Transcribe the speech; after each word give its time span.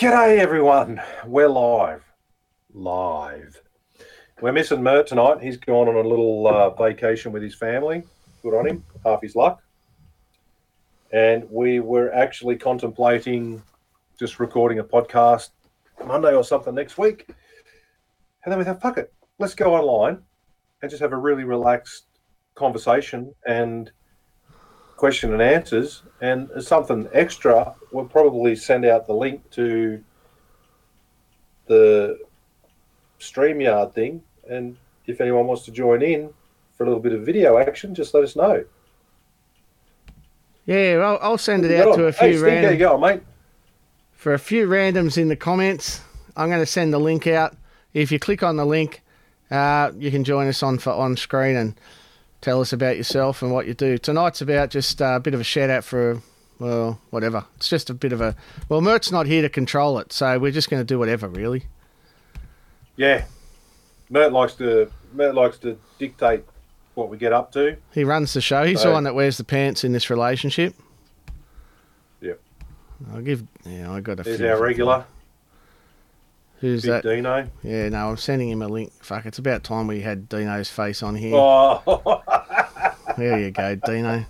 G'day, 0.00 0.38
everyone. 0.38 0.98
We're 1.26 1.50
live. 1.50 2.02
Live. 2.72 3.60
We're 4.40 4.50
missing 4.50 4.82
Mert 4.82 5.06
tonight. 5.06 5.42
He's 5.42 5.58
gone 5.58 5.88
on 5.88 5.94
a 5.94 6.08
little 6.08 6.46
uh, 6.46 6.70
vacation 6.70 7.32
with 7.32 7.42
his 7.42 7.54
family. 7.54 8.04
Good 8.42 8.54
on 8.54 8.66
him. 8.66 8.84
Half 9.04 9.20
his 9.20 9.36
luck. 9.36 9.62
And 11.12 11.46
we 11.50 11.80
were 11.80 12.10
actually 12.14 12.56
contemplating 12.56 13.62
just 14.18 14.40
recording 14.40 14.78
a 14.78 14.84
podcast 14.84 15.50
Monday 16.06 16.34
or 16.34 16.44
something 16.44 16.74
next 16.74 16.96
week. 16.96 17.26
And 18.46 18.50
then 18.50 18.58
we 18.58 18.64
thought, 18.64 18.80
fuck 18.80 18.96
it, 18.96 19.12
let's 19.38 19.54
go 19.54 19.74
online 19.74 20.22
and 20.80 20.90
just 20.90 21.02
have 21.02 21.12
a 21.12 21.18
really 21.18 21.44
relaxed 21.44 22.06
conversation 22.54 23.34
and 23.46 23.92
question 25.00 25.32
and 25.32 25.40
answers. 25.40 26.02
And 26.20 26.50
something 26.60 27.08
extra, 27.12 27.74
we'll 27.90 28.04
probably 28.04 28.54
send 28.54 28.84
out 28.84 29.06
the 29.06 29.14
link 29.14 29.48
to 29.52 30.04
the 31.66 32.18
StreamYard 33.18 33.94
thing. 33.94 34.22
And 34.48 34.76
if 35.06 35.22
anyone 35.22 35.46
wants 35.46 35.64
to 35.64 35.72
join 35.72 36.02
in 36.02 36.32
for 36.76 36.84
a 36.84 36.86
little 36.86 37.02
bit 37.02 37.14
of 37.14 37.22
video 37.22 37.56
action, 37.56 37.94
just 37.94 38.12
let 38.12 38.22
us 38.22 38.36
know. 38.36 38.64
Yeah, 40.66 41.00
I'll, 41.02 41.18
I'll 41.22 41.38
send 41.38 41.64
it 41.64 41.80
out 41.80 41.96
to 41.96 42.06
a 42.06 42.12
hey, 42.12 42.32
few 42.32 42.38
Steve, 42.38 42.48
how 42.48 42.54
you 42.54 42.60
random 42.60 42.78
going, 42.78 43.00
mate? 43.00 43.22
for 44.12 44.34
a 44.34 44.38
few 44.38 44.66
randoms 44.66 45.16
in 45.16 45.28
the 45.28 45.34
comments. 45.34 46.02
I'm 46.36 46.50
going 46.50 46.60
to 46.60 46.66
send 46.66 46.92
the 46.92 47.00
link 47.00 47.26
out. 47.26 47.56
If 47.94 48.12
you 48.12 48.18
click 48.18 48.42
on 48.42 48.56
the 48.56 48.66
link, 48.66 49.02
uh, 49.50 49.92
you 49.96 50.10
can 50.10 50.24
join 50.24 50.46
us 50.46 50.62
on 50.62 50.76
for 50.76 50.92
on 50.92 51.16
screen 51.16 51.56
and 51.56 51.80
tell 52.40 52.60
us 52.60 52.72
about 52.72 52.96
yourself 52.96 53.42
and 53.42 53.52
what 53.52 53.66
you 53.66 53.74
do. 53.74 53.98
Tonight's 53.98 54.40
about 54.40 54.70
just 54.70 55.00
uh, 55.00 55.16
a 55.16 55.20
bit 55.20 55.34
of 55.34 55.40
a 55.40 55.44
shout 55.44 55.70
out 55.70 55.84
for 55.84 56.22
well, 56.58 57.00
whatever. 57.10 57.46
It's 57.56 57.68
just 57.68 57.90
a 57.90 57.94
bit 57.94 58.12
of 58.12 58.20
a 58.20 58.36
well, 58.68 58.80
Mert's 58.80 59.10
not 59.10 59.26
here 59.26 59.42
to 59.42 59.48
control 59.48 59.98
it, 59.98 60.12
so 60.12 60.38
we're 60.38 60.52
just 60.52 60.70
going 60.70 60.80
to 60.80 60.84
do 60.84 60.98
whatever, 60.98 61.28
really. 61.28 61.64
Yeah. 62.96 63.24
Mert 64.10 64.32
likes 64.32 64.54
to 64.54 64.90
Mert 65.12 65.34
likes 65.34 65.58
to 65.58 65.78
dictate 65.98 66.44
what 66.94 67.08
we 67.08 67.16
get 67.16 67.32
up 67.32 67.52
to. 67.52 67.76
He 67.92 68.04
runs 68.04 68.34
the 68.34 68.40
show. 68.40 68.64
He's 68.64 68.82
the 68.82 68.92
one 68.92 69.04
that 69.04 69.14
wears 69.14 69.38
the 69.38 69.44
pants 69.44 69.84
in 69.84 69.92
this 69.92 70.10
relationship. 70.10 70.74
Yep. 72.20 72.40
I'll 73.12 73.22
give. 73.22 73.44
Yeah, 73.64 73.92
I 73.92 74.00
got 74.00 74.20
a. 74.20 74.22
There's 74.22 74.40
our 74.42 74.60
regular, 74.60 75.06
Who's 76.60 76.82
Big 76.82 76.90
that? 76.90 77.02
Dino. 77.02 77.48
Yeah, 77.62 77.88
no, 77.88 78.10
I'm 78.10 78.16
sending 78.16 78.50
him 78.50 78.60
a 78.62 78.68
link. 78.68 78.92
Fuck, 79.02 79.26
it's 79.26 79.38
about 79.38 79.64
time 79.64 79.86
we 79.86 80.00
had 80.00 80.28
Dino's 80.28 80.68
face 80.70 81.02
on 81.02 81.14
here. 81.14 81.34
Oh, 81.34 82.22
There 83.16 83.40
you 83.40 83.50
go, 83.50 83.74
Dino. 83.76 84.24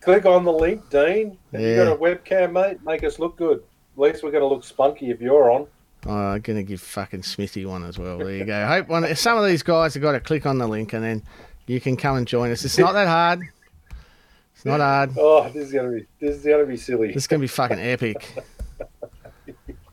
click 0.00 0.26
on 0.26 0.44
the 0.44 0.52
link, 0.52 0.88
Dean. 0.90 1.38
Have 1.52 1.60
you 1.60 1.68
Yeah. 1.68 1.84
got 1.84 1.92
a 1.92 1.96
webcam, 1.96 2.52
mate? 2.52 2.78
Make 2.84 3.04
us 3.04 3.18
look 3.18 3.36
good. 3.36 3.58
At 3.58 3.98
least 4.00 4.22
we're 4.22 4.30
going 4.30 4.42
to 4.42 4.48
look 4.48 4.64
spunky 4.64 5.10
if 5.10 5.20
you're 5.20 5.50
on. 5.50 5.66
Oh, 6.08 6.12
I'm 6.12 6.40
gonna 6.40 6.62
give 6.62 6.80
fucking 6.80 7.24
Smithy 7.24 7.66
one 7.66 7.82
as 7.82 7.98
well. 7.98 8.18
There 8.18 8.30
you 8.30 8.44
go. 8.44 8.64
Hope 8.68 8.86
one. 8.88 9.16
Some 9.16 9.38
of 9.38 9.46
these 9.46 9.64
guys 9.64 9.94
have 9.94 10.02
got 10.02 10.12
to 10.12 10.20
click 10.20 10.46
on 10.46 10.58
the 10.58 10.66
link 10.68 10.92
and 10.92 11.02
then 11.02 11.22
you 11.66 11.80
can 11.80 11.96
come 11.96 12.16
and 12.16 12.28
join 12.28 12.52
us. 12.52 12.64
It's 12.64 12.78
not 12.78 12.92
that 12.92 13.08
hard. 13.08 13.40
It's 14.54 14.64
not 14.64 14.78
hard. 14.78 15.10
Oh, 15.18 15.48
this 15.48 15.66
is 15.66 15.72
going 15.72 15.90
to 15.90 15.96
be 16.00 16.06
this 16.20 16.36
is 16.36 16.44
going 16.44 16.60
to 16.60 16.66
be 16.66 16.76
silly. 16.76 17.08
This 17.08 17.24
is 17.24 17.26
gonna 17.26 17.40
be 17.40 17.48
fucking 17.48 17.80
epic. 17.80 18.36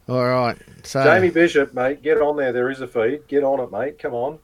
All 0.10 0.24
right. 0.24 0.58
So, 0.84 1.04
Jamie 1.04 1.30
Bishop, 1.30 1.74
mate, 1.74 2.02
get 2.02 2.20
on 2.20 2.36
there. 2.36 2.52
There 2.52 2.70
is 2.70 2.82
a 2.82 2.88
feed. 2.88 3.28
Get 3.28 3.44
on 3.44 3.60
it, 3.62 3.72
mate. 3.72 4.00
Come 4.00 4.14
on. 4.14 4.40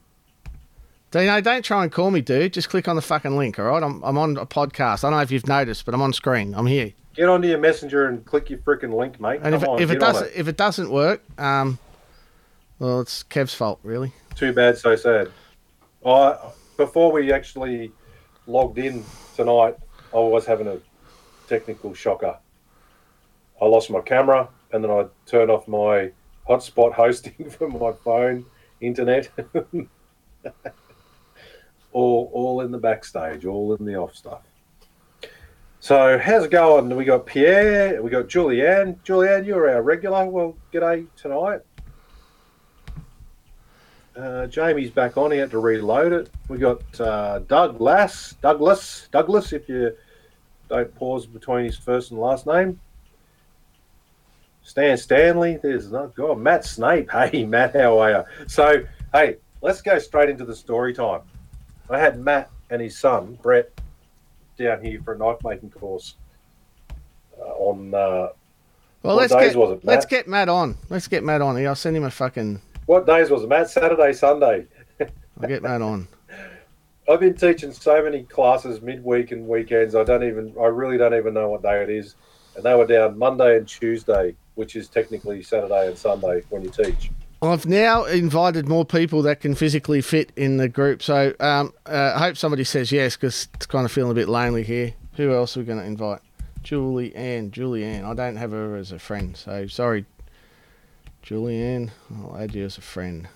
Dino, 1.10 1.40
don't 1.40 1.64
try 1.64 1.82
and 1.82 1.90
call 1.90 2.10
me, 2.10 2.20
dude. 2.20 2.52
Just 2.52 2.68
click 2.68 2.86
on 2.86 2.96
the 2.96 3.02
fucking 3.02 3.36
link. 3.36 3.58
All 3.58 3.64
right. 3.64 3.82
I'm 3.82 4.02
I'm 4.02 4.16
on 4.16 4.36
a 4.36 4.46
podcast. 4.46 5.04
I 5.04 5.10
don't 5.10 5.18
know 5.18 5.22
if 5.22 5.30
you've 5.30 5.46
noticed, 5.46 5.84
but 5.84 5.92
I'm 5.92 6.02
on 6.02 6.12
screen. 6.12 6.54
I'm 6.54 6.66
here. 6.66 6.92
Get 7.14 7.28
onto 7.28 7.48
your 7.48 7.58
messenger 7.58 8.06
and 8.06 8.24
click 8.24 8.48
your 8.48 8.60
freaking 8.60 8.94
link, 8.96 9.20
mate. 9.20 9.40
And 9.42 9.54
Come 9.54 9.62
if, 9.62 9.68
on, 9.68 9.82
if 9.82 9.90
it 9.90 9.98
doesn't 9.98 10.30
if 10.34 10.46
it 10.46 10.56
doesn't 10.56 10.90
work, 10.90 11.22
um, 11.38 11.78
well, 12.78 13.00
it's 13.00 13.24
Kev's 13.24 13.54
fault, 13.54 13.80
really. 13.82 14.12
Too 14.36 14.52
bad, 14.52 14.78
so 14.78 14.94
sad. 14.94 15.30
I 16.06 16.38
before 16.76 17.10
we 17.10 17.32
actually 17.32 17.90
logged 18.46 18.78
in 18.78 19.04
tonight, 19.36 19.76
I 20.14 20.18
was 20.18 20.46
having 20.46 20.68
a 20.68 20.78
technical 21.48 21.92
shocker. 21.92 22.38
I 23.60 23.64
lost 23.64 23.90
my 23.90 24.00
camera, 24.00 24.48
and 24.72 24.84
then 24.84 24.90
I 24.90 25.06
turn 25.26 25.50
off 25.50 25.66
my 25.68 26.10
hotspot 26.48 26.92
hosting 26.92 27.50
for 27.58 27.68
my 27.68 27.92
phone 27.92 28.46
internet. 28.80 29.28
all, 31.92 32.30
all 32.32 32.60
in 32.62 32.70
the 32.70 32.78
backstage, 32.78 33.44
all 33.44 33.74
in 33.74 33.84
the 33.84 33.96
off 33.96 34.14
stuff. 34.14 34.42
So 35.80 36.18
how's 36.18 36.44
it 36.44 36.50
going? 36.50 36.94
We 36.94 37.04
got 37.04 37.24
Pierre, 37.26 38.02
we 38.02 38.10
got 38.10 38.28
Julianne. 38.28 38.98
Julianne, 39.04 39.46
you're 39.46 39.70
our 39.70 39.82
regular. 39.82 40.26
Well, 40.26 40.56
g'day 40.72 41.06
tonight. 41.16 41.60
Uh, 44.14 44.46
Jamie's 44.46 44.90
back 44.90 45.16
on. 45.16 45.30
He 45.30 45.38
had 45.38 45.50
to 45.52 45.58
reload 45.58 46.12
it. 46.12 46.28
We 46.48 46.58
got 46.58 47.00
uh, 47.00 47.38
Douglas, 47.40 48.36
Douglas, 48.42 49.08
Douglas. 49.10 49.52
If 49.54 49.68
you 49.68 49.96
don't 50.68 50.94
pause 50.96 51.26
between 51.26 51.64
his 51.64 51.78
first 51.78 52.10
and 52.10 52.20
last 52.20 52.46
name. 52.46 52.78
Stan 54.62 54.96
Stanley. 54.96 55.58
There's 55.62 55.90
no 55.90 56.08
God. 56.08 56.38
Matt 56.38 56.64
Snape. 56.64 57.10
Hey, 57.30 57.44
Matt, 57.44 57.74
how 57.74 57.98
are 57.98 58.10
you? 58.10 58.46
So, 58.46 58.84
hey, 59.12 59.36
let's 59.62 59.82
go 59.82 59.98
straight 59.98 60.28
into 60.28 60.44
the 60.44 60.54
story 60.54 60.94
time. 60.94 61.22
I 61.88 61.98
had 61.98 62.20
Matt 62.20 62.50
and 62.70 62.80
his 62.80 62.96
son 62.96 63.38
Brett 63.42 63.70
down 64.56 64.84
here 64.84 65.00
for 65.02 65.14
a 65.14 65.18
knife 65.18 65.38
making 65.42 65.70
course 65.70 66.14
uh, 67.40 67.44
on 67.44 67.92
uh, 67.94 67.98
Well, 67.98 68.32
What 69.02 69.16
let's 69.16 69.32
days 69.32 69.52
get 69.52 69.58
was 69.58 69.78
it, 69.78 69.84
let's 69.84 70.06
get 70.06 70.28
Matt 70.28 70.48
on. 70.48 70.76
Let's 70.88 71.08
get 71.08 71.24
Matt 71.24 71.40
on. 71.40 71.56
I'll 71.66 71.74
send 71.74 71.96
him 71.96 72.04
a 72.04 72.10
fucking. 72.10 72.60
what 72.86 73.06
days 73.06 73.30
was 73.30 73.42
it, 73.42 73.48
Matt? 73.48 73.70
Saturday, 73.70 74.12
Sunday. 74.12 74.66
I'll 75.00 75.48
get 75.48 75.62
Matt 75.62 75.82
on. 75.82 76.06
I've 77.08 77.18
been 77.18 77.34
teaching 77.34 77.72
so 77.72 78.04
many 78.04 78.22
classes 78.22 78.80
midweek 78.82 79.32
and 79.32 79.48
weekends. 79.48 79.96
I 79.96 80.04
don't 80.04 80.22
even, 80.22 80.54
I 80.60 80.66
really 80.66 80.96
don't 80.96 81.14
even 81.14 81.34
know 81.34 81.48
what 81.48 81.62
day 81.62 81.82
it 81.82 81.90
is. 81.90 82.14
And 82.60 82.66
they 82.66 82.74
were 82.74 82.84
down 82.86 83.18
Monday 83.18 83.56
and 83.56 83.66
Tuesday, 83.66 84.34
which 84.54 84.76
is 84.76 84.86
technically 84.86 85.42
Saturday 85.42 85.86
and 85.88 85.96
Sunday 85.96 86.42
when 86.50 86.60
you 86.62 86.68
teach. 86.68 87.10
I've 87.40 87.64
now 87.64 88.04
invited 88.04 88.68
more 88.68 88.84
people 88.84 89.22
that 89.22 89.40
can 89.40 89.54
physically 89.54 90.02
fit 90.02 90.30
in 90.36 90.58
the 90.58 90.68
group. 90.68 91.02
So 91.02 91.32
um, 91.40 91.72
uh, 91.86 92.12
I 92.14 92.18
hope 92.18 92.36
somebody 92.36 92.64
says 92.64 92.92
yes 92.92 93.16
because 93.16 93.48
it's 93.54 93.64
kind 93.64 93.86
of 93.86 93.92
feeling 93.92 94.10
a 94.10 94.14
bit 94.14 94.28
lonely 94.28 94.62
here. 94.62 94.92
Who 95.14 95.32
else 95.34 95.56
are 95.56 95.60
we 95.60 95.66
going 95.66 95.78
to 95.78 95.86
invite? 95.86 96.20
Julie 96.62 97.16
Ann. 97.16 97.50
Julie 97.50 97.82
Ann. 97.82 98.04
I 98.04 98.12
don't 98.12 98.36
have 98.36 98.50
her 98.50 98.76
as 98.76 98.92
a 98.92 98.98
friend. 98.98 99.34
So 99.34 99.66
sorry, 99.66 100.04
Julie 101.22 101.62
Ann. 101.62 101.92
I'll 102.14 102.36
add 102.36 102.54
you 102.54 102.66
as 102.66 102.76
a 102.76 102.82
friend. 102.82 103.26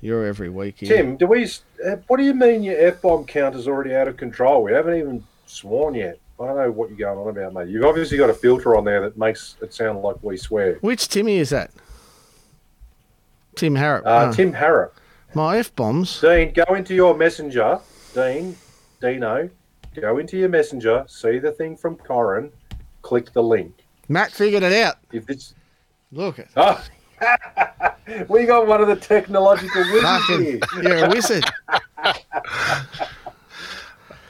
You're 0.00 0.24
every 0.24 0.48
week 0.48 0.78
here. 0.78 0.96
Tim, 0.96 1.18
do 1.18 1.26
we? 1.26 1.44
uh, 1.44 1.96
What 2.06 2.16
do 2.16 2.22
you 2.22 2.32
mean 2.32 2.62
your 2.62 2.80
f 2.80 3.02
bomb 3.02 3.26
count 3.26 3.54
is 3.56 3.68
already 3.68 3.94
out 3.94 4.08
of 4.08 4.16
control? 4.16 4.62
We 4.62 4.72
haven't 4.72 4.94
even 4.98 5.22
sworn 5.44 5.92
yet. 5.96 6.18
I 6.40 6.46
don't 6.46 6.56
know 6.56 6.70
what 6.70 6.88
you're 6.88 6.96
going 6.98 7.18
on 7.18 7.28
about, 7.28 7.52
mate. 7.52 7.68
You've 7.68 7.84
obviously 7.84 8.16
got 8.16 8.30
a 8.30 8.34
filter 8.34 8.74
on 8.76 8.84
there 8.84 9.02
that 9.02 9.18
makes 9.18 9.56
it 9.60 9.74
sound 9.74 10.00
like 10.00 10.16
we 10.22 10.36
swear. 10.38 10.76
Which 10.80 11.08
Timmy 11.08 11.36
is 11.36 11.50
that? 11.50 11.70
Tim 13.56 13.74
Harrop. 13.74 14.06
Uh, 14.06 14.28
Oh. 14.28 14.32
Tim 14.32 14.52
Harrop, 14.54 14.92
My 15.34 15.58
F 15.58 15.74
bombs. 15.76 16.18
Dean, 16.20 16.52
go 16.54 16.74
into 16.74 16.94
your 16.94 17.14
messenger. 17.14 17.78
Dean, 18.14 18.56
Dino, 19.02 19.50
go 20.00 20.16
into 20.18 20.38
your 20.38 20.48
messenger. 20.48 21.04
See 21.08 21.38
the 21.38 21.52
thing 21.52 21.76
from 21.76 21.96
Corin. 21.96 22.50
Click 23.02 23.32
the 23.32 23.42
link. 23.42 23.84
Matt 24.08 24.32
figured 24.32 24.62
it 24.62 24.72
out. 24.72 24.96
If 25.12 25.28
it's 25.28 25.54
Look 26.12 26.38
it. 26.38 26.48
oh, 26.56 26.82
we 28.28 28.46
got 28.46 28.66
one 28.66 28.80
of 28.80 28.88
the 28.88 28.96
technological 28.96 29.82
wizards 29.92 30.26
here. 30.26 30.58
You're 30.82 31.04
a 31.04 31.08
wizard. 31.10 31.44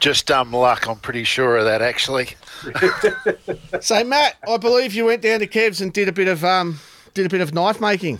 Just 0.01 0.25
dumb 0.25 0.51
luck, 0.51 0.87
I'm 0.87 0.97
pretty 0.97 1.23
sure 1.23 1.57
of 1.57 1.65
that 1.65 1.81
actually. 1.81 2.29
So 3.81 4.03
Matt, 4.03 4.35
I 4.47 4.57
believe 4.57 4.93
you 4.93 5.05
went 5.05 5.21
down 5.23 5.39
to 5.39 5.47
Kev's 5.47 5.81
and 5.81 5.91
did 5.91 6.07
a 6.07 6.11
bit 6.11 6.27
of 6.27 6.43
um, 6.43 6.79
did 7.13 7.25
a 7.25 7.29
bit 7.29 7.41
of 7.41 7.53
knife 7.53 7.81
making. 7.81 8.19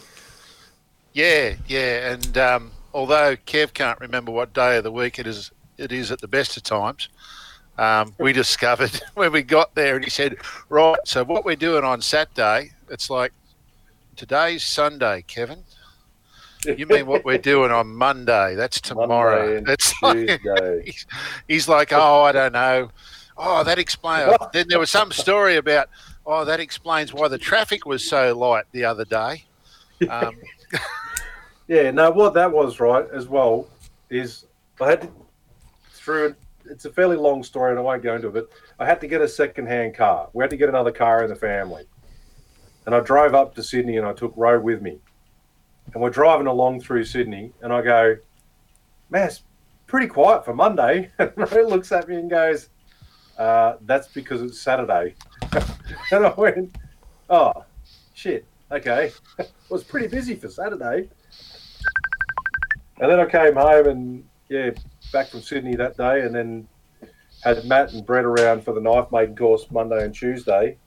Yeah, 1.14 1.56
yeah. 1.68 2.14
And 2.14 2.38
um, 2.38 2.72
although 2.94 3.36
Kev 3.36 3.74
can't 3.74 4.00
remember 4.00 4.32
what 4.32 4.54
day 4.54 4.78
of 4.78 4.84
the 4.84 4.92
week 4.92 5.20
it 5.20 5.28
is, 5.28 5.52
it 5.78 5.92
is 5.92 6.12
at 6.12 6.22
the 6.22 6.28
best 6.28 6.58
of 6.58 6.64
times. 6.64 7.10
Um, 7.78 8.14
we 8.18 8.34
discovered 8.44 9.00
when 9.14 9.32
we 9.32 9.44
got 9.44 9.76
there, 9.76 9.96
and 9.96 10.04
he 10.04 10.10
said, 10.10 10.38
"Right, 10.70 11.00
so 11.06 11.24
what 11.24 11.46
we're 11.46 11.56
doing 11.56 11.84
on 11.84 12.02
Saturday? 12.02 12.72
It's 12.90 13.10
like 13.10 13.34
today's 14.16 14.64
Sunday, 14.64 15.24
Kevin. 15.28 15.64
You 16.66 16.86
mean 16.86 17.06
what 17.08 17.26
we're 17.26 17.38
doing 17.38 17.72
on 17.72 17.96
Monday? 17.96 18.56
That's 18.56 18.80
tomorrow. 18.82 19.56
Monday 19.56 19.74
It's 19.74 19.94
like, 20.02 20.42
he's, 20.86 21.06
he's 21.48 21.68
like, 21.68 21.92
oh, 21.94 22.24
I 22.24 22.32
don't 22.32 22.54
know. 22.54 22.90
Oh, 23.38 23.64
that 23.64 23.80
explains. 23.80 24.36
then 24.54 24.68
there 24.68 24.80
was 24.80 24.92
some 24.92 25.12
story 25.12 25.56
about, 25.56 25.90
oh, 26.26 26.46
that 26.46 26.60
explains 26.60 27.14
why 27.14 27.28
the 27.28 27.38
traffic 27.38 27.86
was 27.86 28.08
so 28.08 28.38
light 28.38 28.66
the 28.72 28.86
other 28.86 29.06
day. 29.06 29.46
Um, 30.10 30.36
Yeah, 31.72 31.90
no, 31.92 32.12
what 32.12 32.34
that 32.34 32.52
was 32.52 32.82
right 32.82 33.06
as 33.14 33.30
well 33.30 33.66
is 34.10 34.46
I 34.82 34.90
had 34.90 35.02
to 35.04 35.10
through. 35.92 36.36
It's 36.66 36.84
a 36.84 36.90
fairly 36.90 37.16
long 37.16 37.44
story, 37.44 37.72
and 37.72 37.80
I 37.80 37.82
won't 37.82 38.04
go 38.04 38.14
into 38.14 38.28
it. 38.28 38.34
But 38.34 38.50
I 38.78 38.86
had 38.86 39.00
to 39.02 39.08
get 39.08 39.22
a 39.22 39.28
second-hand 39.28 39.96
car. 39.96 40.30
We 40.34 40.44
had 40.44 40.50
to 40.50 40.58
get 40.58 40.68
another 40.68 40.92
car 40.92 41.24
in 41.24 41.30
the 41.30 41.36
family, 41.36 41.86
and 42.86 42.94
I 42.94 43.00
drove 43.00 43.34
up 43.34 43.56
to 43.56 43.64
Sydney 43.64 43.96
and 43.96 44.06
I 44.06 44.12
took 44.12 44.34
Ro 44.36 44.60
with 44.60 44.82
me. 44.82 45.00
And 45.94 46.02
we're 46.02 46.10
driving 46.10 46.48
along 46.48 46.82
through 46.82 47.04
Sydney, 47.06 47.52
and 47.62 47.74
I 47.74 47.82
go, 47.82 48.18
man, 49.10 49.28
it's 49.28 49.44
pretty 49.88 50.08
quiet 50.08 50.46
for 50.46 50.54
Monday. 50.54 51.12
And 51.20 51.34
Ro 51.38 51.68
looks 51.68 51.92
at 51.92 52.08
me 52.08 52.16
and 52.16 52.30
goes, 52.30 52.70
uh, 53.38 53.76
that's 53.82 54.08
because 54.08 54.42
it's 54.42 54.60
Saturday. 54.60 55.16
and 56.12 56.26
I 56.26 56.34
went, 56.34 56.76
oh, 57.30 57.66
shit, 58.14 58.46
okay. 58.72 59.12
it 59.40 59.52
was 59.70 59.84
pretty 59.84 60.08
busy 60.08 60.36
for 60.36 60.48
Saturday. 60.48 61.10
And 63.00 63.12
then 63.12 63.20
I 63.20 63.26
came 63.26 63.56
home 63.56 63.88
and, 63.88 64.24
yeah, 64.48 64.72
back 65.12 65.28
from 65.28 65.42
Sydney 65.42 65.76
that 65.76 65.98
day, 65.98 66.22
and 66.22 66.34
then 66.34 66.68
had 67.44 67.66
Matt 67.66 67.94
and 67.94 68.06
Brett 68.06 68.26
around 68.26 68.64
for 68.64 68.74
the 68.74 68.82
knife 68.82 69.12
making 69.12 69.36
course 69.36 69.66
Monday 69.72 70.06
and 70.06 70.14
Tuesday. 70.14 70.78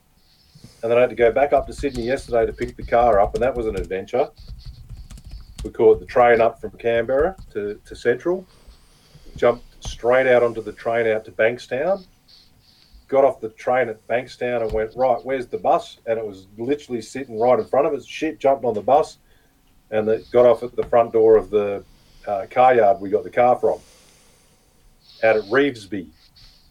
And 0.81 0.91
then 0.91 0.97
I 0.97 1.01
had 1.01 1.09
to 1.09 1.15
go 1.15 1.31
back 1.31 1.53
up 1.53 1.67
to 1.67 1.73
Sydney 1.73 2.03
yesterday 2.03 2.45
to 2.45 2.53
pick 2.53 2.75
the 2.75 2.83
car 2.83 3.19
up, 3.19 3.33
and 3.35 3.43
that 3.43 3.55
was 3.55 3.67
an 3.67 3.75
adventure. 3.75 4.29
We 5.65 5.71
caught 5.71 5.99
the 5.99 6.05
train 6.05 6.41
up 6.41 6.61
from 6.61 6.69
Canberra 6.77 7.35
to, 7.53 7.81
to 7.85 7.95
Central, 7.95 8.45
jumped 9.35 9.83
straight 9.83 10.27
out 10.27 10.43
onto 10.43 10.61
the 10.61 10.71
train 10.71 11.07
out 11.07 11.25
to 11.25 11.31
Bankstown, 11.31 12.05
got 13.07 13.25
off 13.25 13.41
the 13.41 13.49
train 13.49 13.89
at 13.89 14.07
Bankstown 14.07 14.61
and 14.61 14.71
went, 14.71 14.95
right, 14.95 15.17
where's 15.23 15.47
the 15.47 15.57
bus? 15.57 15.97
And 16.05 16.19
it 16.19 16.25
was 16.25 16.45
literally 16.59 17.01
sitting 17.01 17.39
right 17.39 17.57
in 17.57 17.65
front 17.65 17.87
of 17.87 17.93
us. 17.93 18.05
Shit, 18.05 18.39
jumped 18.39 18.63
on 18.63 18.75
the 18.75 18.81
bus 18.81 19.17
and 19.89 20.07
it 20.07 20.29
got 20.29 20.45
off 20.45 20.61
at 20.61 20.75
the 20.75 20.83
front 20.83 21.13
door 21.13 21.35
of 21.35 21.49
the 21.49 21.83
uh, 22.27 22.45
car 22.51 22.75
yard 22.75 23.01
we 23.01 23.09
got 23.09 23.23
the 23.23 23.31
car 23.31 23.55
from 23.55 23.79
out 25.23 25.35
at 25.35 25.43
Revesby, 25.45 26.09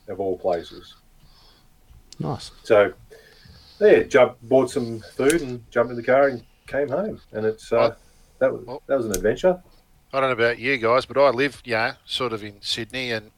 of 0.07 0.21
all 0.21 0.39
places. 0.39 0.95
Nice. 2.21 2.53
So, 2.63 2.93
yeah, 3.81 4.05
jumped, 4.05 4.49
bought 4.49 4.71
some 4.71 5.01
food 5.17 5.43
and 5.43 5.69
jumped 5.73 5.91
in 5.91 5.97
the 5.97 6.03
car 6.05 6.29
and 6.29 6.45
came 6.69 6.89
home. 6.89 7.21
And 7.33 7.45
it's 7.45 7.73
uh, 7.73 7.97
that 8.45 8.53
was 8.53 8.81
that 8.87 8.97
was 8.97 9.07
an 9.07 9.13
adventure. 9.13 9.61
I 10.13 10.21
don't 10.21 10.29
know 10.29 10.45
about 10.45 10.59
you 10.59 10.77
guys, 10.79 11.07
but 11.07 11.19
I 11.19 11.31
live, 11.31 11.61
yeah, 11.65 11.95
sort 12.05 12.33
of 12.33 12.45
in 12.45 12.55
Sydney, 12.61 13.11
and 13.11 13.33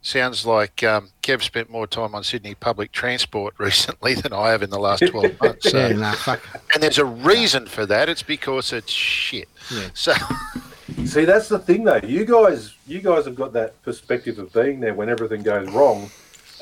sounds 0.00 0.46
like 0.46 0.82
um, 0.82 1.10
Kev 1.22 1.42
spent 1.42 1.68
more 1.68 1.86
time 1.86 2.14
on 2.14 2.24
Sydney 2.24 2.54
public 2.54 2.92
transport 2.92 3.54
recently 3.58 4.14
than 4.14 4.32
I 4.32 4.50
have 4.50 4.62
in 4.62 4.70
the 4.70 4.78
last 4.78 5.02
12 5.06 5.38
months. 5.42 5.70
So. 5.70 5.78
Yeah, 5.88 5.92
nah, 5.94 6.12
fuck. 6.12 6.40
And 6.72 6.82
there's 6.82 6.98
a 6.98 7.04
reason 7.04 7.66
for 7.66 7.84
that. 7.86 8.08
It's 8.08 8.22
because 8.22 8.72
it's 8.72 8.90
shit. 8.92 9.48
Yeah. 9.70 9.88
So, 9.92 10.14
See, 11.04 11.24
that's 11.26 11.48
the 11.48 11.58
thing, 11.58 11.84
though. 11.84 12.00
You 12.02 12.24
guys, 12.24 12.74
you 12.86 13.00
guys 13.00 13.26
have 13.26 13.34
got 13.34 13.52
that 13.54 13.80
perspective 13.82 14.38
of 14.38 14.52
being 14.52 14.80
there 14.80 14.94
when 14.94 15.10
everything 15.10 15.42
goes 15.42 15.68
wrong, 15.70 16.08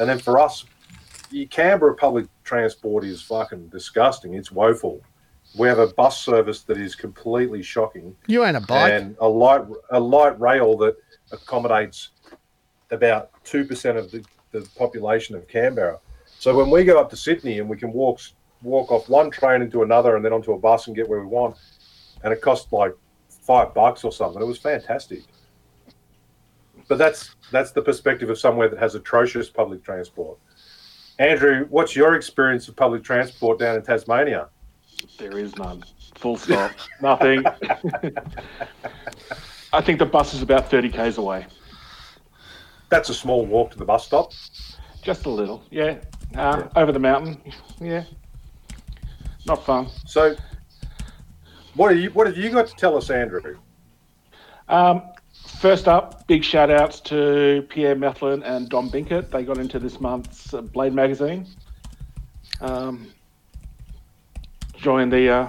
and 0.00 0.08
then 0.08 0.18
for 0.18 0.40
us, 0.40 0.64
you- 1.30 1.46
Canberra 1.46 1.94
public 1.94 2.26
transport 2.42 3.04
is 3.04 3.22
fucking 3.22 3.68
disgusting. 3.68 4.34
It's 4.34 4.50
woeful. 4.50 5.00
We 5.56 5.68
have 5.68 5.78
a 5.78 5.86
bus 5.88 6.20
service 6.20 6.62
that 6.62 6.78
is 6.78 6.94
completely 6.94 7.62
shocking, 7.62 8.16
You 8.26 8.44
ain't 8.44 8.56
a 8.56 8.60
bike. 8.60 8.92
and 8.92 9.16
a 9.20 9.28
light 9.28 9.62
a 9.90 10.00
light 10.00 10.38
rail 10.40 10.76
that 10.78 10.96
accommodates 11.32 12.10
about 12.90 13.30
two 13.44 13.64
percent 13.64 13.96
of 13.98 14.10
the, 14.10 14.24
the 14.50 14.68
population 14.76 15.36
of 15.36 15.46
Canberra. 15.46 15.98
So 16.38 16.56
when 16.56 16.70
we 16.70 16.84
go 16.84 16.98
up 17.00 17.08
to 17.10 17.16
Sydney 17.16 17.58
and 17.60 17.68
we 17.68 17.76
can 17.76 17.92
walk 17.92 18.20
walk 18.62 18.90
off 18.90 19.08
one 19.08 19.30
train 19.30 19.62
into 19.62 19.82
another 19.82 20.16
and 20.16 20.24
then 20.24 20.32
onto 20.32 20.52
a 20.52 20.58
bus 20.58 20.86
and 20.88 20.96
get 20.96 21.08
where 21.08 21.20
we 21.20 21.26
want, 21.26 21.56
and 22.24 22.32
it 22.32 22.40
cost 22.40 22.72
like 22.72 22.94
five 23.28 23.72
bucks 23.74 24.02
or 24.04 24.10
something. 24.12 24.40
It 24.42 24.46
was 24.46 24.58
fantastic. 24.58 25.22
But 26.88 26.98
that's 26.98 27.34
that's 27.50 27.70
the 27.72 27.82
perspective 27.82 28.28
of 28.28 28.38
somewhere 28.38 28.68
that 28.68 28.78
has 28.78 28.94
atrocious 28.94 29.48
public 29.48 29.82
transport. 29.84 30.38
Andrew, 31.18 31.66
what's 31.70 31.94
your 31.94 32.16
experience 32.16 32.66
of 32.68 32.74
public 32.74 33.04
transport 33.04 33.58
down 33.60 33.76
in 33.76 33.82
Tasmania? 33.82 34.48
There 35.18 35.38
is 35.38 35.56
none. 35.56 35.82
Full 36.16 36.36
stop. 36.36 36.72
Nothing. 37.00 37.44
I 39.72 39.80
think 39.80 39.98
the 39.98 40.06
bus 40.06 40.34
is 40.34 40.42
about 40.42 40.70
30 40.70 40.90
k's 40.90 41.18
away. 41.18 41.46
That's 42.90 43.08
a 43.08 43.14
small 43.14 43.44
walk 43.44 43.72
to 43.72 43.78
the 43.78 43.84
bus 43.84 44.06
stop. 44.06 44.32
Just 45.02 45.26
a 45.26 45.30
little. 45.30 45.64
Yeah. 45.70 45.98
Uh, 46.34 46.68
Over 46.76 46.92
the 46.92 46.98
mountain. 46.98 47.40
Yeah. 47.80 48.04
Not 49.46 49.64
fun. 49.64 49.88
So, 50.06 50.36
what 51.74 51.92
are 51.92 51.94
you? 51.94 52.10
What 52.10 52.26
have 52.26 52.36
you 52.36 52.50
got 52.50 52.66
to 52.68 52.74
tell 52.74 52.96
us, 52.96 53.10
Andrew? 53.10 53.58
Um, 54.68 55.02
first 55.58 55.88
up, 55.88 56.26
big 56.26 56.42
shout 56.42 56.70
outs 56.70 57.00
to 57.00 57.66
Pierre 57.68 57.96
Methlin 57.96 58.42
and 58.44 58.68
Dom 58.68 58.90
Binkett. 58.90 59.30
They 59.30 59.44
got 59.44 59.58
into 59.58 59.78
this 59.78 60.00
month's 60.00 60.52
Blade 60.72 60.94
magazine. 60.94 61.46
Um, 62.60 63.12
joined 64.84 65.10
the 65.12 65.28
uh, 65.30 65.48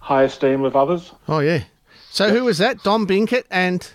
high 0.00 0.24
esteem 0.24 0.64
of 0.64 0.74
others. 0.76 1.12
Oh 1.28 1.38
yeah. 1.38 1.62
So 2.10 2.28
who 2.28 2.44
was 2.44 2.58
that? 2.58 2.82
Dom 2.82 3.06
Binkett 3.06 3.44
and 3.50 3.88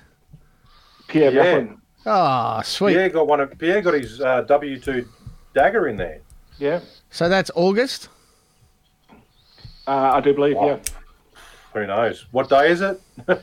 Pierre 1.07 1.31
Yeah. 1.33 1.43
Methlin. 1.43 1.77
oh 2.05 2.61
sweet. 2.63 2.93
Pierre 2.93 3.09
got 3.09 3.27
one 3.27 3.41
of 3.41 3.55
Pierre 3.59 3.81
got 3.81 3.93
his 3.93 4.21
uh, 4.21 4.41
W 4.43 4.79
two 4.79 5.05
dagger 5.53 5.87
in 5.89 5.97
there. 5.97 6.21
Yeah. 6.57 6.79
So 7.11 7.27
that's 7.29 7.51
August. 7.55 8.07
Uh, 9.85 10.11
I 10.15 10.19
do 10.21 10.33
believe, 10.33 10.55
Wow. 10.55 10.67
yeah. 10.67 10.79
Who 11.73 11.85
knows? 11.87 12.25
What 12.31 12.49
day 12.49 12.71
is 12.71 12.81
it? 12.81 12.99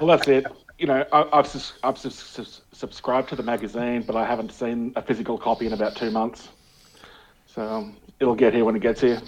Well, 0.00 0.08
that's 0.18 0.26
it. 0.28 0.44
You 0.78 0.88
know, 0.88 1.04
I, 1.12 1.38
I've, 1.38 1.46
sus- 1.46 1.74
I've 1.84 1.96
sus- 1.96 2.18
sus- 2.18 2.62
subscribed 2.72 3.28
to 3.28 3.36
the 3.36 3.44
magazine, 3.44 4.02
but 4.02 4.16
I 4.16 4.26
haven't 4.26 4.50
seen 4.52 4.92
a 4.96 5.02
physical 5.02 5.38
copy 5.38 5.66
in 5.66 5.72
about 5.72 5.94
two 5.94 6.10
months. 6.10 6.48
So 7.46 7.62
um, 7.62 7.96
it'll 8.18 8.34
get 8.34 8.52
here 8.52 8.64
when 8.64 8.74
it 8.74 8.82
gets 8.82 9.00
here. 9.00 9.22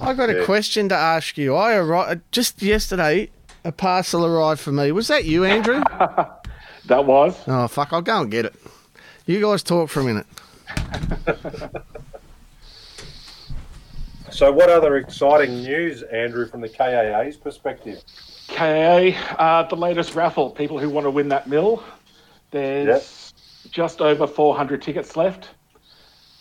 I 0.00 0.14
got 0.14 0.30
a 0.30 0.38
Yeah. 0.38 0.44
question 0.44 0.88
to 0.90 0.94
ask 0.94 1.36
you. 1.36 1.54
I 1.54 1.74
arrived 1.74 2.22
just 2.30 2.62
yesterday. 2.62 3.30
A 3.64 3.72
parcel 3.72 4.24
arrived 4.24 4.60
for 4.60 4.72
me. 4.72 4.92
Was 4.92 5.08
that 5.08 5.24
you, 5.24 5.44
Andrew? 5.44 5.82
That 6.86 7.04
was. 7.04 7.36
oh 7.46 7.68
fuck! 7.68 7.92
I'll 7.92 8.00
go 8.00 8.22
and 8.22 8.30
get 8.30 8.46
it. 8.46 8.54
You 9.26 9.42
guys 9.42 9.62
talk 9.62 9.90
for 9.90 10.00
a 10.00 10.04
minute. 10.04 10.26
So, 14.30 14.52
what 14.52 14.70
other 14.70 14.96
exciting 14.96 15.62
news, 15.62 16.02
Andrew, 16.02 16.46
from 16.46 16.60
the 16.60 16.68
KAA's 16.68 17.36
perspective? 17.36 18.02
KAA, 18.48 19.10
uh, 19.38 19.64
the 19.68 19.76
latest 19.76 20.14
raffle. 20.14 20.50
People 20.50 20.78
who 20.78 20.88
want 20.88 21.04
to 21.04 21.10
win 21.10 21.28
that 21.28 21.46
mill. 21.48 21.82
There's 22.50 23.34
just 23.70 24.00
over 24.00 24.26
400 24.26 24.80
tickets 24.80 25.16
left. 25.16 25.50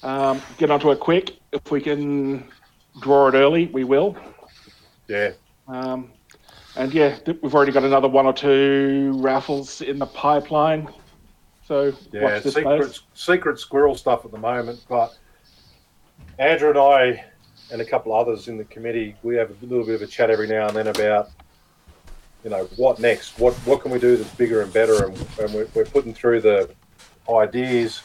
Um, 0.03 0.41
get 0.57 0.69
onto 0.71 0.91
it 0.91 0.99
quick. 0.99 1.37
If 1.51 1.71
we 1.71 1.81
can 1.81 2.47
draw 2.99 3.27
it 3.27 3.33
early, 3.33 3.67
we 3.67 3.83
will. 3.83 4.15
Yeah, 5.07 5.31
Um, 5.67 6.11
and 6.75 6.93
yeah, 6.93 7.17
we've 7.41 7.55
already 7.55 7.71
got 7.71 7.83
another 7.83 8.07
one 8.07 8.25
or 8.25 8.33
two 8.33 9.13
raffles 9.15 9.81
in 9.81 9.97
the 9.99 10.05
pipeline. 10.05 10.89
So 11.65 11.93
yeah, 12.11 12.39
secret 12.39 12.93
space. 12.93 13.01
secret 13.13 13.59
squirrel 13.59 13.95
stuff 13.95 14.25
at 14.25 14.31
the 14.31 14.37
moment. 14.37 14.85
But 14.87 15.17
Andrew 16.39 16.69
and 16.69 16.77
I 16.77 17.25
and 17.71 17.81
a 17.81 17.85
couple 17.85 18.13
others 18.13 18.47
in 18.47 18.57
the 18.57 18.63
committee, 18.65 19.15
we 19.23 19.35
have 19.35 19.49
a 19.49 19.65
little 19.65 19.85
bit 19.85 19.95
of 19.95 20.01
a 20.01 20.07
chat 20.07 20.29
every 20.29 20.47
now 20.47 20.67
and 20.67 20.75
then 20.75 20.87
about 20.87 21.29
you 22.43 22.49
know 22.49 22.65
what 22.77 22.99
next, 22.99 23.39
what 23.39 23.53
what 23.65 23.81
can 23.81 23.91
we 23.91 23.99
do 23.99 24.15
that's 24.15 24.33
bigger 24.35 24.61
and 24.61 24.71
better, 24.71 25.05
and, 25.05 25.17
and 25.39 25.53
we're, 25.53 25.67
we're 25.73 25.85
putting 25.85 26.13
through 26.13 26.41
the 26.41 26.69
ideas. 27.29 28.01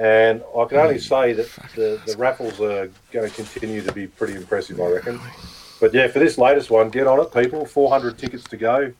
And 0.00 0.42
I 0.56 0.64
can 0.64 0.78
only 0.78 0.98
say 0.98 1.34
that 1.34 1.50
the, 1.76 2.00
the 2.06 2.16
raffles 2.16 2.58
are 2.58 2.90
going 3.12 3.28
to 3.28 3.36
continue 3.36 3.82
to 3.82 3.92
be 3.92 4.06
pretty 4.06 4.34
impressive, 4.34 4.80
I 4.80 4.86
reckon. 4.86 5.20
But 5.78 5.92
yeah, 5.92 6.08
for 6.08 6.20
this 6.20 6.38
latest 6.38 6.70
one, 6.70 6.88
get 6.88 7.06
on 7.06 7.20
it, 7.20 7.34
people. 7.34 7.66
400 7.66 8.16
tickets 8.16 8.44
to 8.44 8.56
go 8.56 8.94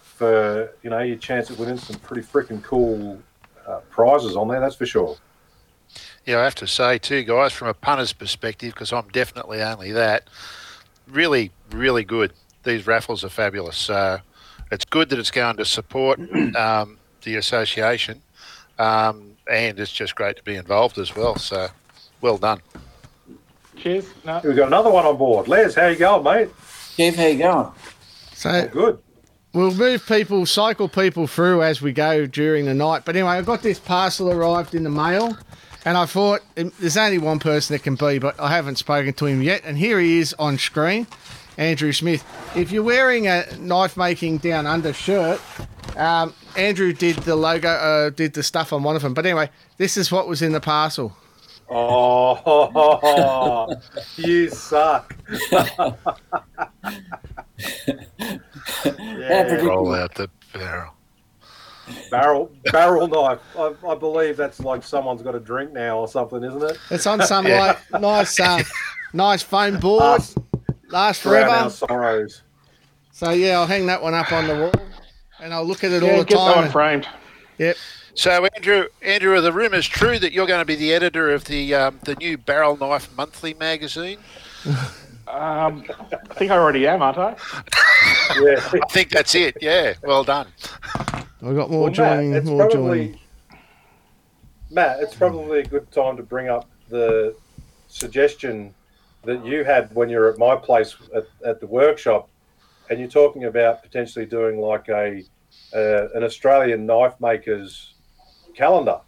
for, 0.00 0.72
you 0.82 0.88
know, 0.88 1.00
your 1.00 1.18
chance 1.18 1.50
of 1.50 1.58
winning 1.58 1.76
some 1.76 1.96
pretty 1.96 2.22
freaking 2.26 2.62
cool 2.62 3.20
uh, 3.66 3.80
prizes 3.90 4.34
on 4.34 4.48
there, 4.48 4.60
that's 4.60 4.76
for 4.76 4.86
sure. 4.86 5.18
yeah, 6.24 6.40
I 6.40 6.44
have 6.44 6.54
to 6.56 6.66
say, 6.66 6.96
too, 6.96 7.22
guys, 7.22 7.52
from 7.52 7.68
a 7.68 7.74
punter's 7.74 8.14
perspective, 8.14 8.72
because 8.72 8.94
I'm 8.94 9.08
definitely 9.08 9.60
only 9.60 9.92
that, 9.92 10.30
really, 11.06 11.50
really 11.70 12.02
good. 12.02 12.32
These 12.62 12.86
raffles 12.86 13.24
are 13.24 13.28
fabulous. 13.28 13.76
So 13.76 14.20
it's 14.70 14.86
good 14.86 15.10
that 15.10 15.18
it's 15.18 15.30
going 15.30 15.58
to 15.58 15.66
support 15.66 16.18
um, 16.56 16.96
the 17.24 17.36
association. 17.36 18.22
Um, 18.78 19.33
and 19.50 19.78
it's 19.78 19.92
just 19.92 20.14
great 20.14 20.36
to 20.36 20.42
be 20.42 20.54
involved 20.54 20.98
as 20.98 21.14
well. 21.14 21.36
So 21.36 21.68
well 22.20 22.38
done. 22.38 22.60
Cheers. 23.76 24.06
No, 24.24 24.40
We've 24.44 24.56
got 24.56 24.68
another 24.68 24.90
one 24.90 25.04
on 25.04 25.16
board. 25.16 25.48
Les, 25.48 25.74
how 25.74 25.88
you 25.88 25.96
going, 25.96 26.22
mate? 26.22 26.48
Kev, 26.96 27.16
how 27.16 27.26
you 27.26 27.38
going? 27.38 27.72
So 28.32 28.68
Good. 28.68 28.98
we'll 29.52 29.74
move 29.74 30.06
people, 30.06 30.46
cycle 30.46 30.88
people 30.88 31.26
through 31.26 31.62
as 31.62 31.82
we 31.82 31.92
go 31.92 32.26
during 32.26 32.66
the 32.66 32.74
night. 32.74 33.04
But 33.04 33.16
anyway, 33.16 33.32
I 33.32 33.42
got 33.42 33.62
this 33.62 33.78
parcel 33.80 34.30
arrived 34.30 34.74
in 34.74 34.84
the 34.84 34.90
mail, 34.90 35.36
and 35.84 35.96
I 35.96 36.06
thought 36.06 36.42
there's 36.54 36.96
only 36.96 37.18
one 37.18 37.40
person 37.40 37.74
that 37.74 37.82
can 37.82 37.96
be, 37.96 38.18
but 38.18 38.38
I 38.38 38.50
haven't 38.50 38.76
spoken 38.76 39.12
to 39.14 39.26
him 39.26 39.42
yet. 39.42 39.62
And 39.64 39.76
here 39.76 39.98
he 39.98 40.18
is 40.18 40.34
on 40.38 40.56
screen, 40.58 41.06
Andrew 41.56 41.92
Smith. 41.92 42.24
If 42.56 42.72
you're 42.72 42.82
wearing 42.82 43.28
a 43.28 43.44
knife 43.58 43.96
making 43.96 44.38
down 44.38 44.66
under 44.66 44.92
shirt, 44.92 45.40
um, 45.96 46.34
Andrew 46.56 46.92
did 46.92 47.16
the 47.18 47.36
logo, 47.36 47.68
uh, 47.68 48.10
did 48.10 48.34
the 48.34 48.42
stuff 48.42 48.72
on 48.72 48.82
one 48.82 48.96
of 48.96 49.02
them. 49.02 49.14
But 49.14 49.26
anyway, 49.26 49.50
this 49.76 49.96
is 49.96 50.10
what 50.10 50.26
was 50.28 50.42
in 50.42 50.52
the 50.52 50.60
parcel. 50.60 51.16
Oh, 51.70 53.74
you 54.16 54.50
suck. 54.50 55.16
yeah, 58.84 59.54
Roll 59.62 59.94
out 59.94 60.14
the 60.14 60.28
barrel. 60.52 60.92
barrel 62.10 62.50
barrel 62.72 63.08
knife. 63.08 63.40
I, 63.58 63.74
I 63.88 63.94
believe 63.94 64.36
that's 64.36 64.60
like 64.60 64.82
someone's 64.82 65.22
got 65.22 65.34
a 65.34 65.40
drink 65.40 65.72
now 65.72 65.98
or 65.98 66.08
something, 66.08 66.42
isn't 66.42 66.62
it? 66.62 66.78
It's 66.90 67.06
on 67.06 67.22
some 67.22 67.46
Yeah. 67.54 67.78
like 67.92 68.00
nice, 68.02 68.38
uh, 68.40 68.62
nice 69.12 69.42
foam 69.42 69.78
board. 69.78 70.02
Us, 70.02 70.34
Last 70.94 71.22
drown 71.22 71.42
our 71.48 71.48
forever. 71.48 71.70
sorrows. 71.70 72.42
So 73.10 73.30
yeah, 73.30 73.58
I'll 73.58 73.66
hang 73.66 73.86
that 73.86 74.00
one 74.00 74.14
up 74.14 74.30
on 74.32 74.46
the 74.46 74.54
wall, 74.54 74.72
and 75.40 75.52
I'll 75.52 75.64
look 75.64 75.82
at 75.82 75.90
it 75.90 76.02
Yeah, 76.04 76.12
all 76.12 76.18
the 76.20 76.24
get 76.24 76.36
that 76.36 76.56
one 76.56 76.70
framed. 76.70 77.08
Yep. 77.58 77.76
So, 78.16 78.46
Andrew, 78.54 78.84
Andrew, 79.02 79.34
are 79.34 79.40
the 79.40 79.52
rumours 79.52 79.88
true 79.88 80.20
that 80.20 80.32
you're 80.32 80.46
going 80.46 80.60
to 80.60 80.64
be 80.64 80.76
the 80.76 80.92
editor 80.94 81.30
of 81.34 81.44
the 81.46 81.74
um, 81.74 81.98
the 82.04 82.14
new 82.14 82.38
Barrel 82.38 82.76
Knife 82.76 83.10
Monthly 83.16 83.54
magazine? 83.54 84.18
Um, 85.26 85.84
I 86.12 86.34
think 86.34 86.52
I 86.52 86.56
already 86.56 86.86
am, 86.86 87.02
aren't 87.02 87.18
I? 87.18 87.36
Yeah. 88.40 88.54
I 88.72 88.80
think 88.92 89.10
that's 89.10 89.34
it. 89.34 89.56
Yeah, 89.60 89.94
well 90.04 90.22
done. 90.22 90.46
i've 90.96 91.56
got 91.56 91.70
more 91.70 91.84
Well, 91.84 91.90
joining. 91.92 92.34
it's 92.34 92.46
more 92.46 92.68
probably 92.70 92.98
joining. 93.08 93.20
Matt. 94.70 95.00
It's 95.00 95.14
probably 95.16 95.60
a 95.60 95.64
good 95.66 95.90
time 95.90 96.16
to 96.18 96.22
bring 96.22 96.48
up 96.48 96.68
the 96.88 97.34
suggestion 97.88 98.72
that 99.24 99.44
you 99.44 99.64
had 99.64 99.94
when 99.94 100.08
you 100.08 100.18
were 100.18 100.30
at 100.30 100.38
my 100.38 100.56
place 100.56 100.94
at, 101.14 101.26
at 101.44 101.60
the 101.60 101.66
workshop, 101.66 102.28
and 102.90 102.98
you're 102.98 103.08
talking 103.08 103.44
about 103.44 103.82
potentially 103.82 104.26
doing 104.26 104.60
like 104.60 104.88
a 104.88 105.22
uh, 105.74 106.08
an 106.14 106.22
Australian 106.24 106.86
knife 106.86 107.14
makers 107.20 107.94
calendar. 108.54 108.98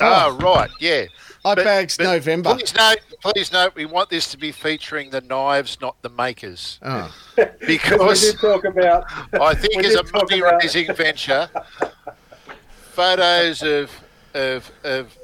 Oh, 0.00 0.36
right, 0.40 0.70
yeah. 0.80 1.06
I 1.44 1.54
but- 1.54 1.64
bags 1.64 1.96
but 1.96 2.04
November. 2.04 2.54
Please 2.54 2.74
note, 2.74 2.98
please 3.20 3.52
note, 3.52 3.74
we 3.74 3.84
want 3.84 4.10
this 4.10 4.30
to 4.30 4.38
be 4.38 4.52
featuring 4.52 5.10
the 5.10 5.20
knives, 5.22 5.78
not 5.80 6.00
the 6.02 6.08
makers, 6.10 6.78
Oh. 6.82 7.12
we 7.36 7.44
because 7.66 8.20
did 8.20 8.38
talk 8.38 8.64
about. 8.64 9.04
I 9.40 9.54
think 9.54 9.76
we 9.76 9.86
as 9.86 9.94
a 9.96 10.04
money 10.12 10.38
about- 10.40 10.62
raising 10.62 10.92
venture, 10.94 11.48
photos 12.92 13.62
of, 13.62 13.90
of 14.34 14.70
of 14.84 15.16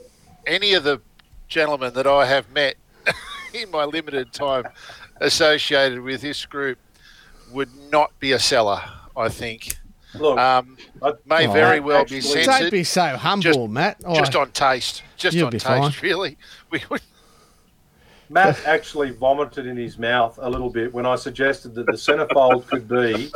any 0.46 0.74
of 0.74 0.82
the 0.84 1.00
gentlemen 1.48 1.92
that 1.94 2.06
I 2.06 2.26
have 2.26 2.50
met 2.50 2.76
in 3.54 3.70
my 3.70 3.84
limited 3.84 4.32
time 4.32 4.64
associated 5.20 6.00
with 6.00 6.20
this 6.20 6.44
group 6.46 6.78
would 7.52 7.70
not 7.90 8.18
be 8.18 8.32
a 8.32 8.38
seller. 8.38 8.80
I 9.16 9.28
think 9.28 9.76
Look, 10.14 10.38
um, 10.38 10.76
I- 11.02 11.12
may 11.26 11.46
Oh, 11.46 11.52
very 11.52 11.80
well 11.80 12.04
be 12.04 12.16
actually- 12.18 12.44
Don't 12.44 12.70
be 12.70 12.84
so 12.84 13.16
humble, 13.16 13.42
Just- 13.42 13.70
Matt. 13.70 13.96
Oh, 14.04 14.14
just 14.16 14.34
on 14.36 14.50
taste, 14.52 15.02
just 15.16 15.36
on 15.40 15.50
taste, 15.52 15.66
fine. 15.66 15.92
really. 16.02 16.36
We 16.70 16.82
would, 16.90 17.02
Matt 18.30 18.64
actually 18.66 19.10
vomited 19.10 19.66
in 19.66 19.76
his 19.76 19.96
mouth 19.98 20.38
a 20.42 20.48
little 20.50 20.70
bit 20.70 20.92
when 20.92 21.06
I 21.06 21.14
suggested 21.14 21.74
that 21.76 21.86
the 21.86 21.92
centerfold 21.92 22.66
could 22.66 22.88
be 22.88 23.30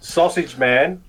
sausage 0.00 0.56
man 0.56 1.02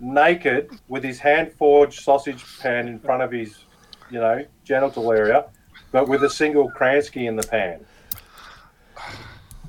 naked 0.00 0.70
with 0.88 1.02
his 1.04 1.18
hand 1.18 1.52
forged 1.52 2.00
sausage 2.02 2.42
pan 2.60 2.88
in 2.88 2.98
front 2.98 3.22
of 3.22 3.32
his, 3.32 3.64
you 4.10 4.18
know, 4.20 4.44
genital 4.64 5.12
area, 5.12 5.44
but 5.94 6.08
with 6.08 6.24
a 6.24 6.28
single 6.28 6.68
Kransky 6.72 7.28
in 7.28 7.36
the 7.36 7.44
pan. 7.44 7.78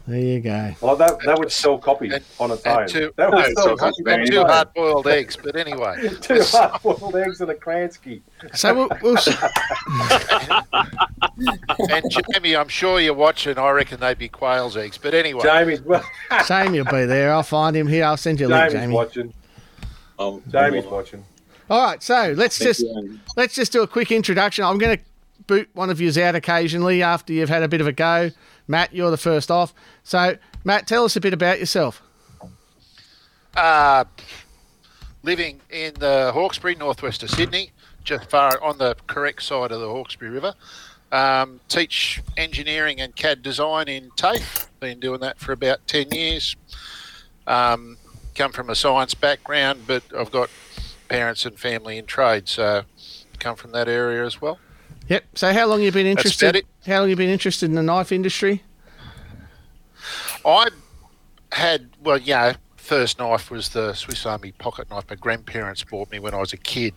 there 0.08 0.20
you 0.20 0.40
go. 0.40 0.74
Well, 0.82 0.96
that, 0.96 1.20
that 1.24 1.38
would 1.38 1.52
sell 1.52 1.78
copies 1.78 2.14
And- 2.14 2.24
on 2.40 2.50
its 2.50 2.66
own. 2.66 2.82
and 2.82 2.90
two, 2.90 3.14
that 3.16 3.30
no, 3.30 3.44
sell 3.54 3.70
two, 3.70 3.76
copies 3.76 4.30
two 4.32 4.40
hard 4.42 4.74
boiled 4.74 5.06
eggs. 5.06 5.38
But 5.42 5.56
anyway, 5.56 6.10
Two 6.22 6.42
hard-boiled 6.42 7.16
eggs 7.16 7.42
and 7.42 7.52
a 7.52 7.54
Kransky. 7.54 8.22
So 8.56 8.74
we'll, 8.74 8.90
we'll 9.04 9.18
and 11.92 12.12
Jamie, 12.34 12.56
I'm 12.56 12.70
sure 12.70 13.00
you're 13.00 13.14
watching. 13.14 13.60
I 13.60 13.70
reckon 13.70 14.00
they'd 14.00 14.18
be 14.18 14.28
quail's 14.28 14.76
eggs. 14.76 14.98
But 14.98 15.14
anyway, 15.14 15.44
Jamie's, 15.44 15.82
Jamie 16.48 16.82
will 16.82 16.86
be 16.92 17.06
there. 17.06 17.32
I'll 17.32 17.44
find 17.44 17.78
him 17.78 17.86
here. 17.86 18.04
I'll 18.04 18.18
send 18.18 18.40
you 18.40 18.48
a 18.48 18.50
link, 18.50 18.72
Jamie's 18.72 18.82
Jamie. 18.82 18.94
watching. 18.96 19.34
Um, 20.18 20.42
Jamie's 20.50 20.86
watching. 20.86 21.24
All 21.70 21.84
right, 21.86 22.02
so 22.02 22.34
let's 22.36 22.58
thank 22.58 22.70
just 22.70 22.80
you, 22.82 23.20
let's 23.38 23.54
just 23.54 23.72
do 23.72 23.84
a 23.84 23.88
quick 23.88 24.12
introduction. 24.12 24.66
I'm 24.66 24.80
going 24.80 24.98
to 24.98 25.04
boot 25.48 25.70
one 25.74 25.90
of 25.90 26.02
yous 26.02 26.18
out 26.18 26.36
occasionally 26.36 27.02
after 27.04 27.34
you've 27.34 27.50
had 27.50 27.64
a 27.64 27.68
bit 27.68 27.82
of 27.82 27.88
a 27.88 27.92
go. 27.92 28.32
Matt, 28.68 28.94
you're 28.94 29.12
the 29.12 29.18
first 29.18 29.52
off. 29.52 29.74
So, 30.04 30.38
Matt, 30.64 30.88
tell 30.88 31.06
us 31.06 31.16
a 31.16 31.22
bit 31.22 31.34
about 31.34 31.60
yourself. 31.60 32.02
uh, 33.56 34.06
living 35.24 35.62
in 35.70 35.94
the 35.96 36.32
Hawkesbury, 36.34 36.76
northwest 36.76 37.24
of 37.24 37.30
Sydney, 37.30 37.72
just 38.04 38.30
far 38.30 38.62
on 38.62 38.78
the 38.78 38.96
correct 39.08 39.44
side 39.44 39.72
of 39.72 39.80
the 39.80 39.90
Hawkesbury 39.90 40.32
River. 40.32 40.54
Um, 41.12 41.60
teach 41.70 42.22
engineering 42.36 43.00
and 43.00 43.16
CAD 43.16 43.42
design 43.42 43.88
in 43.88 44.10
TAFE. 44.18 44.68
Been 44.80 45.00
doing 45.00 45.22
that 45.22 45.40
for 45.40 45.52
about 45.52 45.88
10 45.88 46.12
years. 46.12 46.56
Um, 47.48 47.98
come 48.34 48.52
from 48.52 48.70
a 48.70 48.76
science 48.76 49.14
background, 49.14 49.84
but 49.88 50.04
I've 50.18 50.32
got 50.32 50.50
parents 51.08 51.46
and 51.46 51.58
family 51.58 51.98
in 51.98 52.06
trade, 52.06 52.50
so 52.50 52.84
come 53.40 53.56
from 53.56 53.72
that 53.72 53.88
area 53.88 54.26
as 54.26 54.42
well. 54.42 54.60
Yep. 55.08 55.26
So, 55.36 55.54
how 55.54 55.68
long 55.68 55.82
you 55.82 55.92
been 55.92 56.06
interested? 56.06 56.66
How 56.86 57.02
long 57.02 57.10
you 57.10 57.16
been 57.16 57.30
interested 57.30 57.68
in 57.68 57.76
the 57.76 57.84
knife 57.84 58.12
industry? 58.12 58.64
I 60.46 60.70
had, 61.52 61.90
well, 62.04 62.18
yeah, 62.18 62.56
first 62.76 63.18
knife 63.20 63.50
was 63.50 63.70
the 63.70 63.94
Swiss 63.94 64.26
Army 64.26 64.52
pocket 64.54 64.90
knife 64.90 65.06
my 65.10 65.16
grandparents 65.16 65.84
bought 65.84 66.12
me 66.12 66.20
when 66.20 66.34
I 66.34 66.38
was 66.38 66.54
a 66.54 66.58
kid. 66.58 66.94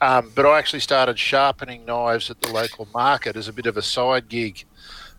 Um, 0.00 0.32
but 0.34 0.44
I 0.44 0.58
actually 0.58 0.80
started 0.80 1.18
sharpening 1.18 1.84
knives 1.84 2.30
at 2.30 2.40
the 2.40 2.50
local 2.50 2.88
market 2.92 3.36
as 3.36 3.48
a 3.48 3.52
bit 3.52 3.66
of 3.66 3.76
a 3.76 3.82
side 3.82 4.28
gig 4.28 4.64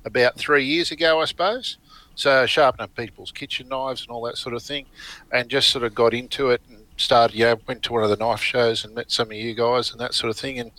about 0.06 0.38
three 0.38 0.66
years 0.66 0.92
ago, 0.92 1.22
I 1.22 1.26
suppose. 1.26 1.78
So 2.16 2.46
sharpening 2.46 2.90
people's 2.90 3.32
kitchen 3.32 3.70
knives 3.70 4.02
and 4.02 4.12
all 4.12 4.24
that 4.24 4.38
sort 4.38 4.56
of 4.56 4.62
thing, 4.62 4.86
and 5.32 5.50
just 5.50 5.70
sort 5.70 5.84
of 5.84 5.96
got 5.96 6.14
into 6.14 6.50
it 6.50 6.62
and 6.70 6.83
started. 6.98 7.36
Yeah, 7.36 7.56
went 7.68 7.84
to 7.84 7.94
one 7.94 8.04
of 8.04 8.10
the 8.10 8.18
knife 8.18 8.42
shows 8.42 8.84
and 8.86 8.94
met 8.96 9.12
some 9.12 9.28
of 9.28 9.34
you 9.34 9.54
guys 9.54 9.92
and 9.92 10.00
that 10.00 10.14
sort 10.14 10.30
of 10.30 10.38
thing, 10.38 10.60
and 10.60 10.72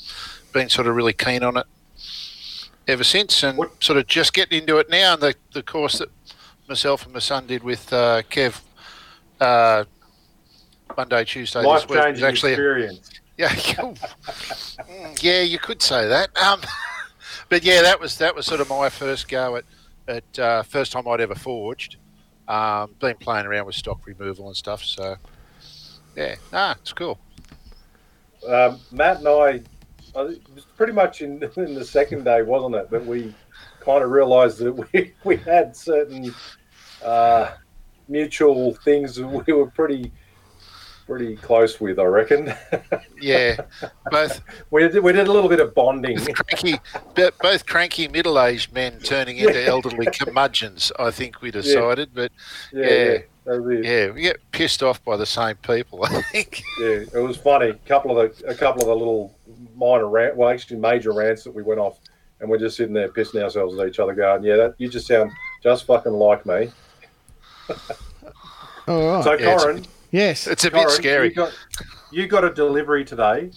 been 0.52 0.68
sort 0.68 0.86
of 0.86 0.94
really 0.94 1.12
keen 1.12 1.42
on 1.42 1.56
it 1.56 1.66
ever 2.86 3.04
since, 3.04 3.42
and 3.42 3.58
What- 3.58 3.82
sort 3.82 3.98
of 3.98 4.06
just 4.06 4.32
getting 4.34 4.60
into 4.60 4.78
it 4.78 4.88
now. 4.90 5.14
And 5.14 5.22
the 5.22 5.34
the 5.52 5.62
course 5.62 5.98
that 5.98 6.08
myself 6.68 7.04
and 7.04 7.12
my 7.12 7.20
son 7.20 7.46
did 7.46 7.62
with 7.62 7.92
uh, 7.92 8.22
Kev 8.30 8.60
uh, 9.40 9.84
Monday, 10.96 11.24
Tuesday 11.24 11.62
Life 11.62 11.88
this 11.88 11.96
changing 12.02 12.24
actually 12.24 12.52
experience. 12.52 13.10
yeah, 13.36 13.48
Mm, 13.54 15.22
yeah, 15.22 15.40
you 15.42 15.58
could 15.58 15.82
say 15.82 16.06
that. 16.08 16.36
Um, 16.40 16.60
but 17.48 17.64
yeah, 17.64 17.82
that 17.82 18.00
was 18.00 18.18
that 18.18 18.34
was 18.34 18.46
sort 18.46 18.60
of 18.60 18.68
my 18.68 18.88
first 18.88 19.28
go 19.28 19.56
at 19.56 19.64
at 20.06 20.38
uh, 20.38 20.62
first 20.62 20.92
time 20.92 21.08
I'd 21.08 21.20
ever 21.20 21.34
forged. 21.34 21.96
Um, 22.46 22.94
been 22.98 23.16
playing 23.16 23.46
around 23.46 23.64
with 23.66 23.74
stock 23.74 24.06
removal 24.06 24.48
and 24.48 24.56
stuff, 24.56 24.84
so 24.84 25.16
yeah, 26.16 26.36
nah, 26.52 26.72
it's 26.80 26.92
cool. 26.92 27.18
Um, 28.48 28.78
Matt 28.92 29.18
and 29.18 29.28
I, 29.28 29.48
it 29.50 30.42
was 30.54 30.64
pretty 30.76 30.92
much 30.92 31.22
in, 31.22 31.42
in 31.56 31.74
the 31.74 31.84
second 31.84 32.24
day, 32.24 32.42
wasn't 32.42 32.74
it? 32.74 32.90
That 32.90 33.04
we 33.04 33.34
kind 33.80 34.02
of 34.02 34.10
realised 34.10 34.58
that 34.58 34.72
we, 34.72 35.12
we 35.24 35.36
had 35.36 35.76
certain 35.76 36.34
uh, 37.04 37.52
mutual 38.08 38.74
things 38.76 39.20
we 39.20 39.52
were 39.52 39.70
pretty 39.70 40.12
pretty 41.06 41.36
close 41.36 41.80
with. 41.80 41.98
I 41.98 42.04
reckon 42.04 42.52
Yeah, 43.20 43.56
both 44.10 44.40
we 44.70 44.88
did, 44.88 45.02
we 45.02 45.12
did 45.12 45.26
a 45.28 45.32
little 45.32 45.48
bit 45.48 45.60
of 45.60 45.74
bonding. 45.74 46.18
cranky, 46.34 46.78
bo- 47.14 47.30
both 47.40 47.66
cranky 47.66 48.08
middle-aged 48.08 48.72
men 48.72 48.98
turning 49.00 49.36
into 49.38 49.60
Yeah. 49.60 49.68
elderly 49.68 50.06
curmudgeons. 50.06 50.90
I 50.98 51.10
think 51.10 51.42
we 51.42 51.50
decided, 51.50 52.10
but 52.14 52.32
Yeah, 52.72 52.82
Yeah. 52.86 52.90
yeah, 53.12 53.18
that 53.46 53.62
was 53.62 53.78
it. 53.78 53.84
yeah, 53.84 54.10
we 54.10 54.22
get 54.22 54.40
pissed 54.52 54.82
off 54.82 55.04
by 55.04 55.16
the 55.16 55.26
same 55.26 55.56
people. 55.56 56.04
I 56.04 56.22
think. 56.22 56.62
yeah, 56.80 57.04
it 57.14 57.22
was 57.22 57.36
funny. 57.36 57.68
A 57.70 57.74
couple 57.74 58.18
of 58.18 58.36
the 58.38 58.46
a 58.48 58.54
couple 58.54 58.82
of 58.82 58.88
the 58.88 58.94
little 58.96 59.34
minor 59.76 60.08
rant, 60.08 60.36
well, 60.36 60.48
actually 60.48 60.78
major 60.78 61.12
rants 61.12 61.44
that 61.44 61.54
we 61.54 61.62
went 61.62 61.80
off, 61.80 61.98
and 62.40 62.48
we're 62.48 62.58
just 62.58 62.76
sitting 62.76 62.94
there 62.94 63.08
pissing 63.08 63.42
ourselves 63.42 63.78
at 63.78 63.86
each 63.88 63.98
other, 63.98 64.14
going, 64.14 64.42
"Yeah, 64.44 64.56
that 64.56 64.74
you 64.78 64.88
just 64.88 65.06
sound 65.06 65.30
just 65.62 65.86
fucking 65.86 66.12
like 66.12 66.46
me." 66.46 66.70
All 68.86 69.14
right. 69.14 69.24
So, 69.24 69.32
Yeah, 69.34 69.56
Corin, 69.56 69.84
yes. 70.14 70.46
It's 70.46 70.64
a 70.64 70.70
bit 70.70 70.84
Corin, 70.86 70.90
scary. 70.96 71.28
You 71.28 71.34
got, 71.34 71.52
you 72.10 72.26
got 72.26 72.44
a 72.44 72.52
delivery 72.54 73.04
today 73.04 73.50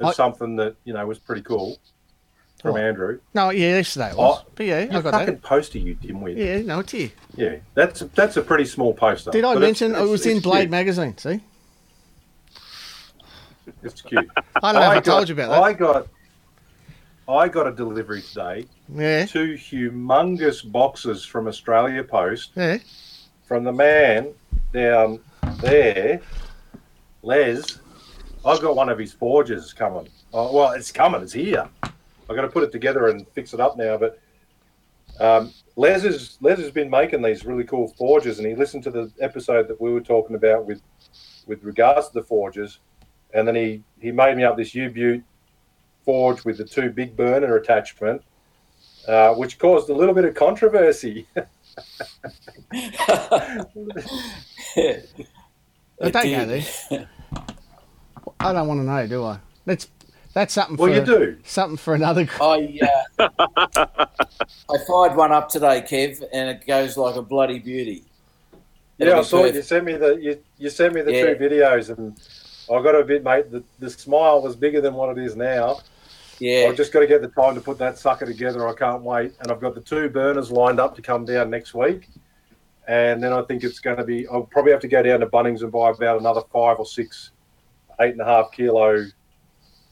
of 0.00 0.06
I- 0.06 0.12
something 0.12 0.56
that 0.56 0.76
you 0.84 0.92
know 0.94 1.06
was 1.06 1.18
pretty 1.18 1.42
cool 1.42 1.78
from 2.60 2.72
What? 2.72 2.82
Andrew. 2.82 3.18
No, 3.34 3.50
yeah, 3.50 3.76
yesterday 3.76 4.10
it 4.10 4.16
was. 4.16 4.40
Oh, 4.44 4.48
but 4.54 4.66
yeah, 4.66 4.80
You 4.84 4.98
I 4.98 5.02
got 5.02 5.12
fucking 5.12 5.26
that. 5.34 5.42
poster, 5.42 5.78
you 5.78 5.96
dimwit. 5.96 6.36
Yeah. 6.36 6.56
Yeah, 6.58 6.62
no, 6.62 6.78
it's 6.80 6.92
here. 6.92 7.62
that's 7.74 8.00
that's 8.14 8.36
a 8.36 8.42
pretty 8.42 8.64
small 8.64 8.94
poster. 8.94 9.30
Did 9.32 9.44
I 9.44 9.54
but 9.54 9.62
it's- 9.62 9.80
mention 9.80 9.94
it 10.00 10.08
was 10.08 10.24
in 10.26 10.40
Blade 10.40 10.60
cute. 10.62 10.70
magazine? 10.70 11.18
See, 11.18 11.40
It's 13.82 14.00
cute. 14.02 14.28
I 14.62 14.72
don't 14.72 14.80
know 14.80 14.80
if 14.82 14.88
I, 14.90 14.94
got, 14.94 15.04
told 15.04 15.28
you 15.28 15.34
about 15.34 15.50
that. 15.50 15.62
I 15.62 15.72
got 15.72 16.06
I 17.28 17.48
got 17.48 17.66
a 17.68 17.72
delivery 17.72 18.22
today. 18.22 18.66
yeah, 18.92 19.24
Two 19.26 19.54
humongous 19.54 20.70
boxes 20.70 21.24
from 21.24 21.46
Australia 21.48 22.02
Post 22.02 22.50
yeah. 22.56 22.78
from 23.44 23.62
the 23.64 23.72
man 23.72 24.32
down 24.72 25.20
there, 25.58 26.20
Les, 27.22 27.78
I've 28.44 28.60
got 28.60 28.76
one 28.76 28.88
of 28.88 28.98
his 28.98 29.12
forges 29.12 29.72
coming. 29.72 30.08
Oh, 30.32 30.54
well, 30.54 30.72
it's 30.72 30.90
coming. 30.90 31.22
It's 31.22 31.32
here. 31.32 31.68
I've 31.82 32.36
got 32.36 32.42
to 32.42 32.48
put 32.48 32.64
it 32.64 32.72
together 32.72 33.08
and 33.08 33.26
fix 33.28 33.54
it 33.54 33.60
up 33.60 33.76
now. 33.76 33.96
But 33.96 34.20
um, 35.20 35.52
Les 35.76 36.02
has 36.02 36.38
Les 36.40 36.58
has 36.58 36.70
been 36.70 36.90
making 36.90 37.22
these 37.22 37.44
really 37.44 37.64
cool 37.64 37.88
forges, 37.88 38.38
and 38.38 38.46
he 38.46 38.54
listened 38.54 38.82
to 38.84 38.90
the 38.90 39.12
episode 39.20 39.68
that 39.68 39.80
we 39.80 39.92
were 39.92 40.00
talking 40.00 40.36
about 40.36 40.66
with 40.66 40.82
with 41.46 41.62
regards 41.64 42.08
to 42.08 42.14
the 42.14 42.22
forges, 42.22 42.78
and 43.34 43.46
then 43.46 43.54
he 43.54 43.82
he 44.00 44.10
made 44.10 44.36
me 44.36 44.44
up 44.44 44.56
this 44.56 44.74
U 44.74 44.90
Butte 44.90 45.22
forge 46.04 46.44
with 46.44 46.58
the 46.58 46.64
two 46.64 46.90
big 46.90 47.16
burner 47.16 47.56
attachment, 47.56 48.22
uh, 49.06 49.34
which 49.34 49.58
caused 49.58 49.88
a 49.88 49.94
little 49.94 50.14
bit 50.14 50.24
of 50.24 50.34
controversy. 50.34 51.26
I 56.06 56.10
don't 56.10 56.30
go 56.30 56.46
there. 56.46 57.08
I 58.40 58.52
don't 58.52 58.66
want 58.68 58.80
to 58.80 58.84
know, 58.84 59.06
do 59.06 59.24
I? 59.24 59.38
That's 59.64 59.88
that's 60.34 60.54
something. 60.54 60.76
well, 60.76 60.88
for, 60.88 60.94
you 60.98 61.04
do. 61.04 61.38
something 61.44 61.76
for 61.76 61.94
another. 61.94 62.28
I 62.40 62.80
uh, 63.18 63.28
I 64.70 64.78
fired 64.86 65.16
one 65.16 65.30
up 65.32 65.48
today, 65.48 65.82
Kev, 65.82 66.22
and 66.32 66.50
it 66.50 66.66
goes 66.66 66.96
like 66.96 67.16
a 67.16 67.22
bloody 67.22 67.58
beauty. 67.58 68.04
It'll 68.98 69.12
Yeah, 69.12 69.18
I 69.18 69.20
be 69.20 69.26
saw 69.26 69.44
you 69.44 69.62
sent 69.62 69.84
me 69.84 69.94
the 69.94 70.14
you, 70.14 70.38
you 70.58 70.70
sent 70.70 70.94
me 70.94 71.02
the 71.02 71.12
Yeah. 71.12 71.34
two 71.34 71.36
videos, 71.36 71.96
and 71.96 72.18
I 72.72 72.82
got 72.82 72.94
a 72.94 73.04
bit, 73.04 73.22
mate. 73.22 73.50
The, 73.50 73.62
the 73.78 73.90
smile 73.90 74.42
was 74.42 74.56
bigger 74.56 74.80
than 74.80 74.94
what 74.94 75.16
it 75.16 75.22
is 75.22 75.36
now. 75.36 75.80
Yeah, 76.40 76.66
I've 76.68 76.76
just 76.76 76.92
got 76.92 77.00
to 77.00 77.06
get 77.06 77.22
the 77.22 77.28
time 77.28 77.54
to 77.54 77.60
put 77.60 77.78
that 77.78 77.98
sucker 77.98 78.26
together. 78.26 78.66
I 78.68 78.74
can't 78.74 79.02
wait, 79.02 79.34
and 79.40 79.52
I've 79.52 79.60
got 79.60 79.74
the 79.74 79.80
two 79.80 80.08
burners 80.08 80.50
lined 80.50 80.80
up 80.80 80.96
to 80.96 81.02
come 81.02 81.24
down 81.24 81.50
next 81.50 81.74
week, 81.74 82.08
and 82.92 83.22
then 83.22 83.32
I 83.32 83.42
think 83.42 83.64
it's 83.64 83.78
going 83.80 83.96
to 83.96 84.04
be. 84.04 84.26
I'll 84.28 84.42
probably 84.42 84.72
have 84.72 84.80
to 84.82 84.88
go 84.88 85.02
down 85.02 85.20
to 85.20 85.26
Bunnings 85.26 85.62
and 85.62 85.72
buy 85.72 85.90
about 85.90 86.20
another 86.20 86.42
five 86.52 86.78
or 86.78 86.86
six, 86.86 87.30
eight 88.00 88.12
and 88.12 88.20
a 88.20 88.24
half 88.24 88.52
kilo 88.52 89.06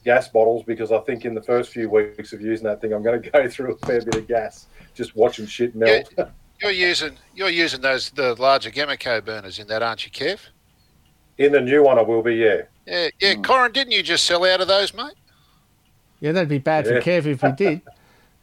gas 0.03 0.27
bottles 0.27 0.63
because 0.63 0.91
I 0.91 0.99
think 0.99 1.25
in 1.25 1.33
the 1.35 1.41
first 1.43 1.71
few 1.71 1.89
weeks 1.89 2.33
of 2.33 2.41
using 2.41 2.65
that 2.65 2.81
thing, 2.81 2.93
I'm 2.93 3.03
going 3.03 3.21
to 3.23 3.29
go 3.29 3.49
through 3.49 3.73
a 3.73 3.77
fair 3.85 4.01
bit 4.01 4.15
of 4.15 4.27
gas 4.27 4.67
just 4.93 5.15
watching 5.15 5.45
shit 5.45 5.75
melt. 5.75 6.13
You're 6.61 6.69
using 6.69 7.17
you're 7.33 7.49
using 7.49 7.81
those 7.81 8.11
the 8.11 8.35
larger 8.35 8.69
Gamico 8.69 9.25
burners 9.25 9.57
in 9.57 9.65
that, 9.67 9.81
aren't 9.81 10.05
you, 10.05 10.11
Kev? 10.11 10.39
in 11.39 11.51
the 11.51 11.61
new 11.61 11.81
one, 11.83 11.97
I 11.97 12.03
will 12.03 12.21
be. 12.21 12.35
Yeah. 12.35 12.61
Yeah, 12.85 13.07
yeah. 13.19 13.33
Hmm. 13.33 13.41
Corin, 13.41 13.71
didn't 13.71 13.93
you 13.93 14.03
just 14.03 14.25
sell 14.25 14.45
out 14.45 14.61
of 14.61 14.67
those, 14.67 14.93
mate? 14.93 15.15
Yeah, 16.19 16.33
that'd 16.33 16.49
be 16.49 16.59
bad 16.59 16.85
for 16.85 17.01
Kev 17.01 17.25
if 17.25 17.41
he 17.41 17.51
did. 17.53 17.81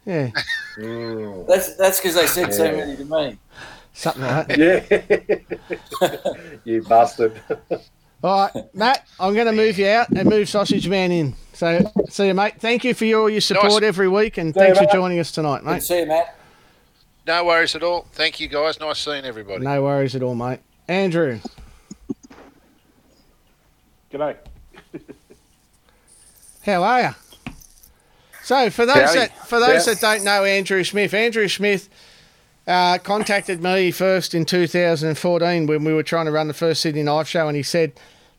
Yeah, 0.05 0.31
Mm. 0.77 1.45
that's 1.47 1.75
that's 1.75 1.99
because 1.99 2.15
they 2.15 2.25
said 2.25 2.53
so 2.53 2.71
many 2.75 2.95
to 2.97 3.05
me. 3.05 3.37
Something 3.99 4.23
like 4.23 4.47
that. 4.47 5.47
Yeah. 6.01 6.57
you 6.63 6.81
bastard. 6.83 7.41
All 8.23 8.49
right, 8.53 8.75
Matt, 8.75 9.07
I'm 9.19 9.33
going 9.33 9.45
to 9.45 9.53
move 9.53 9.77
you 9.77 9.87
out 9.87 10.09
and 10.09 10.29
move 10.29 10.49
Sausage 10.49 10.87
Man 10.89 11.11
in. 11.11 11.35
So, 11.53 11.89
see 12.09 12.27
you, 12.27 12.33
mate. 12.33 12.55
Thank 12.59 12.83
you 12.83 12.93
for 12.93 13.05
your, 13.05 13.29
your 13.29 13.39
support 13.41 13.71
Nice. 13.73 13.83
every 13.83 14.09
week, 14.09 14.37
and 14.37 14.53
See 14.53 14.59
you, 14.59 14.65
thanks 14.75 14.79
for 14.79 14.97
joining 14.97 15.19
us 15.19 15.31
tonight, 15.31 15.59
Good 15.59 15.65
to 15.67 15.71
mate. 15.73 15.83
see 15.83 15.99
you, 16.01 16.05
Matt. 16.05 16.35
No 17.27 17.45
worries 17.45 17.75
at 17.75 17.83
all. 17.83 18.07
Thank 18.13 18.39
you, 18.39 18.47
guys. 18.47 18.79
Nice 18.79 18.99
seeing 18.99 19.23
everybody. 19.23 19.63
No 19.63 19.83
worries 19.83 20.15
at 20.15 20.23
all, 20.23 20.35
mate. 20.35 20.59
Andrew, 20.87 21.39
G'day. 24.11 24.35
how 26.63 26.83
are 26.83 27.01
you? 27.01 27.53
So, 28.43 28.69
for 28.71 28.85
those 28.85 28.95
Howdy. 28.95 29.19
that 29.19 29.47
for 29.47 29.59
those 29.59 29.85
Yeah. 29.87 29.93
that 29.93 30.01
don't 30.01 30.23
know 30.23 30.43
Andrew 30.43 30.83
Smith, 30.83 31.13
Andrew 31.13 31.47
Smith 31.47 31.87
uh, 32.69 32.99
contacted 32.99 33.63
me 33.63 33.89
first 33.89 34.35
in 34.35 34.45
2014 34.45 35.65
when 35.65 35.83
we 35.83 35.91
were 35.91 36.03
trying 36.03 36.25
to 36.25 36.31
run 36.31 36.47
the 36.47 36.53
first 36.53 36.81
Sydney 36.81 37.01
Knife 37.01 37.27
Show, 37.27 37.47
and 37.47 37.57
he 37.57 37.63
said, 37.63 37.93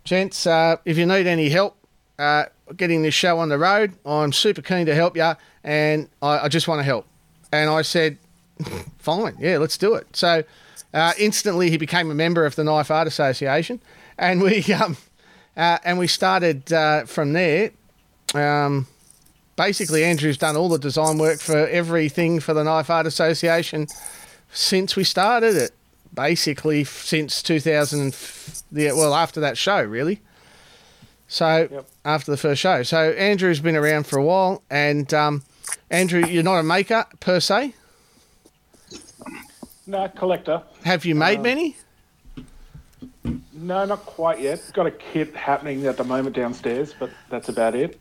"Gents, 0.04 0.46
uh, 0.46 0.76
if 0.84 0.96
you 0.96 1.04
need 1.04 1.26
any 1.26 1.48
help 1.48 1.76
uh, 2.18 2.44
getting 2.76 3.02
this 3.02 3.12
show 3.12 3.40
on 3.40 3.48
the 3.48 3.58
road, 3.58 3.92
I'm 4.06 4.32
super 4.32 4.62
keen 4.62 4.86
to 4.86 4.94
help 4.94 5.16
you, 5.16 5.32
and 5.64 6.08
I, 6.22 6.38
I 6.44 6.48
just 6.48 6.68
want 6.68 6.78
to 6.78 6.84
help." 6.84 7.06
And 7.50 7.68
I 7.68 7.82
said, 7.82 8.18
"Fine, 8.98 9.36
yeah, 9.40 9.58
let's 9.58 9.76
do 9.76 9.94
it." 9.94 10.06
So, 10.14 10.44
uh, 10.94 11.12
instantly 11.18 11.68
he 11.68 11.76
became 11.76 12.08
a 12.08 12.14
member 12.14 12.46
of 12.46 12.54
the 12.54 12.62
Knife 12.62 12.92
Art 12.92 13.08
Association, 13.08 13.80
and 14.16 14.40
we 14.40 14.62
um, 14.74 14.96
uh, 15.56 15.78
and 15.84 15.98
we 15.98 16.06
started 16.06 16.72
uh, 16.72 17.04
from 17.04 17.32
there. 17.32 17.72
Um, 18.32 18.86
basically, 19.56 20.04
Andrew's 20.04 20.38
done 20.38 20.56
all 20.56 20.68
the 20.68 20.78
design 20.78 21.18
work 21.18 21.40
for 21.40 21.66
everything 21.66 22.38
for 22.38 22.54
the 22.54 22.62
Knife 22.62 22.90
Art 22.90 23.06
Association 23.06 23.88
since 24.52 24.96
we 24.96 25.04
started 25.04 25.56
it. 25.56 25.72
Basically, 26.12 26.82
since 26.84 27.40
2000, 27.42 28.00
and 28.00 28.12
f- 28.12 28.62
the 28.72 28.86
well 28.92 29.14
after 29.14 29.40
that 29.40 29.56
show, 29.56 29.80
really. 29.82 30.20
So 31.28 31.68
Yep. 31.70 31.88
after 32.04 32.30
the 32.32 32.36
first 32.36 32.60
show, 32.60 32.82
so 32.82 33.12
Andrew's 33.12 33.60
been 33.60 33.76
around 33.76 34.08
for 34.08 34.18
a 34.18 34.24
while, 34.24 34.62
and 34.68 35.12
um, 35.14 35.44
Andrew, 35.88 36.26
you're 36.26 36.42
not 36.42 36.56
a 36.58 36.64
maker 36.64 37.06
per 37.20 37.38
se. 37.38 37.74
No, 39.86 40.08
collector. 40.08 40.62
Have 40.84 41.04
you 41.04 41.14
made 41.14 41.38
Uh, 41.38 41.42
many? 41.42 41.76
No, 43.52 43.84
not 43.84 44.04
quite 44.04 44.40
yet. 44.40 44.68
Got 44.74 44.86
a 44.86 44.90
kit 44.90 45.34
happening 45.36 45.86
at 45.86 45.96
the 45.96 46.04
moment 46.04 46.34
downstairs, 46.34 46.92
but 46.98 47.10
that's 47.28 47.48
about 47.48 47.74
it. 47.76 48.00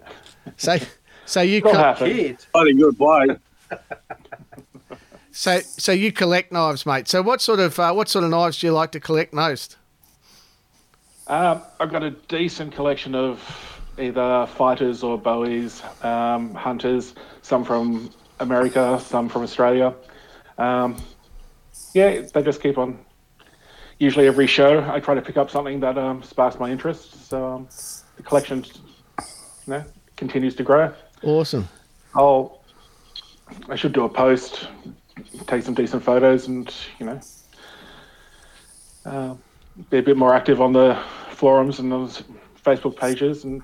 So, 0.57 0.77
so 1.25 1.41
you 1.41 1.57
It'll 1.57 1.71
co- 1.73 1.77
happen. 1.77 2.11
Kid. 2.11 2.37
Bloody 2.53 2.73
good 2.73 2.97
bloke. 2.97 3.39
So 5.39 5.61
so 5.61 5.93
you 5.93 6.11
collect 6.11 6.51
knives, 6.51 6.85
mate. 6.85 7.07
So 7.07 7.21
what 7.21 7.39
sort 7.39 7.61
of 7.61 7.79
uh, 7.79 7.93
what 7.93 8.09
sort 8.09 8.25
of 8.25 8.29
knives 8.29 8.59
do 8.59 8.67
you 8.67 8.73
like 8.73 8.91
to 8.91 8.99
collect 8.99 9.33
most? 9.33 9.77
Um, 11.27 11.61
I've 11.79 11.89
got 11.89 12.03
a 12.03 12.09
decent 12.09 12.73
collection 12.73 13.15
of 13.15 13.39
either 13.97 14.47
fighters 14.47 15.01
or 15.01 15.17
bowies, 15.17 15.81
um, 16.03 16.53
hunters, 16.55 17.15
some 17.41 17.63
from 17.63 18.11
America, 18.41 18.99
some 19.01 19.29
from 19.29 19.43
Australia. 19.43 19.93
Um, 20.57 20.97
yeah, 21.93 22.21
they 22.33 22.43
just 22.43 22.61
keep 22.61 22.77
on. 22.77 22.99
Usually, 23.97 24.27
every 24.27 24.47
show, 24.47 24.85
I 24.91 24.99
try 24.99 25.13
to 25.15 25.21
pick 25.21 25.37
up 25.37 25.49
something 25.49 25.79
that 25.79 25.97
um, 25.97 26.21
sparks 26.21 26.59
my 26.59 26.69
interest. 26.69 27.29
So 27.29 27.47
um, 27.47 27.69
the 28.17 28.23
collection, 28.23 28.65
you 28.65 29.73
know, 29.73 29.85
continues 30.17 30.55
to 30.55 30.63
grow. 30.63 30.93
Awesome. 31.23 31.69
I'll, 32.13 32.61
I 33.69 33.77
should 33.77 33.93
do 33.93 34.03
a 34.03 34.09
post, 34.09 34.67
take 35.47 35.63
some 35.63 35.73
decent 35.73 36.03
photos, 36.03 36.47
and 36.47 36.73
you 36.99 37.05
know, 37.05 37.19
uh, 39.05 39.35
be 39.89 39.97
a 39.97 40.03
bit 40.03 40.17
more 40.17 40.33
active 40.33 40.61
on 40.61 40.73
the 40.73 40.97
forums 41.31 41.79
and 41.79 41.91
those 41.91 42.23
Facebook 42.63 42.97
pages, 42.97 43.43
and 43.43 43.61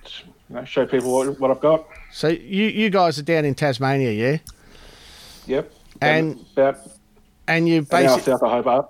you 0.50 0.56
know, 0.56 0.66
show 0.66 0.86
people 0.86 1.14
what, 1.14 1.40
what 1.40 1.52
I've 1.52 1.60
got. 1.62 1.86
So 2.12 2.28
you 2.30 2.66
you 2.66 2.90
guys 2.90 3.20
are 3.20 3.24
down 3.24 3.46
in 3.46 3.56
Tasmania, 3.56 4.12
yeah? 4.12 4.38
Yep. 5.48 5.72
And- 6.02 6.46
about 6.54 6.78
And 7.48 7.68
you 7.70 7.80
an 7.80 7.88
hour 7.92 8.02
basically 8.02 8.34
south 8.34 8.44
of 8.44 8.50
Hobart. 8.52 8.90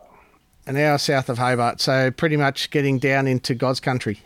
an 0.67 0.78
hour 0.78 0.97
south 0.97 1.30
of 1.30 1.38
Hobart, 1.38 1.82
so 1.82 2.12
pretty 2.12 2.38
much 2.38 2.69
getting 2.71 2.99
down 2.99 3.28
into 3.28 3.54
God's 3.56 3.80
country. 3.80 4.19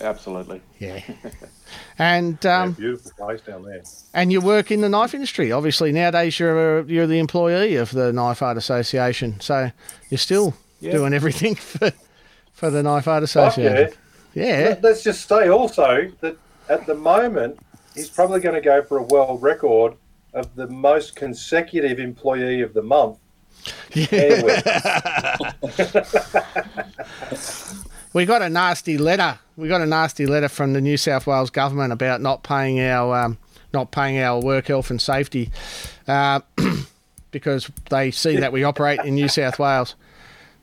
Absolutely. 0.00 0.60
Yeah. 0.78 1.00
and 1.98 2.38
Yeah, 2.42 2.62
um, 2.62 2.72
beautiful 2.72 3.12
place 3.16 3.40
down 3.40 3.64
there. 3.64 3.82
and 4.14 4.32
you 4.32 4.40
work 4.40 4.70
in 4.70 4.80
the 4.80 4.88
knife 4.88 5.14
industry. 5.14 5.52
Obviously, 5.52 5.92
nowadays 5.92 6.38
you're 6.38 6.80
a, 6.80 6.84
you're 6.84 7.06
the 7.06 7.18
employee 7.18 7.76
of 7.76 7.90
the 7.92 8.12
Knife 8.12 8.42
Art 8.42 8.56
Association, 8.56 9.40
so 9.40 9.70
you're 10.10 10.18
still 10.18 10.54
Yeah. 10.80 10.92
doing 10.92 11.14
everything 11.14 11.54
for 11.56 11.92
for 12.52 12.70
the 12.70 12.82
Knife 12.82 13.08
Art 13.08 13.28
Fuck 13.28 13.36
yeah. 13.36 13.46
Association. 13.70 13.98
Yeah. 14.34 14.44
Let- 14.68 14.82
Let's 14.82 15.02
just 15.02 15.28
say 15.28 15.48
also 15.48 16.10
that 16.20 16.36
at 16.68 16.86
the 16.86 16.94
moment, 16.94 17.58
he's 17.94 18.08
probably 18.10 18.40
going 18.40 18.54
to 18.54 18.60
go 18.60 18.82
for 18.82 18.98
a 18.98 19.02
world 19.02 19.42
record 19.42 19.94
of 20.34 20.54
the 20.56 20.66
most 20.68 21.16
consecutive 21.16 21.98
employee 22.00 22.60
of 22.62 22.74
the 22.74 22.82
month. 22.82 23.18
Anyway, 24.12 24.60
We 28.16 28.24
got 28.24 28.40
a 28.40 28.48
nasty 28.48 28.96
letter. 28.96 29.38
We 29.58 29.68
got 29.68 29.82
a 29.82 29.86
nasty 29.86 30.24
letter 30.24 30.48
from 30.48 30.72
the 30.72 30.80
New 30.80 30.96
South 30.96 31.26
Wales 31.26 31.50
government 31.50 31.92
about 31.92 32.22
not 32.22 32.42
paying 32.42 32.80
our 32.80 33.14
um, 33.14 33.36
not 33.74 33.90
paying 33.90 34.18
our 34.18 34.40
work 34.40 34.68
health 34.68 34.90
and 34.90 34.98
safety 34.98 35.50
uh, 36.08 36.40
because 37.30 37.70
they 37.90 38.10
see 38.10 38.36
that 38.36 38.52
we 38.54 38.64
operate 38.64 39.00
in 39.00 39.16
New 39.16 39.28
South 39.28 39.58
Wales. 39.58 39.96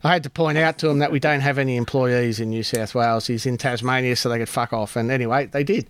I 0.02 0.12
had 0.12 0.24
to 0.24 0.30
point 0.30 0.58
out 0.58 0.78
to 0.78 0.88
them 0.88 0.98
that 0.98 1.12
we 1.12 1.20
don't 1.20 1.42
have 1.42 1.58
any 1.58 1.76
employees 1.76 2.40
in 2.40 2.50
New 2.50 2.64
South 2.64 2.92
Wales. 2.92 3.28
He's 3.28 3.46
in 3.46 3.56
Tasmania, 3.56 4.16
so 4.16 4.30
they 4.30 4.38
could 4.38 4.48
fuck 4.48 4.72
off. 4.72 4.96
And 4.96 5.12
anyway, 5.12 5.46
they 5.46 5.62
did. 5.62 5.86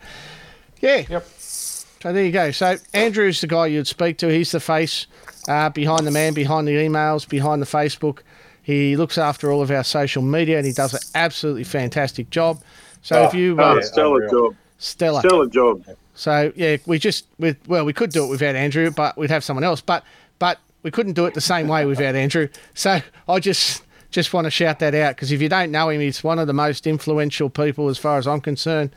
Yeah. 0.83 1.07
Yep. 1.09 1.27
So 1.39 2.13
there 2.13 2.27
you 2.27 2.33
go. 2.33 2.51
So 2.51 2.77
Andrew's 2.93 3.41
the 3.41 3.47
guy 3.47 3.69
you'd 3.69 3.87
speak 3.87 4.19
to. 4.19 4.29
He's 4.29 4.53
the 4.53 4.61
face 4.61 5.07
uh, 5.49 5.71
behind 5.71 6.07
the 6.07 6.11
man, 6.11 6.35
behind 6.35 6.69
the 6.69 6.73
emails, 6.73 7.27
behind 7.27 7.63
the 7.63 7.67
Facebook. 7.67 8.19
He 8.65 8.97
looks 8.97 9.17
after 9.19 9.53
all 9.53 9.63
of 9.63 9.71
our 9.71 9.85
social 9.85 10.23
media, 10.23 10.57
and 10.57 10.67
he 10.67 10.73
does 10.73 10.95
an 10.95 11.01
absolutely 11.15 11.65
fantastic 11.65 12.31
job. 12.31 12.61
So 13.03 13.23
if 13.25 13.35
Oh, 13.35 13.37
you 13.37 13.57
oh, 13.61 13.79
uh, 13.79 13.83
stellar 13.83 14.25
unreal. 14.25 14.31
job. 14.51 14.57
Stella, 14.79 15.21
Stellar 15.21 15.47
job. 15.47 15.85
so 16.15 16.53
yeah, 16.57 16.79
we 16.85 16.99
just 16.99 17.27
with 17.39 17.57
well, 17.69 17.85
we 17.85 17.93
could 17.93 18.11
do 18.11 18.25
it 18.25 18.29
without 18.29 18.57
Andrew, 18.57 18.91
but 18.91 19.17
we'd 19.17 19.31
have 19.31 19.45
someone 19.45 19.65
else. 19.65 19.81
But 19.81 20.03
but 20.39 20.59
we 20.83 20.91
couldn't 20.91 21.13
do 21.13 21.25
it 21.27 21.35
the 21.35 21.41
same 21.41 21.69
way 21.69 21.85
without 21.87 22.15
Andrew. 22.17 22.49
So 22.75 23.01
I 23.29 23.39
just 23.39 23.83
just 24.11 24.33
want 24.33 24.47
to 24.47 24.51
shout 24.51 24.79
that 24.81 24.95
out 24.95 25.15
because 25.17 25.31
if 25.33 25.41
you 25.41 25.49
don't 25.49 25.71
know 25.71 25.89
him, 25.91 26.01
he's 26.01 26.25
one 26.25 26.39
of 26.39 26.47
the 26.47 26.53
most 26.53 26.87
influential 26.87 27.49
people, 27.51 27.89
as 27.89 27.99
far 27.99 28.19
as 28.19 28.27
I'm 28.27 28.41
concerned, 28.41 28.91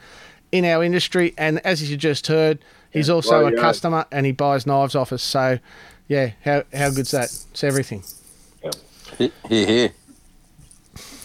in 0.51 0.65
our 0.65 0.83
industry. 0.83 1.33
And 1.37 1.59
as 1.65 1.89
you 1.89 1.95
just 1.97 2.27
heard, 2.27 2.59
he's 2.91 3.09
also 3.09 3.43
well, 3.43 3.47
a 3.47 3.55
yeah. 3.55 3.61
customer 3.61 4.05
and 4.11 4.25
he 4.25 4.31
buys 4.31 4.65
knives 4.65 4.95
off 4.95 5.11
us. 5.13 5.23
So, 5.23 5.59
yeah, 6.07 6.31
how 6.43 6.63
how 6.73 6.89
good's 6.91 7.11
that? 7.11 7.25
It's 7.51 7.63
everything. 7.63 8.03
Hear, 9.17 9.31
hear. 9.47 9.89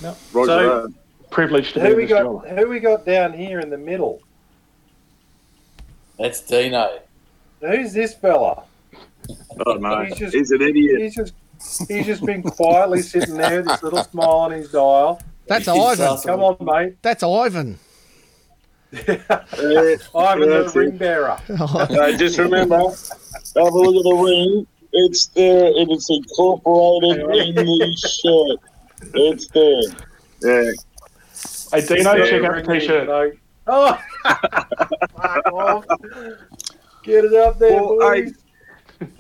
No. 0.03 0.17
Roger 0.33 0.47
So- 0.47 0.83
that. 0.89 0.95
Privileged 1.31 1.73
to 1.75 1.81
be 1.81 1.87
Who 1.87 1.93
in 1.93 1.97
we 1.97 2.03
this 2.03 2.11
got? 2.11 2.23
job. 2.25 2.47
Who 2.59 2.69
we 2.69 2.79
got 2.79 3.07
down 3.07 3.33
here 3.33 3.59
in 3.61 3.71
the 3.71 3.79
middle? 3.79 4.21
That's 6.19 6.41
Dino. 6.43 6.99
Who's 7.63 7.95
this 7.95 8.13
fella? 8.15 8.65
Oh 9.67 9.75
no, 9.75 10.03
He's 10.05 10.17
just- 10.19 10.35
he's 10.35 10.51
an 10.51 10.61
idiot. 10.61 11.01
He's 11.01 11.15
just 11.15 11.33
he's 11.89 12.05
just 12.07 12.25
been 12.27 12.43
quietly 12.43 13.01
sitting 13.01 13.37
there 13.37 13.63
this 13.63 13.83
little 13.83 14.05
smile 14.05 14.29
on 14.29 14.51
his 14.51 14.71
dial. 14.71 15.23
That's 15.47 15.65
He's 15.67 15.75
Ivan. 15.75 16.07
awesome. 16.07 16.31
Come 16.31 16.41
on, 16.43 16.57
mate. 16.61 16.97
That's 17.03 17.23
Ivan. 17.23 17.79
Yeah, 18.93 18.99
Ivan 20.15 20.41
the 20.41 20.47
that's 20.65 20.75
it. 20.77 20.79
ring 20.79 20.97
bearer. 20.99 21.39
Uh, 21.49 22.13
just 22.19 22.37
remember, 22.39 22.77
have 22.79 22.95
a 23.57 23.63
look 23.63 23.97
at 23.97 24.03
the 24.03 24.23
ring. 24.23 24.67
It's 24.93 25.27
there, 25.29 25.67
and 25.67 25.91
it's 25.91 26.09
incorporated 26.11 27.19
in 27.31 27.55
the 27.55 27.97
shirt. 27.97 29.13
It's 29.15 29.47
there. 29.49 29.83
Yeah. 30.43 30.73
Hey, 31.73 31.87
Dino, 31.87 32.15
Yeah, 32.17 32.25
check 32.27 32.45
out 32.45 32.53
Ring 32.53 32.67
the 32.67 32.73
t-shirt. 32.81 33.09
mate. 33.09 33.39
Oh, 33.67 33.99
off. 35.53 35.87
Get 37.05 37.25
it 37.25 37.35
up 37.35 37.59
there, 37.59 37.83
Well, 37.83 37.99
boys. 37.99 38.35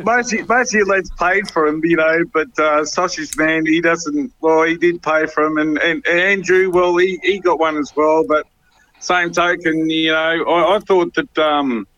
Most 0.04 0.32
of, 0.32 0.48
most 0.48 0.72
of 0.74 0.78
your 0.78 0.87
lads 0.87 1.11
paid 1.18 1.50
for 1.50 1.66
him, 1.66 1.80
you 1.85 1.96
know, 1.96 2.22
but 2.32 2.46
uh, 2.58 2.85
Sausage 2.85 3.37
Man, 3.37 3.66
he 3.66 3.80
doesn't. 3.80 4.32
Well, 4.40 4.62
he 4.62 4.76
did 4.76 5.02
pay 5.02 5.26
for 5.26 5.42
him, 5.44 5.58
and, 5.58 5.76
and, 5.78 6.06
and 6.06 6.20
Andrew, 6.20 6.70
well, 6.70 6.96
he, 6.98 7.18
he 7.24 7.40
got 7.40 7.58
one 7.58 7.76
as 7.76 7.92
well. 7.96 8.24
But 8.26 8.46
same 9.00 9.32
token, 9.32 9.90
you 9.90 10.12
know, 10.12 10.44
I, 10.44 10.76
I 10.76 10.78
thought 10.80 11.14
that 11.14 11.37
um, 11.38 11.88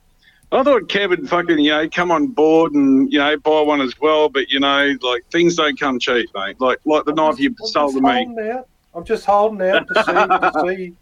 I 0.54 0.62
thought 0.62 0.88
Kevin 0.88 1.26
fucking, 1.26 1.58
you 1.58 1.70
know, 1.70 1.88
come 1.88 2.10
on 2.10 2.28
board 2.28 2.72
and 2.74 3.12
you 3.12 3.18
know 3.18 3.36
buy 3.38 3.60
one 3.60 3.80
as 3.80 3.98
well. 4.00 4.28
But 4.28 4.50
you 4.50 4.60
know, 4.60 4.94
like 5.02 5.24
things 5.30 5.56
don't 5.56 5.78
come 5.78 5.98
cheap, 5.98 6.30
mate. 6.34 6.60
Like 6.60 6.78
like 6.84 7.04
the 7.04 7.12
knife 7.12 7.38
you 7.38 7.50
I'm 7.60 7.66
sold 7.66 7.92
just 7.92 7.96
to 7.96 8.02
me. 8.02 8.24
holding 8.24 8.50
out. 8.50 8.68
I'm 8.94 9.04
just 9.04 9.24
holding 9.24 9.68
out 9.68 9.88
to 9.88 9.94
see, 10.04 10.12
to 10.12 10.62
see, 10.76 10.92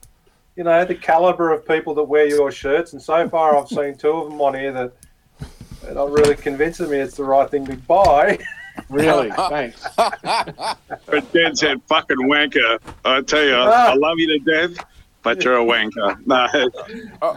you 0.56 0.64
know, 0.64 0.84
the 0.84 0.94
caliber 0.94 1.52
of 1.52 1.66
people 1.68 1.94
that 1.94 2.04
wear 2.04 2.26
your 2.26 2.50
shirts. 2.50 2.94
And 2.94 3.02
so 3.02 3.28
far, 3.28 3.56
I've 3.58 3.68
seen 3.68 3.96
two 3.96 4.10
of 4.10 4.30
them 4.30 4.40
on 4.40 4.54
here 4.54 4.72
that 4.72 4.92
are 5.86 5.94
not 5.94 6.10
really 6.10 6.34
convincing 6.36 6.90
me 6.90 6.98
it's 6.98 7.16
the 7.16 7.24
right 7.24 7.50
thing 7.50 7.66
to 7.66 7.76
buy. 7.76 8.38
Really? 8.88 9.30
Thanks. 9.50 9.86
But 9.96 11.32
Dad 11.34 11.58
said, 11.58 11.82
"Fucking 11.88 12.16
wanker." 12.16 12.78
I 13.04 13.20
tell 13.20 13.44
you, 13.44 13.54
I 13.54 13.92
love 13.92 14.18
you 14.18 14.28
to 14.28 14.38
death, 14.38 14.84
but 15.22 15.44
you're 15.44 15.58
a 15.58 15.64
wanker. 15.64 16.18
No, 16.26 16.46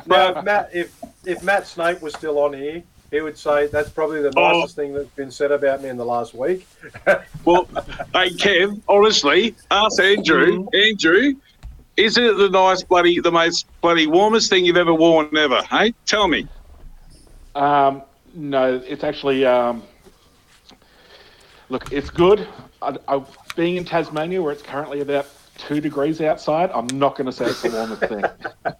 Now, 0.05 0.41
Matt, 0.41 0.69
if 0.73 0.97
if 1.25 1.43
Matt 1.43 1.67
Snape 1.67 2.01
was 2.01 2.13
still 2.13 2.37
on 2.39 2.53
here, 2.53 2.83
he 3.11 3.21
would 3.21 3.37
say 3.37 3.67
that's 3.67 3.89
probably 3.89 4.21
the 4.21 4.33
Oh. 4.35 4.59
nicest 4.59 4.75
thing 4.75 4.93
that's 4.93 5.09
been 5.09 5.31
said 5.31 5.51
about 5.51 5.81
me 5.81 5.89
in 5.89 5.97
the 5.97 6.05
last 6.05 6.33
week. 6.33 6.67
Well, 7.45 7.65
hey 8.13 8.31
Kev, 8.31 8.81
honestly, 8.89 9.55
ask 9.69 10.01
Andrew. 10.01 10.67
Andrew, 10.73 11.35
is 11.95 12.17
it 12.17 12.37
the 12.37 12.49
nice 12.49 12.81
bloody, 12.81 13.19
the 13.19 13.31
most 13.31 13.67
bloody 13.81 14.07
warmest 14.07 14.49
thing 14.49 14.65
you've 14.65 14.77
ever 14.77 14.93
worn 14.93 15.29
ever? 15.37 15.61
Hey, 15.63 15.93
tell 16.07 16.27
me. 16.27 16.47
Um, 17.53 18.01
no, 18.33 18.81
it's 18.87 19.03
actually. 19.03 19.45
Um, 19.45 19.83
look, 21.69 21.91
it's 21.91 22.09
good. 22.09 22.47
I, 22.81 22.97
I, 23.07 23.23
being 23.55 23.77
in 23.77 23.85
Tasmania, 23.85 24.41
where 24.41 24.51
it's 24.51 24.63
currently 24.63 25.01
about 25.01 25.27
two 25.57 25.81
degrees 25.81 26.21
outside, 26.21 26.71
I'm 26.71 26.87
not 26.87 27.15
going 27.15 27.25
to 27.25 27.31
say 27.31 27.45
it's 27.45 27.61
the 27.61 27.69
warmest 27.69 28.01
thing. 28.01 28.23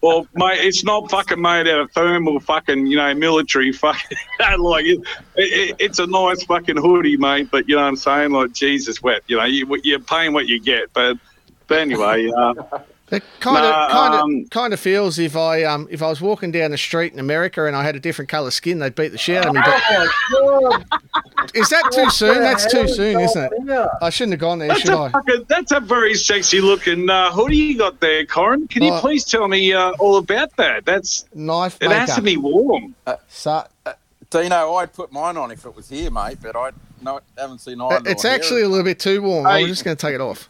Well, 0.01 0.27
mate, 0.33 0.59
it's 0.59 0.83
not 0.83 1.09
fucking 1.09 1.41
made 1.41 1.67
out 1.67 1.79
of 1.79 1.91
thermal 1.91 2.39
fucking, 2.39 2.87
you 2.87 2.97
know, 2.97 3.13
military 3.13 3.71
fucking. 3.71 4.17
like 4.59 4.85
it, 4.85 4.99
it, 5.35 5.75
it's 5.79 5.99
a 5.99 6.05
nice 6.05 6.43
fucking 6.43 6.77
hoodie, 6.77 7.17
mate. 7.17 7.49
But 7.51 7.67
you 7.67 7.75
know 7.75 7.81
what 7.81 7.87
I'm 7.87 7.95
saying? 7.95 8.31
Like 8.31 8.51
Jesus, 8.51 9.01
wet. 9.01 9.21
You 9.27 9.37
know, 9.37 9.45
you, 9.45 9.79
you're 9.83 9.99
paying 9.99 10.33
what 10.33 10.47
you 10.47 10.59
get. 10.59 10.91
But, 10.93 11.17
but 11.67 11.79
anyway, 11.79 12.29
uh, 12.35 12.53
It 13.11 13.21
kind 13.39 13.57
of, 13.57 13.63
Nah, 13.71 13.89
kind 13.91 14.13
of, 14.15 14.19
um, 14.21 14.45
kind 14.49 14.73
of 14.73 14.79
feels 14.79 15.19
if 15.19 15.35
I, 15.35 15.63
um, 15.63 15.87
if 15.91 16.01
I 16.01 16.07
was 16.09 16.21
walking 16.21 16.51
down 16.51 16.71
the 16.71 16.77
street 16.77 17.13
in 17.13 17.19
America 17.19 17.65
and 17.67 17.75
I 17.75 17.83
had 17.83 17.95
a 17.95 17.99
different 17.99 18.29
colour 18.29 18.49
skin, 18.49 18.79
they'd 18.79 18.95
beat 18.95 19.09
the 19.09 19.17
shit 19.19 19.37
out 19.37 19.47
of 19.49 19.53
me. 19.53 19.61
But 19.63 19.81
Oh 20.33 20.79
is 21.53 21.69
that 21.69 21.91
too 21.93 22.09
soon? 22.09 22.39
That's 22.41 22.65
too 22.71 22.87
soon, 22.87 23.19
isn't 23.19 23.43
it? 23.43 23.51
Yeah. 23.65 23.87
I 24.01 24.09
shouldn't 24.09 24.33
have 24.33 24.39
gone 24.39 24.57
there, 24.57 24.69
that's 24.69 24.81
should 24.81 24.89
a 24.89 24.97
I? 24.97 25.09
fucking, 25.09 25.45
that's 25.47 25.71
a 25.71 25.79
very 25.79 26.15
sexy 26.15 26.61
looking 26.61 27.07
uh, 27.09 27.31
hoodie 27.31 27.57
you 27.57 27.77
got 27.77 27.99
there, 27.99 28.25
Corin. 28.25 28.67
Can 28.67 28.81
you 28.81 28.91
Oh. 28.93 28.99
please 29.01 29.23
tell 29.23 29.47
me 29.47 29.71
uh, 29.71 29.91
all 29.99 30.17
about 30.17 30.55
that? 30.57 30.85
That's 30.85 31.25
Knife 31.35 31.77
it 31.81 31.91
has 31.91 32.15
to 32.15 32.21
be 32.23 32.37
warm. 32.37 32.95
So, 33.27 33.65
Dino, 34.31 34.73
I'd 34.75 34.93
put 34.93 35.11
mine 35.11 35.37
on 35.37 35.51
if 35.51 35.65
it 35.65 35.75
was 35.75 35.89
here, 35.89 36.09
mate, 36.09 36.39
but 36.41 36.55
I 36.55 36.71
no, 37.03 37.19
haven't 37.37 37.59
seen 37.61 37.79
either. 37.79 38.09
it's 38.09 38.25
actually 38.25 38.61
it. 38.61 38.65
a 38.65 38.67
little 38.69 38.83
bit 38.83 38.99
too 38.99 39.21
warm. 39.21 39.45
I'm 39.45 39.67
just 39.67 39.83
going 39.85 39.95
to 39.95 40.01
take 40.01 40.15
it 40.15 40.21
off. 40.21 40.49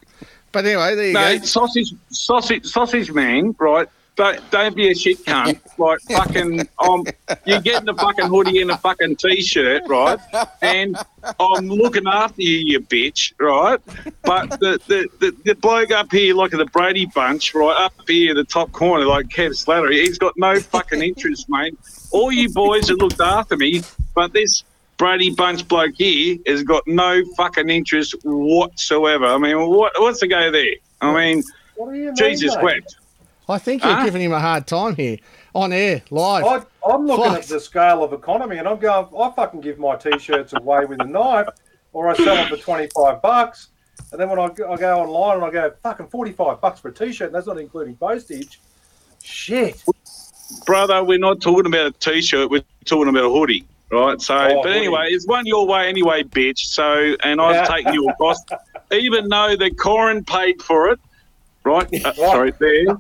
But 0.56 0.66
anyway, 0.66 0.96
there 0.96 1.08
you 1.08 1.14
No, 1.14 1.38
go. 1.38 1.44
sausage, 1.46 1.94
sausage, 2.10 2.66
sausage 2.66 3.12
man, 3.12 3.54
right? 3.60 3.90
Don't, 4.16 4.40
don't 4.50 4.74
be 4.74 4.90
a 4.90 4.96
shit 4.96 5.18
cunt. 5.26 5.60
Like 5.78 6.00
fucking, 6.10 6.66
um, 6.80 7.04
you're 7.44 7.60
getting 7.60 7.90
a 7.90 7.94
fucking 7.94 8.28
hoodie 8.28 8.62
and 8.62 8.72
a 8.72 8.78
fucking 8.78 9.18
t-shirt, 9.18 9.84
right? 9.90 10.18
And 10.62 10.96
I'm 11.38 11.68
looking 11.68 12.08
after 12.08 12.42
you, 12.42 12.60
you 12.66 12.80
bitch, 12.80 13.34
right? 13.38 13.78
But 14.24 14.52
the 14.62 14.80
the, 14.88 15.10
the, 15.20 15.36
the 15.44 15.56
bloke 15.56 15.92
up 15.92 16.10
here, 16.14 16.34
like 16.34 16.52
the 16.52 16.64
Brady 16.68 17.08
Bunch, 17.14 17.54
right 17.54 17.76
up 17.78 17.92
here, 18.08 18.32
in 18.32 18.38
the 18.38 18.46
top 18.46 18.72
corner, 18.72 19.06
like 19.06 19.26
Kev 19.28 19.50
Slattery, 19.50 19.96
he's 19.96 20.18
got 20.18 20.32
no 20.38 20.62
fucking 20.62 21.02
interest, 21.02 21.48
mate. 21.50 21.78
All 22.12 22.32
you 22.32 22.48
boys 22.54 22.88
have 22.88 23.00
looked 23.00 23.20
after 23.20 23.58
me, 23.58 23.82
but 24.14 24.32
this 24.32 24.64
Brady 24.98 25.30
Bunch 25.32 25.68
bloke 25.68 25.96
here 25.96 26.38
has 26.48 26.64
got 26.64 26.84
no 26.88 27.22
fucking 27.36 27.70
interest 27.70 28.16
whatsoever. 28.24 29.26
I 29.26 29.38
mean, 29.38 29.58
what 29.70 29.92
what's 29.98 30.20
the 30.22 30.28
go 30.28 30.52
there? 30.52 30.76
I 31.02 31.14
mean, 31.14 31.44
What 31.76 31.92
do 31.92 31.98
you 31.98 32.06
mean? 32.06 32.16
Jesus 32.16 32.56
mate? 32.56 32.64
wept. 32.64 32.96
I 33.48 33.58
think 33.58 33.84
you're 33.84 33.94
Huh? 33.94 34.06
giving 34.06 34.22
him 34.22 34.32
a 34.32 34.40
hard 34.40 34.66
time 34.68 34.96
here 34.96 35.18
on 35.54 35.72
air, 35.72 36.02
live. 36.10 36.46
I, 36.46 36.90
I'm 36.92 37.06
looking 37.06 37.26
Fuck. 37.26 37.38
at 37.40 37.44
the 37.44 37.60
scale 37.60 38.04
of 38.04 38.14
economy, 38.14 38.58
and 38.58 38.68
I'm 38.68 38.78
going. 38.80 39.08
I 39.20 39.32
fucking 39.36 39.62
give 39.62 39.78
my 39.78 39.96
t-shirts 39.98 40.54
away 40.54 40.86
with 40.86 41.02
a 41.02 41.06
knife, 41.06 41.48
or 41.94 42.10
I 42.10 42.16
sell 42.16 42.36
them 42.36 42.48
for 42.48 42.58
twenty 42.58 42.88
five 42.96 43.22
bucks, 43.22 43.68
and 44.12 44.20
then 44.20 44.30
when 44.30 44.40
I 44.40 44.48
go, 44.50 44.72
I 44.72 44.78
go 44.78 45.00
online 45.00 45.38
and 45.38 45.46
I 45.46 45.50
go 45.52 45.74
fucking 45.84 46.08
forty 46.08 46.32
five 46.32 46.60
bucks 46.62 46.80
for 46.80 46.88
a 46.88 46.94
t-shirt, 46.94 47.28
and 47.28 47.36
that's 47.36 47.48
not 47.48 47.60
including 47.60 47.96
postage. 47.98 48.62
Shit. 49.24 49.84
Brother, 50.66 51.04
we're 51.04 51.18
not 51.20 51.42
talking 51.42 51.66
about 51.66 51.88
a 51.88 51.92
t-shirt. 51.92 52.50
We're 52.50 52.64
talking 52.86 53.10
about 53.10 53.26
a 53.26 53.30
hoodie, 53.30 53.66
right? 53.92 54.20
So, 54.22 54.36
Oh, 54.38 54.64
but 54.64 54.72
anyway, 54.72 55.08
it's 55.10 55.28
one 55.28 55.46
your 55.46 55.66
way 55.68 55.88
anyway, 55.88 56.24
bitch. 56.24 56.60
So, 56.60 57.16
and 57.24 57.40
I've 57.42 57.56
Yeah. 57.56 57.66
taken 57.66 57.94
your 57.94 58.14
cost, 58.16 58.44
even 58.92 59.30
though 59.30 59.56
the 59.56 59.72
Corin 59.72 60.24
paid 60.24 60.62
for 60.62 60.90
it, 60.90 61.00
right? 61.64 61.88
Uh, 62.06 62.14
sorry, 62.14 62.54
there. 62.60 62.98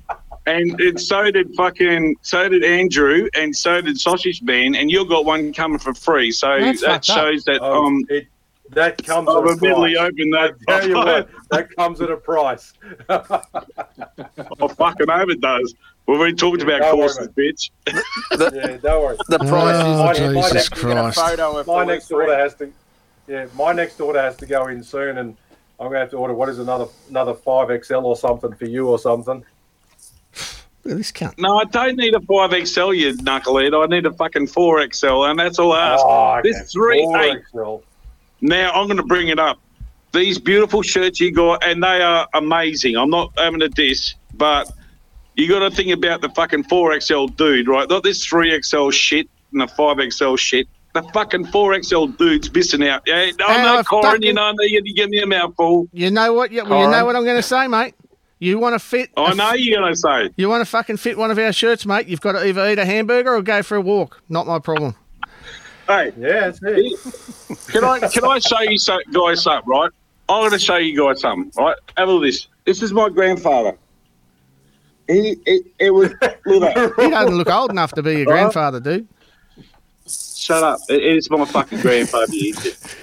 And, 0.47 0.79
and 0.79 1.01
so 1.01 1.31
did 1.31 1.55
fucking, 1.55 2.17
so 2.21 2.47
did 2.47 2.63
Andrew, 2.63 3.27
and 3.35 3.55
so 3.55 3.81
did 3.81 3.99
Sausage 3.99 4.43
Man, 4.43 4.75
and 4.75 4.91
you 4.91 5.03
got 5.07 5.25
one 5.25 5.51
coming 5.53 5.79
for 5.79 5.93
free. 5.95 6.31
So 6.31 6.59
That's 6.59 6.81
that 6.81 7.03
fucked 7.05 7.09
up. 7.09 7.15
shows 7.17 7.43
that 7.45 7.61
Oh, 7.63 7.85
um, 7.87 8.05
it, 8.09 8.27
that 8.69 9.03
comes 9.03 9.27
I'm 9.29 9.37
at 9.37 9.49
a 9.49 9.51
admittedly 9.53 9.95
price. 9.95 10.07
that. 10.31 10.53
I 10.67 10.79
tell 10.79 10.87
you 10.87 10.95
what, 10.97 11.29
that 11.57 11.75
comes 11.75 12.01
at 12.01 12.09
a 12.11 12.17
price. 12.17 12.73
Oh, 14.61 14.67
fucking 14.67 15.09
overdoes. 15.09 15.73
We've 16.07 16.19
already 16.19 16.35
talked 16.35 16.61
about 16.61 16.81
Don't 16.81 16.97
worry, 16.99 17.09
courses, 17.09 17.27
bitch. 17.29 17.69
yeah, 18.53 18.77
don't 18.77 19.03
worry. 19.03 19.17
The 19.27 19.35
oh, 19.41 19.47
price 19.47 19.75
Oh, 19.75 19.91
is 19.91 19.97
my- 19.97 20.05
my 20.05 20.13
Jesus 20.13 20.53
next- 20.53 20.69
Christ. 20.73 21.67
My 21.67 21.83
next 21.85 22.11
referee. 22.11 22.25
order 22.25 22.37
has 22.37 22.55
to, 22.55 22.71
yeah, 23.27 23.47
my 23.55 23.71
next 23.73 23.99
order 23.99 24.21
has 24.21 24.35
to 24.37 24.45
go 24.45 24.67
in 24.67 24.83
soon, 24.83 25.17
and 25.17 25.35
I'm 25.79 25.87
gonna 25.87 25.99
have 25.99 26.11
to 26.11 26.17
order 26.17 26.33
what 26.33 26.49
is 26.49 26.59
another 26.59 26.85
another 27.09 27.33
five 27.33 27.69
XL 27.83 27.95
or 28.05 28.15
something 28.15 28.53
for 28.53 28.65
you 28.65 28.87
or 28.87 28.99
something. 28.99 29.43
This 30.83 31.11
can't. 31.11 31.37
No, 31.39 31.57
I 31.57 31.63
don't 31.63 31.97
need 31.97 32.13
a 32.13 32.19
5XL, 32.19 32.95
you 32.95 33.13
knucklehead. 33.17 33.73
I 33.83 33.87
need 33.87 34.05
a 34.05 34.13
fucking 34.13 34.45
4XL, 34.47 35.31
and 35.31 35.39
that's 35.39 35.57
all 35.57 35.71
I 35.73 35.93
ask. 35.93 36.03
Oh, 36.05 36.35
okay. 36.39 36.51
This 36.51 36.71
three, 36.71 37.01
Four 37.03 37.41
XL. 37.81 37.83
now 38.41 38.71
I'm 38.71 38.85
going 38.85 38.97
to 38.97 39.03
bring 39.03 39.29
it 39.29 39.39
up. 39.39 39.57
These 40.15 40.39
beautiful 40.39 40.81
shirts 40.81 41.19
you 41.19 41.31
got, 41.31 41.63
and 41.63 41.83
they 41.83 42.01
are 42.01 42.27
amazing. 42.33 42.95
I'm 42.95 43.09
not 43.09 43.33
having 43.37 43.61
a 43.61 43.67
diss, 43.69 44.15
but 44.33 44.71
you 45.35 45.47
got 45.49 45.59
to 45.59 45.69
think 45.69 45.91
about 45.91 46.21
the 46.21 46.29
fucking 46.29 46.63
4XL 46.63 47.35
dude, 47.35 47.67
right? 47.67 47.89
Not 47.89 48.03
this 48.03 48.25
3XL 48.25 48.93
shit 48.93 49.27
and 49.51 49.59
the 49.61 49.65
5XL 49.65 50.39
shit. 50.39 50.67
The 50.93 51.03
fucking 51.13 51.47
4XL 51.47 52.17
dude's 52.17 52.49
missing 52.53 52.87
out. 52.87 53.01
Yeah, 53.05 53.15
I 53.15 53.19
And 53.27 53.37
know, 53.37 53.75
I've 53.79 53.85
Corin, 53.85 54.03
fucking- 54.05 54.23
you 54.23 54.33
know, 54.33 54.53
you're 54.61 54.81
giving 54.95 55.09
me 55.11 55.19
a 55.21 55.27
mouthful. 55.27 55.89
You 55.91 56.09
know 56.09 56.31
what? 56.31 56.51
You, 56.51 56.63
well, 56.63 56.83
you 56.85 56.89
know 56.89 57.03
what 57.05 57.17
I'm 57.17 57.25
going 57.25 57.35
to 57.35 57.41
say, 57.43 57.67
mate. 57.67 57.95
You 58.39 58.59
want 58.59 58.73
to 58.75 58.79
fit? 58.79 59.09
I 59.17 59.33
know 59.33 59.53
you're 59.53 59.79
going 59.81 59.93
to 59.93 59.99
say. 59.99 60.29
You 60.37 60.47
want 60.47 60.61
to 60.61 60.65
fucking 60.65 60.97
fit 60.97 61.17
one 61.17 61.31
of 61.31 61.37
our 61.39 61.51
shirts, 61.51 61.85
mate? 61.85 62.07
You've 62.07 62.21
got 62.21 62.33
to 62.33 62.47
either 62.47 62.69
eat 62.69 62.79
a 62.79 62.85
hamburger 62.85 63.35
or 63.35 63.41
go 63.41 63.61
for 63.63 63.75
a 63.75 63.81
walk. 63.81 64.21
Not 64.29 64.47
my 64.47 64.59
problem. 64.59 64.95
Hey, 65.87 66.11
Yeah, 66.17 66.49
that's 66.49 66.59
it. 66.63 67.67
can 67.67 67.83
I 67.83 67.99
can 67.99 68.25
I 68.25 68.39
show 68.39 68.61
you 68.61 68.77
so, 68.77 68.97
guys 69.11 69.43
something, 69.43 69.69
right? 69.69 69.91
I'm 70.27 70.41
going 70.41 70.51
to 70.51 70.59
show 70.59 70.77
you 70.77 70.97
guys 70.97 71.21
something. 71.21 71.51
Right, 71.61 71.75
have 71.97 72.09
a 72.09 72.11
look 72.11 72.23
at 72.23 72.25
this. 72.27 72.47
This 72.65 72.81
is 72.81 72.93
my 72.93 73.09
grandfather. 73.09 73.77
He, 75.07 75.37
it, 75.45 75.67
it 75.77 75.91
was 75.91 76.09
look 76.45 76.63
at 76.63 76.75
that. 76.75 76.93
He 76.97 77.09
doesn't 77.09 77.35
look 77.35 77.49
old 77.49 77.71
enough 77.71 77.93
to 77.93 78.03
be 78.03 78.17
your 78.17 78.25
grandfather, 78.25 78.79
dude. 78.79 79.07
Shut 80.07 80.63
up. 80.63 80.79
It, 80.89 81.03
it's 81.03 81.29
my 81.29 81.45
fucking 81.45 81.81
grandfather. 81.81 82.33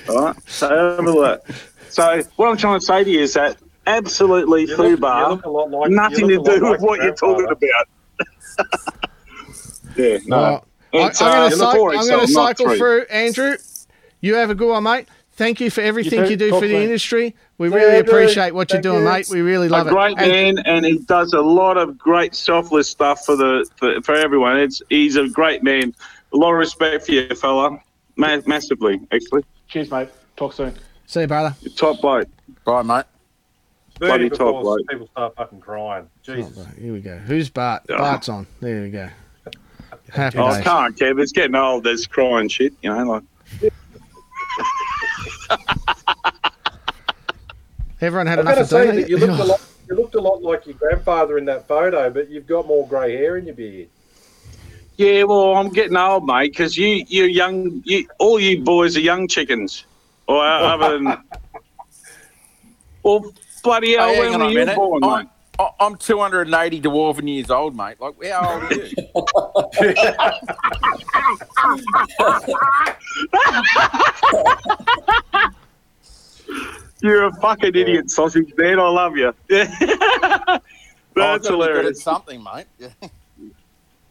All 0.08 0.26
right. 0.26 0.36
So 0.48 0.96
have 0.96 1.06
a 1.06 1.10
look. 1.10 1.46
So 1.90 2.22
what 2.36 2.48
I'm 2.48 2.56
trying 2.56 2.80
to 2.80 2.84
say 2.86 3.04
to 3.04 3.10
you 3.10 3.20
is 3.20 3.34
that 3.34 3.56
absolutely 3.86 4.62
You 4.62 4.76
look- 4.76 4.88
you 4.88 4.96
foobar, 4.96 5.30
look 5.30 5.44
a 5.44 5.50
lot 5.50 5.70
like- 5.70 5.90
you 5.90 5.96
nothing 5.96 6.28
to 6.28 6.40
look 6.40 6.46
a 6.46 6.50
lot 6.50 6.58
do 6.58 6.62
like 6.64 6.72
with 6.72 6.80
what 6.82 7.02
you're 7.02 7.14
talking 7.14 7.46
about. 7.50 7.88
yeah. 9.96 10.18
No. 10.26 10.36
Well, 10.36 10.66
I, 10.94 10.98
I'm 10.98 11.10
uh, 11.10 11.48
going 11.48 11.50
to 11.50 11.56
four 11.72 11.94
I'm 11.94 12.06
going 12.08 12.26
to 12.26 12.32
not 12.32 12.58
cycle 12.58 12.76
through. 12.76 13.02
Andrew, 13.10 13.56
you 14.20 14.34
have 14.34 14.50
a 14.50 14.54
good 14.54 14.68
one, 14.68 14.82
mate. 14.82 15.08
Thank 15.34 15.60
you 15.60 15.70
for 15.70 15.80
everything 15.80 16.20
you, 16.20 16.28
too. 16.28 16.36
do 16.36 16.50
Talk 16.50 16.60
for 16.60 16.66
the 16.66 16.74
soon. 16.74 16.82
industry. 16.82 17.34
We 17.58 17.68
See 17.70 17.74
really 17.74 17.98
appreciate 18.00 18.54
what 18.54 18.68
Thank 18.68 18.84
you're 18.84 18.92
doing, 18.92 19.04
you. 19.04 19.10
mate. 19.10 19.28
We 19.30 19.40
really 19.40 19.68
love 19.68 19.86
a 19.86 19.90
it. 19.90 19.92
great 19.92 20.18
And- 20.18 20.56
man, 20.56 20.58
and 20.66 20.84
he 20.84 20.98
does 20.98 21.32
a 21.32 21.40
lot 21.40 21.78
of 21.78 21.96
great 21.96 22.34
selfless 22.34 22.88
stuff 22.90 23.24
for 23.24 23.34
the 23.36 23.66
for, 23.76 24.00
for 24.02 24.14
everyone. 24.14 24.58
It's 24.58 24.82
he's 24.90 25.16
a 25.16 25.28
great 25.28 25.62
man. 25.62 25.94
A 26.34 26.36
lot 26.36 26.52
of 26.52 26.58
respect 26.58 27.06
for 27.06 27.12
you, 27.12 27.28
fella. 27.34 27.78
Ma- 28.16 28.40
massively, 28.46 29.00
actually. 29.10 29.42
Cheers, 29.68 29.90
mate. 29.90 30.10
Talk 30.36 30.52
soon. 30.52 30.74
See 31.06 31.20
you, 31.22 31.26
brother. 31.26 31.54
You're 31.62 31.72
top 31.74 32.00
bloke. 32.02 32.28
Bye, 32.64 32.82
mate. 32.82 33.04
Bloody 33.98 34.28
Bloody 34.28 34.30
top 34.30 34.38
before 34.38 34.62
bloke. 34.62 34.88
people 34.90 35.06
start 35.08 35.34
fucking 35.36 35.60
crying. 35.60 36.08
Jesus. 36.22 36.58
Oh, 36.58 36.80
Here 36.80 36.92
we 36.92 37.00
go. 37.00 37.16
Who's 37.18 37.48
Bart? 37.48 37.84
Yeah. 37.88 37.96
Bart's 37.98 38.28
on. 38.28 38.46
There 38.60 38.82
we 38.82 38.90
go. 38.90 39.08
Happy 40.12 40.38
Oh, 40.38 40.46
I 40.46 40.60
can't, 40.62 40.94
Kev. 40.96 41.20
It's 41.22 41.32
getting 41.32 41.54
old. 41.54 41.84
There's 41.84 42.06
crying 42.06 42.48
shit. 42.48 42.74
You 42.82 42.90
know, 42.94 43.22
like 43.60 43.72
Everyone 48.00 48.26
had 48.26 48.40
I've 48.40 48.44
enough 48.46 48.54
to 48.56 48.60
of 48.62 48.68
say 48.68 48.90
that 48.90 49.08
you 49.08 49.16
looked 49.18 49.40
a 49.40 49.44
lot. 49.44 49.60
You 49.90 49.96
looked 49.96 50.14
a 50.14 50.20
lot 50.20 50.42
like 50.42 50.64
your 50.64 50.76
grandfather 50.76 51.36
in 51.36 51.44
that 51.46 51.66
photo, 51.68 52.08
but 52.08 52.30
you've 52.30 52.46
got 52.46 52.66
more 52.66 52.86
grey 52.88 53.14
hair 53.16 53.36
in 53.36 53.44
your 53.46 53.54
beard. 53.54 53.88
Yeah, 54.96 55.24
well, 55.24 55.54
I'm 55.56 55.68
getting 55.70 55.96
old, 55.96 56.24
mate, 56.24 56.52
because 56.52 56.78
you, 56.78 57.04
you're 57.08 57.26
young. 57.28 57.82
You, 57.84 58.06
all 58.18 58.40
you 58.40 58.62
boys 58.62 58.96
are 58.96 59.00
young 59.00 59.28
chickens. 59.28 59.84
Or 60.28 60.42
uh, 60.42 60.60
other 60.74 60.92
than, 60.98 61.18
well, 63.02 63.34
bloody 63.62 63.96
hell, 63.96 64.08
Hey, 64.14 64.20
when 64.20 64.38
were 64.38 64.44
a 64.46 64.48
you 64.48 64.54
minute. 64.54 64.76
born, 64.76 65.04
I'm, 65.04 65.18
mate? 65.24 65.28
I- 65.58 65.70
I'm 65.80 65.96
280 65.96 66.80
dwarven 66.80 67.28
years 67.28 67.50
old, 67.50 67.76
mate. 67.76 67.96
Like, 68.00 68.14
how 68.30 68.54
old 68.54 68.72
are 68.72 68.74
you? 68.74 68.88
You're 77.02 77.24
a 77.24 77.32
fucking 77.34 77.74
idiot, 77.74 78.10
sausage 78.10 78.52
man. 78.56 78.78
I 78.78 78.88
love 78.88 79.16
you. 79.16 79.34
Oh, 81.14 81.20
I've 81.20 81.42
That's 81.42 81.48
gotta 81.50 81.56
be 81.58 81.58
good 81.58 81.68
at 81.68 81.74
hilarious. 81.74 82.02
something, 82.02 82.42
mate. 82.42 82.66
Yeah. 82.78 82.88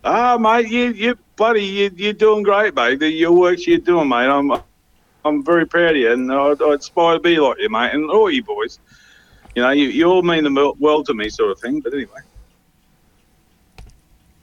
Ah, 0.04 0.36
mate, 0.38 0.67
you, 0.67 0.89
you, 0.93 1.15
buddy, 1.36 1.63
you, 1.63 1.91
you're 1.95 2.13
doing 2.13 2.41
great, 2.41 2.73
mate. 2.75 2.99
The, 2.99 3.08
your 3.10 3.32
works 3.34 3.67
you're 3.67 3.77
doing, 3.77 4.10
mate. 4.10 4.25
I'm, 4.27 4.51
I'm 5.23 5.43
very 5.45 5.67
proud 5.67 5.91
of 5.91 5.97
you, 5.97 6.12
and 6.12 6.32
I, 6.32 6.54
I 6.60 6.73
aspire 6.73 7.15
to 7.15 7.19
be 7.19 7.38
like 7.39 7.58
you, 7.60 7.69
mate, 7.69 7.93
and 7.93 8.10
all 8.10 8.30
you 8.32 8.43
boys. 8.43 8.80
You 9.56 9.62
know, 9.62 9.69
you, 9.69 9.89
you 9.89 10.06
all 10.06 10.23
mean 10.23 10.43
the 10.43 10.73
world 10.80 11.06
to 11.08 11.13
me, 11.13 11.30
sort 11.30 11.51
of 11.51 11.60
thing. 11.60 11.82
But 11.82 11.93
anyway, 11.93 12.19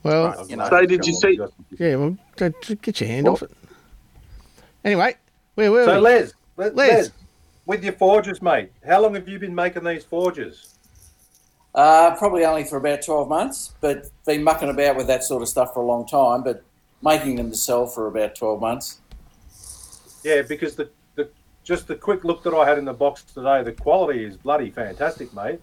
Well, 0.04 0.46
You 0.48 0.56
know. 0.56 0.68
So 0.68 0.87
did 0.87 1.04
you 1.06 1.12
see- 1.14 1.40
yeah, 1.78 1.96
well, 1.96 2.16
get 2.37 3.00
your 3.00 3.08
hand 3.08 3.26
off 3.28 3.42
it. 3.42 3.50
Anyway, 4.84 5.16
where 5.56 5.72
were 5.72 5.84
So 5.84 5.94
we? 5.96 6.00
Les, 6.02 6.32
Les, 6.56 6.70
Les. 6.70 7.11
Les, 7.68 7.76
with 7.76 7.85
your 7.85 7.92
forges, 7.94 8.42
mate. 8.42 8.70
How 8.87 9.00
long 9.02 9.14
have 9.14 9.28
you 9.28 9.38
been 9.38 9.54
making 9.54 9.85
these 9.85 10.04
forges? 10.04 10.74
Uh, 11.74 12.16
probably 12.16 12.44
only 12.44 12.64
for 12.64 12.78
about 12.78 13.02
12 13.02 13.28
months, 13.28 13.74
but 13.81 14.07
been 14.26 14.42
mucking 14.42 14.70
about 14.70 14.96
with 14.96 15.07
that 15.07 15.22
sort 15.22 15.42
of 15.42 15.48
stuff 15.48 15.74
for 15.74 15.81
a 15.81 15.87
long 15.87 16.07
time, 16.07 16.42
but 16.42 16.64
making 17.02 17.37
them 17.37 17.50
to 17.50 17.57
sell 17.57 17.87
for 17.87 18.09
about 18.09 18.35
12 18.35 18.61
months. 18.61 19.00
Yeah, 20.24 20.42
because 20.42 20.74
the, 20.74 20.90
the 21.14 21.28
just 21.62 21.87
the 21.87 21.94
quick 21.94 22.24
look 22.24 22.42
that 22.42 22.54
I 22.54 22.66
had 22.66 22.78
in 22.78 22.85
the 22.85 22.92
box 22.92 23.22
today, 23.22 23.62
the 23.62 23.72
quality 23.72 24.24
is 24.24 24.37
bloody 24.37 24.70
fantastic, 24.70 25.33
mate. 25.35 25.61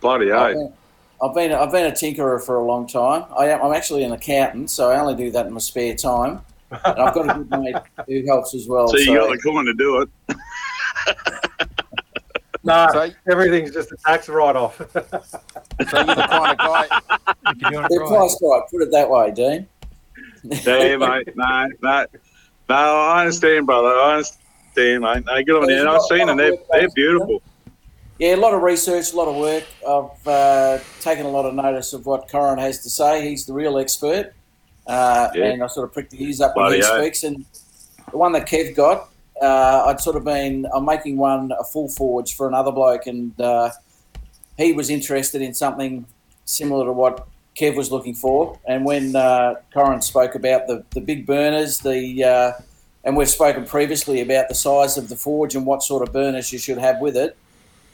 bloody 0.00 0.32
I've 0.32 0.54
been, 0.54 0.72
I've 1.22 1.34
been 1.34 1.52
I've 1.52 1.72
been 1.72 1.86
a 1.86 1.92
tinkerer 1.92 2.42
for 2.42 2.56
a 2.56 2.64
long 2.64 2.86
time. 2.86 3.24
I 3.36 3.48
am, 3.48 3.62
I'm 3.62 3.74
actually 3.74 4.04
an 4.04 4.12
accountant, 4.12 4.70
so 4.70 4.90
I 4.90 4.98
only 4.98 5.14
do 5.14 5.30
that 5.32 5.46
in 5.46 5.52
my 5.52 5.58
spare 5.58 5.94
time. 5.94 6.40
And 6.70 6.98
I've 6.98 7.14
got 7.14 7.30
a 7.30 7.34
good 7.42 7.50
mate 7.50 7.76
who 8.06 8.26
helps 8.26 8.54
as 8.54 8.66
well. 8.66 8.88
So 8.96 8.96
you 8.96 9.18
got 9.18 9.30
the 9.30 9.38
coin 9.38 9.66
to 9.66 9.74
do 9.74 10.00
it. 10.00 10.08
No, 12.64 12.88
So- 12.92 13.10
everything's 13.30 13.72
just 13.72 13.92
a 13.92 13.96
tax 14.04 14.28
write-off. 14.28 14.76
So 14.78 14.84
you're 14.92 16.04
the 16.04 16.26
kind 16.28 16.50
of 16.52 16.58
guy. 16.58 16.86
If 17.46 17.60
you're 17.60 17.70
doing 17.70 17.86
They're 17.88 18.00
right. 18.00 18.08
priced 18.08 18.38
right. 18.42 18.62
Put 18.70 18.82
it 18.82 18.90
that 18.90 19.08
way, 19.08 19.30
Dean. 19.30 19.68
Yeah, 20.42 20.96
mate. 20.96 21.36
No, 21.36 21.68
no, 21.82 22.06
no. 22.68 22.74
I 22.74 23.20
understand, 23.20 23.66
brother. 23.66 23.88
I 23.88 24.12
understand, 24.14 25.02
mate. 25.02 25.24
No, 25.26 25.42
good 25.44 25.62
on 25.62 25.68
you. 25.70 25.78
And 25.80 25.88
I've 25.88 26.02
seen 26.02 26.26
them. 26.26 26.36
They're, 26.38 26.56
they're 26.72 26.88
beautiful. 26.94 27.40
Yeah, 28.18 28.34
a 28.34 28.36
lot 28.36 28.52
of 28.54 28.62
research, 28.62 29.12
a 29.12 29.16
lot 29.16 29.28
of 29.28 29.36
work. 29.36 29.64
I've 29.86 30.26
uh, 30.26 30.78
taken 31.00 31.26
a 31.26 31.30
lot 31.30 31.44
of 31.44 31.54
notice 31.54 31.92
of 31.92 32.06
what 32.06 32.28
Corin 32.28 32.58
has 32.58 32.82
to 32.82 32.90
say. 32.90 33.28
He's 33.28 33.44
the 33.46 33.52
real 33.52 33.78
expert. 33.78 34.32
Uh, 34.86 35.28
Yeah. 35.34 35.46
And 35.46 35.62
I 35.62 35.66
sort 35.68 35.86
of 35.86 35.92
prick 35.92 36.10
the 36.10 36.24
ears 36.24 36.40
up 36.40 36.56
when 36.56 36.72
he 36.72 36.82
speaks. 36.82 37.22
And 37.24 37.44
the 38.10 38.16
one 38.16 38.32
that 38.32 38.48
Kev 38.48 38.74
got, 38.74 39.10
uh, 39.40 39.84
I'd 39.86 40.00
sort 40.00 40.16
of 40.16 40.24
been, 40.24 40.66
I'm 40.74 40.84
making 40.84 41.16
one 41.16 41.52
a 41.58 41.64
full 41.64 41.88
forge 41.88 42.34
for 42.34 42.48
another 42.48 42.72
bloke, 42.72 43.06
and 43.06 43.38
uh, 43.40 43.70
he 44.56 44.72
was 44.72 44.90
interested 44.90 45.42
in 45.42 45.54
something 45.54 46.06
similar 46.44 46.86
to 46.86 46.92
what 46.92 47.26
Kev 47.56 47.76
was 47.76 47.90
looking 47.90 48.14
for. 48.14 48.58
And 48.66 48.84
when 48.84 49.16
uh, 49.16 49.56
Corin 49.72 50.02
spoke 50.02 50.34
about 50.34 50.66
the, 50.66 50.84
the 50.90 51.00
big 51.00 51.26
burners, 51.26 51.80
the 51.80 52.24
uh, 52.24 52.52
and 53.04 53.16
we've 53.16 53.28
spoken 53.28 53.64
previously 53.64 54.20
about 54.20 54.48
the 54.48 54.54
size 54.54 54.96
of 54.96 55.08
the 55.08 55.16
forge 55.16 55.54
and 55.54 55.64
what 55.64 55.82
sort 55.82 56.06
of 56.06 56.12
burners 56.12 56.52
you 56.52 56.58
should 56.58 56.78
have 56.78 57.00
with 57.00 57.16
it 57.16 57.36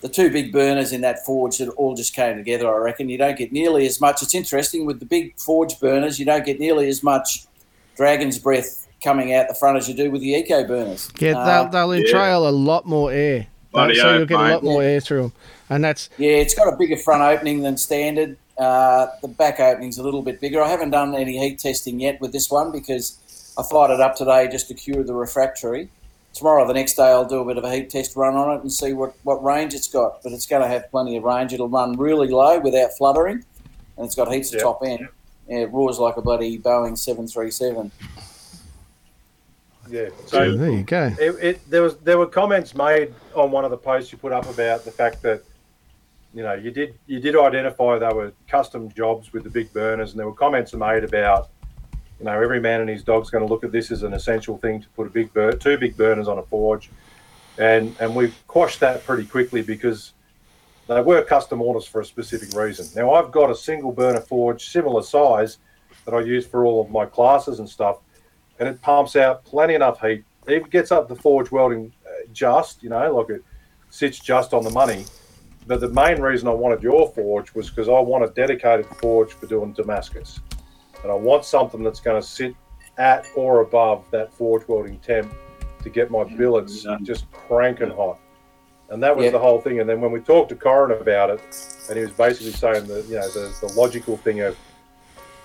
the 0.03 0.09
two 0.09 0.31
big 0.31 0.53
burners 0.53 0.93
in 0.93 1.01
that 1.01 1.25
forge 1.25 1.59
that 1.59 1.69
all 1.71 1.95
just 1.95 2.13
came 2.13 2.37
together. 2.37 2.69
I 2.69 2.77
reckon 2.79 3.09
you 3.09 3.17
don't 3.17 3.39
get 3.39 3.53
nearly 3.53 3.87
as 3.87 4.01
much. 4.01 4.21
It's 4.21 4.35
interesting 4.35 4.85
with 4.85 4.99
the 4.99 5.07
big 5.07 5.39
forge 5.39 5.79
burners, 5.81 6.19
you 6.19 6.27
don't 6.27 6.45
get 6.45 6.59
nearly 6.59 6.89
as 6.89 7.03
much 7.03 7.47
dragon's 7.97 8.39
breath 8.39 8.82
coming 9.03 9.35
out 9.35 9.49
the 9.49 9.55
front 9.55 9.77
as 9.77 9.89
you 9.89 9.95
do 9.95 10.11
with 10.11 10.21
the 10.21 10.35
eco 10.35 10.67
burners. 10.67 11.11
Yeah, 11.19 11.39
Uh, 11.39 11.69
they'll, 11.71 11.89
they'll 11.89 12.03
entrain 12.05 12.35
a 12.35 12.51
lot 12.51 12.87
more 12.87 13.13
air. 13.13 13.47
Bloody 13.73 13.95
so 13.95 14.13
you'll 14.13 14.23
oath, 14.23 14.29
get 14.29 14.39
a 14.39 14.43
lot 14.43 14.63
more 14.63 14.83
air 14.83 15.01
through 15.01 15.23
them. 15.23 15.33
And 15.71 15.83
that's 15.85 16.11
yeah, 16.19 16.33
it's 16.33 16.55
got 16.55 16.73
a 16.73 16.77
bigger 16.77 16.97
front 16.97 17.23
opening 17.23 17.63
than 17.63 17.77
standard. 17.79 18.37
Uh, 18.59 19.07
the 19.23 19.29
back 19.29 19.59
opening's 19.61 19.97
a 19.97 20.03
little 20.03 20.21
bit 20.23 20.41
bigger. 20.41 20.63
I 20.63 20.69
haven't 20.69 20.91
done 20.91 21.15
any 21.15 21.39
heat 21.39 21.59
testing 21.59 21.99
yet 22.01 22.21
with 22.21 22.33
this 22.33 22.51
one 22.51 22.71
because 22.71 23.19
I 23.59 23.63
fired 23.63 23.91
it 23.93 24.01
up 24.01 24.15
today 24.15 24.47
just 24.49 24.69
to 24.69 24.75
cure 24.75 25.03
the 25.03 25.15
refractory. 25.15 25.89
Tomorrow, 26.35 26.67
the 26.67 26.75
next 26.75 26.95
day, 26.95 27.05
I'll 27.05 27.27
do 27.27 27.41
a 27.41 27.45
bit 27.47 27.59
of 27.59 27.65
a 27.65 27.75
heat 27.75 27.91
test 27.91 28.17
run 28.17 28.35
on 28.35 28.57
it 28.57 28.63
and 28.63 28.73
see 28.73 28.93
what, 28.95 29.15
what 29.23 29.43
range 29.45 29.75
it's 29.75 29.89
got. 29.89 30.23
But 30.23 30.33
it's 30.33 30.47
going 30.47 30.63
to 30.63 30.69
have 30.69 30.91
plenty 30.91 31.17
of 31.17 31.25
range. 31.25 31.53
It'll 31.53 31.69
run 31.69 31.97
really 31.99 32.29
low 32.29 32.59
without 32.59 32.97
fluttering, 32.97 33.45
and 33.97 34.07
it's 34.07 34.15
got 34.15 34.33
heaps 34.33 34.53
of 34.55 34.61
top 34.61 34.83
end. 34.85 35.09
Yeah, 35.49 35.61
it 35.61 35.73
roars 35.73 35.99
like 35.99 36.17
a 36.17 36.23
bloody 36.23 36.59
Boeing 36.59 36.97
737. 36.97 37.91
Yeah. 39.93 40.09
So 40.27 40.57
there 40.57 40.71
you 40.71 40.83
go. 40.83 41.15
it, 41.21 41.31
it, 41.41 41.71
there 41.71 41.83
was 41.83 41.97
there 41.99 42.19
were 42.19 42.27
comments 42.27 42.75
made 42.75 43.15
on 43.35 43.51
one 43.51 43.65
of 43.65 43.71
the 43.71 43.77
posts 43.77 44.11
you 44.11 44.19
put 44.19 44.33
up 44.33 44.49
about 44.49 44.85
the 44.85 44.91
fact 44.91 45.21
that 45.23 45.45
you 46.35 46.43
know 46.43 46.55
you 46.55 46.71
did 46.71 46.99
you 47.07 47.21
did 47.21 47.37
identify 47.37 47.99
they 47.99 48.13
were 48.13 48.33
custom 48.49 48.91
jobs 48.93 49.33
with 49.33 49.45
the 49.45 49.51
big 49.51 49.73
burners, 49.73 50.13
and 50.13 50.19
there 50.19 50.27
were 50.27 50.35
comments 50.35 50.73
made 50.73 51.05
about 51.05 51.51
you 52.19 52.25
know 52.25 52.33
every 52.33 52.61
man 52.61 52.81
and 52.81 52.89
his 52.89 53.03
dog's 53.03 53.29
going 53.29 53.47
to 53.47 53.53
look 53.53 53.65
at 53.65 53.71
this 53.71 53.91
as 53.91 54.03
an 54.03 54.15
essential 54.15 54.57
thing 54.57 54.81
to 54.81 54.89
put 54.91 55.07
a 55.07 55.11
big 55.11 55.33
bur- 55.35 55.53
two 55.53 55.77
big 55.77 55.97
burners 55.97 56.27
on 56.27 56.39
a 56.39 56.43
forge, 56.43 56.89
and 57.59 57.95
and 58.01 58.17
we 58.17 58.33
quashed 58.47 58.81
that 58.81 59.05
pretty 59.05 59.27
quickly 59.27 59.61
because 59.61 60.15
they 60.87 61.01
were 61.03 61.23
custom 61.23 61.61
orders 61.61 61.87
for 61.87 62.01
a 62.01 62.05
specific 62.05 62.57
reason. 62.57 62.87
Now 62.97 63.13
I've 63.13 63.31
got 63.31 63.51
a 63.51 63.55
single 63.55 63.93
burner 63.93 64.21
forge 64.21 64.71
similar 64.71 65.03
size 65.03 65.59
that 66.05 66.15
I 66.15 66.21
use 66.21 66.47
for 66.47 66.65
all 66.65 66.81
of 66.81 66.91
my 66.91 67.05
classes 67.05 67.59
and 67.59 67.69
stuff, 67.69 67.99
and 68.63 68.71
it 68.71 68.81
pumps 68.81 69.17
out 69.17 69.45
plenty 69.45 69.75
enough 69.75 70.01
heat. 70.01 70.23
It 70.47 70.71
gets 70.71 70.93
up 70.93 71.09
the 71.09 71.17
forge 71.17 71.51
welding 71.51 71.93
uh, 72.07 72.11
just, 72.33 72.81
you 72.81 72.91
know, 72.91 73.17
like 73.17 73.29
it 73.31 73.43
sits 73.91 74.21
just 74.21 74.55
on 74.55 74.63
the 74.63 74.71
money. 74.71 75.05
But 75.67 75.81
the 75.81 75.89
main 75.89 76.21
reason 76.23 76.47
I 76.47 76.53
wanted 76.53 76.81
your 76.81 77.09
forge 77.11 77.53
was 77.57 77.69
because 77.69 77.89
I 77.89 77.99
want 77.99 78.23
a 78.25 78.29
dedicated 78.29 78.87
forge 78.87 79.33
for 79.33 79.47
doing 79.47 79.73
Damascus, 79.73 80.39
and 81.03 81.11
I 81.11 81.15
want 81.17 81.45
something 81.45 81.83
that's 81.83 81.99
going 81.99 82.21
to 82.23 82.27
sit 82.27 82.55
at 82.99 83.27
or 83.35 83.63
above 83.63 84.05
that 84.13 84.33
forge 84.33 84.67
welding 84.69 85.01
temp 85.01 85.35
to 85.83 85.91
get 85.91 86.09
my 86.13 86.23
billets 86.23 86.85
Yeah. 86.85 86.99
just 87.03 87.29
cranking 87.33 87.91
hot. 87.91 88.21
And 88.91 89.03
that 89.03 89.17
was 89.17 89.25
Yeah. 89.25 89.31
the 89.33 89.39
whole 89.41 89.61
thing. 89.61 89.81
And 89.81 89.89
then 89.91 90.01
when 90.01 90.13
we 90.13 90.21
talked 90.21 90.51
to 90.51 90.55
Corin 90.55 91.01
about 91.01 91.31
it, 91.31 91.41
and 91.89 91.99
he 91.99 92.05
was 92.05 92.13
basically 92.13 92.53
saying 92.53 92.87
that 92.87 93.07
you 93.07 93.17
know 93.17 93.29
the, 93.31 93.53
the 93.67 93.73
logical 93.73 94.17
thing 94.19 94.41
of 94.41 94.57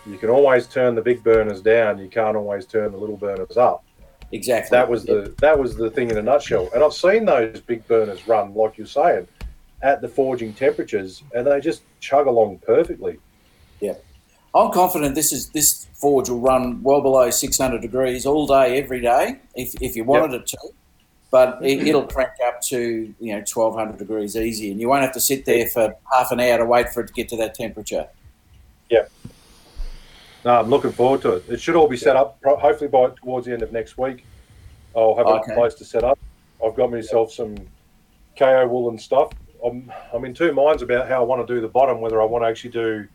you 0.08 0.18
can 0.18 0.30
always 0.30 0.68
turn 0.68 0.96
the 0.96 1.02
big 1.02 1.24
burners 1.24 1.62
down, 1.62 2.00
you 2.00 2.08
can't 2.08 2.38
always 2.38 2.66
turn 2.66 2.92
the 2.92 2.98
little 2.98 3.18
burners 3.18 3.58
up. 3.58 3.84
exactly. 4.32 4.76
That 4.76 4.90
was 4.90 5.04
the 5.06 5.34
that 5.40 5.58
was 5.58 5.76
the 5.76 5.90
thing 5.90 6.10
in 6.10 6.18
a 6.18 6.22
nutshell. 6.22 6.70
And 6.74 6.84
I've 6.84 6.94
seen 6.94 7.26
those 7.26 7.60
big 7.62 7.88
burners 7.88 8.28
run, 8.28 8.54
like 8.54 8.78
you're 8.78 8.88
saying, 8.88 9.28
at 9.82 10.02
the 10.02 10.08
forging 10.08 10.54
temperatures, 10.54 11.24
and 11.36 11.46
they 11.46 11.60
just 11.60 11.84
chug 12.00 12.28
along 12.28 12.60
perfectly. 12.60 13.20
Yeah, 13.80 13.96
I'm 14.56 14.72
confident 14.72 15.16
this 15.16 15.32
is 15.32 15.50
this 15.50 15.88
forge 15.94 16.30
will 16.30 16.40
run 16.40 16.82
well 16.82 17.02
below 17.02 17.30
600 17.30 17.82
degrees 17.82 18.26
all 18.26 18.48
day, 18.48 18.82
every 18.82 19.02
day, 19.02 19.40
if, 19.56 19.74
if 19.82 19.96
you 19.96 20.04
wanted 20.04 20.42
it 20.42 20.48
to. 20.48 20.58
But 21.30 21.60
it, 21.62 21.86
it'll 21.86 22.08
crank 22.08 22.32
up 22.46 22.62
to 22.64 23.14
you 23.20 23.34
know 23.34 23.40
1200 23.40 23.98
degrees 23.98 24.36
easy, 24.36 24.72
and 24.72 24.80
you 24.80 24.88
won't 24.88 25.02
have 25.02 25.14
to 25.14 25.20
sit 25.20 25.46
there 25.46 25.68
for 25.68 25.96
half 26.14 26.32
an 26.32 26.40
hour 26.40 26.58
to 26.60 26.66
wait 26.66 26.90
for 26.94 27.02
it 27.02 27.08
to 27.08 27.14
get 27.14 27.28
to 27.30 27.38
that 27.38 27.54
temperature. 27.54 28.08
No, 30.48 30.54
I'm 30.62 30.70
looking 30.70 30.94
forward 30.94 31.22
to 31.24 31.32
it. 31.34 31.44
It 31.50 31.60
should 31.60 31.76
all 31.76 31.90
be 31.90 31.98
set 31.98 32.16
up, 32.16 32.40
hopefully 32.46 32.88
by 32.88 33.10
towards 33.22 33.46
the 33.48 33.52
end 33.52 33.64
of 33.64 33.74
next 33.74 33.98
week. 33.98 34.24
I'll 34.96 35.14
have 35.18 35.26
Okay. 35.28 35.52
a 35.52 35.56
place 35.58 35.74
to 35.74 35.84
set 35.84 36.06
up. 36.06 36.18
I've 36.66 36.74
got 36.74 36.90
myself 36.90 37.34
some 37.34 37.58
Kaowool 38.38 38.88
and 38.88 39.00
stuff. 39.02 39.34
I'm, 39.62 39.92
I'm 40.14 40.24
in 40.24 40.34
two 40.34 40.54
minds 40.54 40.82
about 40.84 41.10
how 41.10 41.18
I 41.22 41.26
want 41.26 41.46
to 41.46 41.54
do 41.54 41.60
the 41.60 41.68
bottom, 41.68 42.00
whether 42.00 42.22
I 42.22 42.24
want 42.26 42.46
to 42.46 42.48
actually 42.48 42.70
do 42.70 43.08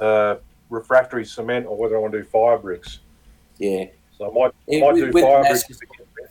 uh, 0.00 0.34
refractory 0.70 1.24
cement 1.24 1.66
or 1.66 1.76
whether 1.76 1.96
I 1.96 2.00
want 2.00 2.12
to 2.14 2.22
do 2.22 2.24
fire 2.24 2.58
bricks. 2.58 2.98
Yeah, 3.58 3.84
So 4.18 4.28
I 4.28 4.34
might, 4.34 4.50
It- 4.66 4.80
might 4.80 4.96
do 4.96 5.12
fire 5.12 5.44
bricks. 5.44 5.68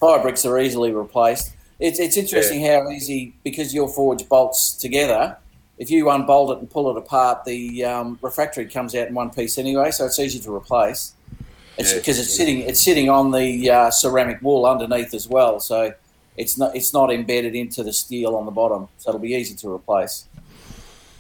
fire 0.01 0.21
bricks 0.21 0.45
are 0.45 0.59
easily 0.59 0.91
replaced. 0.91 1.53
It's 1.79 1.99
it's 1.99 2.17
interesting 2.17 2.61
how 2.65 2.89
easy 2.89 3.35
because 3.45 3.73
your 3.73 3.87
forge 3.87 4.27
bolts 4.27 4.73
together. 4.73 5.37
If 5.77 5.89
you 5.89 6.09
unbolt 6.09 6.51
it 6.51 6.59
and 6.59 6.69
pull 6.69 6.89
it 6.91 6.97
apart, 6.97 7.45
the 7.45 7.83
um, 7.83 8.19
refractory 8.21 8.65
comes 8.67 8.93
out 8.95 9.07
in 9.07 9.13
one 9.13 9.31
piece 9.31 9.57
anyway, 9.57 9.91
so 9.91 10.05
it's 10.05 10.19
easy 10.19 10.39
to 10.39 10.53
replace. 10.53 11.13
It's 11.77 11.91
Yeah. 11.91 11.97
because 11.99 12.19
it's 12.19 12.35
sitting 12.35 12.59
it's 12.59 12.79
sitting 12.79 13.09
on 13.09 13.31
the 13.31 13.69
uh, 13.69 13.89
ceramic 13.89 14.41
wool 14.41 14.65
underneath 14.67 15.13
as 15.13 15.27
well, 15.27 15.59
so 15.59 15.93
it's 16.37 16.57
not 16.57 16.75
it's 16.75 16.93
not 16.93 17.11
embedded 17.11 17.55
into 17.55 17.83
the 17.83 17.91
steel 17.93 18.35
on 18.35 18.45
the 18.45 18.51
bottom, 18.51 18.87
so 18.97 19.09
it'll 19.09 19.19
be 19.19 19.33
easy 19.33 19.55
to 19.55 19.73
replace. 19.73 20.25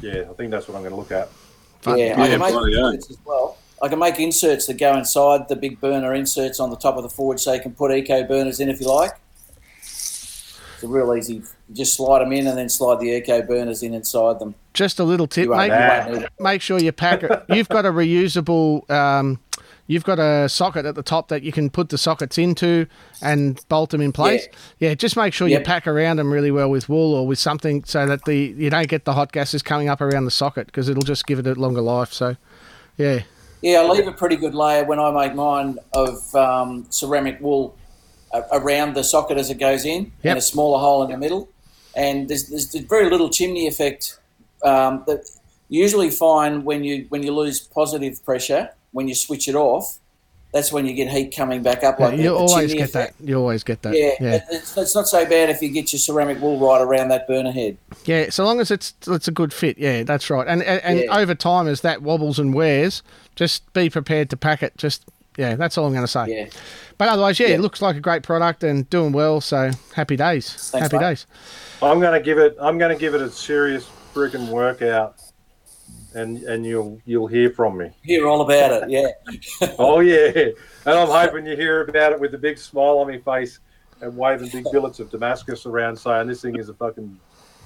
Yeah, 0.01 0.25
I 0.29 0.33
think 0.33 0.51
that's 0.51 0.67
what 0.67 0.75
I'm 0.75 0.81
going 0.81 0.91
to 0.93 0.97
look 0.97 1.11
at. 1.11 1.29
Fun. 1.81 1.97
Yeah, 1.97 2.21
I 2.21 2.27
can 2.27 2.39
make 2.39 2.51
bloody 2.53 2.75
hell. 2.75 2.87
inserts 2.89 3.09
as 3.09 3.17
well. 3.25 3.57
I 3.81 3.87
can 3.87 3.99
make 3.99 4.19
inserts 4.19 4.67
that 4.67 4.77
go 4.77 4.95
inside 4.95 5.49
the 5.49 5.55
big 5.55 5.81
burner 5.81 6.13
inserts 6.13 6.59
on 6.59 6.69
the 6.69 6.75
top 6.77 6.95
of 6.97 7.03
the 7.03 7.09
forge, 7.09 7.39
so 7.41 7.51
you 7.53 7.59
can 7.61 7.73
put 7.73 7.91
eco 7.91 8.23
burners 8.23 8.59
in 8.59 8.69
if 8.69 8.79
you 8.79 8.87
like. 8.87 9.11
It's 10.83 10.91
real 10.91 11.15
easy. 11.15 11.35
You 11.35 11.43
just 11.71 11.95
slide 11.95 12.19
them 12.19 12.33
in 12.33 12.45
and 12.45 12.57
then 12.57 12.67
slide 12.67 12.99
the 12.99 13.09
eco 13.11 13.41
burners 13.41 13.83
in 13.83 13.93
inside 13.93 14.39
them. 14.39 14.53
Just 14.73 14.99
a 14.99 15.03
little 15.03 15.27
tip, 15.27 15.49
mate. 15.49 15.67
you 15.67 15.71
won't 15.71 16.11
need 16.13 16.23
it. 16.23 16.29
Make 16.39 16.61
sure 16.61 16.77
you 16.79 16.91
pack 16.91 17.23
it. 17.23 17.31
You've 17.49 17.69
got 17.69 17.85
a 17.85 17.89
reusable. 17.89 18.89
Um, 18.91 19.39
you've 19.87 20.03
got 20.03 20.19
a 20.19 20.49
socket 20.49 20.85
at 20.85 20.95
the 20.95 21.03
top 21.03 21.29
that 21.29 21.41
you 21.43 21.51
can 21.53 21.69
put 21.69 21.87
the 21.89 21.97
sockets 21.97 22.37
into 22.37 22.85
and 23.21 23.63
bolt 23.69 23.91
them 23.91 24.01
in 24.01 24.11
place. 24.11 24.47
Yeah, 24.79 24.93
just 24.93 25.15
make 25.15 25.33
sure 25.33 25.47
you 25.47 25.61
pack 25.61 25.87
around 25.87 26.17
them 26.17 26.31
really 26.33 26.51
well 26.51 26.69
with 26.69 26.89
wool 26.89 27.13
or 27.13 27.25
with 27.25 27.39
something 27.39 27.83
so 27.85 28.05
that 28.05 28.25
the 28.25 28.35
you 28.35 28.69
don't 28.69 28.87
get 28.89 29.05
the 29.05 29.13
hot 29.13 29.31
gases 29.31 29.61
coming 29.61 29.87
up 29.87 30.01
around 30.01 30.25
the 30.25 30.31
socket 30.31 30.65
because 30.67 30.89
it'll 30.89 31.03
just 31.03 31.25
give 31.25 31.39
it 31.39 31.47
a 31.47 31.53
longer 31.53 31.81
life. 31.81 32.11
So, 32.11 32.35
yeah, 32.97 33.21
Yeah, 33.61 33.79
I 33.79 33.85
leave 33.87 34.07
a 34.07 34.11
pretty 34.11 34.35
good 34.35 34.53
layer 34.53 34.83
when 34.83 34.99
I 34.99 35.11
make 35.11 35.33
mine 35.33 35.77
of 35.93 36.35
um, 36.35 36.85
ceramic 36.89 37.39
wool 37.39 37.77
around 38.51 38.95
the 38.95 39.03
socket 39.03 39.37
as 39.37 39.49
it 39.49 39.59
goes 39.59 39.85
in, 39.85 40.11
Yep. 40.23 40.31
and 40.31 40.37
a 40.37 40.41
smaller 40.41 40.79
hole 40.79 41.03
in 41.03 41.11
the 41.11 41.17
middle. 41.17 41.49
And 41.95 42.27
there's, 42.27 42.47
there's 42.47 42.73
very 42.75 43.09
little 43.09 43.29
chimney 43.29 43.67
effect 43.67 44.19
um, 44.63 45.03
that 45.07 45.29
you 45.69 45.81
usually 45.81 46.09
find 46.09 46.65
when 46.65 46.83
you 46.83 47.05
when 47.09 47.21
you 47.23 47.33
lose 47.33 47.59
positive 47.59 48.23
pressure 48.25 48.69
when 48.91 49.07
you 49.07 49.15
switch 49.15 49.47
it 49.47 49.55
off. 49.55 49.99
That's 50.53 50.71
when 50.71 50.85
you 50.85 50.93
get 50.93 51.09
heat 51.09 51.35
coming 51.35 51.63
back 51.63 51.83
up 51.83 51.99
Yeah, 51.99 52.05
like 52.05 52.17
you 52.17 52.23
the 52.25 52.35
always 52.35 52.71
get 52.75 52.83
effect. 52.83 53.17
that. 53.17 53.27
You 53.27 53.39
always 53.39 53.63
get 53.63 53.81
that. 53.81 53.95
Yeah, 53.97 54.11
yeah. 54.21 54.45
It's, 54.51 54.77
it's 54.77 54.93
not 54.93 55.07
so 55.07 55.25
bad 55.25 55.49
if 55.49 55.63
you 55.63 55.69
get 55.69 55.91
your 55.91 55.99
ceramic 55.99 56.39
wool 56.39 56.59
right 56.59 56.79
around 56.79 57.07
that 57.07 57.27
burner 57.27 57.51
head. 57.51 57.75
Yeah, 58.05 58.29
so 58.29 58.45
long 58.45 58.59
as 58.59 58.69
it's 58.69 58.93
it's 59.07 59.27
a 59.27 59.31
good 59.31 59.51
fit. 59.51 59.79
Yeah, 59.79 60.03
that's 60.03 60.29
right. 60.29 60.47
And 60.47 60.61
and, 60.61 60.79
and 60.83 60.99
Yeah. 60.99 61.17
over 61.17 61.33
time, 61.33 61.67
as 61.67 61.81
that 61.81 62.03
wobbles 62.03 62.37
and 62.37 62.53
wears, 62.53 63.01
just 63.35 63.71
be 63.73 63.89
prepared 63.89 64.29
to 64.29 64.37
pack 64.37 64.61
it. 64.61 64.77
Just 64.77 65.05
yeah, 65.37 65.55
that's 65.55 65.75
all 65.77 65.87
I'm 65.87 65.93
going 65.93 66.05
to 66.05 66.11
say. 66.11 66.25
Yeah. 66.27 66.45
But 66.97 67.09
otherwise, 67.09 67.39
yeah, 67.39 67.47
Yeah. 67.47 67.55
it 67.55 67.61
looks 67.61 67.81
like 67.81 67.95
a 67.95 67.99
great 67.99 68.23
product 68.23 68.63
and 68.63 68.89
doing 68.89 69.11
well. 69.11 69.41
So 69.41 69.71
happy 69.95 70.15
days. 70.15 70.71
happy 70.71 70.97
mate. 70.97 71.03
days. 71.03 71.27
I'm 71.81 71.99
going 71.99 72.13
to 72.19 72.23
give 72.23 72.37
it. 72.37 72.55
I'm 72.59 72.77
going 72.77 72.95
to 72.95 72.99
give 72.99 73.13
it 73.15 73.21
a 73.21 73.29
serious 73.29 73.89
freaking 74.13 74.49
workout, 74.49 75.15
and 76.13 76.37
and 76.43 76.65
you'll 76.65 76.99
you'll 77.05 77.27
hear 77.27 77.49
from 77.49 77.77
me. 77.77 77.89
Hear 78.03 78.27
all 78.27 78.41
about 78.41 78.83
it. 78.83 78.89
Yeah. 78.89 79.07
Oh 79.79 79.99
yeah, 80.01 80.29
and 80.35 80.53
I'm 80.85 81.07
hoping 81.07 81.45
you 81.45 81.55
hear 81.55 81.83
about 81.83 82.11
it 82.11 82.19
with 82.19 82.33
a 82.33 82.37
big 82.37 82.57
smile 82.57 82.99
on 82.99 83.07
my 83.07 83.17
face 83.19 83.59
and 84.01 84.15
waving 84.17 84.49
big 84.49 84.65
billets 84.71 84.99
of 84.99 85.09
Damascus 85.09 85.65
around, 85.65 85.95
saying 85.97 86.27
this 86.27 86.41
thing 86.41 86.57
is 86.57 86.67
a 86.69 86.73
fucking 86.73 87.17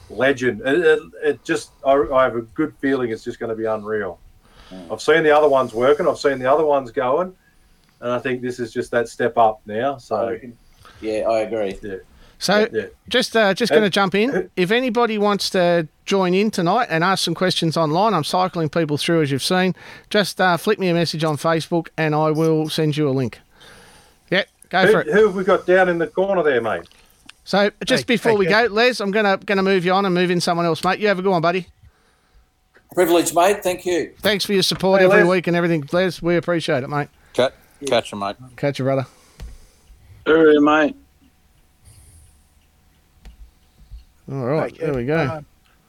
legend. 0.10 0.62
It, 0.66 0.80
it, 0.80 1.00
it 1.24 1.44
just, 1.44 1.72
I, 1.86 1.94
I 2.13 2.24
have 2.24 2.36
a 2.36 2.42
good 2.42 2.74
feeling 2.80 3.10
it's 3.12 3.24
just 3.24 3.40
going 3.40 3.50
to 3.50 3.56
be 3.56 3.66
unreal. 3.66 4.20
Mm. 4.70 4.92
I've 4.92 5.02
seen 5.02 5.24
the 5.24 5.32
other 5.36 5.50
ones 5.50 5.74
working. 5.74 6.08
I've 6.08 6.20
seen 6.20 6.38
the 6.40 6.52
other 6.52 6.63
ones 6.66 6.92
going, 6.92 7.36
and 8.02 8.12
I 8.12 8.20
think 8.20 8.42
this 8.42 8.60
is 8.60 8.72
just 8.72 8.92
that 8.92 9.08
step 9.10 9.38
up 9.38 9.62
now. 9.66 9.98
So 9.98 10.38
Yeah, 11.02 11.28
I 11.30 11.40
agree. 11.40 11.78
So 12.40 12.68
yeah, 12.72 12.86
just 13.10 13.36
uh, 13.36 13.54
just 13.54 13.72
Uh, 13.72 13.76
going 13.76 13.86
to 13.86 13.90
jump 13.90 14.14
in. 14.16 14.50
If 14.56 14.70
anybody 14.72 15.18
wants 15.18 15.50
to 15.52 15.88
join 16.06 16.34
in 16.36 16.52
tonight 16.52 16.88
and 16.92 17.04
ask 17.04 17.24
some 17.24 17.34
questions 17.34 17.76
online, 17.76 18.14
I'm 18.14 18.24
cycling 18.24 18.70
people 18.70 18.98
through 18.98 19.24
as 19.24 19.32
you've 19.32 19.44
seen. 19.44 19.74
Just 20.12 20.40
uh, 20.40 20.56
flick 20.58 20.78
me 20.80 20.90
a 20.90 20.94
message 20.94 21.24
on 21.24 21.38
Facebook 21.38 21.88
and 21.98 22.14
I 22.14 22.30
will 22.32 22.70
send 22.70 22.96
you 22.96 23.10
a 23.10 23.12
link. 23.12 23.40
Yeah, 24.30 24.44
go 24.70 24.86
who, 24.86 24.92
for 24.92 25.02
it. 25.02 25.08
who 25.08 25.26
have 25.28 25.36
we 25.36 25.44
got 25.44 25.66
down 25.66 25.90
in 25.90 25.98
the 25.98 26.08
corner 26.08 26.44
there, 26.44 26.62
mate? 26.62 26.84
So 27.44 27.72
just 27.86 28.04
Hey, 28.04 28.14
before 28.16 28.34
hey, 28.34 28.38
we 28.38 28.46
Kev. 28.46 28.68
go, 28.68 28.74
Les, 28.74 29.00
I'm 29.00 29.10
gonna 29.12 29.38
gonna 29.38 29.64
move 29.64 29.84
you 29.86 29.94
on 29.94 30.06
and 30.06 30.14
move 30.14 30.30
in 30.30 30.40
someone 30.42 30.66
else, 30.68 30.84
mate. 30.84 31.00
You 31.00 31.08
have 31.08 31.18
a 31.18 31.22
good 31.24 31.32
one, 31.32 31.42
buddy. 31.42 31.68
Privilege, 32.94 33.34
mate. 33.34 33.64
Thank 33.64 33.86
you. 33.86 34.14
Thanks 34.20 34.46
for 34.46 34.54
your 34.54 34.64
support 34.64 35.00
Hey, 35.02 35.06
every 35.08 35.24
Les. 35.24 35.30
week 35.30 35.48
and 35.48 35.56
everything, 35.56 35.88
Les. 35.92 36.22
We 36.22 36.36
appreciate 36.36 36.84
it, 36.84 36.90
mate. 36.90 37.08
Catch, 37.34 37.54
catch 37.86 38.12
'em, 38.13 38.20
mate. 38.20 38.36
Catch 38.56 38.80
you, 38.80 38.86
brother. 38.86 39.06
Hey, 40.26 40.58
mate. 40.60 40.96
All 44.30 44.46
right, 44.46 44.76
Hey, 44.76 44.86
there 44.86 44.94
we 44.94 45.06
go. 45.06 45.18
uh, 45.18 45.42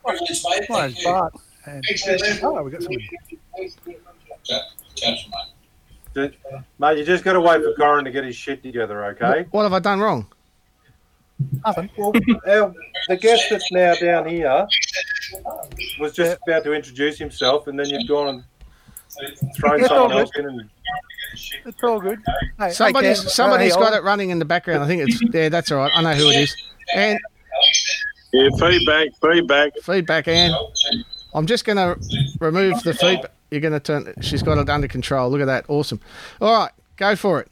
mate. 0.06 0.66
my 0.70 0.94
Bart. 1.04 1.34
And 1.66 1.84
oh, 2.42 2.62
we 2.62 2.70
got 2.70 2.82
some. 2.82 2.92
Mate, 6.78 6.98
you 6.98 7.04
just 7.04 7.24
got 7.24 7.34
to 7.34 7.40
wait 7.40 7.62
for 7.62 7.74
Corin 7.74 8.04
to 8.04 8.10
get 8.10 8.24
his 8.24 8.36
shit 8.36 8.62
together, 8.62 9.04
okay? 9.06 9.46
What 9.50 9.64
have 9.64 9.72
I 9.72 9.78
done 9.78 10.00
wrong? 10.00 10.26
Nothing. 11.64 11.88
Well, 11.96 12.12
our, 12.48 12.74
the 13.08 13.16
guest 13.16 13.44
that's 13.50 13.70
now 13.70 13.94
down 13.94 14.28
here 14.28 14.66
was 16.00 16.12
just 16.14 16.38
about 16.46 16.64
to 16.64 16.72
introduce 16.72 17.18
himself, 17.18 17.66
and 17.68 17.78
then 17.78 17.88
you've 17.88 18.08
gone 18.08 18.28
and 18.28 19.54
thrown 19.56 19.84
something 19.84 20.18
else 20.18 20.30
in. 20.36 20.46
And, 20.46 20.70
It's 21.64 21.82
all 21.82 22.00
good. 22.00 22.20
Hey, 22.58 22.70
Somebody's 22.70 23.20
hey, 23.22 23.26
Kev, 23.26 23.30
somebody's 23.30 23.76
got 23.76 23.92
it 23.92 24.02
running 24.02 24.30
in 24.30 24.38
the 24.38 24.44
background. 24.44 24.82
I 24.82 24.86
think 24.86 25.02
it's 25.08 25.22
yeah, 25.34 25.48
that's 25.48 25.70
all 25.70 25.78
right. 25.78 25.92
I 25.94 26.02
know 26.02 26.14
who 26.14 26.28
it 26.30 26.36
is. 26.36 26.56
And 26.94 27.18
Yeah, 28.32 28.48
feedback, 28.58 29.08
feedback. 29.20 29.72
feedback, 29.82 30.28
And 30.28 30.54
I'm 31.34 31.46
just 31.46 31.64
going 31.64 31.76
to 31.76 31.98
remove 32.40 32.82
the 32.82 32.94
feedback. 32.94 33.32
You're 33.50 33.60
going 33.60 33.72
to 33.72 33.80
turn. 33.80 34.14
She's 34.20 34.42
got 34.42 34.58
it 34.58 34.68
under 34.68 34.88
control. 34.88 35.30
Look 35.30 35.40
at 35.40 35.46
that. 35.46 35.64
Awesome. 35.68 36.00
All 36.40 36.52
right, 36.52 36.72
go 36.96 37.16
for 37.16 37.40
it. 37.40 37.48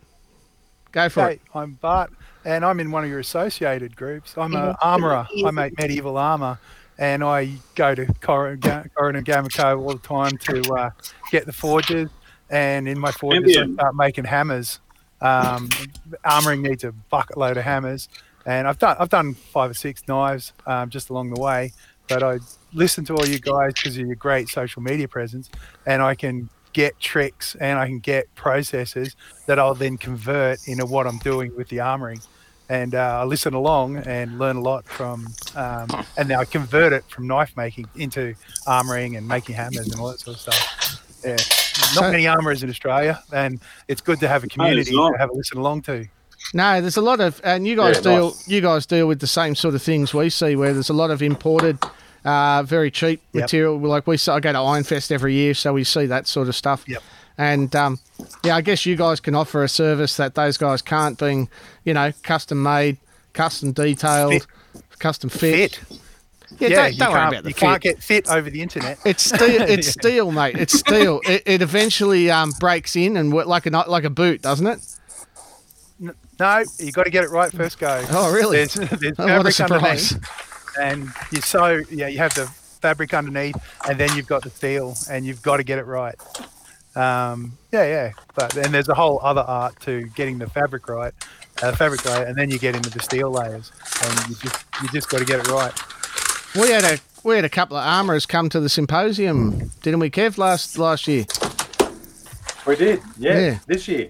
Go 0.93 1.09
for 1.09 1.27
Hey, 1.27 1.33
it. 1.35 1.41
I'm 1.55 1.73
Bart, 1.75 2.11
and 2.45 2.65
I'm 2.65 2.81
in 2.81 2.91
one 2.91 3.05
of 3.05 3.11
your 3.11 3.19
associated 3.19 3.97
groups. 3.97 4.35
I'm 4.37 4.55
an 4.55 4.75
armourer. 4.83 5.27
I 5.45 5.51
make 5.51 5.79
medieval 5.79 6.17
armour, 6.17 6.59
and 6.99 7.23
I 7.25 7.53
go 7.75 7.95
to 7.95 8.07
Corin 8.21 8.61
Corin 8.95 9.17
and 9.17 9.27
Gamaco 9.27 9.79
all 9.79 9.93
the 9.95 9.99
time 10.07 10.37
to 10.39 10.75
uh, 10.75 10.91
get 11.31 11.45
the 11.47 11.53
forges. 11.53 12.09
And 12.51 12.89
in 12.89 12.99
my 12.99 13.11
forges, 13.11 13.43
I 13.43 13.53
Champion. 13.53 13.75
start 13.75 13.95
making 13.95 14.25
hammers. 14.25 14.81
Um, 15.21 15.69
armoring 16.25 16.61
needs 16.61 16.85
a 16.85 16.93
bucket 16.93 17.39
load 17.39 17.57
of 17.57 17.65
hammers, 17.65 18.09
and 18.45 18.69
I've 18.69 18.79
done 18.79 18.97
I've 19.01 19.09
done 19.09 19.35
five 19.35 19.71
or 19.71 19.75
six 19.75 20.07
knives 20.07 20.53
um, 20.67 20.91
just 20.91 21.11
along 21.11 21.31
the 21.31 21.41
way. 21.41 21.73
But 22.09 22.23
I 22.23 22.39
listen 22.73 23.05
to 23.07 23.17
all 23.17 23.27
you 23.27 23.41
guys 23.41 23.73
because 23.73 23.97
of 23.99 24.07
your 24.07 24.15
great 24.15 24.49
social 24.49 24.83
media 24.83 25.09
presence, 25.09 25.51
and 25.87 26.03
I 26.03 26.15
can 26.15 26.49
get 26.73 27.01
tricks 27.01 27.57
and 27.59 27.79
I 27.79 27.87
can 27.87 28.01
get 28.01 28.33
processes 28.35 29.17
that 29.47 29.59
I'll 29.59 29.75
then 29.75 29.97
convert 29.97 30.69
into 30.69 30.85
what 30.85 31.07
I'm 31.07 31.17
doing 31.19 31.57
with 31.57 31.69
the 31.71 31.79
armoring. 31.79 32.25
And 32.69 32.95
uh, 32.95 33.21
I 33.23 33.25
listen 33.25 33.55
along 33.55 33.97
and 33.99 34.39
learn 34.39 34.57
a 34.57 34.61
lot 34.61 34.85
from, 34.85 35.27
um, 35.55 35.89
and 36.19 36.29
now 36.29 36.41
I 36.41 36.45
convert 36.45 36.93
it 36.93 37.05
from 37.09 37.27
knife 37.27 37.57
making 37.57 37.87
into 37.97 38.35
armoring 38.67 39.17
and 39.17 39.27
making 39.27 39.55
hammers 39.55 39.89
and 39.89 39.99
all 39.99 40.09
that 40.09 40.21
sort 40.21 40.37
of 40.37 40.41
stuff. 40.43 41.23
Yeah, 41.25 41.37
not 41.95 42.05
So- 42.05 42.11
many 42.11 42.27
armorers 42.27 42.63
in 42.63 42.71
Australia, 42.71 43.23
and 43.33 43.61
it's 43.89 44.01
good 44.01 44.21
to 44.21 44.29
have 44.29 44.45
a 44.45 44.49
community 44.49 44.95
not. 44.95 45.13
to 45.13 45.19
have 45.19 45.31
a 45.31 45.33
listen 45.33 45.59
along 45.59 45.83
to. 45.83 46.07
No, 46.55 46.81
there's 46.81 46.97
a 46.97 47.03
lot 47.03 47.21
of, 47.21 47.41
and 47.45 47.67
you 47.67 47.77
guys 47.77 47.97
Yeah, 47.97 48.03
deal. 48.03 48.25
nice. 48.27 48.49
You 48.49 48.61
guys 48.61 48.87
deal 48.87 49.07
with 49.09 49.21
the 49.21 49.27
same 49.27 49.55
sort 49.55 49.75
of 49.75 49.83
things 49.83 50.15
we 50.15 50.31
see, 50.31 50.55
where 50.57 50.73
there's 50.73 50.91
a 50.91 50.95
lot 50.95 51.11
of 51.11 51.21
imported, 51.23 51.79
uh, 52.25 52.63
very 52.63 52.91
cheap 52.91 53.21
Yep. 53.33 53.43
material. 53.43 53.79
Like 53.81 54.07
we, 54.07 54.15
I 54.29 54.41
go 54.41 54.53
to 54.53 54.59
Ironfest 54.59 55.11
every 55.11 55.35
year, 55.35 55.55
so 55.55 55.73
we 55.73 55.83
see 55.85 56.07
that 56.07 56.27
sort 56.29 56.49
of 56.49 56.55
stuff. 56.55 56.85
Yep. 56.87 57.03
And 57.39 57.75
um, 57.77 57.99
yeah, 58.45 58.57
I 58.57 58.61
guess 58.61 58.87
you 58.87 58.97
guys 58.97 59.21
can 59.21 59.35
offer 59.35 59.63
a 59.65 59.69
service 59.69 60.17
that 60.17 60.35
those 60.37 60.57
guys 60.57 60.83
can't, 60.83 61.19
being 61.19 61.49
you 61.85 61.93
know 61.95 62.13
custom 62.23 62.63
made, 62.63 62.97
custom 63.33 63.73
detailed, 63.73 64.33
Fit. 64.33 64.47
custom 64.99 65.29
fit. 65.31 65.77
Fit. 65.77 65.99
Yeah, 66.59 66.69
Yeah, 66.69 66.77
don't, 66.91 66.99
don't 66.99 67.13
worry 67.13 67.29
about 67.29 67.43
the 67.43 67.49
you 67.51 67.55
fit. 67.55 67.61
can't 67.61 67.83
get 67.83 68.03
fit 68.03 68.29
over 68.29 68.49
the 68.51 68.63
internet. 68.63 68.99
It's 69.05 69.25
steel. 69.25 69.63
It's 69.69 69.89
steel, 69.89 70.31
mate. 70.33 70.57
It's 70.57 70.79
steel. 70.79 71.21
It, 71.25 71.43
it 71.47 71.63
eventually 71.63 72.31
um, 72.31 72.53
breaks 72.61 72.97
in 72.97 73.17
and 73.17 73.33
like 73.33 73.67
a 73.67 73.71
like 73.71 74.05
a 74.05 74.11
boot, 74.11 74.43
doesn't 74.43 74.67
it? 74.67 74.81
No, 76.39 76.63
you 76.79 76.93
got 76.93 77.05
to 77.05 77.11
get 77.11 77.25
it 77.25 77.31
right 77.31 77.51
first 77.51 77.79
go. 77.79 78.05
Oh, 78.11 78.33
really? 78.33 78.59
There's, 78.59 78.75
there's 78.75 79.15
Oh, 79.19 79.27
fabric 79.27 79.59
underneath, 79.61 80.19
and 80.79 81.11
you 81.33 81.41
sew. 81.41 81.83
Yeah, 81.91 82.09
you 82.09 82.19
have 82.19 82.35
the 82.35 82.47
fabric 82.47 83.15
underneath, 83.15 83.57
and 83.89 83.99
then 83.99 84.15
you've 84.15 84.27
got 84.27 84.43
the 84.43 84.51
steel, 84.51 84.95
and 85.11 85.25
you've 85.25 85.41
got 85.43 85.57
to 85.57 85.65
get 85.65 85.79
it 85.79 85.87
right. 85.87 86.15
Um, 86.95 87.57
yeah, 87.73 87.85
yeah. 87.87 88.13
But 88.35 88.51
then 88.53 88.71
there's 88.73 88.89
a 88.89 88.95
whole 88.95 89.19
other 89.23 89.41
art 89.43 89.81
to 89.81 90.03
getting 90.15 90.39
the 90.39 90.47
fabric 90.49 90.89
right, 90.89 91.13
uh, 91.63 91.73
fabric 91.73 92.05
right, 92.05 92.27
and 92.27 92.37
then 92.37 92.51
you 92.51 92.59
get 92.59 92.77
into 92.77 92.91
the 92.91 93.01
steel 93.01 93.31
layers, 93.31 93.73
and 94.05 94.29
you 94.29 94.35
just 94.37 94.65
you 94.83 94.89
just 94.91 95.09
got 95.09 95.19
to 95.19 95.25
get 95.25 95.41
it 95.41 95.49
right. 95.49 95.73
We 96.59 96.71
had 96.71 96.85
a 96.85 96.99
we 97.23 97.35
had 97.37 97.45
a 97.45 97.49
couple 97.49 97.77
of 97.77 97.85
armourers 97.85 98.25
come 98.27 98.49
to 98.51 98.61
the 98.61 98.69
symposium, 98.69 99.71
didn't 99.83 100.01
we, 100.01 100.11
Kev? 100.11 100.39
Last 100.39 100.79
last 100.79 101.07
year. 101.07 101.25
We 102.67 102.77
did, 102.77 103.01
yeah, 103.19 103.39
Yeah. 103.39 103.59
this 103.67 103.87
year. 103.89 104.09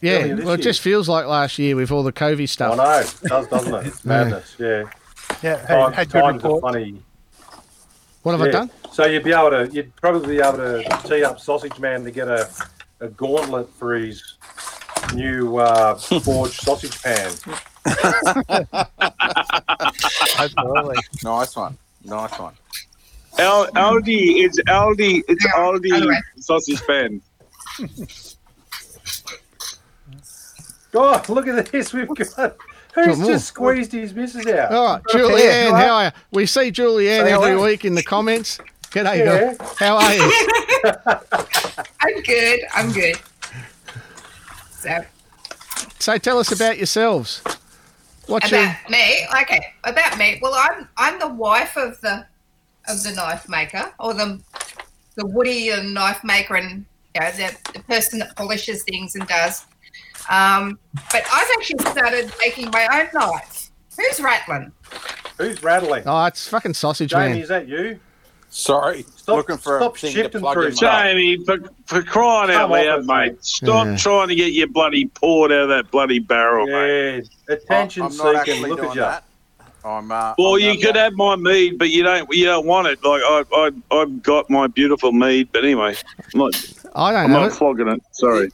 Yeah. 0.00 0.12
Earlier 0.20 0.36
this 0.36 0.44
Well, 0.44 0.54
it 0.54 0.58
year. 0.58 0.64
just 0.64 0.80
feels 0.80 1.08
like 1.08 1.26
last 1.26 1.58
year 1.58 1.76
with 1.76 1.90
all 1.90 2.02
the 2.02 2.12
Covey 2.12 2.46
stuff. 2.46 2.78
I 2.78 3.02
stuff. 3.02 3.22
know, 3.22 3.26
it 3.26 3.30
does, 3.30 3.46
doesn't 3.48 3.74
it? 3.74 3.86
It's 3.88 4.04
madness, 4.04 4.56
yeah. 4.58 4.84
Yeah, 5.42 5.58
had, 5.58 5.66
Time, 5.68 5.92
had 5.92 6.10
good 6.10 6.20
times 6.22 6.44
are 6.44 6.60
funny. 6.60 7.02
What 8.22 8.32
have 8.32 8.42
I 8.42 8.50
done? 8.50 8.70
So 8.92 9.06
you'd 9.06 9.22
be 9.24 9.32
able 9.32 9.50
to, 9.50 9.68
you'd 9.72 9.94
probably 9.96 10.36
be 10.36 10.42
able 10.42 10.58
to 10.58 10.82
tee 11.06 11.22
up 11.22 11.38
Sausage 11.38 11.78
Man 11.78 12.02
to 12.04 12.10
get 12.10 12.28
a, 12.28 12.48
a 13.00 13.08
gauntlet 13.08 13.68
for 13.74 13.94
his 13.94 14.34
new 15.14 15.58
uh, 15.58 15.94
forged 15.96 16.54
sausage 16.60 17.00
pan. 17.02 17.32
Absolutely. 20.38 20.96
Nice 21.24 21.56
one. 21.56 21.78
Nice 22.04 22.38
one. 22.38 22.54
Al- 23.38 23.66
Aldi, 23.72 24.44
it's 24.44 24.60
Aldi, 24.62 25.22
it's 25.28 25.46
Aldi 25.48 26.12
sausage 26.40 26.80
pan. 26.86 27.20
God, 30.90 31.28
look 31.28 31.46
at 31.46 31.66
this. 31.66 31.92
We've 31.92 32.08
got. 32.08 32.36
Got 32.36 32.56
Who's 32.94 33.18
just 33.18 33.46
squeezed 33.48 33.92
his 33.92 34.12
missus 34.14 34.46
out? 34.46 34.72
All 34.72 34.94
right, 34.94 35.02
Yeah, 35.14 35.20
Julianne, 35.20 35.70
how 35.78 35.94
are 35.96 36.04
you? 36.06 36.10
We 36.32 36.46
see 36.46 36.72
Julianne 36.72 37.24
Say 37.26 37.32
every 37.32 37.50
hello. 37.50 37.64
week 37.64 37.84
in 37.84 37.94
the 37.94 38.02
comments. 38.02 38.58
G'day, 38.90 39.18
Yeah. 39.18 39.24
girl. 39.54 39.56
How 39.78 39.98
are 39.98 40.14
you? 40.14 40.32
I'm 42.00 42.22
good. 42.22 42.60
I'm 42.74 42.92
good. 42.92 43.16
So 44.80 45.04
So 46.00 46.18
tell 46.18 46.38
us 46.38 46.50
about 46.50 46.78
yourselves. 46.78 47.42
What's 48.28 48.50
your 48.50 48.60
about 48.60 48.90
me, 48.90 49.26
okay, 49.42 49.72
about 49.84 50.18
me. 50.18 50.38
Well, 50.40 50.54
I'm 50.54 50.88
I'm 50.96 51.18
the 51.18 51.28
wife 51.28 51.76
of 51.76 52.00
the 52.02 52.26
of 52.88 53.02
the 53.02 53.12
knife 53.12 53.48
maker, 53.48 53.92
or 53.98 54.14
the 54.14 54.40
the 55.16 55.26
woody 55.26 55.70
and 55.70 55.92
knife 55.94 56.22
maker, 56.22 56.54
and 56.56 56.84
you 57.14 57.20
know, 57.20 57.30
the, 57.32 57.56
the 57.72 57.80
person 57.80 58.18
that 58.20 58.36
polishes 58.36 58.84
things 58.84 59.14
and 59.16 59.26
does. 59.26 59.64
Um, 60.30 60.78
but 61.10 61.22
I've 61.32 61.48
actually 61.58 61.78
started 61.90 62.32
making 62.38 62.70
my 62.70 62.86
own 62.92 63.08
knife. 63.18 63.70
Who's 63.96 64.20
rattling? 64.20 64.72
Who's 65.38 65.62
rattling? 65.62 66.02
Oh, 66.06 66.24
it's 66.26 66.46
fucking 66.48 66.74
sausage 66.74 67.10
Jamie, 67.10 67.32
man. 67.34 67.38
is 67.42 67.48
that 67.48 67.66
you? 67.66 67.98
Sorry. 68.50 69.02
Stop- 69.16 69.36
Looking 69.38 69.56
for 69.56 69.78
stop 69.78 69.96
a 69.96 69.98
thing 69.98 70.12
shifting 70.12 70.32
to 70.32 70.38
plug 70.40 70.54
through 70.54 70.66
in. 70.68 70.74
Jamie, 70.76 71.44
for, 71.44 71.58
for 71.86 72.02
crying 72.02 72.50
out 72.50 72.68
Come 72.68 72.72
off 72.72 72.78
loud, 72.86 73.06
mate. 73.06 73.32
mate. 73.32 73.44
Stop 73.44 73.86
Yeah. 73.86 73.96
trying 73.96 74.28
to 74.28 74.34
get 74.34 74.52
your 74.52 74.68
bloody 74.68 75.06
port 75.06 75.50
out 75.50 75.62
of 75.62 75.68
that 75.70 75.90
bloody 75.90 76.18
barrel, 76.18 76.66
mate. 76.66 77.28
Yeah, 77.48 77.54
attention 77.54 78.02
I'm 78.02 78.16
not 78.16 78.36
seeking. 78.46 78.54
actually 78.64 78.70
Look 78.70 78.78
doing 78.80 78.90
at 78.90 78.94
you. 78.94 79.00
that. 79.02 79.24
I'm. 79.84 80.10
Uh, 80.12 80.34
Well, 80.38 80.54
I'm 80.54 80.60
you 80.60 80.68
not 80.74 80.80
could 80.82 80.94
that- 80.96 81.04
have 81.04 81.12
my 81.14 81.36
mead, 81.36 81.78
but 81.78 81.90
you 81.90 82.02
don't. 82.02 82.28
You 82.32 82.44
don't 82.46 82.66
want 82.66 82.88
it. 82.88 83.02
Like 83.04 83.22
I, 83.24 83.44
I, 83.52 83.70
I've 83.96 84.22
got 84.22 84.50
my 84.50 84.66
beautiful 84.66 85.12
mead, 85.12 85.48
but 85.52 85.64
anyway, 85.64 85.96
I'm 86.34 86.40
not, 86.40 86.74
I 86.94 87.12
don't 87.12 87.24
I'm 87.24 87.32
know. 87.32 87.40
not 87.44 87.52
flogging 87.52 87.88
it. 87.88 88.02
Sorry. 88.12 88.50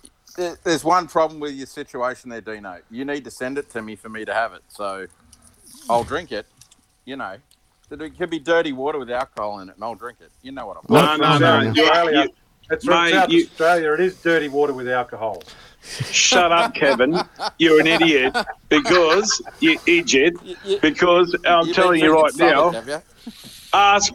There's 0.64 0.82
one 0.82 1.07
problem 1.07 1.38
with 1.40 1.55
your 1.55 1.66
situation 1.66 2.28
there, 2.28 2.40
Dino. 2.40 2.78
You 2.90 3.05
need 3.05 3.22
to 3.24 3.30
send 3.30 3.57
it 3.57 3.70
to 3.70 3.80
me 3.82 3.95
for 3.95 4.09
me 4.09 4.24
to 4.24 4.34
have 4.34 4.53
it. 4.53 4.62
So 4.68 5.07
I'll 5.88 6.03
drink 6.03 6.32
it. 6.32 6.47
You 7.05 7.16
know, 7.16 7.36
it 7.90 8.18
could 8.18 8.30
be 8.30 8.40
dirty 8.40 8.72
water 8.72 8.99
with 8.99 9.11
alcohol 9.11 9.61
in 9.61 9.68
it, 9.68 9.76
and 9.76 9.84
I'll 9.84 9.95
drink 9.95 10.18
it. 10.20 10.30
You 10.42 10.53
know 10.53 10.66
what 10.66 10.76
I'm. 10.78 10.84
No, 10.88 11.16
no, 11.16 11.38
no. 11.38 11.61
no, 11.61 11.82
Australia. 11.82 12.22
you, 12.24 12.30
It's 12.70 12.84
from 12.84 13.03
Mate, 13.05 13.12
South 13.12 13.30
you- 13.30 13.45
Australia. 13.45 13.92
It 13.92 14.01
is 14.01 14.16
dirty 14.22 14.49
water 14.49 14.72
with 14.72 14.88
alcohol. 14.88 15.42
Shut 16.11 16.51
up, 16.53 16.74
Kevin. 16.74 17.20
You're 17.59 17.80
an 17.80 17.87
idiot 17.87 18.37
because 18.68 19.43
you 19.61 19.78
idiot. 19.87 20.35
You- 20.43 20.57
you- 20.64 20.78
Because 20.80 21.35
I'm 21.47 21.66
you've 21.66 21.76
telling 21.76 22.01
you 22.01 22.14
right 22.14 22.32
drinking 22.35 22.57
now. 22.57 22.72
Summit, 22.72 22.89
have 22.91 23.03
you? 23.26 23.32
Ask. 23.72 24.14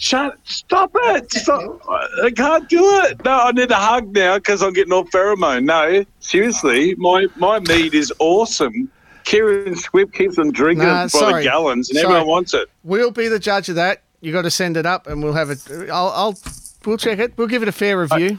Shut. 0.00 0.38
Stop 0.44 0.92
it. 0.94 1.32
Stop. 1.32 1.80
I 2.22 2.30
can't 2.30 2.68
do 2.68 2.78
it. 3.02 3.24
No, 3.24 3.32
I 3.32 3.50
need 3.50 3.70
a 3.72 3.74
hug 3.74 4.14
now 4.14 4.36
because 4.36 4.62
I'm 4.62 4.72
getting 4.72 4.92
all 4.92 5.04
pheromone. 5.04 5.64
No, 5.64 6.04
seriously, 6.20 6.94
my 6.96 7.26
my 7.36 7.58
mead 7.58 7.94
is 7.94 8.12
awesome. 8.20 8.88
Kieran 9.24 9.74
Swift 9.76 10.14
keeps 10.14 10.38
on 10.38 10.52
drinking 10.52 10.86
Nah, 10.86 11.02
it 11.06 11.12
by 11.12 11.18
sorry. 11.18 11.42
the 11.42 11.48
gallons, 11.50 11.90
and 11.90 11.98
Sorry. 11.98 12.06
everyone 12.14 12.28
wants 12.28 12.54
it. 12.54 12.70
We'll 12.84 13.10
be 13.10 13.26
the 13.28 13.40
judge 13.40 13.68
of 13.68 13.74
that. 13.74 14.02
You 14.20 14.30
got 14.32 14.42
to 14.42 14.50
send 14.52 14.76
it 14.76 14.86
up, 14.86 15.06
and 15.08 15.22
we'll 15.22 15.32
have 15.34 15.50
it. 15.50 15.58
I'll, 15.90 16.08
I'll 16.14 16.38
we'll 16.86 16.96
check 16.96 17.18
it. 17.18 17.36
We'll 17.36 17.48
give 17.48 17.62
it 17.62 17.68
a 17.68 17.72
fair 17.72 17.98
review. 18.00 18.38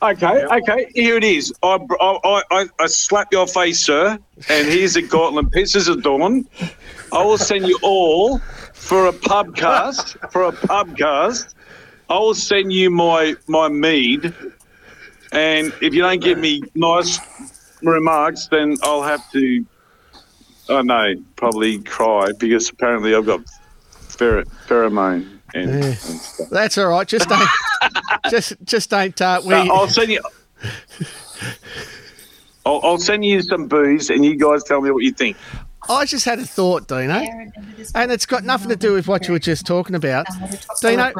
Okay, 0.00 0.44
okay, 0.44 0.90
here 0.94 1.16
it 1.16 1.24
is. 1.24 1.52
I, 1.60 1.76
I, 2.00 2.42
I, 2.52 2.66
I 2.78 2.86
slap 2.86 3.32
your 3.32 3.48
face, 3.48 3.84
sir, 3.84 4.16
and 4.48 4.68
here's 4.68 4.94
a 4.94 5.02
gauntlet. 5.02 5.50
Pieces 5.50 5.88
of 5.88 6.04
dawn. 6.04 6.48
I 7.12 7.24
will 7.24 7.38
send 7.38 7.66
you 7.66 7.76
all 7.82 8.38
for 8.74 9.06
a 9.08 9.12
pubcast. 9.12 10.30
For 10.30 10.44
a 10.44 10.52
pubcast, 10.52 11.52
I 12.08 12.18
will 12.18 12.34
send 12.34 12.72
you 12.72 12.90
my 12.90 13.34
my 13.48 13.68
mead, 13.68 14.32
and 15.32 15.72
if 15.82 15.92
you 15.94 16.02
don't 16.02 16.22
give 16.22 16.38
me 16.38 16.62
nice 16.76 17.18
remarks, 17.82 18.46
then 18.46 18.76
I'll 18.84 19.02
have 19.02 19.28
to. 19.32 19.66
I 20.68 20.74
don't 20.74 20.86
know, 20.86 21.14
probably 21.34 21.80
cry 21.80 22.30
because 22.38 22.68
apparently 22.68 23.16
I've 23.16 23.26
got 23.26 23.40
pher- 23.90 24.44
pheromone 24.68 25.37
and, 25.54 25.70
Yeah. 25.70 25.86
and 25.86 25.96
stuff. 25.96 26.48
That's 26.50 26.78
all 26.78 26.88
right. 26.88 27.06
Just 27.06 27.28
don't. 27.28 27.48
just 28.30 28.54
just 28.64 28.90
don't. 28.90 29.20
Uh, 29.20 29.40
we, 29.44 29.54
I'll 29.54 29.88
send 29.88 30.10
you. 30.10 30.22
I'll, 32.66 32.80
I'll 32.82 32.98
send 32.98 33.24
you 33.24 33.40
some 33.42 33.66
booze, 33.66 34.10
and 34.10 34.24
you 34.24 34.36
guys 34.36 34.62
tell 34.64 34.80
me 34.80 34.90
what 34.90 35.02
you 35.02 35.12
think. 35.12 35.36
I 35.88 36.04
just 36.04 36.24
had 36.24 36.38
a 36.38 36.44
thought, 36.44 36.86
Dino, 36.86 37.24
and 37.94 38.12
it's 38.12 38.26
got 38.26 38.44
nothing 38.44 38.68
to 38.68 38.76
do 38.76 38.92
with 38.92 39.08
what 39.08 39.26
you 39.26 39.32
were 39.32 39.38
just 39.38 39.64
talking 39.64 39.94
about. 39.94 40.26
Dino, 40.82 41.12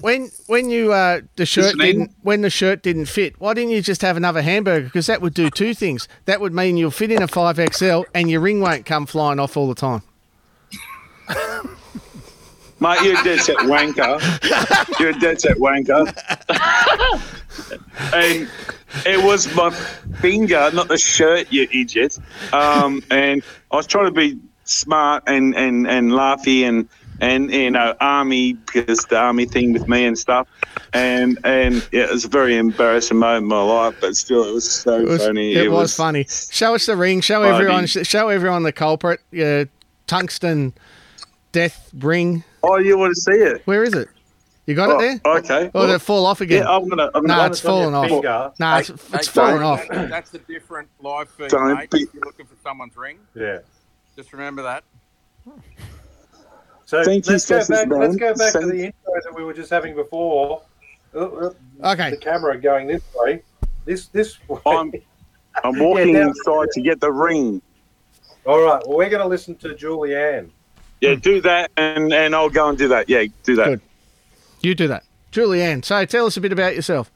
when 0.00 0.30
when 0.46 0.70
you 0.70 0.92
uh, 0.92 1.20
the 1.36 1.46
shirt 1.46 1.76
didn't 1.78 2.12
when 2.22 2.40
the 2.40 2.50
shirt 2.50 2.82
didn't 2.82 3.06
fit, 3.06 3.40
why 3.40 3.54
didn't 3.54 3.70
you 3.70 3.82
just 3.82 4.02
have 4.02 4.16
another 4.16 4.42
hamburger? 4.42 4.86
Because 4.86 5.06
that 5.06 5.20
would 5.20 5.34
do 5.34 5.50
two 5.50 5.74
things. 5.74 6.08
That 6.24 6.40
would 6.40 6.52
mean 6.52 6.76
you'll 6.76 6.90
fit 6.90 7.10
in 7.12 7.22
a 7.22 7.28
five 7.28 7.60
XL, 7.74 8.02
and 8.14 8.30
your 8.30 8.40
ring 8.40 8.60
won't 8.60 8.86
come 8.86 9.06
flying 9.06 9.38
off 9.38 9.56
all 9.56 9.68
the 9.68 9.74
time. 9.74 10.02
Mate, 12.80 13.02
you're 13.02 13.20
a 13.20 13.24
dead 13.24 13.40
set 13.40 13.56
wanker. 13.58 14.20
You're 15.00 15.10
a 15.10 15.18
dead 15.18 15.40
set 15.40 15.56
wanker. 15.58 16.06
and 18.14 18.48
it 19.06 19.24
was 19.24 19.54
my 19.54 19.70
finger, 20.20 20.70
not 20.72 20.88
the 20.88 20.98
shirt, 20.98 21.52
you 21.52 21.68
idiot. 21.72 22.18
Um, 22.52 23.02
and 23.10 23.42
I 23.70 23.76
was 23.76 23.86
trying 23.86 24.06
to 24.06 24.10
be 24.10 24.38
smart 24.64 25.22
and, 25.26 25.54
and, 25.54 25.86
and 25.86 26.10
laughy 26.12 26.62
and, 26.62 26.88
and, 27.20 27.52
you 27.52 27.70
know, 27.70 27.94
army, 28.00 28.54
because 28.54 29.04
the 29.06 29.18
army 29.18 29.46
thing 29.46 29.72
with 29.72 29.88
me 29.88 30.04
and 30.04 30.18
stuff. 30.18 30.48
And 30.92 31.38
and 31.44 31.86
yeah, 31.90 32.04
it 32.04 32.10
was 32.10 32.24
a 32.24 32.28
very 32.28 32.56
embarrassing 32.56 33.16
moment 33.16 33.42
in 33.44 33.48
my 33.48 33.62
life, 33.62 33.96
but 34.00 34.16
still, 34.16 34.44
it 34.48 34.52
was 34.52 34.70
so 34.70 35.00
It 35.00 35.08
was, 35.08 35.24
funny. 35.26 35.54
it 35.54 35.70
was 35.72 35.96
funny. 35.96 36.24
Show 36.28 36.74
us 36.76 36.86
the 36.86 36.96
ring. 36.96 37.20
Show 37.20 37.42
Funny. 37.42 37.54
everyone. 37.54 37.86
Show 37.86 38.28
everyone 38.28 38.62
the 38.62 38.72
culprit. 38.72 39.20
Your 39.32 39.68
tungsten 40.06 40.72
death 41.54 41.90
ring. 41.98 42.44
Oh, 42.62 42.76
you 42.78 42.98
want 42.98 43.14
to 43.14 43.20
see 43.20 43.38
it? 43.38 43.62
Where 43.64 43.84
is 43.84 43.94
it? 43.94 44.08
You 44.66 44.74
got 44.74 44.88
Oh, 44.90 44.98
it 44.98 45.20
there? 45.22 45.36
okay. 45.36 45.70
Or 45.74 45.86
did 45.86 45.94
it 45.94 45.98
fall 46.00 46.26
off 46.26 46.40
again? 46.40 46.62
Yeah, 46.62 46.70
I'm 46.76 46.88
gonna. 46.88 47.10
I'm 47.14 47.24
no, 47.24 47.34
gonna 47.36 47.50
it's 47.50 47.60
fallen 47.60 47.94
on 47.94 48.04
off. 48.04 48.10
your 48.10 48.22
finger. 48.22 48.52
No, 48.58 48.76
it's, 48.78 48.88
Hey, 48.88 48.94
it's 48.94 49.26
hey, 49.28 49.32
fallen 49.32 49.54
don't- 49.60 49.62
off. 49.62 49.88
That's 50.10 50.34
a 50.34 50.38
different 50.38 50.88
live 51.00 51.28
feed, 51.30 51.50
Don't 51.50 51.74
mate. 51.76 51.90
be- 51.90 52.02
If 52.02 52.14
you're 52.14 52.22
looking 52.24 52.46
for 52.46 52.56
someone's 52.62 52.96
ring, 52.96 53.18
Yeah. 53.34 53.58
just 54.16 54.32
remember 54.32 54.62
that. 54.62 54.84
So 56.86 57.02
Thank 57.04 57.26
you, 57.26 57.32
let's 57.32 57.46
go 57.48 57.58
back. 57.66 57.88
Man. 57.88 57.98
Let's 58.00 58.16
go 58.16 58.34
back 58.34 58.52
to 58.52 58.66
the 58.66 58.86
intro 58.86 59.12
that 59.22 59.34
we 59.34 59.44
were 59.44 59.54
just 59.54 59.70
having 59.70 59.94
before. 59.94 60.62
Uh, 61.14 61.18
uh, 61.18 61.50
Okay. 61.84 62.10
The 62.10 62.16
camera 62.16 62.58
going 62.58 62.86
this 62.86 63.02
way. 63.14 63.42
This 63.84 64.06
this 64.08 64.38
way. 64.48 64.58
I'm 64.66 64.92
I'm 65.62 65.78
walking 65.78 66.14
Yeah, 66.14 66.28
inside 66.28 66.68
to 66.72 66.80
get 66.80 67.00
the 67.00 67.12
ring. 67.12 67.60
All 68.46 68.60
right. 68.62 68.82
Well, 68.86 68.98
we're 68.98 69.08
going 69.10 69.22
to 69.22 69.28
listen 69.28 69.54
to 69.56 69.68
Julianne. 69.68 70.50
Yeah, 71.04 71.14
do 71.16 71.40
that, 71.42 71.70
and 71.76 72.12
and 72.12 72.34
I'll 72.34 72.50
go 72.50 72.68
and 72.68 72.78
do 72.78 72.88
that. 72.88 73.08
Yeah, 73.08 73.24
do 73.42 73.56
that. 73.56 73.66
Good. 73.66 73.80
You 74.62 74.74
do 74.74 74.88
that. 74.88 75.04
Julianne. 75.32 75.84
So 75.84 76.04
tell 76.04 76.26
us 76.26 76.36
a 76.36 76.40
bit 76.40 76.52
about 76.52 76.74
yourself. 76.74 77.10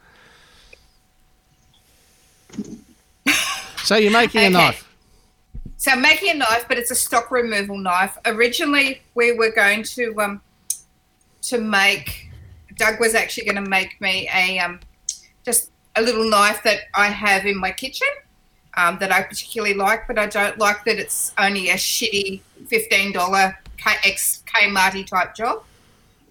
So 3.84 3.96
you're 3.96 4.12
making 4.12 4.42
a 4.42 4.50
knife. 4.50 4.86
So 5.78 5.92
I'm 5.92 6.02
making 6.02 6.32
a 6.32 6.34
knife, 6.34 6.66
but 6.68 6.76
it's 6.76 6.90
a 6.90 6.94
stock 6.94 7.30
removal 7.30 7.78
knife. 7.78 8.18
Originally, 8.26 9.00
we 9.14 9.32
were 9.32 9.50
going 9.50 9.82
to 9.84 10.20
um, 10.20 10.40
to 11.42 11.58
make. 11.58 12.30
Doug 12.76 13.00
was 13.00 13.14
actually 13.14 13.44
going 13.44 13.64
to 13.64 13.70
make 13.70 13.98
me 14.00 14.28
a 14.34 14.58
um, 14.58 14.80
just 15.44 15.70
a 15.96 16.02
little 16.02 16.28
knife 16.28 16.62
that 16.64 16.80
I 16.94 17.06
have 17.06 17.46
in 17.46 17.56
my 17.56 17.70
kitchen 17.70 18.08
um, 18.76 18.98
that 18.98 19.10
I 19.10 19.22
particularly 19.22 19.74
like, 19.74 20.06
but 20.06 20.18
I 20.18 20.26
don't 20.26 20.58
like 20.58 20.84
that 20.84 20.98
it's 20.98 21.32
only 21.38 21.70
a 21.70 21.74
shitty 21.74 22.40
fifteen 22.68 23.12
dollar 23.12 23.58
ex 24.04 24.42
Kmarty 24.46 25.06
type 25.06 25.34
job. 25.34 25.62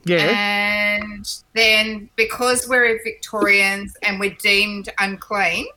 Yeah. 0.05 0.17
And 0.19 1.27
then 1.53 2.09
because 2.15 2.67
we're 2.69 3.01
Victorians 3.03 3.97
and 4.03 4.19
we're 4.19 4.35
deemed 4.41 4.89
unclean, 4.99 5.67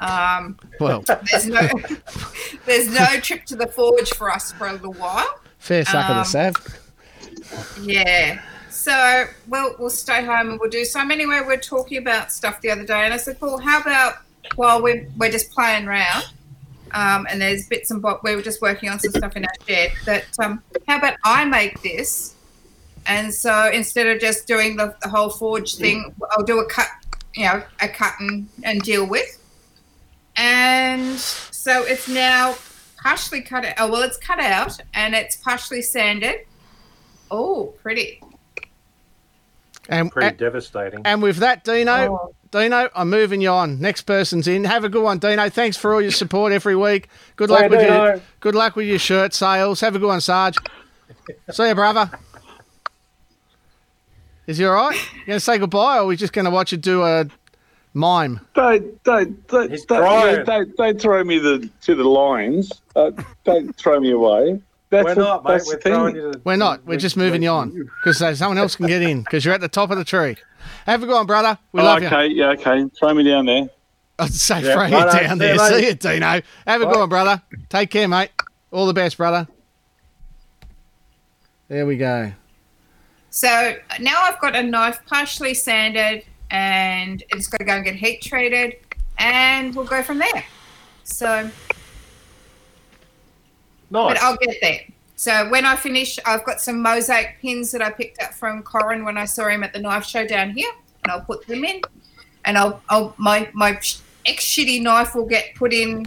um, 0.00 0.58
Well, 0.80 1.02
there's 1.30 1.46
no 1.46 1.68
there's 2.66 2.88
no 2.88 3.06
trip 3.20 3.44
to 3.46 3.56
the 3.56 3.66
forge 3.66 4.10
for 4.12 4.30
us 4.30 4.52
for 4.52 4.66
a 4.66 4.72
little 4.72 4.92
while. 4.94 5.40
fair 5.58 5.84
suck 5.84 6.10
of 6.10 6.16
the 6.16 6.40
Um, 6.40 6.52
sav. 6.54 6.78
Yeah. 7.82 8.42
So 8.70 9.24
we'll 9.48 9.74
we'll 9.78 9.88
stay 9.90 10.24
home 10.24 10.50
and 10.50 10.60
we'll 10.60 10.70
do 10.70 10.84
some. 10.84 11.10
Anyway, 11.10 11.40
we 11.46 11.54
are 11.54 11.58
talking 11.58 11.98
about 11.98 12.32
stuff 12.32 12.60
the 12.60 12.70
other 12.70 12.84
day, 12.84 13.04
and 13.04 13.14
I 13.14 13.16
said, 13.16 13.38
"Well, 13.40 13.56
how 13.58 13.80
about 13.80 14.16
while 14.56 14.82
we're 14.82 15.06
we're 15.16 15.30
just 15.30 15.50
playing 15.52 15.86
around, 15.86 16.24
um, 16.94 17.26
and 17.28 17.40
there's 17.40 17.66
bits 17.68 17.90
and 17.90 18.00
bobs. 18.00 18.20
We 18.22 18.34
were 18.34 18.42
just 18.42 18.62
working 18.62 18.88
on 18.88 18.98
some 19.00 19.12
stuff 19.12 19.36
in 19.36 19.44
our 19.44 19.52
shed. 19.68 19.92
That 20.06 20.24
um, 20.42 20.62
how 20.88 20.98
about 20.98 21.14
I 21.24 21.44
make 21.44 21.82
this, 21.82 22.34
and 23.06 23.32
so 23.32 23.70
instead 23.72 24.06
of 24.06 24.20
just 24.20 24.46
doing 24.46 24.76
the, 24.76 24.94
the 25.02 25.08
whole 25.08 25.28
forge 25.28 25.74
thing, 25.76 26.14
I'll 26.30 26.44
do 26.44 26.60
a 26.60 26.66
cut, 26.66 26.88
you 27.34 27.44
know, 27.44 27.62
a 27.80 27.88
cut 27.88 28.14
and, 28.20 28.48
and 28.62 28.80
deal 28.82 29.06
with. 29.06 29.40
And 30.36 31.16
so 31.18 31.84
it's 31.84 32.08
now 32.08 32.56
partially 33.00 33.42
cut 33.42 33.64
out. 33.64 33.74
Oh, 33.78 33.90
well, 33.90 34.02
it's 34.02 34.16
cut 34.16 34.40
out 34.40 34.80
and 34.94 35.14
it's 35.14 35.36
partially 35.36 35.82
sanded. 35.82 36.40
Oh, 37.30 37.74
pretty. 37.82 38.20
And, 39.88 40.10
Pretty 40.10 40.28
and, 40.28 40.36
devastating. 40.38 41.02
and 41.04 41.22
with 41.22 41.36
that, 41.36 41.62
Dino, 41.62 41.92
Oh. 41.92 42.34
Dino, 42.54 42.88
I'm 42.94 43.10
moving 43.10 43.40
you 43.40 43.48
on. 43.48 43.80
Next 43.80 44.02
person's 44.02 44.46
in. 44.46 44.62
Have 44.62 44.84
a 44.84 44.88
good 44.88 45.02
one, 45.02 45.18
Dino. 45.18 45.48
Thanks 45.50 45.76
for 45.76 45.92
all 45.92 46.00
your 46.00 46.12
support 46.12 46.52
every 46.52 46.76
week. 46.76 47.08
Good 47.34 47.50
luck 47.50 47.64
you, 47.64 47.68
with 47.68 47.82
your 47.82 48.20
good 48.38 48.54
luck 48.54 48.76
with 48.76 48.86
your 48.86 49.00
shirt 49.00 49.34
sales. 49.34 49.80
Have 49.80 49.96
a 49.96 49.98
good 49.98 50.06
one, 50.06 50.20
Sarge. 50.20 50.54
See 51.50 51.66
you, 51.66 51.74
brother. 51.74 52.08
Is 54.46 54.58
he 54.58 54.64
all 54.66 54.74
right? 54.74 54.94
You 54.94 55.26
going 55.26 55.36
to 55.36 55.40
say 55.40 55.58
goodbye, 55.58 55.96
or 55.96 56.02
are 56.02 56.06
we 56.06 56.16
just 56.16 56.32
going 56.32 56.44
to 56.44 56.50
watch 56.52 56.70
you 56.70 56.78
do 56.78 57.02
a 57.02 57.26
mime? 57.92 58.38
Don't, 58.54 59.02
don't, 59.02 59.48
don't, 59.48 59.88
don't, 59.88 60.46
don't, 60.46 60.76
don't 60.76 61.00
throw 61.00 61.24
me 61.24 61.40
the, 61.40 61.68
to 61.82 61.96
the 61.96 62.04
lions. 62.04 62.70
Uh, 62.94 63.10
don't 63.42 63.74
throw 63.76 63.98
me 63.98 64.12
away. 64.12 64.60
That's 64.94 65.04
We're 65.06 65.14
the- 65.16 65.20
not, 65.22 65.44
mate. 65.44 65.50
that's 65.52 65.66
We're 65.68 65.80
throwing 65.80 66.16
you 66.16 66.32
to 66.32 66.40
We're 66.44 66.56
not. 66.56 66.84
We're 66.86 66.98
just 66.98 67.16
moving 67.16 67.42
you 67.42 67.48
on 67.50 67.70
because 68.00 68.22
uh, 68.22 68.34
someone 68.34 68.58
else 68.58 68.76
can 68.76 68.86
get 68.86 69.02
in 69.02 69.22
because 69.22 69.44
you're 69.44 69.54
at 69.54 69.60
the 69.60 69.68
top 69.68 69.90
of 69.90 69.98
the 69.98 70.04
tree. 70.04 70.36
Have 70.86 71.02
a 71.02 71.06
good 71.06 71.14
one, 71.14 71.26
brother. 71.26 71.58
We 71.72 71.80
Oh, 71.80 71.84
love 71.84 72.00
you. 72.02 72.06
okay, 72.08 72.26
yeah, 72.28 72.50
okay. 72.50 72.84
Throw 72.98 73.12
me 73.14 73.24
down 73.24 73.46
there. 73.46 73.68
I'd 74.18 74.32
say 74.32 74.62
Yeah, 74.62 74.74
throw 74.74 74.84
you 74.84 74.90
down 74.90 75.10
See 75.10 75.22
you, 75.22 75.36
there. 75.36 75.56
mate. 75.56 75.80
See 75.80 75.86
you, 75.88 75.94
Dino. 75.94 76.40
Have 76.66 76.80
a 76.82 76.86
good 76.86 76.96
one, 76.98 77.08
brother. 77.08 77.42
Take 77.68 77.90
care, 77.90 78.06
mate. 78.06 78.30
All 78.70 78.86
the 78.86 78.94
best, 78.94 79.16
brother. 79.16 79.48
There 81.68 81.86
we 81.86 81.96
go. 81.96 82.32
So 83.30 83.76
now 84.00 84.20
I've 84.22 84.40
got 84.40 84.54
a 84.54 84.62
knife 84.62 85.00
partially 85.06 85.54
sanded 85.54 86.24
and 86.50 87.22
it's 87.30 87.48
got 87.48 87.58
to 87.58 87.64
go 87.64 87.72
and 87.72 87.84
get 87.84 87.96
heat 87.96 88.22
treated 88.22 88.74
and 89.18 89.74
we'll 89.74 89.86
go 89.86 90.02
from 90.02 90.18
there. 90.18 90.44
So, 91.02 91.50
Nice. 93.90 94.14
but 94.14 94.22
I'll 94.22 94.36
get 94.36 94.56
there. 94.60 94.80
So 95.16 95.48
when 95.48 95.64
I 95.64 95.76
finish, 95.76 96.18
I've 96.26 96.44
got 96.44 96.60
some 96.60 96.82
mosaic 96.82 97.36
pins 97.40 97.70
that 97.72 97.82
I 97.82 97.90
picked 97.90 98.20
up 98.22 98.34
from 98.34 98.62
Corin 98.62 99.04
when 99.04 99.16
I 99.16 99.24
saw 99.26 99.46
him 99.48 99.62
at 99.62 99.72
the 99.72 99.78
knife 99.78 100.04
show 100.04 100.26
down 100.26 100.50
here, 100.50 100.70
and 101.04 101.12
I'll 101.12 101.20
put 101.20 101.46
them 101.46 101.64
in. 101.64 101.80
And 102.44 102.58
I'll, 102.58 102.82
I'll 102.88 103.14
my 103.16 103.48
my 103.54 103.70
ex 104.26 104.44
shitty 104.44 104.82
knife 104.82 105.14
will 105.14 105.26
get 105.26 105.54
put 105.54 105.72
in 105.72 106.04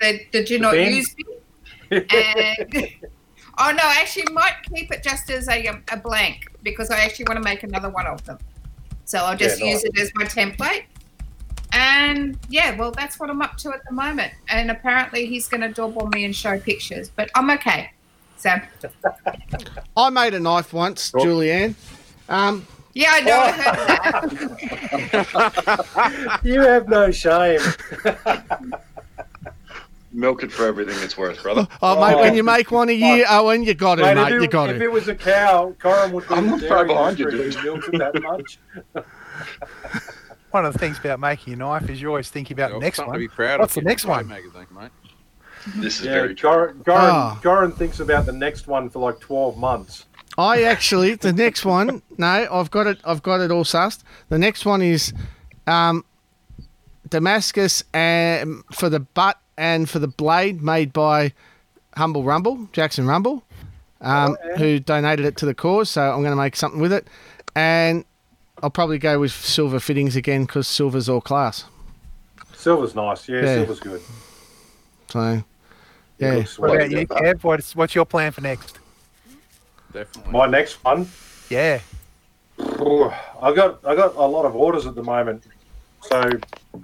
the 0.00 0.20
the 0.32 0.42
do 0.44 0.58
not 0.58 0.72
bin? 0.72 0.94
use 0.94 1.14
bin. 1.14 2.06
And 2.10 2.88
oh 3.58 3.70
no, 3.70 3.82
I 3.84 3.98
actually 4.00 4.32
might 4.32 4.54
keep 4.74 4.90
it 4.90 5.02
just 5.02 5.30
as 5.30 5.48
a 5.48 5.66
um, 5.68 5.84
a 5.92 5.96
blank 5.96 6.46
because 6.62 6.90
I 6.90 7.00
actually 7.00 7.26
want 7.28 7.36
to 7.38 7.44
make 7.44 7.62
another 7.62 7.90
one 7.90 8.06
of 8.06 8.24
them. 8.24 8.38
So 9.04 9.18
I'll 9.18 9.36
just 9.36 9.60
Yeah, 9.60 9.72
use 9.72 9.84
it 9.84 9.98
as 9.98 10.10
my 10.14 10.24
template. 10.24 10.84
And 11.72 12.38
yeah, 12.50 12.76
well, 12.76 12.90
that's 12.92 13.18
what 13.18 13.30
I'm 13.30 13.40
up 13.42 13.56
to 13.58 13.70
at 13.70 13.84
the 13.88 13.92
moment. 13.94 14.32
And 14.48 14.70
apparently, 14.70 15.26
he's 15.26 15.48
going 15.48 15.62
to 15.62 15.68
daub 15.70 15.96
on 15.98 16.10
me 16.10 16.24
and 16.24 16.36
show 16.36 16.58
pictures, 16.58 17.10
but 17.14 17.30
I'm 17.34 17.50
okay. 17.52 17.90
So 18.36 18.50
I 19.96 20.10
made 20.10 20.34
a 20.34 20.40
knife 20.40 20.72
once, 20.72 21.12
Oh. 21.14 21.18
Julianne. 21.24 21.74
Um, 22.28 22.66
yeah, 22.94 23.10
I 23.12 23.20
know. 23.20 23.40
I 23.40 23.52
heard 23.52 25.20
that. 25.22 26.40
you 26.44 26.60
have 26.60 26.88
no 26.88 27.10
shame. 27.10 27.60
Milk 30.14 30.42
it 30.42 30.52
for 30.52 30.66
everything 30.66 30.94
it's 31.02 31.16
worth, 31.16 31.42
brother. 31.42 31.66
oh, 31.80 31.98
mate, 32.06 32.16
when 32.20 32.34
you 32.34 32.42
make 32.42 32.70
one 32.70 32.90
a 32.90 32.92
year, 32.92 33.24
oh, 33.30 33.48
and 33.48 33.64
you 33.64 33.72
got 33.72 33.94
to, 33.94 34.02
Mate, 34.02 34.14
mate. 34.16 34.24
if, 34.26 34.30
You 34.32 34.42
it, 34.42 34.50
got 34.50 34.68
if 34.68 34.76
to. 34.78 34.82
it 34.84 34.92
was 34.92 35.08
a 35.08 35.14
cow, 35.14 35.74
Corin 35.80 36.12
would 36.12 36.28
be 36.28 36.34
I'm 36.34 36.48
not 36.48 36.60
far 36.62 36.84
behind 36.84 37.18
you, 37.18 37.30
industry 37.30 37.62
dude. 37.62 37.64
Milk 37.64 37.88
it 37.94 37.98
that 37.98 38.22
much. 38.22 38.58
One 40.52 40.64
of 40.66 40.72
the 40.74 40.78
things 40.78 40.98
about 40.98 41.18
making 41.18 41.54
a 41.54 41.56
knife 41.56 41.88
is 41.90 42.00
you're 42.00 42.10
always 42.10 42.28
thinking 42.28 42.54
about 42.54 42.70
the 42.72 42.78
next 42.78 42.98
one. 42.98 43.12
to 43.12 43.18
be 43.18 43.26
proud 43.28 43.60
What's 43.60 43.76
of. 43.76 43.82
the 43.82 43.88
next 43.88 44.04
one? 44.04 44.28
Magazine, 44.28 44.66
mate. 44.70 44.90
This 45.76 46.00
is 46.00 46.06
Yeah, 46.06 46.12
very 46.12 46.34
true. 46.34 46.50
Corin, 46.50 46.82
Corin, 46.84 47.00
Ah. 47.00 47.40
Corin 47.42 47.72
thinks 47.72 48.00
about 48.00 48.26
the 48.26 48.32
next 48.32 48.66
one 48.66 48.90
for 48.90 48.98
like 48.98 49.18
12 49.20 49.56
months. 49.56 50.06
I 50.36 50.62
actually 50.64 51.14
the 51.14 51.32
next 51.32 51.64
one. 51.64 52.02
No, 52.18 52.46
I've 52.50 52.70
got 52.70 52.86
it. 52.86 52.98
I've 53.04 53.22
got 53.22 53.40
it 53.40 53.50
all 53.50 53.64
sussed. 53.64 54.00
The 54.28 54.38
next 54.38 54.64
one 54.66 54.82
is 54.82 55.12
um, 55.66 56.04
Damascus 57.08 57.84
um, 57.94 58.64
for 58.72 58.88
the 58.88 59.00
butt 59.00 59.38
and 59.56 59.88
for 59.88 59.98
the 59.98 60.08
blade, 60.08 60.62
made 60.62 60.92
by 60.92 61.32
Humble 61.96 62.24
Rumble, 62.24 62.68
Jackson 62.72 63.06
Rumble, 63.06 63.44
um, 64.00 64.36
Oh, 64.42 64.48
yeah. 64.48 64.56
who 64.56 64.80
donated 64.80 65.26
it 65.26 65.36
to 65.38 65.46
the 65.46 65.54
cause. 65.54 65.90
So 65.90 66.02
I'm 66.02 66.20
going 66.22 66.32
to 66.32 66.36
make 66.36 66.56
something 66.56 66.80
with 66.80 66.92
it, 66.92 67.06
and 67.54 68.04
I'll 68.62 68.70
probably 68.70 68.98
go 68.98 69.18
with 69.18 69.32
silver 69.32 69.80
fittings 69.80 70.14
again 70.14 70.44
because 70.44 70.68
silver's 70.68 71.08
all 71.08 71.20
class. 71.20 71.64
Silver's 72.54 72.94
nice. 72.94 73.28
Yeah, 73.28 73.40
Yeah. 73.40 73.54
silver's 73.56 73.80
good. 73.80 74.00
So 75.08 75.20
It 75.20 75.44
yeah, 76.18 76.44
What 76.58 76.76
about 76.76 76.90
you, 76.90 77.06
Kev? 77.06 77.42
What's, 77.42 77.74
what's 77.74 77.94
your 77.94 78.04
plan 78.06 78.30
for 78.30 78.40
next? 78.40 78.78
Definitely. 79.92 80.32
My 80.32 80.46
next 80.46 80.82
one, 80.84 81.08
Yeah. 81.50 81.80
I 82.58 83.52
got 83.54 83.80
I 83.84 83.96
got 83.96 84.14
a 84.14 84.26
lot 84.26 84.44
of 84.44 84.54
orders 84.54 84.86
at 84.86 84.94
the 84.94 85.02
moment, 85.02 85.44
so 86.02 86.30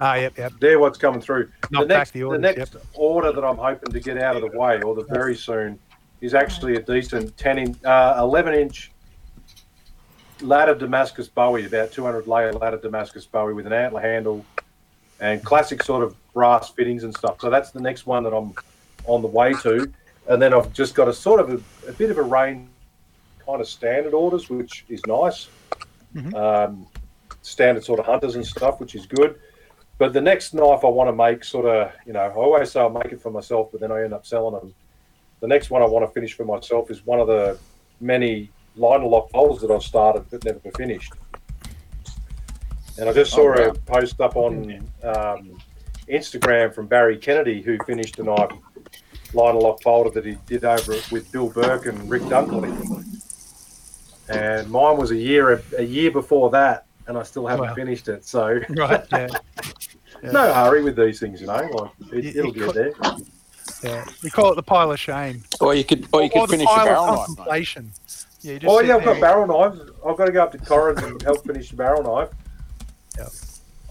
Ah, 0.01 0.15
yep, 0.15 0.37
yep. 0.37 0.51
they're 0.59 0.79
what's 0.79 0.97
coming 0.97 1.21
through. 1.21 1.49
Knock 1.71 1.87
the 1.87 1.87
next, 1.87 2.11
the 2.11 2.23
orders, 2.23 2.41
next 2.41 2.75
order 2.93 3.31
that 3.31 3.43
I'm 3.43 3.57
hoping 3.57 3.91
to 3.91 3.99
get 3.99 4.17
out 4.17 4.35
of 4.35 4.41
the 4.51 4.57
way, 4.57 4.81
or 4.81 4.93
the 4.95 5.05
very 5.05 5.35
soon, 5.35 5.79
is 6.21 6.33
actually 6.33 6.75
a 6.75 6.81
decent 6.81 7.35
10 7.37 7.57
inch, 7.57 7.83
uh, 7.85 8.15
11 8.19 8.53
inch 8.55 8.91
ladder 10.41 10.75
Damascus 10.75 11.27
Bowie, 11.27 11.65
about 11.65 11.91
200 11.91 12.27
layer 12.27 12.53
ladder 12.53 12.77
Damascus 12.77 13.25
Bowie 13.25 13.53
with 13.53 13.65
an 13.65 13.73
antler 13.73 14.01
handle 14.01 14.45
and 15.19 15.43
classic 15.43 15.83
sort 15.83 16.03
of 16.03 16.15
brass 16.33 16.69
fittings 16.69 17.03
and 17.03 17.15
stuff. 17.15 17.41
So 17.41 17.49
that's 17.49 17.71
the 17.71 17.81
next 17.81 18.05
one 18.05 18.23
that 18.23 18.33
I'm 18.33 18.53
on 19.05 19.21
the 19.21 19.27
way 19.27 19.53
to. 19.61 19.91
And 20.27 20.41
then 20.41 20.53
I've 20.53 20.71
just 20.73 20.95
got 20.95 21.07
a 21.07 21.13
sort 21.13 21.39
of 21.39 21.49
a, 21.49 21.89
a 21.89 21.93
bit 21.93 22.09
of 22.11 22.17
a 22.17 22.21
range, 22.21 22.69
kind 23.45 23.59
of 23.59 23.67
standard 23.67 24.13
orders, 24.13 24.49
which 24.49 24.85
is 24.89 25.05
nice. 25.05 25.49
Um, 26.35 26.87
standard 27.41 27.83
sort 27.83 27.99
of 27.99 28.05
hunters 28.05 28.35
and 28.35 28.45
stuff, 28.45 28.79
which 28.79 28.95
is 28.95 29.05
good. 29.05 29.39
But 29.97 30.13
the 30.13 30.21
next 30.21 30.53
knife 30.53 30.83
I 30.83 30.87
want 30.87 31.09
to 31.09 31.13
make, 31.13 31.43
sort 31.43 31.65
of, 31.65 31.91
you 32.05 32.13
know, 32.13 32.21
I 32.21 32.29
always 32.29 32.71
say 32.71 32.79
I'll 32.79 32.89
make 32.89 33.11
it 33.11 33.21
for 33.21 33.31
myself, 33.31 33.69
but 33.71 33.81
then 33.81 33.91
I 33.91 34.03
end 34.03 34.13
up 34.13 34.25
selling 34.25 34.53
them. 34.53 34.73
The 35.41 35.47
next 35.47 35.69
one 35.69 35.81
I 35.81 35.85
want 35.85 36.07
to 36.07 36.13
finish 36.13 36.33
for 36.33 36.45
myself 36.45 36.89
is 36.89 37.05
one 37.05 37.19
of 37.19 37.27
the 37.27 37.57
many 37.99 38.49
liner 38.79 39.05
lock 39.05 39.29
folders 39.31 39.61
that 39.61 39.71
I've 39.71 39.83
started 39.83 40.25
but 40.31 40.43
never 40.45 40.59
finished. 40.77 41.13
And 42.97 43.09
I 43.09 43.13
just 43.13 43.31
saw 43.31 43.41
Oh, 43.55 43.61
wow. 43.61 43.69
a 43.69 43.73
post 43.73 44.19
up 44.21 44.35
on 44.35 44.89
um, 45.03 45.61
Instagram 46.09 46.73
from 46.73 46.87
Barry 46.87 47.17
Kennedy, 47.17 47.61
who 47.61 47.77
finished 47.85 48.17
a 48.19 48.23
knife 48.23 48.51
liner 49.33 49.59
lock 49.59 49.81
folder 49.83 50.09
that 50.11 50.25
he 50.25 50.37
did 50.47 50.65
over 50.65 50.95
with 51.11 51.31
Bill 51.31 51.49
Burke 51.49 51.85
and 51.85 52.09
Rick 52.09 52.23
Dunkerley. 52.23 53.05
And 54.29 54.69
mine 54.69 54.97
was 54.97 55.11
a 55.11 55.15
year 55.15 55.61
a 55.77 55.83
year 55.83 56.11
before 56.11 56.49
that, 56.51 56.85
and 57.07 57.17
I 57.17 57.23
still 57.23 57.47
haven't 57.47 57.67
Wow. 57.67 57.75
finished 57.75 58.07
it. 58.07 58.25
So 58.25 58.59
Right. 58.69 59.05
Yeah. 59.11 59.27
no 60.23 60.53
hurry 60.53 60.83
with 60.83 60.95
these 60.95 61.19
things, 61.19 61.41
you 61.41 61.47
know. 61.47 61.53
Like 61.53 61.91
it, 62.13 62.23
You- 62.35 62.39
it'll 62.41 62.55
you 62.55 62.65
get 62.65 62.73
there. 62.75 62.91
Yeah, 63.83 64.03
we 64.23 64.29
call 64.29 64.51
it 64.51 64.55
the 64.55 64.63
pile 64.63 64.91
of 64.91 64.99
shame. 64.99 65.43
Or 65.61 65.73
you 65.73 65.83
could, 65.85 66.05
or 66.11 66.21
you 66.21 66.29
or 66.35 66.41
could 66.47 66.49
the 66.49 66.65
finish 66.65 66.67
a 66.67 66.75
pile 66.75 66.85
barrel 66.85 67.03
of 67.05 67.09
knife, 67.09 67.17
mate. 67.29 67.35
contemplation. 67.37 67.91
Yeah, 68.41 68.53
you 68.53 68.59
just 68.59 68.71
Oh 68.71 68.79
yeah, 68.79 68.95
I've 68.95 69.03
got 69.05 69.19
barrel 69.19 69.47
knives. 69.47 69.81
I've 70.05 70.17
got 70.17 70.25
to 70.25 70.31
go 70.31 70.43
up 70.43 70.51
to 70.53 70.57
Corin's 70.57 71.03
and 71.03 71.21
help 71.21 71.45
finish 71.45 71.69
the 71.69 71.75
barrel 71.75 72.03
knife. 72.03 72.29
Yep. 73.17 73.27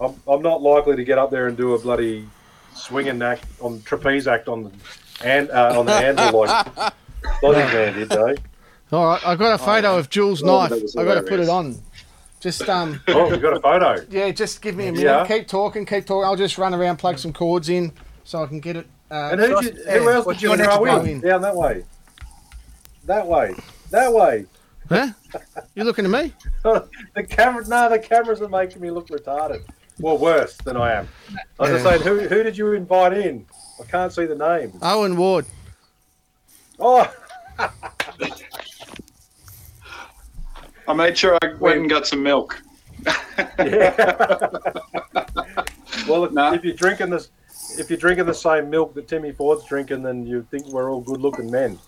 I'm, 0.01 0.15
I'm 0.33 0.43
not 0.43 0.63
likely 0.63 0.97
to 0.97 1.05
get 1.05 1.19
up 1.19 1.31
there 1.31 1.49
and 1.49 1.57
do 1.57 1.75
a 1.75 1.79
bloody 1.79 2.27
swinging 2.75 3.21
act 3.21 3.45
on 3.61 3.83
trapeze 3.83 4.27
act 4.27 4.49
on 4.49 4.65
the 4.65 4.71
and 5.25 5.51
uh, 5.51 5.79
on 5.79 5.87
the 5.87 5.93
handle 5.93 6.41
like 6.47 6.67
Bloody 7.41 7.59
man 7.59 7.95
did, 7.95 8.13
eh? 8.13 8.35
All 8.93 9.07
right, 9.07 9.27
I've 9.27 9.39
got 9.39 9.53
a 9.55 9.59
photo 9.59 9.99
of 9.99 10.09
Jules' 10.09 10.43
Oh, 10.43 10.47
knife. 10.47 10.71
that 10.71 10.83
was 10.83 10.97
I 10.97 11.05
got 11.05 11.15
to 11.15 11.23
put 11.23 11.41
it 11.41 11.49
on. 11.49 11.77
Just 12.41 12.69
um. 12.69 13.01
Oh, 13.09 13.29
you 13.29 13.37
got 13.39 13.57
a 13.57 13.61
photo. 13.61 14.07
Yeah, 14.09 14.31
just 14.31 14.63
give 14.63 14.77
me 14.77 14.87
a 14.87 14.93
minute. 14.93 15.05
Yeah. 15.05 15.27
Keep 15.27 15.49
talking, 15.49 15.85
keep 15.85 16.07
talking. 16.07 16.25
I'll 16.25 16.37
just 16.37 16.57
run 16.57 16.73
around, 16.73 16.97
plug 16.99 17.19
some 17.19 17.33
cords 17.33 17.69
in, 17.69 17.93
so 18.25 18.43
I 18.43 18.47
can 18.47 18.61
get 18.61 18.77
it. 18.77 18.87
Uh, 19.11 19.31
And 19.33 19.41
who, 19.41 19.61
did, 19.61 19.77
who 19.79 20.09
else 20.11 20.27
did 20.27 20.43
you 20.43 20.57
throw 20.57 20.85
in? 21.03 21.21
Down 21.21 21.43
that 21.43 21.57
way. 21.57 21.85
That 23.07 23.27
way. 23.27 23.55
That 23.91 24.13
way. 24.13 24.47
Huh? 24.89 25.09
You 25.75 25.85
looking 25.85 26.05
at 26.05 26.11
me? 26.11 26.33
the 26.63 27.25
camera, 27.29 27.67
no, 27.69 27.89
the 27.89 27.99
cameras 27.99 28.41
are 28.41 28.49
making 28.49 28.81
me 28.81 28.91
look 28.91 29.09
retarded. 29.09 29.63
Well, 30.01 30.17
worse 30.19 30.57
than 30.59 30.77
I 30.77 30.93
am. 30.95 31.09
I 31.59 31.63
was 31.63 31.71
just 31.71 31.85
Yeah. 31.85 31.99
saying, 31.99 32.03
who, 32.03 32.29
who 32.29 32.43
did 32.43 32.57
you 32.57 32.73
invite 32.73 33.13
in? 33.15 33.45
I 33.81 33.85
can't 33.85 34.13
see 34.13 34.27
the 34.27 34.35
name. 34.35 34.73
Owen 34.83 35.17
Ward. 35.17 35.47
Oh, 36.79 37.13
I 40.89 40.95
made 40.95 41.19
sure 41.19 41.37
I 41.43 41.53
went 41.55 41.81
and 41.81 41.91
got 41.91 42.07
some 42.07 42.23
milk. 42.23 42.63
well, 46.09 46.25
if, 46.25 46.33
if 46.55 46.65
you're 46.65 46.75
drinking 46.75 47.11
this, 47.11 47.31
if 47.79 47.91
you're 47.91 47.99
drinking 47.99 48.27
the 48.27 48.35
same 48.35 48.71
milk 48.71 48.95
that 48.95 49.07
Timmy 49.09 49.33
Ford's 49.33 49.65
drinking, 49.65 50.03
then 50.03 50.25
you 50.25 50.47
think 50.51 50.67
we're 50.69 50.91
all 50.91 51.01
good-looking 51.01 51.51
men. 51.51 51.79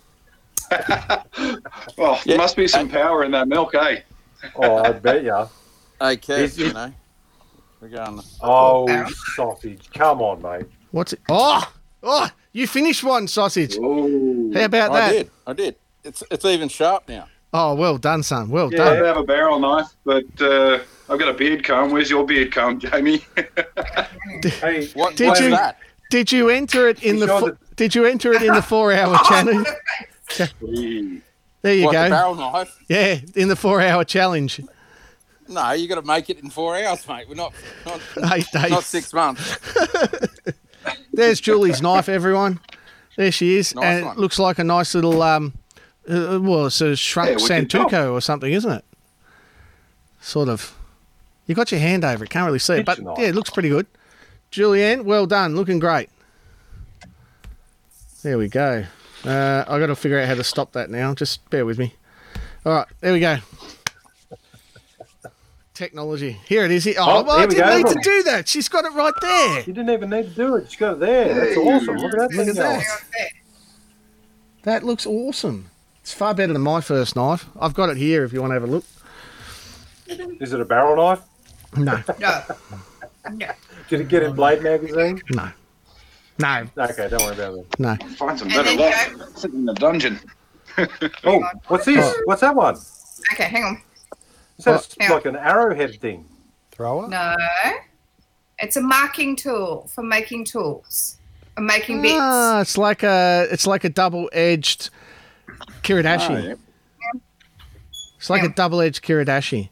Well, 1.97 2.21
there 2.27 2.37
must 2.37 2.57
be 2.57 2.69
some 2.69 2.89
power 2.89 3.25
in 3.25 3.31
that 3.33 3.49
milk, 3.49 3.75
eh? 3.75 4.01
Oh, 4.57 4.77
I 4.77 4.93
bet 4.93 5.25
ya. 5.25 5.49
Hey, 6.01 6.17
Kev, 6.17 6.39
Is 6.39 6.59
you 6.59 6.67
it- 6.69 6.75
know, 6.75 6.93
we're 7.83 7.89
going. 7.89 8.23
Oh, 8.41 8.87
sausage! 9.37 9.91
Come 9.93 10.23
on, 10.23 10.41
mate. 10.41 10.65
What's 10.93 11.13
it? 11.13 11.21
Oh, 11.29 11.71
oh! 12.03 12.31
You 12.53 12.67
finished 12.67 13.05
one 13.05 13.29
sausage. 13.29 13.77
How 13.77 14.65
about 14.65 14.93
that? 14.93 14.95
I 14.95 15.13
did. 15.13 15.31
I 15.47 15.53
did. 15.53 15.77
It's 16.03 16.23
it's 16.31 16.45
even 16.47 16.71
sharp 16.71 17.07
now. 17.07 17.27
Oh, 17.53 17.75
well 17.75 17.99
done, 17.99 18.23
son. 18.23 18.49
Well 18.49 18.73
Yeah, 18.73 18.89
I 18.89 18.95
have 18.95 19.19
a 19.19 19.23
barrel 19.25 19.59
knife, 19.59 19.89
but 20.05 20.25
uh, 20.41 20.79
I've 21.11 21.19
got 21.19 21.29
a 21.29 21.35
beard 21.35 21.65
comb. 21.65 21.91
Where's 21.91 22.09
your 22.09 22.25
beard 22.25 22.51
comb, 22.53 22.79
Jamie? 22.81 23.23
hey, 24.43 24.87
what, 24.95 25.17
Did 25.17 25.37
you 25.39 25.59
did 26.11 26.33
you 26.33 26.49
enter 26.49 26.89
it 26.89 27.03
in 27.03 27.19
the 27.19 27.27
sure 27.27 27.41
fo- 27.41 27.59
did 27.77 27.95
you 27.95 28.07
enter 28.07 28.33
it 28.33 28.41
in 28.43 28.55
the 28.55 28.63
four 28.63 28.93
hour 28.93 29.19
challenge? 29.29 29.67
There 30.37 31.75
you 31.75 31.85
What, 31.87 31.93
go. 31.93 32.05
the 32.05 32.11
barrel 32.11 32.35
knife? 32.35 32.79
Yeah, 32.89 33.19
in 33.35 33.49
the 33.49 33.57
four 33.57 33.81
hour 33.83 34.05
challenge. 34.05 34.61
No, 35.49 35.73
you 35.73 35.89
got 35.89 35.97
to 35.97 36.03
make 36.03 36.31
it 36.31 36.39
in 36.39 36.49
four 36.49 36.77
hours, 36.81 37.07
mate. 37.09 37.29
We're 37.29 37.35
not 37.35 37.53
not, 37.85 38.01
Eight 38.33 38.47
days. 38.53 38.71
not 38.71 38.85
six 38.85 39.13
months. 39.13 39.59
There's 41.13 41.41
Julie's 41.41 41.83
knife, 41.83 42.09
everyone. 42.09 42.61
There 43.17 43.33
she 43.33 43.57
is, 43.57 43.75
Nice 43.75 43.85
and 43.85 44.07
one. 44.07 44.17
it 44.17 44.21
looks 44.21 44.39
like 44.39 44.59
a 44.59 44.65
nice 44.65 44.95
little 44.95 45.21
um, 45.23 45.53
uh, 46.09 46.39
well, 46.41 46.67
it's 46.67 46.81
a 46.81 46.97
shrunk 46.97 47.31
Yeah, 47.31 47.37
wicked 47.43 47.69
job. 47.69 47.91
Santoku 47.91 48.13
or 48.13 48.21
something, 48.21 48.53
isn't 48.53 48.71
it? 48.73 48.85
Sort 50.21 50.49
of. 50.49 50.75
You 51.47 51.55
got 51.55 51.71
your 51.73 51.81
hand 51.81 52.05
over 52.05 52.25
it, 52.25 52.31
can't 52.31 52.47
really 52.47 52.59
see 52.61 52.75
it, 52.75 52.87
but 52.87 52.93
Kitchen 52.93 53.05
knife. 53.07 53.19
yeah, 53.19 53.27
it 53.27 53.35
looks 53.35 53.51
pretty 53.51 53.69
good. 53.69 53.87
Julianne, 54.53 55.03
well 55.05 55.27
done, 55.27 55.57
looking 55.57 55.79
great. 55.81 56.09
There 58.23 58.39
we 58.39 58.49
go. 58.49 58.85
Uh, 59.25 59.65
I 59.69 59.79
got 59.79 59.87
to 59.87 59.97
figure 59.97 60.19
out 60.19 60.27
how 60.29 60.35
to 60.35 60.45
stop 60.45 60.73
that 60.73 60.91
now. 60.91 61.15
Just 61.15 61.49
bear 61.51 61.65
with 61.67 61.79
me. 61.79 61.95
All 62.65 62.73
right, 62.73 62.87
there 63.01 63.13
we 63.13 63.21
go. 63.21 63.39
Technology. 65.75 66.33
Here 66.47 66.65
it 66.65 66.71
is. 66.71 66.87
Oh, 66.89 66.93
Oh, 66.99 67.23
well, 67.23 67.39
I 67.39 67.47
didn't 67.47 67.67
go. 67.67 67.77
need 67.77 67.87
to 67.87 68.01
do 68.03 68.23
that. 68.25 68.49
She's 68.49 68.69
got 68.69 68.85
it 68.85 68.93
right 68.93 69.15
there. 69.21 69.59
You 69.61 69.73
didn't 69.73 69.91
even 69.91 70.11
need 70.11 70.25
to 70.25 70.35
do 70.35 70.57
it. 70.57 70.65
Just 70.65 70.79
got 70.79 70.95
it 70.95 71.01
there. 71.01 71.35
That's 71.35 71.57
awesome. 71.57 71.97
Look 71.97 72.13
at 72.13 72.19
that 72.19 72.31
Look 72.33 72.47
thing 72.47 72.49
at 72.51 72.55
that. 72.57 72.85
That 74.65 74.85
looks 74.85 75.07
awesome. 75.07 75.71
It's 76.03 76.13
far 76.13 76.35
better 76.35 76.53
than 76.53 76.61
my 76.63 76.81
first 76.83 77.17
knife. 77.17 77.47
I've 77.59 77.73
got 77.73 77.89
it 77.89 77.97
here 77.97 78.25
if 78.25 78.33
you 78.33 78.41
want 78.43 78.51
to 78.51 78.55
have 78.55 78.65
a 78.65 78.67
look. 78.67 78.85
Is 80.07 80.53
it 80.53 80.61
a 80.61 80.65
barrel 80.65 80.97
knife? 80.97 81.21
No, 81.77 82.03
No. 82.19 82.43
No. 83.33 83.51
Did 83.89 84.01
it 84.01 84.09
get 84.09 84.23
in 84.23 84.35
Blade 84.35 84.63
magazine? 84.63 85.21
no, 85.31 85.51
no, 86.41 86.85
Okay, 86.85 87.09
don't 87.09 87.23
worry 87.23 87.35
about 87.35 87.59
it. 87.59 87.79
no. 87.79 87.97
Find 88.17 88.39
some 88.39 88.49
better 88.49 88.77
then 88.77 89.19
luck. 89.19 89.29
Sitting 89.37 89.61
in 89.61 89.65
the 89.67 89.75
dungeon. 89.75 90.19
Oh, 91.25 91.43
what's 91.67 91.85
this? 91.85 91.99
Oh. 92.03 92.23
What's 92.25 92.41
that 92.43 92.55
one? 92.55 92.77
Okay, 93.33 93.45
hang 93.45 93.65
on. 93.65 93.83
Is 94.59 94.65
that 94.65 94.97
Yeah. 95.01 95.13
like 95.13 95.27
an 95.27 95.37
arrowhead 95.37 96.01
thing? 96.01 96.25
Thrower? 96.71 97.09
No. 97.09 97.37
It's 98.61 98.77
a 98.77 98.81
marking 98.81 99.37
tool 99.37 99.89
for 99.93 100.03
making 100.03 100.45
tools. 100.45 101.19
For 101.57 101.63
making 101.63 102.01
bits. 102.03 102.15
Ah, 102.19 102.61
it's 102.61 102.79
like 102.79 103.03
a 103.03 103.47
it's 103.51 103.67
like 103.67 103.85
a 103.85 103.89
double 103.91 104.31
edged 104.33 104.91
kiridashi. 105.83 106.31
Oh, 106.31 106.39
yeah. 106.39 106.55
It's 108.17 108.31
like 108.31 108.43
Yeah. 108.43 108.49
a 108.51 108.53
double 108.53 108.81
edged 108.81 109.03
kiridashi. 109.05 109.71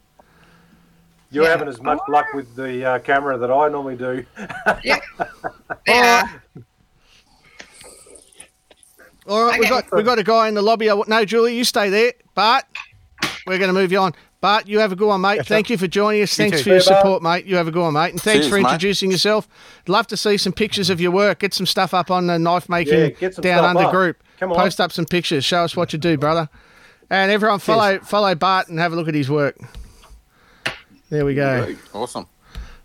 You're 1.30 1.44
Yeah. 1.44 1.50
having 1.50 1.68
as 1.68 1.80
much 1.82 1.98
luck 2.08 2.26
with 2.34 2.54
the 2.56 2.84
uh, 2.84 2.98
camera 3.00 3.36
that 3.38 3.50
I 3.50 3.68
normally 3.68 3.96
do. 3.96 4.24
Yeah. 4.84 4.98
Yeah. 5.86 6.28
All 9.26 9.44
right, 9.44 9.58
we 9.60 9.66
Okay. 9.66 9.68
got 9.68 9.92
we 9.92 10.02
got 10.02 10.18
a 10.18 10.22
guy 10.22 10.48
in 10.48 10.54
the 10.54 10.62
lobby. 10.62 10.86
I 10.88 10.92
w- 10.92 11.04
No, 11.08 11.24
Julie, 11.24 11.54
you 11.56 11.64
stay 11.64 11.90
there. 11.90 12.12
Bart, 12.34 12.64
we're 13.46 13.58
going 13.58 13.68
to 13.68 13.74
move 13.78 13.92
you 13.92 13.98
on. 13.98 14.14
Bart, 14.40 14.66
you 14.68 14.78
have 14.78 14.92
a 14.92 14.96
good 14.96 15.08
one, 15.08 15.20
mate. 15.20 15.44
Thank 15.46 15.68
you 15.68 15.76
for 15.76 15.86
joining 15.86 16.22
us. 16.22 16.34
Thanks 16.34 16.58
too. 16.58 16.62
for 16.62 16.68
your 16.70 16.78
you, 16.78 16.84
Bart. 16.86 16.98
support, 17.00 17.22
mate. 17.22 17.44
You 17.44 17.56
have 17.56 17.68
a 17.68 17.70
good 17.70 17.82
one, 17.82 17.92
mate. 17.92 18.10
And 18.12 18.20
thanks 18.22 18.46
Cheers, 18.46 18.48
for 18.48 18.54
mate. 18.56 18.62
introducing 18.62 19.10
yourself. 19.10 19.46
Love 19.86 20.06
to 20.06 20.16
see 20.16 20.36
some 20.38 20.52
pictures 20.52 20.88
of 20.88 21.00
your 21.00 21.10
work. 21.10 21.40
Get 21.40 21.52
some 21.52 21.66
stuff 21.66 21.92
up 21.92 22.10
on 22.10 22.26
the 22.28 22.38
knife 22.38 22.68
making 22.70 23.16
Yeah, 23.20 23.28
down 23.40 23.64
under 23.64 23.84
up. 23.84 23.90
group. 23.90 24.22
Come 24.40 24.52
on. 24.52 24.56
Post 24.58 24.80
up 24.80 24.92
some 24.92 25.04
pictures. 25.04 25.44
Show 25.44 25.62
us 25.64 25.76
what 25.76 25.92
you 25.92 25.98
do, 25.98 26.16
brother. 26.16 26.48
And 27.10 27.30
everyone 27.32 27.58
follow 27.58 27.98
follow 28.00 28.34
Bart 28.34 28.68
and 28.68 28.78
have 28.78 28.92
a 28.92 28.96
look 28.96 29.08
at 29.08 29.14
his 29.14 29.28
work. 29.28 29.56
There 31.10 31.24
we 31.24 31.34
go. 31.34 31.74
Awesome. 31.94 32.26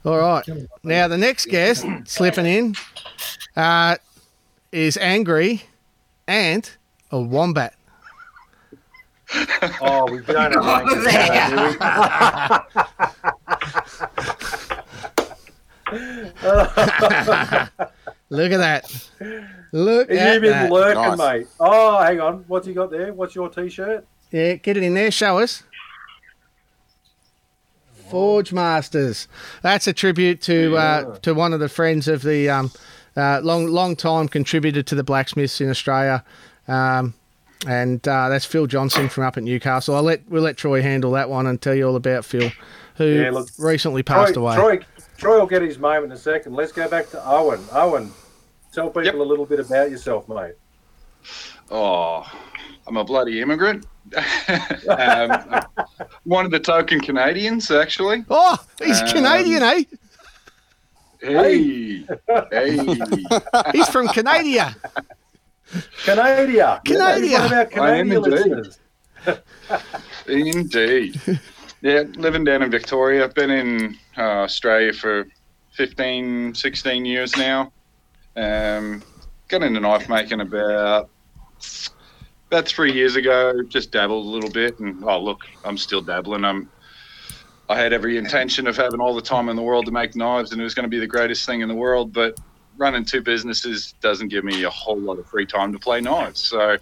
All 0.05 0.17
right. 0.17 0.43
Now 0.84 1.07
the 1.07 1.17
next 1.17 1.45
guest 1.47 1.86
slipping 2.05 2.45
in 2.45 2.76
uh, 3.55 3.95
is 4.71 4.97
angry 4.97 5.63
and 6.28 6.69
a 7.11 7.19
wombat. 7.19 7.76
Oh, 9.82 10.05
we 10.11 10.19
don't 10.21 10.51
have 10.53 10.65
language 10.65 10.95
for 10.97 11.11
that, 11.11 12.65
Look 18.30 18.51
at 18.51 18.57
that. 18.57 18.91
Look 19.71 20.07
do 20.09 20.13
we? 20.13 20.19
at 20.19 20.34
You've 20.34 20.41
been 20.41 20.51
that. 20.51 20.71
lurking, 20.71 21.01
Nice. 21.01 21.17
mate. 21.17 21.47
Oh, 21.59 22.01
hang 22.01 22.19
on. 22.19 22.43
What's 22.47 22.67
he 22.67 22.74
got 22.74 22.89
there? 22.91 23.13
What's 23.13 23.36
your 23.36 23.49
t-shirt? 23.49 24.05
Yeah, 24.32 24.55
get 24.55 24.78
it 24.78 24.84
in 24.84 24.93
there. 24.95 25.11
Show 25.11 25.38
us. 25.39 25.63
Forge 28.14 28.53
Masters. 28.53 29.28
That's 29.64 29.88
a 29.88 29.93
tribute 29.93 30.39
to 30.43 30.78
uh, 30.78 31.18
to 31.20 31.34
one 31.34 31.51
of 31.51 31.59
the 31.59 31.68
friends 31.68 32.07
of 32.07 32.22
the 32.22 32.47
um, 32.47 32.72
uh, 33.18 33.39
long 33.43 33.66
long 33.66 33.95
time 33.95 34.28
contributor 34.28 34.84
to 34.84 34.93
the 34.93 35.03
blacksmiths 35.03 35.59
in 35.59 35.68
Australia, 35.68 36.24
um, 36.68 37.16
and 37.68 38.07
uh, 38.07 38.30
that's 38.30 38.45
Phil 38.45 38.68
Johnson 38.68 39.09
from 39.09 39.24
up 39.24 39.36
at 39.36 39.41
Newcastle. 39.41 39.95
I'll 39.95 40.03
let 40.03 40.22
we'll 40.30 40.43
let 40.43 40.57
Troy 40.57 40.84
handle 40.84 41.09
that 41.14 41.28
one 41.28 41.47
and 41.47 41.59
tell 41.59 41.74
you 41.74 41.88
all 41.88 41.95
about 41.95 42.24
Phil, 42.24 42.51
who 42.97 43.05
Yeah, 43.05 43.32
look, 43.32 43.49
recently 43.57 44.03
passed 44.03 44.36
Troy, 44.36 44.43
away. 44.43 44.55
Troy, 44.55 44.80
Troy 45.18 45.39
will 45.39 45.47
get 45.47 45.64
his 45.64 45.80
moment 45.80 46.05
in 46.05 46.11
a 46.11 46.18
second. 46.18 46.53
Let's 46.53 46.72
go 46.72 46.88
back 46.88 47.09
to 47.09 47.28
Owen. 47.28 47.61
Owen, 47.72 48.11
tell 48.72 48.89
people 48.89 49.05
Yep. 49.05 49.16
a 49.16 49.18
little 49.18 49.47
bit 49.47 49.59
about 49.59 49.89
yourself, 49.89 50.30
mate. 50.30 50.53
Oh, 51.72 52.32
I'm 52.86 52.97
a 52.97 53.03
bloody 53.03 53.41
immigrant. 53.41 53.88
um, 54.89 55.62
one 56.24 56.45
of 56.45 56.51
the 56.51 56.60
token 56.60 56.99
Canadians, 56.99 57.72
actually. 57.72 58.26
Oh, 58.30 58.58
he's 58.84 59.01
Um, 59.01 59.08
Canadian, 59.10 59.64
eh? 59.64 59.84
Hey, 61.22 62.06
hey. 62.51 62.78
He's 63.72 63.88
from 63.88 64.10
Canada. 64.10 64.76
Canada. 66.04 66.82
Canada. 66.84 67.32
One 67.32 67.45
of 67.45 67.51
our 67.54 67.60
I 67.60 67.97
am 67.97 68.10
Canadian 68.10 68.12
indeed. 68.12 68.30
listeners. 68.30 68.80
Indeed. 70.28 71.39
Yeah, 71.82 72.04
living 72.16 72.43
down 72.43 72.62
in 72.62 72.70
Victoria. 72.70 73.24
I've 73.24 73.34
been 73.34 73.51
in 73.51 73.97
uh, 74.18 74.43
Australia 74.43 74.91
for 74.91 75.26
15, 75.72 76.54
16 76.56 77.06
years 77.06 77.38
now. 77.38 77.72
Um, 78.36 79.01
got 79.47 79.64
into 79.64 79.80
knife 79.80 80.10
making 80.10 80.41
about 80.41 81.10
about 82.54 82.68
three 82.68 82.93
years 82.93 83.16
ago. 83.16 83.64
Just 83.64 83.91
dabbled 83.91 84.26
a 84.26 84.30
little 84.30 84.49
bit, 84.49 84.80
and 84.80 85.04
oh 85.04 85.20
look, 85.20 85.41
I'm 85.66 85.78
still 85.78 86.01
dabbling. 86.01 86.45
I'm. 86.45 86.70
I 87.70 87.78
had 87.78 87.93
every 87.93 88.18
intention 88.18 88.68
of 88.68 88.76
having 88.78 88.99
all 88.99 89.16
the 89.16 89.22
time 89.22 89.49
in 89.49 89.56
the 89.56 89.62
world 89.62 89.86
to 89.86 89.91
make 89.91 90.16
knives, 90.16 90.51
and 90.51 90.62
it 90.62 90.64
was 90.64 90.76
going 90.76 90.84
to 90.84 90.89
be 90.89 90.99
the 90.99 91.08
greatest 91.08 91.45
thing 91.45 91.62
in 91.62 91.70
the 91.70 91.76
world. 91.76 92.14
But 92.14 92.39
running 92.78 93.06
two 93.06 93.22
businesses 93.22 93.93
doesn't 94.01 94.28
give 94.28 94.43
me 94.43 94.64
a 94.64 94.70
whole 94.70 94.99
lot 94.99 95.18
of 95.18 95.26
free 95.28 95.45
time 95.45 95.72
to 95.74 95.80
play 95.80 96.01
knives. 96.01 96.41
So 96.41 96.60
I, 96.60 96.78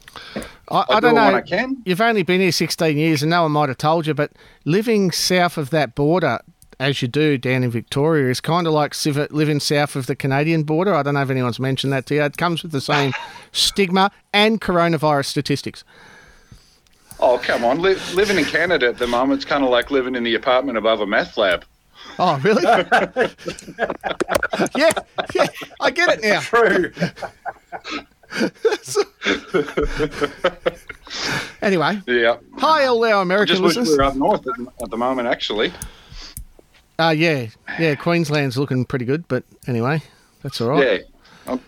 I, 0.69 0.85
I 0.89 0.95
do 0.95 1.07
don't 1.07 1.15
know. 1.15 1.35
I 1.35 1.41
can. 1.41 1.81
You've 1.85 2.01
only 2.01 2.23
been 2.23 2.41
here 2.41 2.51
16 2.51 2.97
years, 2.97 3.21
and 3.21 3.29
no 3.29 3.43
one 3.43 3.51
might 3.51 3.69
have 3.69 3.77
told 3.77 4.07
you, 4.07 4.13
but 4.13 4.31
living 4.65 5.11
south 5.11 5.57
of 5.57 5.69
that 5.69 5.95
border, 5.95 6.39
as 6.81 7.01
you 7.01 7.07
do 7.07 7.37
down 7.37 7.63
in 7.63 7.71
Victoria, 7.71 8.29
is 8.29 8.41
kind 8.41 8.67
of 8.67 8.73
like 8.73 8.93
civ- 8.93 9.31
living 9.31 9.59
south 9.59 9.95
of 9.95 10.07
the 10.07 10.15
Canadian 10.15 10.63
border. 10.63 10.93
I 10.93 11.03
don't 11.03 11.13
know 11.13 11.21
if 11.21 11.29
anyone's 11.29 11.59
mentioned 11.59 11.93
that 11.93 12.05
to 12.07 12.15
you. 12.15 12.23
It 12.23 12.37
comes 12.37 12.63
with 12.63 12.71
the 12.71 12.81
same 12.81 13.13
stigma 13.51 14.11
and 14.33 14.59
coronavirus 14.59 15.25
statistics. 15.25 15.83
Oh 17.19 17.37
come 17.37 17.63
on, 17.63 17.81
Li- 17.81 17.97
living 18.15 18.37
in 18.39 18.45
Canada 18.45 18.87
at 18.87 18.97
the 18.97 19.05
moment, 19.05 19.37
it's 19.37 19.45
kind 19.45 19.63
of 19.63 19.69
like 19.69 19.91
living 19.91 20.15
in 20.15 20.23
the 20.23 20.33
apartment 20.35 20.77
above 20.77 21.01
a 21.01 21.05
meth 21.05 21.37
lab. 21.37 21.63
Oh, 22.17 22.39
really? 22.43 22.63
yeah, 24.75 24.91
yeah, 25.35 25.47
I 25.79 25.91
get 25.91 26.09
it 26.09 26.23
now. 26.23 26.39
True. 26.41 26.91
Anyway, 31.61 32.01
Yeah, 32.07 32.37
hi, 32.57 32.85
all 32.85 33.03
our 33.05 33.21
American 33.21 33.55
just 33.55 33.61
wish 33.61 33.75
we 33.75 33.81
listeners. 33.81 33.97
were 33.97 34.03
up 34.03 34.15
north 34.15 34.47
at, 34.47 34.55
at 34.83 34.89
the 34.89 34.97
moment. 34.97 35.27
Actually, 35.27 35.71
Uh, 37.01 37.09
yeah, 37.09 37.47
yeah, 37.79 37.95
Queensland's 37.95 38.57
looking 38.57 38.85
pretty 38.85 39.05
good, 39.05 39.27
but 39.27 39.43
anyway, 39.67 40.01
that's 40.43 40.61
all 40.61 40.69
right. 40.69 41.01
yeah, 41.01 41.51
I'm, 41.51 41.59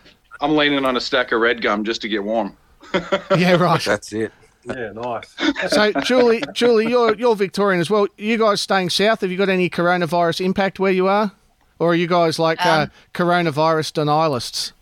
I'm 0.42 0.56
leaning 0.56 0.86
on 0.86 0.96
a 0.96 1.02
stack 1.02 1.32
of 1.32 1.42
red 1.42 1.62
gum 1.62 1.84
just 1.84 2.02
to 2.04 2.08
get 2.10 2.24
warm. 2.24 2.56
Yeah, 3.38 3.54
right. 3.56 3.82
That's 3.86 4.14
it. 4.14 4.32
Yeah, 4.66 4.92
nice. 4.94 5.36
So, 5.70 5.92
Julie, 6.02 6.44
Julie, 6.54 6.88
you're 6.88 7.16
you're 7.16 7.36
Victorian 7.36 7.82
as 7.82 7.90
well. 7.90 8.08
You 8.18 8.38
guys 8.38 8.62
staying 8.62 8.92
south? 8.92 9.22
Have 9.22 9.32
you 9.32 9.38
got 9.38 9.50
any 9.50 9.70
coronavirus 9.70 10.46
impact 10.46 10.80
where 10.80 10.92
you 10.92 11.08
are, 11.08 11.32
or 11.80 11.92
are 11.94 11.96
you 11.96 12.08
guys 12.08 12.38
like 12.40 12.64
uh, 12.66 12.84
Um, 12.84 12.92
coronavirus 13.14 13.94
denialists? 13.94 14.74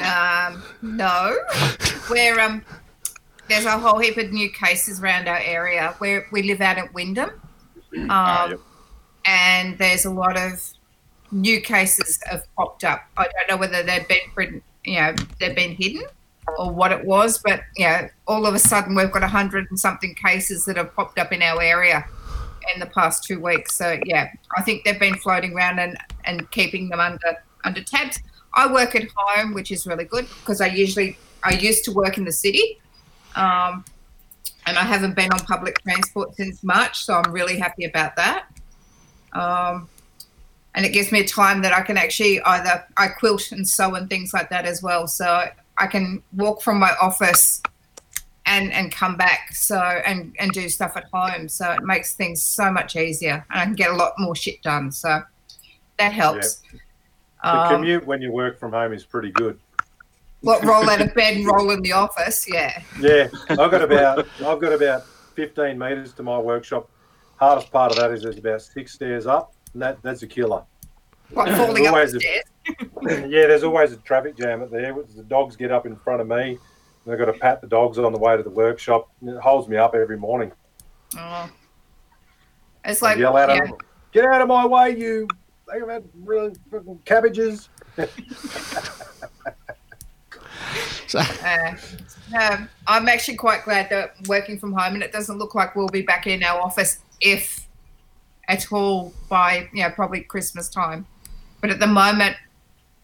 Um, 0.00 0.62
no. 0.82 1.36
We're 2.10 2.38
um, 2.40 2.62
there's 3.48 3.64
a 3.64 3.78
whole 3.78 3.98
heap 3.98 4.16
of 4.18 4.32
new 4.32 4.50
cases 4.50 5.00
around 5.00 5.28
our 5.28 5.38
area. 5.38 5.94
Where 5.98 6.26
we 6.32 6.42
live 6.42 6.60
out 6.60 6.76
at 6.78 6.92
Wyndham, 6.92 7.30
um, 7.96 8.06
Ah, 8.10 8.48
yep. 8.48 8.60
And 9.26 9.76
there's 9.78 10.04
a 10.04 10.10
lot 10.10 10.38
of 10.38 10.62
new 11.32 11.60
cases 11.60 12.18
have 12.24 12.44
popped 12.56 12.84
up. 12.84 13.02
I 13.16 13.24
don't 13.24 13.48
know 13.50 13.56
whether 13.56 13.82
they've 13.82 14.06
been, 14.08 14.62
you 14.84 15.00
know, 15.00 15.14
they've 15.40 15.56
been 15.56 15.74
hidden 15.74 16.04
or 16.58 16.70
what 16.70 16.92
it 16.92 17.04
was, 17.04 17.38
but 17.38 17.62
you 17.76 17.86
know, 17.86 18.08
all 18.26 18.46
of 18.46 18.54
a 18.54 18.58
sudden 18.58 18.94
we've 18.94 19.10
got 19.10 19.22
a 19.22 19.28
hundred 19.28 19.66
and 19.70 19.78
something 19.78 20.14
cases 20.14 20.64
that 20.66 20.76
have 20.76 20.94
popped 20.94 21.18
up 21.18 21.32
in 21.32 21.42
our 21.42 21.60
area 21.60 22.04
in 22.74 22.80
the 22.80 22.86
past 22.86 23.24
two 23.24 23.40
weeks. 23.40 23.74
So 23.74 23.98
yeah, 24.04 24.30
I 24.56 24.62
think 24.62 24.84
they've 24.84 24.98
been 24.98 25.16
floating 25.16 25.54
around 25.54 25.78
and, 25.78 25.96
and 26.24 26.50
keeping 26.50 26.88
them 26.88 27.00
under 27.00 27.36
under 27.64 27.82
tabs. 27.82 28.18
I 28.54 28.72
work 28.72 28.94
at 28.94 29.08
home, 29.14 29.52
which 29.54 29.70
is 29.70 29.86
really 29.86 30.04
good 30.04 30.26
because 30.40 30.60
I 30.60 30.66
usually 30.66 31.18
I 31.42 31.54
used 31.54 31.84
to 31.84 31.92
work 31.92 32.16
in 32.16 32.24
the 32.24 32.32
city, 32.32 32.80
um, 33.34 33.84
and 34.66 34.78
I 34.78 34.82
haven't 34.82 35.14
been 35.14 35.32
on 35.32 35.40
public 35.40 35.80
transport 35.82 36.34
since 36.36 36.62
March, 36.62 37.04
so 37.04 37.14
I'm 37.14 37.32
really 37.32 37.58
happy 37.58 37.84
about 37.84 38.16
that. 38.16 38.46
Um, 39.36 39.88
and 40.74 40.84
it 40.84 40.90
gives 40.90 41.10
me 41.10 41.20
a 41.20 41.26
time 41.26 41.62
that 41.62 41.72
I 41.72 41.82
can 41.82 41.96
actually 41.96 42.40
either 42.42 42.84
I 42.96 43.08
quilt 43.08 43.52
and 43.52 43.66
sew 43.66 43.94
and 43.94 44.08
things 44.08 44.34
like 44.34 44.50
that 44.50 44.66
as 44.66 44.82
well, 44.82 45.06
so 45.06 45.44
I 45.78 45.86
can 45.86 46.22
walk 46.34 46.62
from 46.62 46.78
my 46.78 46.92
office 47.00 47.62
and 48.46 48.72
and 48.72 48.92
come 48.92 49.16
back 49.16 49.52
so 49.52 49.76
and 49.78 50.34
and 50.38 50.52
do 50.52 50.68
stuff 50.68 50.96
at 50.96 51.04
home. 51.12 51.48
So 51.48 51.70
it 51.72 51.82
makes 51.82 52.14
things 52.14 52.42
so 52.42 52.70
much 52.70 52.94
easier 52.94 53.44
and 53.50 53.60
i 53.60 53.64
can 53.64 53.74
get 53.74 53.90
a 53.90 53.94
lot 53.94 54.12
more 54.18 54.36
shit 54.36 54.62
done. 54.62 54.92
So 54.92 55.22
that 55.98 56.12
helps. 56.12 56.62
The 57.42 57.56
um, 57.56 57.68
commute 57.68 58.06
when 58.06 58.22
you 58.22 58.32
work 58.32 58.58
from 58.58 58.72
home 58.72 58.92
is 58.92 59.04
pretty 59.04 59.30
good. 59.30 59.58
what 60.40 60.62
roll 60.64 60.88
out 60.88 61.00
of 61.00 61.14
bed 61.14 61.36
and 61.36 61.46
roll 61.46 61.70
in 61.70 61.82
the 61.82 61.92
office? 61.92 62.46
Yeah. 62.48 62.82
Yeah, 63.00 63.28
I've 63.50 63.70
got 63.70 63.82
about 63.82 64.26
I've 64.44 64.60
got 64.60 64.72
about 64.72 65.06
15 65.34 65.78
metres 65.78 66.12
to 66.14 66.22
my 66.22 66.38
workshop. 66.38 66.88
Hardest 67.36 67.70
part 67.70 67.92
of 67.92 67.98
that 67.98 68.12
is 68.12 68.22
there's 68.22 68.38
about 68.38 68.62
six 68.62 68.92
stairs 68.92 69.26
up, 69.26 69.52
and 69.72 69.82
that 69.82 70.02
that's 70.02 70.22
a 70.22 70.26
killer. 70.26 70.62
what 71.30 71.48
falling 71.50 71.86
up 71.86 71.94
Always 71.94 72.12
the 72.12 72.26
a- 72.26 72.42
yeah, 73.28 73.46
there's 73.46 73.62
always 73.62 73.92
a 73.92 73.96
traffic 73.98 74.36
jam 74.36 74.62
at 74.62 74.70
there. 74.70 74.94
The 74.94 75.22
dogs 75.22 75.54
get 75.54 75.70
up 75.70 75.86
in 75.86 75.96
front 75.96 76.20
of 76.20 76.26
me, 76.26 76.58
and 77.04 77.12
I've 77.12 77.18
got 77.18 77.26
to 77.26 77.34
pat 77.34 77.60
the 77.60 77.66
dogs 77.66 77.98
on 77.98 78.12
the 78.12 78.18
way 78.18 78.36
to 78.36 78.42
the 78.42 78.50
workshop. 78.50 79.10
And 79.20 79.30
it 79.30 79.38
holds 79.38 79.68
me 79.68 79.76
up 79.76 79.94
every 79.94 80.16
morning. 80.16 80.50
oh. 81.16 81.50
it's 82.84 83.02
I 83.02 83.10
like 83.10 83.18
yell 83.18 83.36
at 83.36 83.50
yeah, 83.50 83.66
them, 83.66 83.74
"Get 84.12 84.24
out 84.24 84.40
of 84.40 84.48
my 84.48 84.66
way, 84.66 84.96
you! 84.96 85.28
They 85.70 85.78
have 85.80 85.88
had 85.88 86.04
really 86.24 86.54
fucking 86.70 87.00
cabbages." 87.04 87.68
So, 91.06 91.20
uh, 91.20 91.76
um, 92.40 92.68
i'm 92.88 93.08
actually 93.08 93.36
quite 93.36 93.64
glad 93.64 93.88
that 93.90 94.16
working 94.26 94.58
from 94.58 94.72
home 94.72 94.94
and 94.94 95.02
it 95.02 95.12
doesn't 95.12 95.38
look 95.38 95.54
like 95.54 95.76
we'll 95.76 95.86
be 95.88 96.02
back 96.02 96.26
in 96.26 96.42
our 96.42 96.60
office 96.60 96.98
if 97.20 97.66
at 98.48 98.72
all 98.72 99.12
by 99.28 99.68
you 99.72 99.82
know 99.82 99.90
probably 99.90 100.20
christmas 100.20 100.68
time 100.68 101.06
but 101.60 101.70
at 101.70 101.80
the 101.80 101.86
moment 101.86 102.36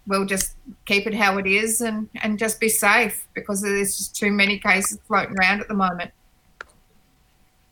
we'll 0.06 0.24
just 0.24 0.54
keep 0.84 1.06
it 1.06 1.14
how 1.14 1.38
it 1.38 1.46
is 1.46 1.80
and 1.80 2.08
and 2.22 2.38
just 2.38 2.60
be 2.60 2.68
safe 2.68 3.26
because 3.34 3.62
there's 3.62 3.96
just 3.96 4.14
too 4.14 4.30
many 4.30 4.58
cases 4.58 4.98
floating 5.06 5.34
around 5.38 5.60
at 5.60 5.68
the 5.68 5.74
moment 5.74 6.10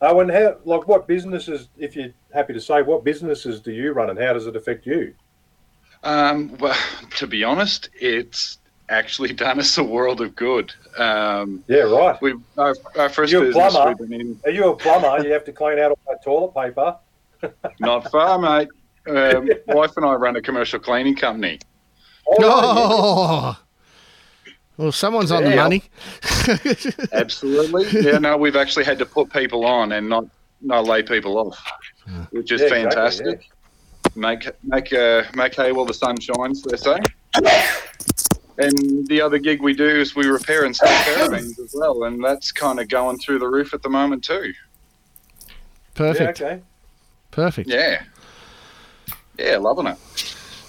Oh, 0.03 0.21
and 0.21 0.31
how? 0.31 0.57
Like, 0.65 0.89
what 0.89 1.07
businesses? 1.07 1.69
If 1.77 1.95
you're 1.95 2.13
happy 2.33 2.55
to 2.55 2.61
say, 2.61 2.83
what 2.83 3.05
businesses 3.05 3.61
do 3.61 3.73
you 3.73 3.93
run, 3.93 4.11
and 4.11 4.19
how 4.19 4.33
does 4.33 4.47
it 4.47 4.57
affect 4.57 4.87
you? 4.87 5.15
Um, 6.03 6.57
well, 6.59 6.77
to 7.17 7.27
be 7.27 7.45
honest, 7.45 7.91
it's 7.95 8.59
actually 8.91 9.33
done 9.45 9.59
us 9.59 9.79
a 9.79 9.85
world 9.85 10.21
of 10.21 10.35
good. 10.37 10.73
Um, 10.99 11.65
Yeah, 11.69 11.81
right. 11.83 12.21
we 12.21 12.33
our, 12.59 12.75
our 12.99 13.09
1st 13.09 13.31
You're 13.31 13.43
a 13.43 13.47
business 13.47 13.73
plumber. 13.73 13.95
we've 13.99 14.11
been 14.11 14.21
in 14.21 14.41
Are 14.45 14.51
you 14.51 14.69
a 14.71 14.77
plumber? 14.77 15.25
you 15.25 15.33
have 15.33 15.45
to 15.45 15.53
clean 15.53 15.79
out 15.79 15.93
all 15.93 15.99
that 16.09 16.23
toilet 16.23 16.55
paper. 16.55 16.97
not 17.81 18.11
far, 18.11 18.39
mate. 18.39 18.69
Um, 19.09 19.49
wife 19.69 19.97
and 19.97 20.05
I 20.05 20.15
run 20.15 20.37
a 20.37 20.43
commercial 20.43 20.79
cleaning 20.79 21.17
company. 21.17 21.59
oh, 22.29 23.59
well, 24.77 24.93
someone's 24.93 25.33
on 25.33 25.45
the 25.45 25.57
money. 25.57 25.85
Absolutely. 27.13 28.03
Yeah, 28.03 28.19
no, 28.19 28.37
we've 28.37 28.57
actually 28.57 28.85
had 28.85 28.99
to 28.99 29.07
put 29.07 29.31
people 29.33 29.65
on 29.65 29.93
and 29.93 30.09
not 30.09 30.25
not 30.63 30.85
lay 30.87 31.03
people 31.03 31.39
off, 31.39 31.59
which 32.31 32.53
is 32.53 32.61
Yeah, 32.61 32.67
exactly, 32.67 32.91
fantastic. 32.91 33.51
Make 34.15 34.49
make 34.63 34.93
uh, 34.93 35.25
make 35.35 35.55
hay 35.55 35.73
while 35.73 35.87
the 35.87 35.95
sun 35.95 36.19
shines, 36.21 36.63
they 36.63 36.77
say. 36.77 36.99
And 38.61 39.07
the 39.09 39.23
other 39.23 39.39
gig 39.39 39.63
we 39.63 39.73
do 39.73 39.89
is 39.89 40.15
we 40.15 40.27
repair 40.27 40.65
and 40.67 40.77
sell 40.77 40.89
caravans 41.05 41.59
as 41.59 41.75
well, 41.77 42.05
and 42.05 42.23
that's 42.23 42.53
kind 42.53 42.79
of 42.79 42.89
going 42.89 43.19
through 43.19 43.39
the 43.39 43.49
roof 43.49 43.73
at 43.73 43.83
the 43.83 43.89
moment 43.89 44.23
too. 44.23 44.53
Perfect, 45.95 46.41
Yeah, 46.41 46.47
okay. 46.47 46.63
perfect. 47.31 47.71
Yeah, 47.71 48.03
yeah, 49.39 49.57
loving 49.57 49.87
it. 49.87 49.97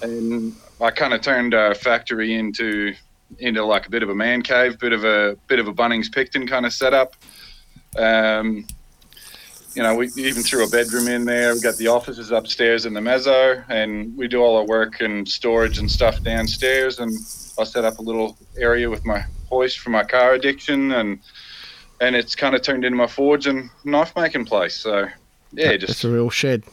And 0.01 0.55
I 0.79 0.89
kind 0.91 1.13
of 1.13 1.21
turned 1.21 1.53
our 1.53 1.75
factory 1.75 2.33
into 2.35 2.93
into 3.39 3.63
like 3.63 3.87
a 3.87 3.89
bit 3.89 4.03
of 4.03 4.09
a 4.09 4.15
man 4.15 4.41
cave, 4.41 4.79
bit 4.79 4.93
of 4.93 5.03
a 5.03 5.37
bit 5.47 5.59
of 5.59 5.67
a 5.67 5.73
Bunnings 5.73 6.11
Picton 6.11 6.47
kind 6.47 6.65
of 6.65 6.73
setup. 6.73 7.15
Um, 7.97 8.65
you 9.75 9.83
know, 9.83 9.95
we 9.95 10.07
even 10.17 10.43
threw 10.43 10.65
a 10.65 10.69
bedroom 10.69 11.07
in 11.07 11.25
there. 11.25 11.53
We 11.53 11.61
got 11.61 11.77
the 11.77 11.87
offices 11.87 12.31
upstairs 12.31 12.85
in 12.85 12.93
the 12.93 13.01
mezzo, 13.01 13.63
and 13.69 14.15
we 14.17 14.27
do 14.27 14.41
all 14.41 14.57
our 14.57 14.65
work 14.65 14.99
and 15.01 15.27
storage 15.27 15.77
and 15.77 15.89
stuff 15.89 16.21
downstairs. 16.23 16.99
And 16.99 17.11
I 17.59 17.63
set 17.63 17.85
up 17.85 17.99
a 17.99 18.01
little 18.01 18.37
area 18.57 18.89
with 18.89 19.05
my 19.05 19.23
hoist 19.49 19.79
for 19.79 19.89
my 19.89 20.03
car 20.03 20.33
addiction, 20.33 20.91
and 20.93 21.19
and 22.01 22.15
it's 22.15 22.35
kind 22.35 22.55
of 22.55 22.61
turned 22.63 22.83
into 22.83 22.97
my 22.97 23.07
forge 23.07 23.47
and 23.47 23.69
knife 23.85 24.13
making 24.15 24.45
place. 24.45 24.75
So 24.75 25.07
yeah, 25.53 25.77
just 25.77 25.91
It's 25.93 26.03
a 26.03 26.09
real 26.09 26.29
shed. 26.29 26.63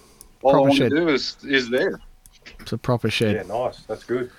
all 0.42 0.56
I 0.56 0.58
want 0.60 0.74
shed. 0.74 0.90
to 0.90 0.96
do 0.96 1.08
is 1.08 1.36
is 1.44 1.68
there. 1.70 2.00
It's 2.60 2.72
a 2.72 2.78
proper 2.78 3.10
shed. 3.10 3.36
Yeah, 3.36 3.42
nice. 3.42 3.82
That's 3.82 4.04
good. 4.04 4.30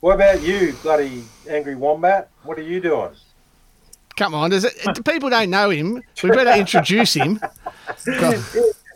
What 0.00 0.14
about 0.16 0.42
you, 0.42 0.74
bloody 0.82 1.24
angry 1.48 1.74
wombat? 1.74 2.28
What 2.44 2.58
are 2.58 2.62
you 2.62 2.80
doing? 2.80 3.10
Come 4.16 4.34
on, 4.34 4.50
does 4.50 4.64
it? 4.64 4.74
the 4.94 5.02
People 5.02 5.30
don't 5.30 5.50
know 5.50 5.70
him. 5.70 6.02
We 6.22 6.30
better 6.30 6.58
introduce 6.58 7.14
him. 7.14 7.40
God, 8.06 8.44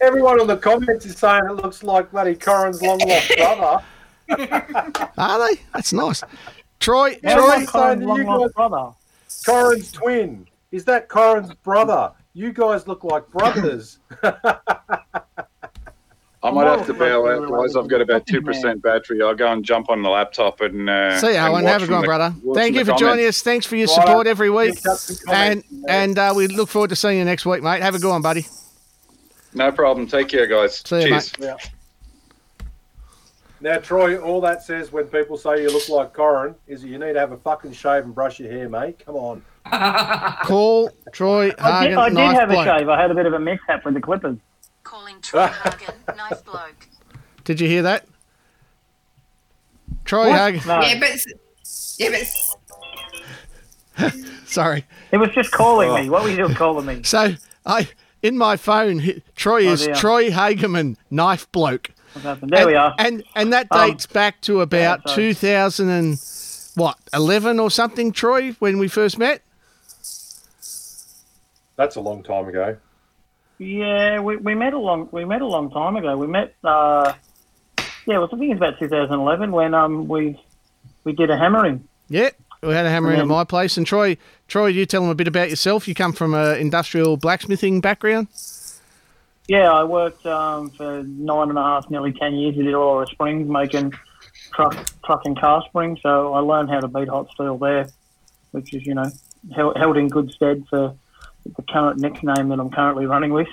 Everyone 0.03 0.41
on 0.41 0.47
the 0.47 0.57
comments 0.57 1.05
is 1.05 1.19
saying 1.19 1.45
it 1.45 1.53
looks 1.53 1.83
like 1.83 2.11
bloody 2.11 2.35
Corin's 2.35 2.81
long 2.81 2.99
lost 3.01 3.33
brother. 3.37 3.83
are 5.19 5.49
they? 5.49 5.61
That's 5.75 5.93
nice. 5.93 6.23
Troy, 6.79 7.19
Yeah, 7.23 7.35
Troy, 7.35 7.51
I'm 7.51 7.67
saying 7.67 7.99
that 8.01 8.17
you 8.17 8.25
guys, 8.25 8.53
brother. 8.53 8.91
Corin's 9.45 9.93
twin. 9.93 10.47
Is 10.73 10.87
that 10.87 11.09
Corin's 11.09 11.53
brother? 11.55 12.13
You 12.33 12.53
guys 12.53 12.89
look 12.89 13.05
like 13.05 13.29
brothers. 13.31 13.99
I 16.43 16.51
might 16.51 16.67
have 16.67 16.87
to 16.87 16.95
bail 16.95 17.27
out, 17.27 17.43
otherwise. 17.43 17.77
I've 17.77 17.87
got 17.89 18.01
about 18.01 18.27
two 18.27 18.41
percent 18.41 18.83
battery. 18.83 19.21
I'll 19.23 19.35
go 19.35 19.53
and 19.53 19.63
jump 19.63 19.91
on 19.91 20.03
the 20.03 20.09
laptop 20.09 20.63
and 20.63 20.89
uh, 20.89 21.19
see 21.19 21.29
you, 21.29 21.35
and 21.35 21.53
Owen. 21.53 21.65
watch 21.65 21.73
Have 21.73 21.83
a 21.83 21.87
good 21.87 21.95
one, 21.97 22.05
brother. 22.05 22.35
Thank 22.55 22.77
you 22.77 22.85
the 22.85 22.93
for 22.93 22.99
joining 22.99 23.27
us. 23.27 23.43
Thanks 23.43 23.67
for 23.67 23.77
your 23.77 23.89
Righto. 23.89 24.01
support 24.07 24.27
every 24.27 24.49
week. 24.49 24.77
Pick 24.77 24.87
up 24.87 24.97
some 24.99 25.35
And 25.35 25.65
and 25.87 26.19
uh, 26.19 26.33
we 26.35 26.47
look 26.47 26.71
forward 26.71 26.89
to 26.91 26.97
seeing 26.97 27.19
you 27.19 27.25
next 27.27 27.45
week, 27.45 27.63
mate. 27.63 27.83
Have 27.83 27.95
a 27.95 27.99
good 27.99 28.09
one, 28.11 28.23
buddy. 28.23 28.47
No 29.53 29.71
problem. 29.71 30.07
Take 30.07 30.29
care, 30.29 30.47
guys. 30.47 30.77
See 30.79 31.03
you, 31.03 31.09
Cheers. 31.09 31.39
mate. 31.41 31.71
Now, 33.63 33.77
Troy, 33.77 34.17
all 34.19 34.41
that 34.41 34.63
says 34.63 34.91
when 34.91 35.05
people 35.09 35.37
say 35.37 35.61
you 35.61 35.71
look 35.71 35.87
like 35.91 36.15
Corin 36.15 36.55
is 36.67 36.81
that 36.81 36.89
you 36.89 36.99
need 36.99 37.13
to 37.13 37.19
have 37.21 37.33
a 37.33 37.37
fucking 37.37 37.73
shave 37.73 38.05
and 38.05 38.15
brush 38.15 38.41
your 38.41 38.51
hair, 38.51 38.71
mate. 38.71 39.05
Come 39.05 39.17
on. 39.17 39.43
Call 40.45 40.91
Troy 41.13 41.53
I 41.59 41.89
did, 41.89 41.99
I 41.99 42.09
did 42.09 42.15
knife 42.15 42.39
have 42.39 42.49
a 42.49 42.53
bloke. 42.55 42.65
shave. 42.67 42.89
I 42.89 42.99
had 43.03 43.11
a 43.11 43.15
bit 43.15 43.27
of 43.27 43.35
a 43.35 43.39
mishap 43.39 43.85
with 43.85 43.93
the 43.93 44.01
Clippers. 44.01 44.39
Calling 44.91 45.21
Troy 45.23 45.47
Hagen, 45.47 45.95
knife 46.17 46.45
bloke. 46.45 46.89
Did 47.45 47.61
you 47.61 47.69
hear 47.69 47.83
that? 47.83 48.07
Troy 50.05 50.33
Hagen. 50.33 50.61
No, 50.67 50.81
Yeah, 50.81 50.99
but 50.99 51.11
yeah, 51.97 52.11
but 53.97 54.13
Sorry. 54.47 54.85
it 55.13 55.19
was 55.19 55.31
just 55.31 55.53
calling 55.53 55.91
Oh. 55.91 55.95
me. 55.97 56.11
What 56.11 56.25
were 56.25 56.29
you 56.31 56.39
doing 56.39 56.55
calling 56.55 56.87
me? 56.87 57.03
So 57.05 57.35
I 57.65 57.89
in 58.21 58.37
my 58.37 58.57
phone, 58.57 59.23
Troy 59.37 59.69
Oh, 59.69 59.73
is 59.75 59.87
dear. 59.87 59.95
Troy 59.95 60.31
Hageman, 60.31 60.97
knife 61.09 61.51
bloke. 61.53 61.93
There 62.17 62.37
and, 62.43 62.51
we 62.67 62.75
are. 62.75 62.93
And 62.99 63.23
and 63.37 63.53
that 63.53 63.69
Um, 63.71 63.91
dates 63.91 64.07
back 64.07 64.41
to 64.41 64.61
about 64.61 65.09
sorry. 65.09 65.35
2000 65.35 65.89
and 65.89 66.19
what 66.75 66.99
11 67.15 67.61
or 67.61 67.71
something, 67.71 68.11
Troy, 68.11 68.57
when 68.59 68.79
we 68.79 68.89
first 68.89 69.19
met. 69.19 69.43
That's 71.77 71.95
a 71.95 72.01
long 72.01 72.25
time 72.25 72.49
ago. 72.49 72.77
Yeah, 73.61 74.21
we, 74.21 74.39
we 74.39 74.55
met 74.55 74.73
a 74.73 74.79
long 74.79 75.11
we 75.13 75.27
met 75.27 75.43
a 75.43 75.47
long 75.47 75.71
time 75.71 75.95
ago. 75.95 76.17
We 76.17 76.27
met 76.27 76.55
uh, 76.65 77.13
yeah, 78.07 78.17
well, 78.19 78.25
I 78.33 78.37
think 78.39 78.53
it's 78.53 78.57
about 78.57 78.79
2011 78.79 79.53
when 79.53 79.75
um 79.75 80.09
we 80.09 80.43
we 81.05 81.13
did 81.13 81.29
a 81.29 81.37
hammering. 81.37 81.87
Yeah, 82.09 82.31
we 82.63 82.73
had 82.73 82.87
a 82.87 82.91
hammer 82.91 83.13
in 83.13 83.21
at 83.21 83.27
my 83.27 83.45
place. 83.45 83.77
And 83.77 83.87
Troy, 83.87 84.17
Troy, 84.49 84.69
you 84.69 84.87
tell 84.87 85.03
them 85.03 85.11
a 85.11 85.15
bit 85.15 85.29
about 85.29 85.51
yourself. 85.51 85.87
You 85.87 85.95
come 85.95 86.15
from 86.15 86.33
an 86.33 86.57
industrial 86.57 87.19
blacksmithing 87.19 87.83
background. 87.83 88.29
Yeah, 89.47 89.71
I 89.71 89.85
worked 89.85 90.25
um, 90.25 90.71
for 90.71 91.03
nine 91.03 91.51
and 91.51 91.59
a 91.59 91.63
half, 91.63 91.91
nearly 91.91 92.15
ten 92.15 92.37
years 92.37 92.57
at 92.59 92.65
Illawarra 92.65 93.09
Springs, 93.09 93.47
making 93.47 93.93
truck 94.55 94.75
truck 95.05 95.21
and 95.27 95.39
car 95.39 95.63
springs. 95.69 96.01
So 96.03 96.33
I 96.33 96.41
learned 96.41 96.71
how 96.71 96.81
to 96.81 96.89
beat 96.89 97.09
hot 97.09 97.29
steel 97.35 97.59
there, 97.59 97.91
which 98.53 98.73
is 98.73 98.87
you 98.87 98.95
know 98.95 99.11
held, 99.55 99.77
held 99.77 99.99
in 99.99 100.09
good 100.09 100.31
stead 100.31 100.65
for 100.71 100.97
the 101.45 101.63
current 101.71 102.01
nickname 102.01 102.49
that 102.49 102.59
I'm 102.61 102.71
currently 102.71 103.07
running 103.07 103.33
with, 103.33 103.49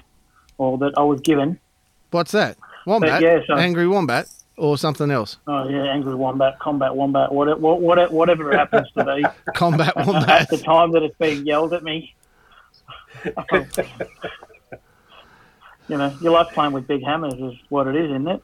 or 0.58 0.78
that 0.80 0.94
I 0.98 1.04
was 1.04 1.22
given. 1.22 1.60
What's 2.12 2.32
that? 2.32 2.58
Wombat, 2.86 3.22
yeah, 3.22 3.40
so- 3.46 3.56
angry 3.56 3.88
wombat, 3.88 4.28
or 4.56 4.78
something 4.78 5.12
else? 5.12 5.38
Oh 5.48 5.68
yeah, 5.68 5.84
angry 5.84 6.16
wombat, 6.16 6.58
combat 6.60 6.96
wombat, 6.96 7.32
whatever, 7.32 7.60
what, 7.60 8.12
whatever 8.12 8.52
it 8.52 8.58
happens 8.58 8.88
to 8.98 9.04
be. 9.06 9.26
Combat 9.54 9.96
Wombat. 9.96 10.30
at 10.44 10.50
the 10.50 10.58
time 10.58 10.92
that 10.94 11.04
it's 11.04 11.18
being 11.18 11.46
yelled 11.46 11.74
at 11.74 11.84
me. 11.84 12.14
you 15.88 15.98
know, 15.98 16.14
you 16.22 16.32
like 16.32 16.50
playing 16.54 16.74
with 16.74 16.88
big 16.88 17.04
hammers, 17.04 17.34
is 17.34 17.54
what 17.70 17.88
it 17.88 17.96
is, 17.96 18.10
isn't 18.10 18.28
it? 18.28 18.44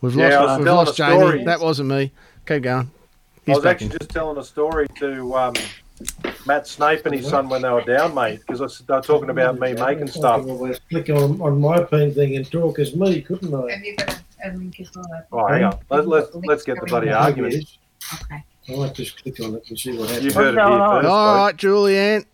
We've 0.00 0.14
Yeah, 0.14 0.40
lost, 0.40 0.58
we've 0.60 0.66
lost 0.68 0.96
Jamie. 0.96 1.16
story. 1.18 1.44
That 1.44 1.60
wasn't 1.60 1.88
me. 1.90 2.12
Keep 2.46 2.62
going. 2.62 2.90
I 3.46 3.50
was 3.52 3.60
back 3.64 3.72
actually 3.76 3.86
in. 3.92 3.98
just 3.98 4.10
telling 4.10 4.38
a 4.38 4.44
story 4.44 4.86
to 4.98 5.34
um, 5.36 5.54
Matt 6.46 6.66
Snape 6.66 7.04
and 7.06 7.14
his 7.14 7.28
son 7.28 7.48
when 7.48 7.62
they 7.62 7.70
were 7.70 7.82
down, 7.82 8.14
mate, 8.14 8.40
because 8.46 8.58
they 8.78 8.94
were 8.94 9.00
talking 9.00 9.30
about 9.30 9.58
me 9.58 9.74
making 9.74 10.08
stuff. 10.08 10.46
Always 10.46 10.80
click 10.88 11.10
on, 11.10 11.40
on 11.40 11.60
my 11.60 11.82
pen 11.84 12.14
thing 12.14 12.36
and 12.36 12.50
talk 12.50 12.78
as 12.78 12.96
me, 12.96 13.20
couldn't 13.20 13.54
I? 13.54 13.72
have 13.72 13.84
you 13.84 13.96
got 13.96 14.22
a 14.44 14.52
link 14.56 14.80
as 14.80 14.90
well? 14.94 15.26
Oh, 15.32 15.46
hang 15.46 15.64
on. 15.64 15.78
Let, 15.90 16.08
let's 16.08 16.34
let's 16.34 16.64
get 16.64 16.80
the 16.80 16.86
bloody 16.86 17.10
argument. 17.10 17.54
Yes. 17.54 17.78
Okay. 18.22 18.44
I 18.68 18.76
might 18.76 18.94
just 18.94 19.22
click 19.22 19.40
on 19.40 19.56
it 19.56 19.64
and 19.68 19.78
see 19.78 19.96
what 19.96 20.08
happens. 20.08 20.24
You've 20.24 20.34
heard 20.34 20.54
it 20.54 20.60
here 20.60 20.78
first. 20.78 21.08
All 21.08 21.48
folks. 21.48 21.62
Julianne. 21.62 22.24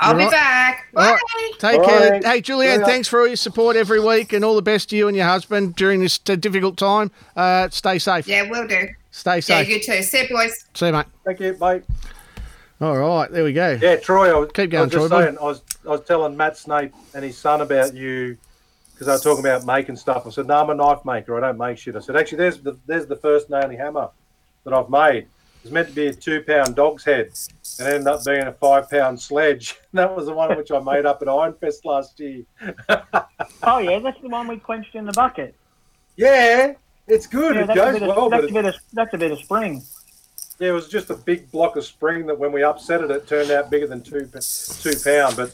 I'll 0.00 0.14
be 0.14 0.22
Right. 0.24 0.30
back. 0.30 0.86
Bye. 0.92 1.10
right, 1.12 1.20
Take 1.58 1.80
All 1.80 1.86
care. 1.86 2.10
right. 2.12 2.24
Hey, 2.24 2.40
Julianne, 2.42 2.84
thanks 2.84 3.08
for 3.08 3.20
all 3.20 3.26
your 3.26 3.36
support 3.36 3.74
every 3.76 3.98
week 4.00 4.32
and 4.32 4.44
all 4.44 4.54
the 4.54 4.62
best 4.62 4.90
to 4.90 4.96
you 4.96 5.08
and 5.08 5.16
your 5.16 5.26
husband 5.26 5.74
during 5.74 6.00
this 6.00 6.18
difficult 6.18 6.76
time. 6.76 7.10
Uh, 7.36 7.68
stay 7.70 7.98
safe. 7.98 8.28
Yeah, 8.28 8.48
we'll 8.48 8.66
do. 8.68 8.88
Stay 9.10 9.40
safe. 9.40 9.68
Yeah, 9.68 9.74
safe. 9.74 9.88
you 9.88 9.94
too. 9.96 10.02
See 10.04 10.22
you, 10.22 10.28
boys. 10.28 10.64
See 10.74 10.86
you, 10.86 10.92
mate. 10.92 11.06
Thank 11.24 11.40
you, 11.40 11.56
mate. 11.60 11.82
All 12.80 12.96
right, 12.96 13.28
there 13.32 13.42
we 13.42 13.52
go. 13.52 13.76
Yeah, 13.82 13.96
Troy. 13.96 14.32
I 14.32 14.38
was, 14.38 14.50
Keep 14.54 14.62
I 14.64 14.66
going, 14.66 14.82
was 14.84 14.92
just 14.92 15.08
Troy, 15.08 15.18
boy. 15.18 15.24
saying, 15.24 15.38
I 15.38 15.42
was 15.44 15.62
I 15.84 15.88
was 15.90 16.00
telling 16.02 16.36
Matt 16.36 16.56
Snape 16.56 16.92
and 17.12 17.24
his 17.24 17.36
son 17.36 17.60
about 17.60 17.92
you 17.92 18.36
because 18.92 19.06
they 19.08 19.12
were 19.14 19.18
talking 19.36 19.44
about 19.50 19.66
making 19.66 19.96
stuff. 19.96 20.24
I 20.28 20.30
said, 20.30 20.46
"No, 20.46 20.60
I'm 20.60 20.70
a 20.70 20.74
knife 20.74 21.04
maker. 21.04 21.36
I 21.36 21.40
don't 21.48 21.58
make 21.58 21.76
shit." 21.78 21.96
I 21.96 21.98
said, 21.98 22.14
"Actually, 22.14 22.38
there's 22.38 22.58
the 22.60 22.78
there's 22.86 23.06
the 23.06 23.16
first 23.16 23.48
and 23.50 23.64
only 23.64 23.74
hammer 23.76 24.10
that 24.62 24.72
I've 24.72 24.88
made. 24.90 25.26
It's 25.62 25.72
meant 25.72 25.88
to 25.88 25.94
be 25.94 26.06
a 26.06 26.14
two 26.14 26.42
pound 26.42 26.76
dog's 26.76 27.04
head, 27.04 27.32
and 27.78 27.88
it 27.88 27.94
ended 27.94 28.06
up 28.06 28.24
being 28.24 28.42
a 28.42 28.52
five 28.52 28.88
pound 28.88 29.20
sledge. 29.20 29.76
that 29.92 30.14
was 30.14 30.26
the 30.26 30.32
one 30.32 30.56
which 30.56 30.70
I 30.70 30.78
made 30.78 31.04
up 31.04 31.20
at 31.22 31.28
Ironfest 31.28 31.84
last 31.84 32.18
year. 32.20 32.44
Oh 33.62 33.78
yeah, 33.78 33.98
that's 33.98 34.20
the 34.20 34.28
one 34.28 34.46
we 34.46 34.56
quenched 34.56 34.94
in 34.94 35.04
the 35.04 35.12
bucket. 35.12 35.54
Yeah, 36.16 36.74
it's 37.06 37.26
good. 37.26 37.56
Yeah, 37.56 37.62
it 37.70 37.74
goes 37.74 37.98
bit, 37.98 38.08
well, 38.08 38.26
of, 38.26 38.30
that's, 38.30 38.50
a 38.50 38.52
bit 38.52 38.64
of, 38.64 38.74
that's 38.92 39.14
a 39.14 39.18
bit 39.18 39.32
of 39.32 39.38
spring. 39.40 39.82
yeah, 40.58 40.68
it 40.68 40.72
was 40.72 40.88
just 40.88 41.10
a 41.10 41.14
big 41.14 41.50
block 41.50 41.76
of 41.76 41.84
spring 41.84 42.26
that 42.26 42.38
when 42.38 42.52
we 42.52 42.62
upset 42.62 43.02
it, 43.02 43.10
it 43.10 43.26
turned 43.26 43.50
out 43.50 43.70
bigger 43.70 43.86
than 43.86 44.02
two 44.02 44.20
two 44.20 44.94
pound. 45.04 45.36
But 45.36 45.52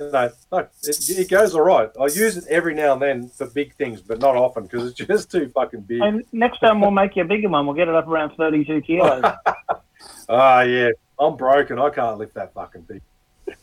you 0.00 0.10
know, 0.10 0.30
look, 0.50 0.70
it, 0.82 1.10
it 1.10 1.28
goes 1.28 1.54
all 1.54 1.60
right. 1.62 1.90
I 2.00 2.04
use 2.04 2.36
it 2.36 2.44
every 2.48 2.74
now 2.74 2.94
and 2.94 3.02
then 3.02 3.28
for 3.28 3.46
big 3.46 3.74
things, 3.74 4.00
but 4.00 4.18
not 4.18 4.34
often 4.36 4.64
because 4.64 4.88
it's 4.90 4.98
just 5.06 5.30
too 5.30 5.48
fucking 5.50 5.82
big. 5.82 6.00
And 6.00 6.24
next 6.32 6.58
time 6.60 6.80
we'll 6.80 6.90
make 6.90 7.16
you 7.16 7.22
a 7.22 7.26
bigger 7.26 7.48
one. 7.48 7.66
We'll 7.66 7.76
get 7.76 7.88
it 7.88 7.94
up 7.94 8.08
around 8.08 8.34
32 8.36 8.80
kilos. 8.82 9.24
Ah, 10.32 10.60
yeah, 10.62 10.90
I'm 11.18 11.36
broken. 11.36 11.78
I 11.80 11.90
can't 11.90 12.16
lift 12.16 12.34
that 12.34 12.54
fucking 12.54 12.84
thing. 12.84 13.00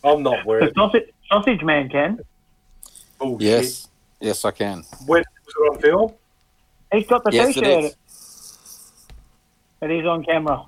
I'm 0.04 0.22
not 0.22 0.42
the 0.44 0.48
worth 0.48 0.74
sausage, 0.76 1.10
sausage 1.30 1.64
man 1.64 1.88
can. 1.88 2.20
bullshit. 3.18 3.42
Yes, 3.42 3.88
yes, 4.20 4.44
I 4.44 4.52
can. 4.52 4.84
When 5.06 5.24
was 5.46 5.56
it 5.56 5.72
on 5.72 5.80
film? 5.82 6.14
He's 6.92 7.08
got 7.08 7.24
the 7.24 7.32
Yes, 7.32 7.56
it 7.56 7.62
t-shirt. 7.62 7.84
is. 7.86 8.94
It 9.82 9.92
is 9.92 10.06
on 10.06 10.26
camera. 10.26 10.66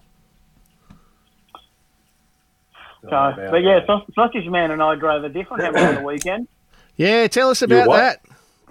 So, 3.02 3.10
Oh, 3.12 3.34
but 3.52 3.62
yeah, 3.64 3.80
that. 3.80 4.06
Sausage 4.14 4.48
Man 4.48 4.72
and 4.72 4.82
I 4.84 4.96
drove 4.96 5.24
a 5.24 5.30
different 5.30 5.64
hammer 5.76 5.80
on 5.80 5.96
the 5.96 6.02
weekend. 6.04 6.48
Yeah, 6.98 7.28
tell 7.28 7.50
us 7.50 7.62
about 7.62 7.90
that. 7.90 8.22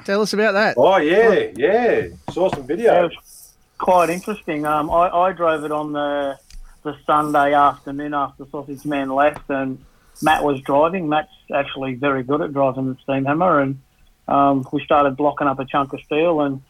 Tell 0.04 0.20
us 0.22 0.32
about 0.32 0.52
that. 0.52 0.74
Oh 0.76 0.96
yeah, 0.98 1.48
yeah. 1.56 2.08
Saw 2.30 2.50
some 2.50 2.60
It 2.64 2.66
video. 2.66 3.04
was 3.04 3.52
quite 3.78 4.10
interesting. 4.10 4.64
Um, 4.66 4.90
I, 4.90 5.08
I 5.10 5.32
drove 5.32 5.64
it 5.64 5.72
on 5.72 5.92
the 5.92 6.38
the 6.84 6.96
Sunday 7.06 7.54
afternoon 7.54 8.14
after 8.14 8.44
Sausage 8.50 8.84
Man 8.84 9.08
left, 9.08 9.48
and 9.50 9.84
Matt 10.22 10.44
was 10.44 10.60
driving. 10.60 11.08
Matt's 11.08 11.32
actually 11.52 11.94
very 11.94 12.22
good 12.22 12.40
at 12.42 12.52
driving 12.52 12.92
the 12.94 12.96
steam 13.02 13.24
hammer, 13.24 13.60
and 13.60 13.80
um, 14.28 14.66
we 14.72 14.84
started 14.84 15.16
blocking 15.16 15.46
up 15.48 15.58
a 15.58 15.64
chunk 15.64 15.92
of 15.94 16.00
steel, 16.02 16.40
and 16.42 16.62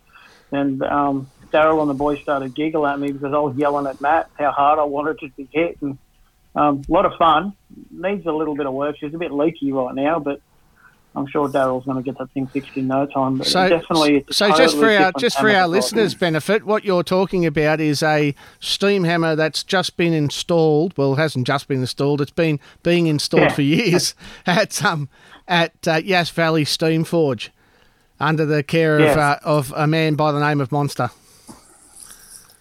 and 0.53 0.83
um, 0.85 1.29
Daryl 1.53 1.81
and 1.83 1.91
the 1.91 1.95
boys 1.95 2.21
started 2.21 2.55
giggling 2.55 2.91
at 2.91 2.99
me 2.99 3.13
because 3.13 3.35
I 3.35 3.39
was 3.39 3.57
yelling 3.57 3.87
at 3.87 4.01
Matt 4.01 4.31
how 4.39 4.53
hard 4.53 4.79
I 4.79 4.85
wanted 4.85 5.19
it 5.23 5.37
to 5.37 5.45
hit, 5.51 5.77
and 5.83 5.99
um, 6.59 6.83
a 6.89 6.93
lot 6.93 7.07
of 7.07 7.15
fun. 7.19 7.53
Needs 7.91 8.27
a 8.27 8.33
little 8.33 8.55
bit 8.57 8.67
of 8.67 8.73
work. 8.73 8.97
She's 8.99 9.15
a 9.15 9.19
bit 9.19 9.33
leaky 9.33 9.73
right 9.73 9.95
now, 9.95 10.19
but. 10.19 10.41
I'm 11.17 11.27
sure 11.27 11.49
Daryl's 11.49 11.85
going 11.85 11.97
to 11.97 12.03
get 12.03 12.17
that 12.19 12.31
thing 12.31 12.47
fixed 12.47 12.77
in 12.77 12.87
no 12.87 13.05
time. 13.07 13.39
But 13.39 13.47
So, 13.49 13.69
definitely, 13.69 14.19
it's 14.19 14.31
a 14.31 14.35
so 14.35 14.53
just 14.57 14.77
for 14.77 14.89
our 14.89 15.11
just 15.19 15.37
for 15.41 15.49
our 15.49 15.53
to 15.55 15.59
drive. 15.63 15.71
listeners' 15.71 16.15
benefit, 16.15 16.65
what 16.65 16.85
you're 16.85 17.03
talking 17.03 17.45
about 17.45 17.81
is 17.81 18.05
a 18.05 18.35
steam 18.61 19.03
hammer 19.03 19.35
that's 19.35 19.65
just 19.65 19.97
been 19.97 20.13
installed. 20.13 20.97
Well, 20.97 21.15
it 21.15 21.17
hasn't 21.17 21.47
just 21.47 21.67
been 21.67 21.81
installed; 21.81 22.21
it's 22.21 22.31
been 22.31 22.61
being 22.85 23.09
installed 23.09 23.45
Yeah. 23.45 23.53
for 23.53 23.63
years 23.63 24.15
at 24.47 24.85
um 24.85 25.09
at 25.49 25.73
uh, 25.89 25.95
Yass 26.05 26.31
Valley 26.31 26.65
Steam 26.65 27.03
Forge, 27.03 27.51
under 28.21 28.45
the 28.47 28.63
care 28.63 29.01
Yes. 29.01 29.13
of 29.15 29.19
uh, 29.19 29.39
of 29.43 29.73
a 29.77 29.87
man 29.89 30.15
by 30.15 30.31
the 30.31 30.39
name 30.41 30.61
of 30.61 30.71
Monster. 30.71 31.11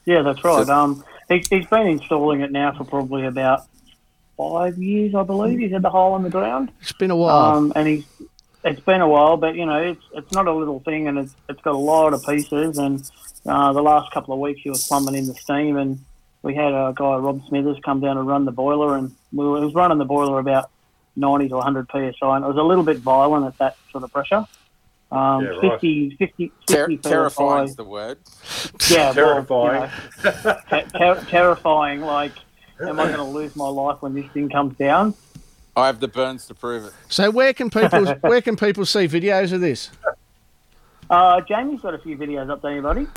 Yeah, 0.06 0.22
that's 0.24 0.44
right. 0.44 0.68
Um, 0.68 1.04
he, 1.30 1.44
he's 1.50 1.68
been 1.68 1.86
installing 1.88 2.42
it 2.42 2.52
now 2.52 2.72
for 2.76 2.86
probably 2.86 3.26
about 3.26 3.64
five 4.38 4.78
years, 4.78 5.14
I 5.16 5.24
believe. 5.24 5.60
He's 5.60 5.72
had 5.72 5.82
the 5.82 5.90
hole 5.90 6.16
in 6.16 6.24
the 6.24 6.30
ground, 6.30 6.72
It's 6.82 6.94
been 6.94 7.12
a 7.12 7.16
while. 7.16 7.56
um, 7.58 7.74
and 7.76 7.88
he's. 7.88 8.06
It's 8.64 8.82
been 8.82 9.00
a 9.02 9.08
while, 9.08 9.38
but 9.38 9.56
you 9.56 9.66
know, 9.66 9.78
it's 9.82 10.02
it's 10.14 10.32
not 10.34 10.48
a 10.48 10.54
little 10.54 10.80
thing, 10.82 11.08
and 11.08 11.18
it's 11.20 11.34
it's 11.48 11.62
got 11.62 11.74
a 11.74 11.78
lot 11.78 12.14
of 12.14 12.22
pieces. 12.26 12.78
And 12.78 13.02
uh, 13.46 13.72
the 13.72 13.82
last 13.82 14.12
couple 14.12 14.34
of 14.34 14.40
weeks, 14.42 14.60
he 14.62 14.70
was 14.70 14.86
plumbing 14.88 15.16
in 15.16 15.26
the 15.28 15.36
steam, 15.36 15.78
and 15.78 16.04
we 16.42 16.54
had 16.54 16.74
a 16.74 16.92
guy, 16.96 17.16
Rob 17.16 17.42
Smithers, 17.48 17.78
come 17.86 18.02
down 18.02 18.18
and 18.18 18.28
run 18.28 18.44
the 18.46 18.52
boiler, 18.52 18.98
and 18.98 19.16
we 19.32 19.46
were, 19.48 19.60
he 19.60 19.66
was 19.66 19.74
running 19.74 20.00
the 20.00 20.06
boiler 20.06 20.40
about 20.40 20.70
90 21.16 21.48
to 21.50 21.56
100 21.56 21.88
psi, 21.90 22.36
and 22.36 22.44
it 22.44 22.48
was 22.48 22.58
a 22.58 22.62
little 22.64 22.84
bit 22.84 22.98
violent 22.98 23.46
at 23.46 23.58
that 23.60 23.78
sort 23.92 24.04
of 24.04 24.12
pressure. 24.12 24.46
Um, 25.14 25.44
Yeah, 25.46 25.50
right. 25.52 25.72
50, 25.72 26.10
50, 26.18 26.52
50 26.68 26.98
Ter- 26.98 26.98
PSI. 27.02 27.10
terrifying's 27.10 27.76
the 27.78 27.84
word. 27.86 28.18
Yeah, 28.90 29.14
Terrifying. 29.14 29.82
Well, 29.82 29.92
you 30.18 30.24
know, 30.24 30.58
ter- 30.70 30.86
ter- 30.94 31.26
terrifying. 31.30 32.02
Like, 32.02 32.34
am 32.82 33.00
I 33.00 33.06
going 33.06 33.18
to 33.18 33.24
lose 33.24 33.56
my 33.56 33.68
life 33.68 34.02
when 34.02 34.14
this 34.14 34.26
thing 34.32 34.50
comes 34.50 34.78
down? 34.78 35.14
I 35.76 35.86
have 35.88 36.00
the 36.00 36.08
burns 36.08 36.48
to 36.48 36.56
prove 36.56 36.86
it. 36.86 36.94
so 37.08 37.30
where 37.30 37.54
can 37.54 37.70
people 37.70 38.06
where 38.22 38.42
can 38.42 38.56
people 38.56 38.86
see 38.86 39.08
videos 39.08 39.52
of 39.54 39.62
this? 39.62 39.92
Uh, 41.10 41.40
Jamie's 41.42 41.82
got 41.82 41.94
a 41.94 42.00
few 42.00 42.18
videos 42.18 42.50
up 42.50 42.62
there, 42.62 42.72
anybody? 42.72 43.08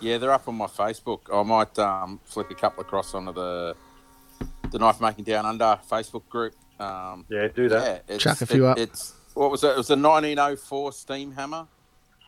Yeah, 0.00 0.16
they're 0.18 0.32
up 0.32 0.48
on 0.48 0.54
my 0.54 0.66
Facebook. 0.66 1.20
I 1.32 1.42
might 1.42 1.78
um, 1.78 2.20
flick 2.24 2.50
a 2.50 2.54
couple 2.54 2.80
across 2.82 3.14
onto 3.14 3.32
the 3.32 3.74
the 4.70 4.78
knife 4.78 5.00
making 5.00 5.24
down 5.24 5.44
under 5.44 5.78
Facebook 5.90 6.26
group. 6.28 6.54
Um, 6.78 7.26
Yeah, 7.28 7.48
do 7.48 7.68
that. 7.68 8.04
yeah, 8.08 8.14
it's, 8.14 8.22
Chuck 8.24 8.40
a 8.40 8.46
few 8.46 8.66
it- 8.66 8.70
up. 8.70 8.78
It's 8.78 9.14
what 9.34 9.50
was 9.50 9.62
it? 9.64 9.68
It 9.70 9.76
was 9.76 9.90
a 9.90 9.96
1904 9.96 10.92
steam 10.92 11.32
hammer. 11.32 11.66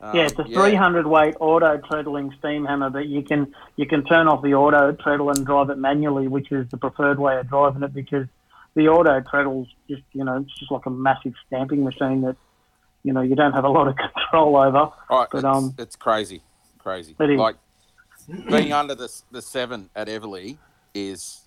Um, 0.03 0.17
yeah, 0.17 0.23
it's 0.27 0.39
a 0.39 0.45
300 0.45 1.07
weight 1.07 1.37
auto 1.39 1.79
treadling 1.79 2.35
steam 2.39 2.65
hammer, 2.65 2.91
but 2.91 3.07
you 3.07 3.23
can 3.23 3.55
you 3.77 3.87
can 3.87 4.05
turn 4.05 4.27
off 4.27 4.43
the 4.43 4.55
auto 4.55 4.91
treadle 4.93 5.31
and 5.31 5.47
drive 5.47 5.71
it 5.71 5.79
manually, 5.79 6.27
which 6.27 6.51
is 6.51 6.69
the 6.71 6.77
preferred 6.77 7.21
way 7.21 7.39
of 7.39 7.49
driving 7.49 7.85
it 7.85 7.95
because 7.95 8.27
the 8.75 8.89
auto 8.89 9.21
treadle's 9.21 9.69
just 9.89 10.03
you 10.13 10.25
know 10.25 10.39
it's 10.39 10.59
just 10.59 10.73
like 10.73 10.87
a 10.87 10.91
massive 10.91 11.35
stamping 11.47 11.85
machine 11.85 12.23
that 12.23 12.37
you 13.05 13.13
know 13.13 13.21
you 13.21 13.37
don't 13.37 13.53
have 13.53 13.65
a 13.65 13.69
lot 13.69 13.87
of 13.87 13.97
control 14.15 14.57
over. 14.57 14.91
Right, 15.09 15.29
But 15.31 15.39
it's, 15.39 15.45
um, 15.45 15.75
it's 15.79 15.95
crazy, 15.95 16.43
crazy. 16.79 17.15
It. 17.19 17.39
Like 17.39 17.57
being 18.51 18.73
under 18.73 18.97
the 18.97 19.09
the 19.31 19.41
seven 19.41 19.89
at 19.95 20.09
Everly 20.09 20.59
is 20.95 21.43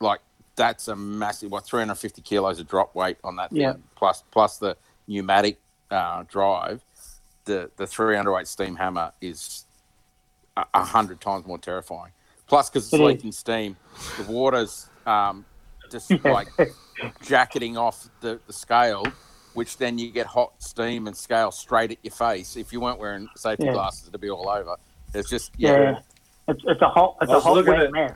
like 0.00 0.20
that's 0.56 0.88
a 0.88 0.96
massive. 0.96 1.52
What 1.52 1.64
350 1.66 2.20
kilos 2.22 2.58
of 2.58 2.66
drop 2.66 2.96
weight 2.96 3.18
on 3.22 3.36
that 3.36 3.50
thing, 3.50 3.60
Yeah. 3.60 3.74
plus 3.94 4.24
plus 4.32 4.58
the 4.58 4.76
pneumatic 5.06 5.60
uh, 5.88 6.24
drive. 6.28 6.82
The 7.44 7.70
the 7.76 7.86
300 7.86 8.32
weight 8.32 8.46
steam 8.48 8.76
hammer 8.76 9.12
is 9.20 9.64
a, 10.56 10.64
a 10.74 10.84
hundred 10.84 11.20
times 11.20 11.46
more 11.46 11.58
terrifying. 11.58 12.12
Plus, 12.46 12.68
because 12.70 12.84
it's 12.84 12.92
It 12.92 13.00
is. 13.00 13.06
leaking 13.06 13.32
steam, 13.32 13.76
the 14.18 14.24
water's 14.30 14.88
um, 15.06 15.44
just 15.90 16.10
like 16.24 16.48
jacketing 17.22 17.76
off 17.76 18.08
the, 18.20 18.38
the 18.46 18.52
scale, 18.52 19.04
which 19.54 19.76
then 19.78 19.98
you 19.98 20.10
get 20.10 20.26
hot 20.26 20.52
steam 20.58 21.06
and 21.06 21.16
scale 21.16 21.50
straight 21.50 21.90
at 21.92 21.98
your 22.02 22.12
face. 22.12 22.56
If 22.56 22.72
you 22.72 22.80
weren't 22.80 22.98
wearing 22.98 23.28
safety 23.36 23.66
Yeah. 23.66 23.72
glasses, 23.72 24.08
it'd 24.08 24.20
be 24.20 24.30
all 24.30 24.48
over. 24.48 24.76
It's 25.14 25.28
just 25.30 25.52
yeah, 25.56 25.72
yeah, 25.80 25.98
it's, 26.48 26.62
it's 26.66 26.80
a 26.82 26.88
hot 26.88 27.16
it's 27.22 27.30
a 27.32 27.40
hot 27.40 27.54
looking 27.54 27.72
wet 27.72 27.82
at- 27.86 27.92
mess. 27.92 28.12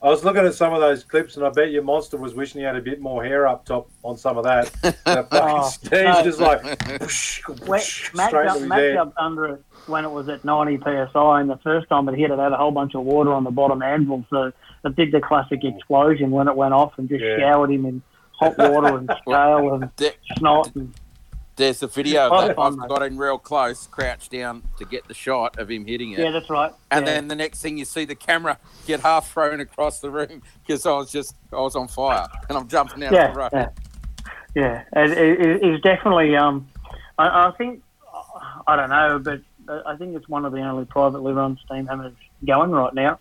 I 0.00 0.08
was 0.08 0.24
looking 0.24 0.44
at 0.44 0.54
some 0.54 0.72
of 0.72 0.80
those 0.80 1.02
clips, 1.02 1.36
and 1.36 1.44
I 1.44 1.50
bet 1.50 1.70
your 1.72 1.82
monster 1.82 2.16
was 2.16 2.32
wishing 2.32 2.60
he 2.60 2.64
had 2.64 2.76
a 2.76 2.80
bit 2.80 3.00
more 3.00 3.24
hair 3.24 3.48
up 3.48 3.64
top 3.64 3.90
on 4.04 4.16
some 4.16 4.38
of 4.38 4.44
that. 4.44 4.72
that 5.04 5.28
fucking 5.28 5.30
Oh, 5.32 5.68
steam's 5.70 5.92
no. 6.18 6.22
just 6.22 6.38
like 6.40 6.62
whoosh, 7.00 7.40
whoosh, 7.66 8.14
Matt, 8.14 8.28
straight 8.28 8.44
jumped, 8.46 8.58
to 8.58 8.60
his 8.60 8.68
Matt 8.68 8.94
jumped 8.94 9.18
under 9.18 9.44
it 9.54 9.64
when 9.86 10.04
it 10.04 10.10
was 10.10 10.28
at 10.28 10.44
90 10.44 10.78
psi, 10.84 11.40
and 11.40 11.50
the 11.50 11.56
first 11.64 11.88
time 11.88 12.08
it 12.08 12.14
hit, 12.16 12.30
it 12.30 12.38
had 12.38 12.52
a 12.52 12.56
whole 12.56 12.70
bunch 12.70 12.94
of 12.94 13.02
water 13.02 13.32
on 13.32 13.42
the 13.42 13.50
bottom 13.50 13.82
anvil, 13.82 14.24
so 14.30 14.52
it 14.84 14.94
did 14.96 15.10
the 15.10 15.20
classic 15.20 15.64
explosion 15.64 16.30
when 16.30 16.46
it 16.46 16.54
went 16.54 16.74
off 16.74 16.92
and 16.98 17.08
just 17.08 17.24
Yeah. 17.24 17.38
showered 17.38 17.70
him 17.72 17.84
in 17.86 18.02
hot 18.38 18.56
water 18.56 18.98
and 18.98 19.10
scale 19.22 19.74
and 19.74 19.90
snot. 20.36 20.70
And, 20.76 20.94
There's 21.58 21.82
a 21.82 21.88
video 21.88 22.30
of 22.30 22.46
that. 22.46 22.58
I've 22.58 22.88
got 22.88 23.02
in 23.02 23.18
real 23.18 23.36
close, 23.36 23.88
crouched 23.88 24.30
down 24.30 24.62
to 24.78 24.84
get 24.84 25.08
the 25.08 25.12
shot 25.14 25.58
of 25.58 25.68
him 25.68 25.84
hitting 25.84 26.12
it. 26.12 26.20
yeah, 26.20 26.30
that's 26.30 26.48
right. 26.48 26.72
And 26.92 27.04
yeah. 27.04 27.14
then 27.14 27.26
the 27.26 27.34
next 27.34 27.60
thing 27.60 27.76
you 27.76 27.84
see 27.84 28.04
the 28.04 28.14
camera 28.14 28.58
get 28.86 29.00
half 29.00 29.32
thrown 29.32 29.58
across 29.58 29.98
the 29.98 30.08
room 30.08 30.40
because 30.66 30.86
I 30.86 30.92
was 30.92 31.10
just 31.10 31.34
I 31.52 31.56
was 31.56 31.74
on 31.74 31.88
fire 31.88 32.28
and 32.48 32.56
I'm 32.56 32.68
jumping 32.68 33.02
out 33.02 33.12
yeah, 33.12 33.32
the 33.32 33.38
road. 33.38 33.50
yeah, 33.52 33.68
yeah. 34.54 34.84
It, 34.94 35.10
it, 35.18 35.62
it's 35.64 35.82
definitely. 35.82 36.36
Um, 36.36 36.68
I, 37.18 37.48
I 37.48 37.52
think 37.58 37.82
I 38.68 38.76
don't 38.76 38.90
know, 38.90 39.18
but 39.18 39.40
I 39.84 39.96
think 39.96 40.14
it's 40.14 40.28
one 40.28 40.44
of 40.44 40.52
the 40.52 40.60
only 40.60 40.84
privately 40.84 41.32
run 41.32 41.58
steam 41.64 41.88
hammers 41.88 42.14
going 42.46 42.70
right 42.70 42.94
now. 42.94 43.18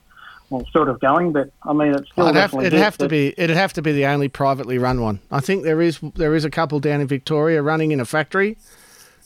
Well, 0.49 0.65
sort 0.71 0.87
of 0.87 0.99
going, 1.01 1.33
but 1.33 1.51
I 1.63 1.73
mean, 1.73 1.93
it's 1.93 2.09
still 2.09 2.25
I'd 2.27 2.35
have, 2.35 2.51
definitely. 2.51 2.67
it'd 2.67 2.77
good, 2.77 2.83
have 2.83 2.97
to 2.99 3.07
be 3.09 3.33
it'd 3.37 3.55
have 3.57 3.73
to 3.73 3.81
be 3.81 3.91
the 3.91 4.05
only 4.05 4.29
privately 4.29 4.77
run 4.77 5.01
one. 5.01 5.19
I 5.29 5.41
think 5.41 5.63
there 5.63 5.81
is 5.81 5.99
there 6.15 6.35
is 6.35 6.45
a 6.45 6.49
couple 6.49 6.79
down 6.79 7.01
in 7.01 7.07
Victoria 7.07 7.61
running 7.61 7.91
in 7.91 7.99
a 7.99 8.05
factory 8.05 8.57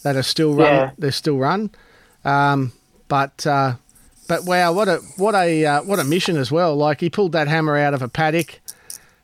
that 0.04 0.16
are 0.16 0.24
still 0.24 0.56
run. 0.56 0.66
Yeah. 0.74 0.92
They're 0.98 1.12
still 1.12 1.38
run, 1.38 1.70
um, 2.26 2.72
but 3.08 3.46
uh, 3.46 3.76
but 4.28 4.46
wow, 4.46 4.74
what 4.74 4.88
a 4.88 4.98
what 5.18 5.36
a 5.36 5.64
uh, 5.66 5.84
what 5.84 6.00
a 6.00 6.04
mission 6.04 6.38
as 6.38 6.52
well. 6.52 6.76
Like 6.76 7.02
he 7.02 7.10
pulled 7.10 7.34
that 7.34 7.48
hammer 7.48 7.78
out 7.78 7.94
of 7.94 8.02
a 8.02 8.08
paddock, 8.08 8.60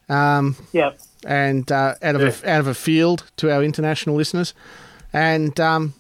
um, 0.08 0.56
Yep. 0.74 1.00
and 1.26 1.72
uh, 1.72 1.96
out 2.04 2.16
of 2.16 2.22
a 2.22 2.50
out 2.52 2.60
of 2.60 2.68
a 2.68 2.76
field 2.76 3.24
to 3.38 3.52
our 3.52 3.64
international 3.64 4.16
listeners, 4.16 4.54
and 5.14 5.60
um, 5.60 5.96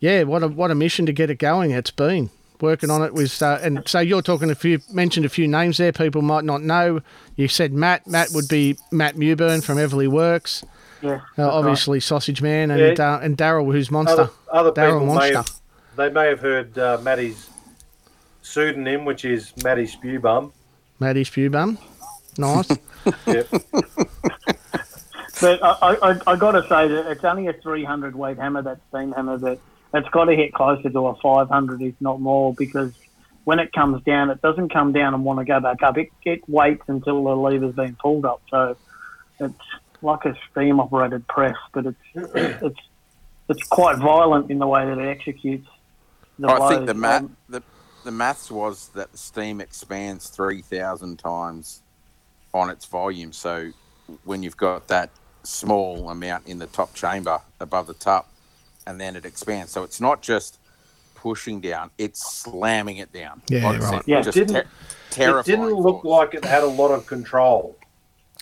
yeah, 0.00 0.22
what 0.22 0.42
a 0.42 0.48
what 0.48 0.70
a 0.70 0.74
mission 0.74 1.04
to 1.04 1.12
get 1.12 1.28
it 1.28 1.38
going. 1.38 1.72
It's 1.72 1.90
been 1.90 2.30
working 2.60 2.90
on 2.90 3.02
it 3.02 3.12
with, 3.14 3.42
uh, 3.42 3.58
and 3.62 3.82
so 3.86 4.00
you're 4.00 4.22
talking 4.22 4.50
a 4.50 4.54
few 4.54 4.80
mentioned 4.92 5.26
a 5.26 5.28
few 5.28 5.46
names 5.48 5.76
there. 5.78 5.92
People 5.92 6.22
might 6.22 6.44
not 6.44 6.62
know. 6.62 7.00
You 7.36 7.48
said 7.48 7.72
Matt. 7.72 8.06
Matt 8.06 8.30
would 8.32 8.48
be 8.48 8.76
Matt 8.92 9.16
Mewburn 9.16 9.62
from 9.64 9.78
Everly 9.78 10.08
Works. 10.08 10.64
Yeah, 11.02 11.20
Uh, 11.36 11.50
obviously, 11.50 12.00
Sausage 12.00 12.40
Man 12.40 12.70
and 12.70 12.96
Yeah. 12.98 13.14
uh, 13.14 13.18
and 13.20 13.36
Daryl, 13.36 13.72
who's 13.72 13.90
Monster. 13.90 14.22
Other, 14.22 14.30
other 14.50 14.72
Daryl 14.72 15.00
people 15.00 15.06
may 15.06 15.32
Monster. 15.32 15.36
have, 15.36 15.50
they 15.96 16.10
may 16.10 16.26
have 16.28 16.40
heard 16.40 16.78
uh, 16.78 16.98
Matty's 17.02 17.50
pseudonym, 18.42 19.04
which 19.04 19.24
is 19.24 19.52
Matty 19.62 19.84
Spewbum. 19.86 20.52
Matty 21.00 21.24
Spewbum. 21.24 21.78
Nice. 22.38 22.70
Yep. 23.26 23.48
But 25.40 25.62
I, 25.62 25.96
I, 26.02 26.20
I 26.28 26.36
got 26.36 26.52
to 26.52 26.62
say 26.62 26.88
that 26.88 27.06
it's 27.10 27.24
only 27.24 27.48
a 27.48 27.52
300 27.52 28.14
weight 28.16 28.38
hammer, 28.38 28.62
that 28.62 28.78
steam 28.88 29.12
hammer, 29.12 29.36
but 29.36 29.58
it's 29.94 30.08
got 30.08 30.24
to 30.24 30.34
hit 30.34 30.52
closer 30.52 30.90
to 30.90 31.06
a 31.06 31.14
500, 31.16 31.82
if 31.82 31.94
not 32.00 32.20
more, 32.20 32.52
because 32.52 32.92
when 33.44 33.58
it 33.58 33.72
comes 33.72 34.02
down, 34.04 34.30
it 34.30 34.42
doesn't 34.42 34.70
come 34.70 34.92
down 34.92 35.14
and 35.14 35.24
want 35.24 35.38
to 35.38 35.44
go 35.44 35.60
back 35.60 35.82
up. 35.82 35.96
It, 35.96 36.10
it 36.24 36.48
waits 36.48 36.82
until 36.88 37.22
the 37.22 37.36
lever's 37.36 37.74
been 37.74 37.94
pulled 37.96 38.24
up. 38.24 38.42
So 38.50 38.76
it's 39.38 39.54
like 40.02 40.24
a 40.24 40.36
steam 40.50 40.80
operated 40.80 41.26
press, 41.28 41.56
but 41.72 41.86
it's 41.86 41.98
it's 42.14 42.80
it's 43.48 43.62
quite 43.68 43.98
violent 43.98 44.50
in 44.50 44.58
the 44.58 44.66
way 44.66 44.84
that 44.84 44.98
it 44.98 45.08
executes. 45.08 45.68
The 46.38 46.48
I 46.48 46.68
think 46.68 46.86
the 46.86 46.94
math 46.94 47.22
Um, 47.22 47.36
the, 47.48 47.62
the 48.04 48.10
maths 48.10 48.50
was 48.50 48.88
that 48.94 49.12
the 49.12 49.18
steam 49.18 49.60
expands 49.60 50.28
three 50.28 50.62
thousand 50.62 51.18
times 51.18 51.82
on 52.52 52.70
its 52.70 52.86
volume. 52.86 53.32
So 53.32 53.70
when 54.24 54.42
you've 54.42 54.56
got 54.56 54.88
that 54.88 55.10
small 55.42 56.08
amount 56.08 56.46
in 56.46 56.58
the 56.58 56.66
top 56.66 56.94
chamber 56.94 57.40
above 57.60 57.86
the 57.86 57.94
top, 57.94 58.28
and 58.86 59.00
then 59.00 59.16
it 59.16 59.24
expands. 59.24 59.72
So 59.72 59.82
it's 59.82 60.00
not 60.00 60.22
just 60.22 60.58
pushing 61.14 61.60
down; 61.60 61.90
it's 61.98 62.24
slamming 62.42 62.98
it 62.98 63.12
down. 63.12 63.42
Yeah, 63.48 63.68
Like 63.70 63.80
right. 63.80 64.02
Yeah, 64.06 64.20
it 64.20 64.24
just 64.24 64.36
didn't, 64.36 64.66
ter- 65.10 65.40
it 65.40 65.46
didn't 65.46 65.72
look 65.74 66.04
like 66.04 66.34
it 66.34 66.44
had 66.44 66.62
a 66.62 66.66
lot 66.66 66.88
of 66.90 67.06
control. 67.06 67.76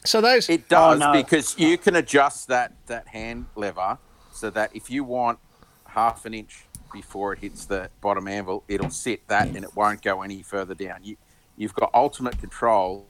So 0.04 0.20
those 0.20 0.48
It 0.48 0.68
does 0.68 1.00
oh, 1.00 1.12
no. 1.12 1.12
because 1.12 1.56
you 1.58 1.78
can 1.78 1.94
adjust 1.96 2.48
that 2.48 2.72
that 2.86 3.06
hand 3.08 3.46
lever 3.54 3.98
so 4.32 4.50
that 4.50 4.74
if 4.74 4.90
you 4.90 5.04
want 5.04 5.38
half 5.86 6.26
an 6.26 6.34
inch 6.34 6.64
before 6.92 7.32
it 7.32 7.38
hits 7.38 7.66
the 7.66 7.88
bottom 8.00 8.26
anvil, 8.26 8.64
it'll 8.66 8.90
sit 8.90 9.26
that 9.28 9.46
and 9.48 9.58
it 9.64 9.76
won't 9.76 10.02
go 10.02 10.22
any 10.22 10.42
further 10.42 10.74
down. 10.74 10.98
You 11.04 11.16
you've 11.56 11.74
got 11.74 11.90
ultimate 11.94 12.38
control. 12.40 13.06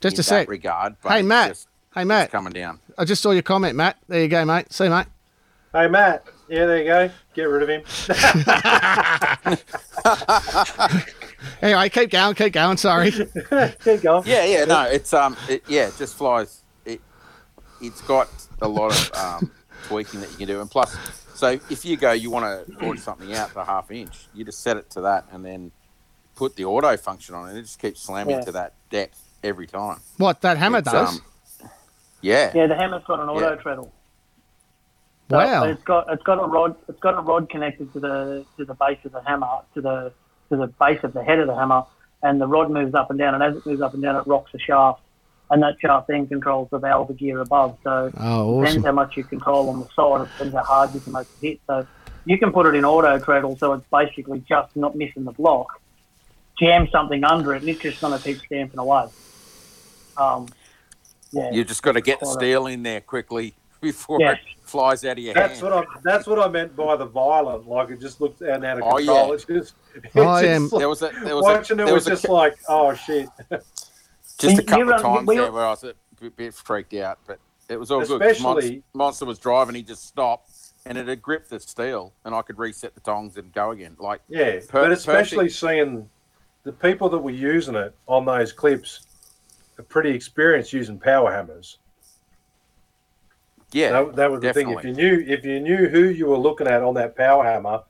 Just 0.00 0.16
in 0.16 0.20
a 0.20 0.22
sec. 0.22 0.46
That 0.46 0.50
regard. 0.50 0.96
But 1.02 1.12
Hey, 1.12 1.22
Matt. 1.22 1.48
just- 1.50 1.68
Hey 1.94 2.00
it's 2.00 2.08
Matt, 2.08 2.30
coming 2.30 2.54
down. 2.54 2.78
I 2.96 3.04
just 3.04 3.20
saw 3.20 3.32
your 3.32 3.42
comment, 3.42 3.76
Matt. 3.76 3.98
There 4.08 4.22
you 4.22 4.28
go, 4.28 4.42
mate. 4.46 4.72
See, 4.72 4.88
mate. 4.88 5.08
Hey, 5.74 5.88
Matt. 5.88 6.24
Yeah, 6.52 6.66
there 6.66 6.78
you 6.78 6.84
go. 6.84 7.10
Get 7.32 7.44
rid 7.44 7.62
of 7.62 7.68
him. 7.70 7.82
Anyway, 11.60 11.88
keep 11.88 12.10
going, 12.10 12.34
keep 12.34 12.52
going. 12.52 12.76
Sorry. 12.76 13.10
Keep 13.84 14.02
going. 14.02 14.22
Yeah, 14.26 14.44
yeah, 14.44 14.64
no, 14.64 14.82
it's 14.82 15.12
um, 15.12 15.36
it, 15.48 15.62
yeah, 15.68 15.88
it 15.88 15.96
just 15.96 16.16
flies. 16.16 16.62
It 16.84 17.00
it's 17.80 18.00
got 18.02 18.28
a 18.60 18.68
lot 18.68 18.92
of 18.92 19.14
um, 19.16 19.50
tweaking 19.84 20.20
that 20.20 20.30
you 20.32 20.36
can 20.36 20.46
do, 20.46 20.60
and 20.60 20.70
plus, 20.70 20.96
so 21.34 21.58
if 21.70 21.84
you 21.84 21.96
go, 21.96 22.12
you 22.12 22.30
want 22.30 22.44
to 22.44 22.84
order 22.84 23.00
something 23.00 23.32
out 23.34 23.52
to 23.54 23.64
half 23.64 23.90
inch, 23.90 24.26
you 24.34 24.44
just 24.44 24.62
set 24.62 24.76
it 24.76 24.90
to 24.90 25.00
that, 25.02 25.24
and 25.32 25.44
then 25.44 25.70
put 26.36 26.54
the 26.56 26.64
auto 26.64 26.96
function 26.96 27.34
on, 27.34 27.48
and 27.48 27.58
it 27.58 27.62
just 27.62 27.80
keeps 27.80 28.00
slamming 28.02 28.36
Yeah. 28.36 28.44
to 28.44 28.52
that 28.52 28.74
depth 28.90 29.20
every 29.42 29.66
time. 29.66 30.00
What 30.18 30.40
that 30.42 30.58
hammer 30.58 30.78
It's, 30.78 30.90
does? 30.90 31.16
um, 31.16 31.22
yeah, 32.20 32.52
Yeah, 32.54 32.66
the 32.66 32.76
hammer's 32.76 33.04
got 33.04 33.20
an 33.20 33.28
auto 33.28 33.50
Yeah. 33.50 33.56
treadle. 33.56 33.92
So 35.32 35.38
wow. 35.38 35.64
It's 35.64 35.82
got 35.84 36.12
it's 36.12 36.22
got 36.24 36.38
a 36.42 36.46
rod 36.46 36.76
it's 36.88 37.00
got 37.00 37.16
a 37.18 37.22
rod 37.22 37.48
connected 37.48 37.90
to 37.94 38.00
the 38.00 38.44
to 38.58 38.66
the 38.66 38.74
base 38.74 38.98
of 39.04 39.12
the 39.12 39.22
hammer 39.26 39.60
to 39.74 39.80
the 39.80 40.12
to 40.50 40.58
the 40.58 40.66
base 40.66 41.00
of 41.02 41.14
the 41.14 41.24
head 41.24 41.38
of 41.38 41.46
the 41.46 41.54
hammer, 41.54 41.84
and 42.22 42.38
the 42.38 42.46
rod 42.46 42.70
moves 42.70 42.94
up 42.94 43.08
and 43.08 43.18
down, 43.18 43.34
and 43.34 43.42
as 43.42 43.56
it 43.56 43.64
moves 43.64 43.80
up 43.80 43.94
and 43.94 44.02
down, 44.02 44.16
it 44.16 44.26
rocks 44.26 44.50
the 44.52 44.58
shaft, 44.58 45.00
and 45.48 45.62
that 45.62 45.76
shaft 45.80 46.08
then 46.08 46.26
controls 46.26 46.68
the 46.70 46.78
valve 46.78 47.08
of 47.08 47.16
gear 47.16 47.40
above. 47.40 47.78
So 47.82 48.12
Oh, 48.18 48.60
depends 48.60 48.84
how 48.84 48.92
much 48.92 49.16
you 49.16 49.24
control 49.24 49.70
on 49.70 49.80
the 49.80 49.88
side, 49.96 50.26
it 50.26 50.32
depends 50.36 50.54
how 50.54 50.64
hard 50.64 50.94
you 50.94 51.00
can 51.00 51.12
make 51.14 51.26
it 51.40 51.46
hit. 51.46 51.60
So 51.66 51.86
you 52.26 52.36
can 52.36 52.52
put 52.52 52.66
it 52.66 52.74
in 52.74 52.84
auto 52.84 53.18
treadle, 53.18 53.56
so 53.58 53.72
it's 53.72 53.86
basically 53.90 54.44
just 54.46 54.76
not 54.76 54.94
missing 54.94 55.24
the 55.24 55.32
block. 55.32 55.68
Jam 56.60 56.88
something 56.92 57.24
under 57.24 57.54
it, 57.54 57.62
and 57.62 57.70
it's 57.70 57.80
just 57.80 58.02
going 58.02 58.12
to 58.12 58.22
keep 58.22 58.38
stamping 58.44 58.78
away. 58.78 59.06
Um, 60.18 60.48
yeah, 61.32 61.50
you 61.50 61.64
just 61.64 61.82
got 61.82 61.92
to 61.92 62.02
get 62.02 62.20
the 62.20 62.26
steel 62.26 62.66
in 62.66 62.82
there 62.82 63.00
quickly 63.00 63.54
before 63.80 64.20
Yes. 64.20 64.36
it 64.36 64.61
flies 64.72 65.04
out 65.04 65.12
of 65.12 65.18
your 65.24 65.34
That's 65.34 65.60
hand. 65.60 65.72
what 65.74 65.86
I. 65.88 66.00
That's 66.02 66.26
what 66.26 66.38
I 66.40 66.48
meant 66.48 66.74
by 66.74 66.96
the 66.96 67.04
violent. 67.04 67.68
Like 67.68 67.90
it 67.90 68.00
just 68.00 68.20
looked 68.20 68.42
out 68.42 68.64
out 68.64 68.78
of 68.78 68.84
Oh, 68.84 68.96
control. 68.96 69.28
yeah. 69.28 69.34
It's 69.34 69.44
just. 69.44 69.74
It's 69.94 70.16
I 70.16 70.42
just 70.42 70.44
am- 70.44 70.68
like- 70.70 70.78
There 70.80 70.88
was 70.88 71.02
a 71.02 71.10
there 71.22 71.36
was 71.36 71.42
watching 71.44 71.78
a, 71.78 71.82
it 71.82 71.86
there 71.86 71.94
was 71.94 72.04
was, 72.08 72.20
just 72.20 72.24
a, 72.24 72.32
like, 72.32 72.56
oh 72.68 72.94
shit. 72.94 73.28
just 73.50 74.42
a 74.42 74.48
You- 74.48 74.56
you 74.56 74.62
couple 74.64 74.92
of 74.94 75.02
times 75.02 75.26
we- 75.28 75.36
there 75.36 75.52
where 75.52 75.66
I 75.66 75.70
was 75.70 75.84
a 75.84 75.94
bit, 76.20 76.34
bit 76.36 76.54
freaked 76.54 76.94
out, 76.94 77.18
but 77.26 77.38
it 77.68 77.78
was 77.78 77.90
all 77.90 78.00
good. 78.00 78.20
'cause 78.20 78.30
Especially- 78.30 78.42
Monster, 78.54 78.82
Monster 78.94 79.24
was 79.26 79.38
driving, 79.38 79.74
he 79.74 79.82
just 79.82 80.06
stopped, 80.06 80.50
and 80.86 80.96
it 80.98 81.06
had 81.08 81.20
gripped 81.22 81.50
the 81.50 81.60
steel, 81.60 82.12
and 82.24 82.34
I 82.34 82.40
could 82.42 82.58
reset 82.58 82.94
the 82.94 83.00
tongs 83.00 83.36
and 83.36 83.52
go 83.52 83.70
again. 83.72 83.96
Like 83.98 84.22
Yeah, 84.28 84.60
Per- 84.68 84.82
but 84.82 84.92
especially 84.92 85.44
perfect. 85.48 85.54
seeing 85.60 86.08
the 86.64 86.72
people 86.72 87.08
that 87.10 87.18
were 87.18 87.30
using 87.30 87.74
it 87.74 87.94
on 88.08 88.24
those 88.24 88.52
clips 88.52 89.06
are 89.78 89.84
pretty 89.84 90.10
experienced 90.10 90.72
using 90.72 90.98
power 90.98 91.30
hammers. 91.32 91.78
Yeah, 93.72 93.90
that, 93.90 94.16
that 94.16 94.30
was 94.30 94.40
the 94.40 94.52
thing. 94.52 94.70
If 94.70 94.84
you 94.84 94.92
knew 94.92 95.24
if 95.26 95.44
you 95.44 95.60
knew 95.60 95.88
who 95.88 96.04
you 96.04 96.26
were 96.26 96.38
looking 96.38 96.66
at 96.66 96.82
on 96.82 96.94
that 96.94 97.16
power 97.16 97.44
hammer, 97.44 97.82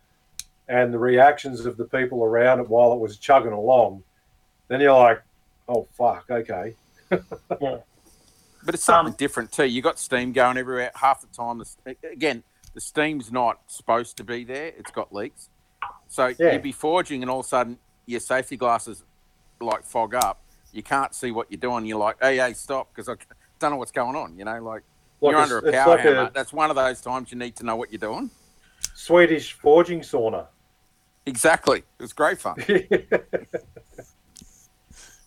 and 0.68 0.93
the 0.93 0.99
reactions 0.99 1.66
of 1.66 1.76
the 1.76 1.85
people 1.85 2.24
around 2.24 2.61
it 2.61 2.68
while 2.68 2.93
it 2.93 2.99
was 2.99 3.18
chugging 3.18 3.53
along, 3.53 4.03
then 4.68 4.80
you're 4.80 4.97
like, 4.97 5.22
oh 5.68 5.87
fuck, 5.93 6.24
okay. 6.30 6.74
yeah. 7.11 7.78
But 8.64 8.74
it's 8.74 8.85
something 8.85 9.12
um, 9.12 9.16
different 9.18 9.53
too. 9.53 9.64
You 9.64 9.83
got 9.83 9.99
steam 9.99 10.33
going 10.33 10.57
everywhere. 10.57 10.93
Half 10.95 11.20
the 11.20 11.26
time, 11.26 11.59
the, 11.59 11.97
again, 12.11 12.45
the 12.74 12.80
steam's 12.80 13.33
not 13.33 13.61
supposed 13.66 14.16
to 14.18 14.24
be 14.24 14.45
there. 14.45 14.66
It's 14.78 14.91
got 14.91 15.12
leaks. 15.12 15.49
So 16.09 16.33
Yeah. 16.39 16.53
you'd 16.53 16.62
be 16.62 16.72
forging, 16.72 17.22
and 17.22 17.30
all 17.30 17.41
of 17.41 17.47
a 17.47 17.49
sudden 17.49 17.78
your 18.07 18.20
safety 18.20 18.57
glasses 18.57 19.05
like 19.61 19.85
fog 19.85 20.14
up. 20.14 20.43
You 20.72 20.83
can't 20.83 21.14
see 21.14 21.33
what 21.33 21.51
you're 21.51 21.61
doing. 21.61 21.85
You're 21.85 21.99
like, 21.99 22.16
hey, 22.20 22.39
hey, 22.39 22.55
stop, 22.55 22.89
because 22.95 23.09
I 23.09 23.14
don't 23.59 23.72
know 23.72 23.76
what's 23.76 23.93
going 23.93 24.16
on. 24.16 24.39
You 24.39 24.45
know, 24.45 24.62
like, 24.62 24.83
Like 25.22 25.32
you're 25.32 25.40
a- 25.40 25.42
under 25.42 25.58
a 25.58 25.72
power 25.72 25.96
like 25.96 26.04
a- 26.04 26.14
hammer. 26.14 26.30
That's 26.34 26.52
one 26.52 26.70
of 26.70 26.76
those 26.76 27.00
times 27.00 27.30
you 27.32 27.38
need 27.38 27.56
to 27.56 27.64
know 27.64 27.76
what 27.76 27.90
you're 27.92 27.98
doing. 27.98 28.30
Swedish 28.94 29.52
forging 29.54 30.00
sauna. 30.00 30.46
Exactly. 31.26 31.78
It 31.78 32.02
was 32.02 32.12
great 32.12 32.38
fun. 32.40 32.56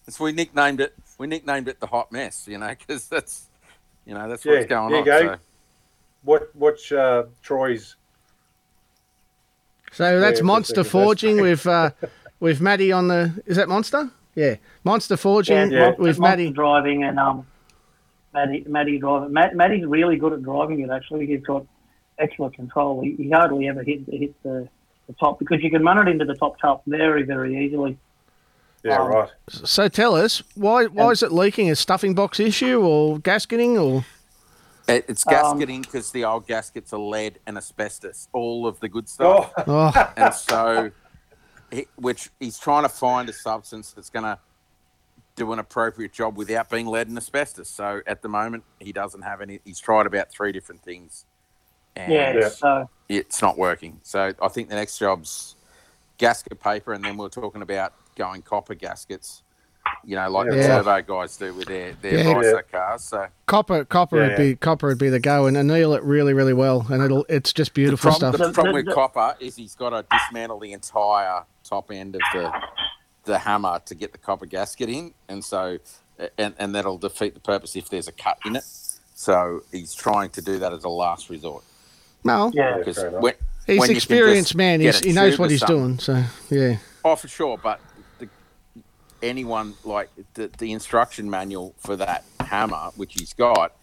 so 0.08 0.24
we 0.24 0.32
nicknamed 0.32 0.82
it. 0.82 0.94
We 1.18 1.28
nicknamed 1.28 1.68
it 1.68 1.80
the 1.80 1.88
hot 1.88 2.12
mess. 2.12 2.48
You 2.48 2.58
know, 2.58 2.68
because 2.70 3.08
that's, 3.08 3.48
you 4.06 4.14
know, 4.14 4.28
that's 4.30 4.46
Yeah, 4.46 4.54
what's 4.54 4.66
going 4.68 4.92
there 4.92 5.00
on. 5.02 5.06
you 5.06 5.12
go. 5.30 5.34
So. 5.36 5.40
What 6.24 6.56
watch 6.56 6.92
uh, 6.92 7.24
Troy's 7.44 7.96
So 9.92 10.20
that's 10.20 10.40
Yeah, 10.40 10.46
Monster 10.46 10.84
Forging 10.84 11.40
with 11.40 11.66
uh, 11.68 11.92
with 12.40 12.60
Maddie 12.62 12.92
on 12.92 13.08
the. 13.08 13.42
Is 13.46 13.58
that 13.58 13.70
Monster? 13.70 14.10
Yeah, 14.36 14.56
Monster 14.84 15.18
Forging 15.18 15.72
Yeah, 15.72 15.80
Monster- 15.80 16.02
with 16.02 16.20
Monster 16.20 16.22
Maddie. 16.22 16.52
driving 16.52 17.04
and 17.04 17.20
um, 17.20 17.48
Maddie, 18.36 18.64
Maddie 18.68 19.00
driving. 19.00 19.34
Matt, 19.34 19.56
Maddie's 19.56 19.86
really 19.86 20.18
good 20.18 20.34
at 20.34 20.44
driving 20.44 20.82
it. 20.82 20.90
Actually, 20.92 21.26
he's 21.26 21.42
got 21.42 21.66
excellent 22.20 22.54
control. 22.54 23.02
He, 23.02 23.16
he 23.16 23.30
hardly 23.32 23.68
ever 23.68 23.82
hit 23.82 24.02
hit 24.08 24.34
the, 24.44 24.68
the 25.08 25.14
top 25.20 25.40
because 25.40 25.64
you 25.64 25.72
can 25.72 25.84
run 25.84 25.98
it 26.06 26.12
into 26.12 26.26
the 26.26 26.36
top 26.36 26.60
top 26.60 26.84
very 26.86 27.24
very 27.24 27.66
easily. 27.66 27.98
Yeah, 28.84 29.02
Um, 29.02 29.08
right. 29.08 29.30
So 29.50 29.88
tell 29.88 30.16
us 30.16 30.44
why 30.54 30.86
why 30.86 31.10
is 31.12 31.24
it 31.24 31.32
leaking? 31.32 31.72
A 31.72 31.76
stuffing 31.76 32.14
box 32.14 32.40
issue 32.40 32.82
or 32.82 33.18
gasketing 33.18 33.82
or? 33.82 34.06
It's 34.88 35.26
Um, 35.26 35.34
gasketing 35.34 35.82
because 35.82 36.12
the 36.12 36.26
old 36.26 36.46
gaskets 36.46 36.94
are 36.94 37.00
lead 37.00 37.40
and 37.48 37.58
asbestos, 37.58 38.28
all 38.34 38.68
of 38.68 38.80
the 38.82 38.88
good 38.90 39.10
stuff. 39.10 39.52
Oh. 39.66 39.92
And 40.18 40.32
so, 40.34 40.92
he, 41.72 41.88
which 41.96 42.30
he's 42.40 42.60
trying 42.60 42.84
to 42.84 42.90
find 42.90 43.28
a 43.28 43.34
substance 43.34 43.92
that's 43.94 44.12
going 44.12 44.26
to 44.26 44.38
do 45.36 45.52
an 45.52 45.60
appropriate 45.60 46.14
job 46.14 46.38
without 46.38 46.70
being 46.70 46.88
lead 46.88 47.08
and 47.08 47.18
asbestos. 47.18 47.70
So 47.70 48.02
at 48.08 48.22
the 48.22 48.30
moment, 48.30 48.64
he 48.80 48.92
doesn't 48.92 49.22
have 49.22 49.42
any. 49.42 49.60
He's 49.66 49.80
tried 49.80 50.06
about 50.06 50.30
three 50.32 50.52
different 50.52 50.82
things, 50.82 51.26
and 51.96 52.12
Yeah, 52.12 52.34
Yeah. 52.34 52.50
so- 52.50 52.90
it's 53.10 53.42
not 53.42 53.58
working. 53.58 54.00
So 54.04 54.34
I 54.42 54.48
think 54.48 54.70
the 54.70 54.76
next 54.76 54.98
job's 54.98 55.56
gasket 56.18 56.60
paper, 56.62 56.94
and 56.94 57.04
then 57.04 57.18
we're 57.18 57.30
talking 57.30 57.62
about 57.62 57.94
going 58.16 58.42
copper 58.42 58.76
gaskets. 58.76 59.42
You 60.04 60.16
know, 60.16 60.28
like 60.32 60.50
the 60.50 60.56
Yeah. 60.58 60.82
turbo 60.82 61.02
guys 61.04 61.38
do 61.38 61.54
with 61.54 61.68
their 61.68 61.94
their 62.02 62.18
Yeah. 62.18 62.34
ISO 62.34 62.62
cars. 62.72 63.04
So 63.04 63.28
Copper, 63.46 63.86
copper 63.86 64.18
Yeah, 64.18 64.28
would 64.30 64.38
be 64.38 64.56
copper 64.56 64.88
would 64.88 64.98
be 64.98 65.10
the 65.10 65.20
go, 65.20 65.46
and 65.46 65.56
anneal 65.56 65.94
it 65.94 66.02
really, 66.04 66.34
really 66.34 66.54
well, 66.54 66.88
and 66.90 67.04
it'll 67.04 67.26
it's 67.30 67.54
just 67.54 67.74
beautiful 67.76 68.10
the 68.12 68.18
problem, 68.20 68.36
stuff. 68.40 68.48
The 68.48 68.54
problem 68.54 68.74
with 68.86 68.96
copper 68.96 69.36
is 69.40 69.56
he's 69.56 69.76
got 69.76 69.92
to 69.92 70.04
dismantle 70.10 70.60
the 70.60 70.74
entire 70.74 71.44
top 71.64 71.92
end 71.92 72.16
of 72.16 72.22
the 72.34 72.52
the 73.26 73.40
hammer 73.40 73.80
to 73.86 73.96
get 73.96 74.12
the 74.12 74.18
copper 74.18 74.46
gasket 74.46 74.90
in, 74.90 75.14
and 75.28 75.44
so 75.44 75.78
and 76.38 76.54
and 76.58 76.74
that'll 76.76 76.98
defeat 76.98 77.34
the 77.34 77.40
purpose 77.40 77.76
if 77.76 77.90
there's 77.90 78.08
a 78.08 78.12
cut 78.12 78.38
in 78.46 78.56
it. 78.56 78.64
So 79.16 79.64
he's 79.72 79.94
trying 79.94 80.30
to 80.32 80.42
do 80.42 80.60
that 80.60 80.74
as 80.74 80.84
a 80.84 80.90
last 80.90 81.30
resort. 81.30 81.64
No, 82.24 82.52
Yeah, 82.54 82.78
Because 82.78 82.98
when- 83.22 83.34
he's 83.68 83.80
when 83.80 83.92
experienced 83.92 84.56
man. 84.56 84.82
He's, 84.82 85.00
he 85.00 85.12
knows 85.14 85.38
what 85.40 85.52
he's 85.52 85.62
doing. 85.64 86.00
So 86.00 86.24
yeah, 86.50 86.78
Oh, 87.04 87.16
for 87.16 87.28
sure, 87.28 87.58
but 87.58 87.80
the, 88.20 88.28
anyone 89.22 89.76
like 89.84 90.10
the, 90.34 90.50
the 90.58 90.72
instruction 90.72 91.30
manual 91.30 91.76
for 91.78 91.96
that 91.98 92.24
hammer, 92.40 92.92
which 92.96 93.14
he's 93.14 93.34
got, 93.34 93.74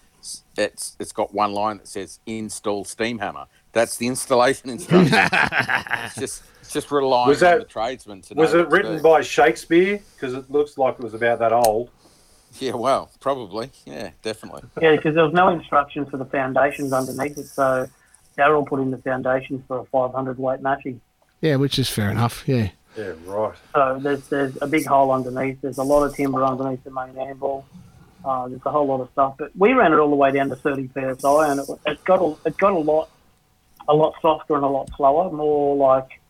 it's 0.57 0.97
it's 0.99 1.13
got 1.13 1.33
one 1.35 1.53
line 1.53 1.79
that 1.79 1.89
says 1.89 2.19
"install 2.27 2.85
steam 2.85 3.19
hammer." 3.19 3.47
That's 3.73 3.97
the 3.97 4.07
installation 4.09 4.71
instruction. 4.71 5.15
it's 5.33 6.15
just 6.17 6.43
it's 6.45 6.52
just 6.73 6.91
relying 6.91 7.29
Was 7.29 7.43
on 7.43 7.51
that- 7.51 7.59
the 7.61 7.65
tradesman 7.65 8.23
to 8.23 8.35
Was 8.35 8.55
it 8.55 8.69
written 8.69 8.97
do. 8.97 9.03
by 9.03 9.21
Shakespeare? 9.23 10.01
Because 10.15 10.35
it 10.35 10.51
looks 10.51 10.79
like 10.79 10.95
it 10.95 11.01
was 11.03 11.15
about 11.15 11.39
that 11.41 11.53
old. 11.53 11.91
Yeah, 12.59 12.73
well, 12.75 13.11
probably. 13.21 13.71
Yeah, 13.87 14.11
definitely. 14.23 14.63
Yeah, 14.81 14.97
because 14.97 15.15
there 15.15 15.25
was 15.25 15.33
no 15.33 15.49
instructions 15.49 16.09
for 16.11 16.19
the 16.19 16.27
foundations 16.27 16.93
underneath 16.93 17.39
it, 17.39 17.47
so 17.47 17.89
Daryl 18.37 18.67
put 18.67 18.81
in 18.81 18.91
the 18.91 18.99
foundations 18.99 19.63
for 19.67 19.79
a 19.79 19.85
500 19.85 20.39
weight 20.39 20.61
matching. 20.61 21.01
yeah, 21.41 21.57
which 21.57 21.79
is 21.79 21.89
fair 21.89 22.11
enough. 22.11 22.45
Yeah, 22.47 22.69
Yeah, 22.97 23.13
right. 23.27 23.55
So 23.75 23.99
there's 24.03 24.29
there's 24.29 24.59
a 24.61 24.67
big 24.67 24.85
hole 24.87 25.11
underneath. 25.13 25.61
There's 25.63 25.79
a 25.79 25.83
lot 25.83 26.05
of 26.05 26.15
timber 26.15 26.45
underneath 26.45 26.85
the 26.85 26.91
main 26.91 27.17
anvil. 27.17 27.65
Uh, 28.25 28.49
there's 28.49 28.61
a 28.67 28.71
whole 28.71 28.87
lot 28.87 29.01
of 29.01 29.09
stuff, 29.13 29.35
but 29.39 29.51
we 29.57 29.73
ran 29.73 29.93
it 29.93 29.99
all 29.99 30.11
the 30.11 30.15
way 30.17 30.31
down 30.31 30.49
to 30.51 30.57
30 30.57 30.91
psi, 30.95 31.51
and 31.51 31.59
it, 31.61 31.67
it 31.87 32.05
got 32.05 32.21
a, 32.21 32.37
it 32.47 32.57
got 32.59 32.73
a 32.73 32.79
lot 32.79 33.09
a 33.89 33.95
lot 33.95 34.15
softer 34.23 34.55
and 34.55 34.63
a 34.65 34.69
lot 34.69 34.89
slower, 34.97 35.31
more 35.33 35.75
like 35.75 36.21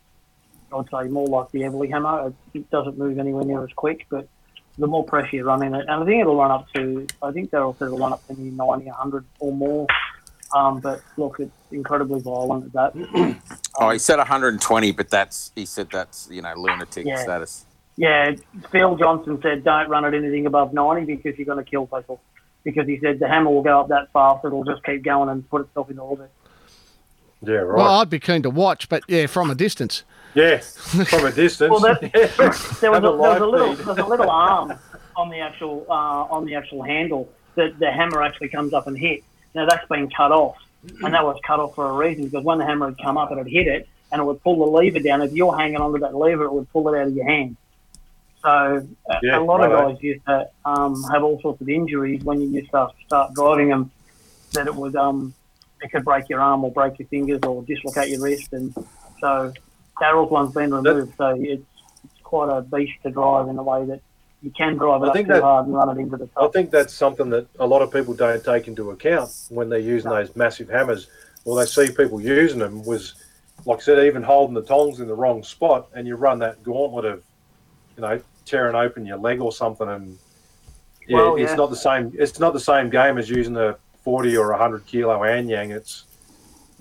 I'd 0.74 0.86
say 0.90 1.08
more 1.08 1.26
like 1.26 1.50
the 1.52 1.60
Everly 1.60 1.90
hammer. 1.90 2.32
It, 2.54 2.70
doesn't 2.70 2.98
move 2.98 3.18
anywhere 3.18 3.44
near 3.44 3.62
as 3.62 3.70
quick, 3.76 4.06
but 4.10 4.28
the 4.78 4.86
more 4.86 5.04
pressure 5.04 5.36
you 5.36 5.44
run 5.44 5.62
in 5.62 5.74
it, 5.74 5.84
and 5.88 6.02
I 6.02 6.04
think 6.04 6.20
it'll 6.20 6.36
run 6.36 6.50
up 6.50 6.66
to 6.74 7.06
I 7.22 7.32
think 7.32 7.50
Daryl 7.50 7.78
said 7.78 7.86
it'll 7.86 7.98
run 7.98 8.12
up 8.12 8.26
to 8.28 8.34
90, 8.34 8.56
100 8.56 9.26
or 9.40 9.52
more. 9.52 9.86
Um, 10.54 10.80
but 10.80 11.02
look, 11.16 11.36
it's 11.38 11.52
incredibly 11.70 12.20
violent 12.20 12.66
at 12.66 12.72
that. 12.94 13.38
Oh, 13.80 13.88
he 13.90 13.98
said 13.98 14.18
120, 14.18 14.92
but 14.92 15.08
that's 15.08 15.50
he 15.56 15.64
said 15.64 15.88
that's 15.90 16.28
you 16.30 16.42
know 16.42 16.52
lunatic 16.56 17.06
Yeah. 17.06 17.16
status. 17.16 17.64
Yeah, 17.96 18.32
Phil 18.70 18.96
Johnson 18.96 19.38
said 19.42 19.64
don't 19.64 19.88
run 19.88 20.04
at 20.04 20.14
anything 20.14 20.46
above 20.46 20.72
90 20.72 21.04
because 21.14 21.38
you're 21.38 21.46
going 21.46 21.62
to 21.62 21.70
kill 21.70 21.86
people. 21.86 22.20
Because 22.64 22.86
he 22.86 22.98
said 23.00 23.18
the 23.18 23.28
hammer 23.28 23.50
will 23.50 23.62
go 23.62 23.80
up 23.80 23.88
that 23.88 24.12
fast, 24.12 24.44
it'll 24.44 24.64
just 24.64 24.84
keep 24.84 25.02
going 25.04 25.28
and 25.28 25.48
put 25.48 25.62
itself 25.62 25.90
in 25.90 25.98
orbit. 25.98 26.30
Yeah, 27.44 27.54
right. 27.56 27.76
well, 27.78 28.00
I'd 28.00 28.10
be 28.10 28.20
keen 28.20 28.42
to 28.42 28.50
watch, 28.50 28.88
but 28.88 29.02
yeah, 29.08 29.26
from 29.26 29.50
a 29.50 29.54
distance. 29.54 30.04
yeah, 30.34 30.58
from 30.58 31.26
a 31.26 31.32
distance. 31.44 31.70
Well, 31.70 31.80
that, 31.80 32.00
there 32.80 32.90
was, 32.90 32.98
a, 32.98 33.02
there 33.02 33.20
was 33.20 33.40
a 33.40 33.46
little, 33.46 33.74
feed. 33.76 33.86
there's 33.86 33.98
a 33.98 34.04
little 34.06 34.30
arm 34.30 34.78
on 35.16 35.28
the 35.28 35.40
actual 35.40 35.84
uh, 35.88 35.92
on 36.30 36.44
the 36.46 36.54
actual 36.54 36.82
handle 36.82 37.28
that 37.56 37.78
the 37.78 37.90
hammer 37.90 38.22
actually 38.22 38.48
comes 38.48 38.72
up 38.72 38.86
and 38.86 38.96
hit. 38.96 39.24
Now 39.54 39.66
that's 39.66 39.86
been 39.88 40.08
cut 40.08 40.32
off, 40.32 40.56
and 41.02 41.12
that 41.14 41.24
was 41.24 41.38
cut 41.46 41.60
off 41.60 41.74
for 41.74 41.88
a 41.90 41.92
reason 41.92 42.24
because 42.24 42.44
when 42.44 42.58
the 42.58 42.64
hammer 42.64 42.86
had 42.86 42.98
come 42.98 43.18
up, 43.18 43.30
it 43.32 43.38
had 43.38 43.48
hit 43.48 43.66
it, 43.66 43.88
and 44.10 44.20
it 44.20 44.24
would 44.24 44.42
pull 44.42 44.64
the 44.64 44.70
lever 44.70 45.00
down. 45.00 45.20
If 45.22 45.32
you're 45.32 45.56
hanging 45.56 45.76
onto 45.76 45.98
that 45.98 46.14
lever, 46.14 46.44
it 46.44 46.52
would 46.52 46.70
pull 46.72 46.88
it 46.94 46.98
out 46.98 47.08
of 47.08 47.14
your 47.14 47.26
hand. 47.26 47.56
So 48.42 48.48
a, 49.10 49.18
Yeah, 49.22 49.38
a 49.38 49.40
lot 49.40 49.62
of 49.62 49.70
righto. 49.70 49.92
guys 49.92 50.02
used 50.02 50.24
to 50.26 50.48
um, 50.64 51.02
have 51.12 51.22
all 51.22 51.40
sorts 51.40 51.60
of 51.60 51.68
injuries 51.68 52.24
when 52.24 52.40
you 52.40 52.48
used 52.48 52.70
to 52.70 52.88
start 53.06 53.34
driving 53.34 53.68
them. 53.68 53.90
That 54.52 54.66
it 54.66 54.74
would 54.74 54.96
um, 54.96 55.32
it 55.82 55.90
could 55.90 56.04
break 56.04 56.28
your 56.28 56.40
arm 56.40 56.64
or 56.64 56.70
break 56.70 56.98
your 56.98 57.08
fingers 57.08 57.40
or 57.46 57.62
dislocate 57.62 58.08
your 58.08 58.20
wrist, 58.20 58.52
and 58.52 58.72
so 59.20 59.52
Daryl's 60.00 60.30
one's 60.30 60.52
been 60.54 60.72
removed. 60.72 61.14
So 61.16 61.36
it's, 61.38 61.62
it's 62.04 62.22
quite 62.22 62.48
a 62.56 62.62
beast 62.62 62.92
to 63.02 63.10
drive 63.10 63.48
in 63.48 63.58
a 63.58 63.62
way 63.62 63.84
that 63.86 64.00
you 64.42 64.50
can 64.50 64.76
drive 64.76 65.02
it 65.02 65.10
I 65.10 65.12
think 65.12 65.28
too 65.28 65.34
that- 65.34 65.42
hard 65.42 65.66
and 65.66 65.74
run 65.74 65.96
it 65.96 66.00
into 66.00 66.16
the 66.16 66.28
I 66.36 66.48
think 66.48 66.70
that's 66.70 66.92
something 66.92 67.30
that 67.30 67.46
a 67.58 67.66
lot 67.66 67.82
of 67.82 67.92
people 67.92 68.14
don't 68.14 68.44
take 68.44 68.68
into 68.68 68.90
account 68.90 69.30
when 69.50 69.68
they're 69.68 69.78
using 69.78 70.10
those 70.10 70.34
massive 70.34 70.68
hammers. 70.68 71.08
Well, 71.44 71.56
they 71.56 71.66
see 71.66 71.90
people 71.92 72.20
using 72.20 72.58
them 72.60 72.84
was, 72.84 73.14
like 73.64 73.78
I 73.78 73.82
said, 73.82 74.04
even 74.04 74.22
holding 74.22 74.54
the 74.54 74.62
tongs 74.62 75.00
in 75.00 75.08
the 75.08 75.14
wrong 75.14 75.42
spot, 75.42 75.88
and 75.94 76.06
you 76.06 76.16
run 76.16 76.38
that 76.40 76.62
gauntlet 76.62 77.04
of, 77.04 77.24
you 77.96 78.02
know, 78.02 78.20
tearing 78.44 78.74
open 78.74 79.06
your 79.06 79.18
leg 79.18 79.40
or 79.40 79.52
something, 79.52 79.88
and 79.88 80.18
yeah, 81.08 81.16
Well, 81.16 81.36
it's 81.36 81.54
not 81.54 81.70
the 81.70 81.76
same. 81.76 82.12
It's 82.16 82.38
not 82.38 82.52
the 82.52 82.60
same 82.60 82.90
game 82.90 83.18
as 83.18 83.28
using 83.28 83.56
a 83.56 83.76
forty 84.04 84.36
or 84.36 84.52
a 84.52 84.58
hundred 84.58 84.86
kilo 84.86 85.20
anyang. 85.20 85.70
It's 85.70 86.04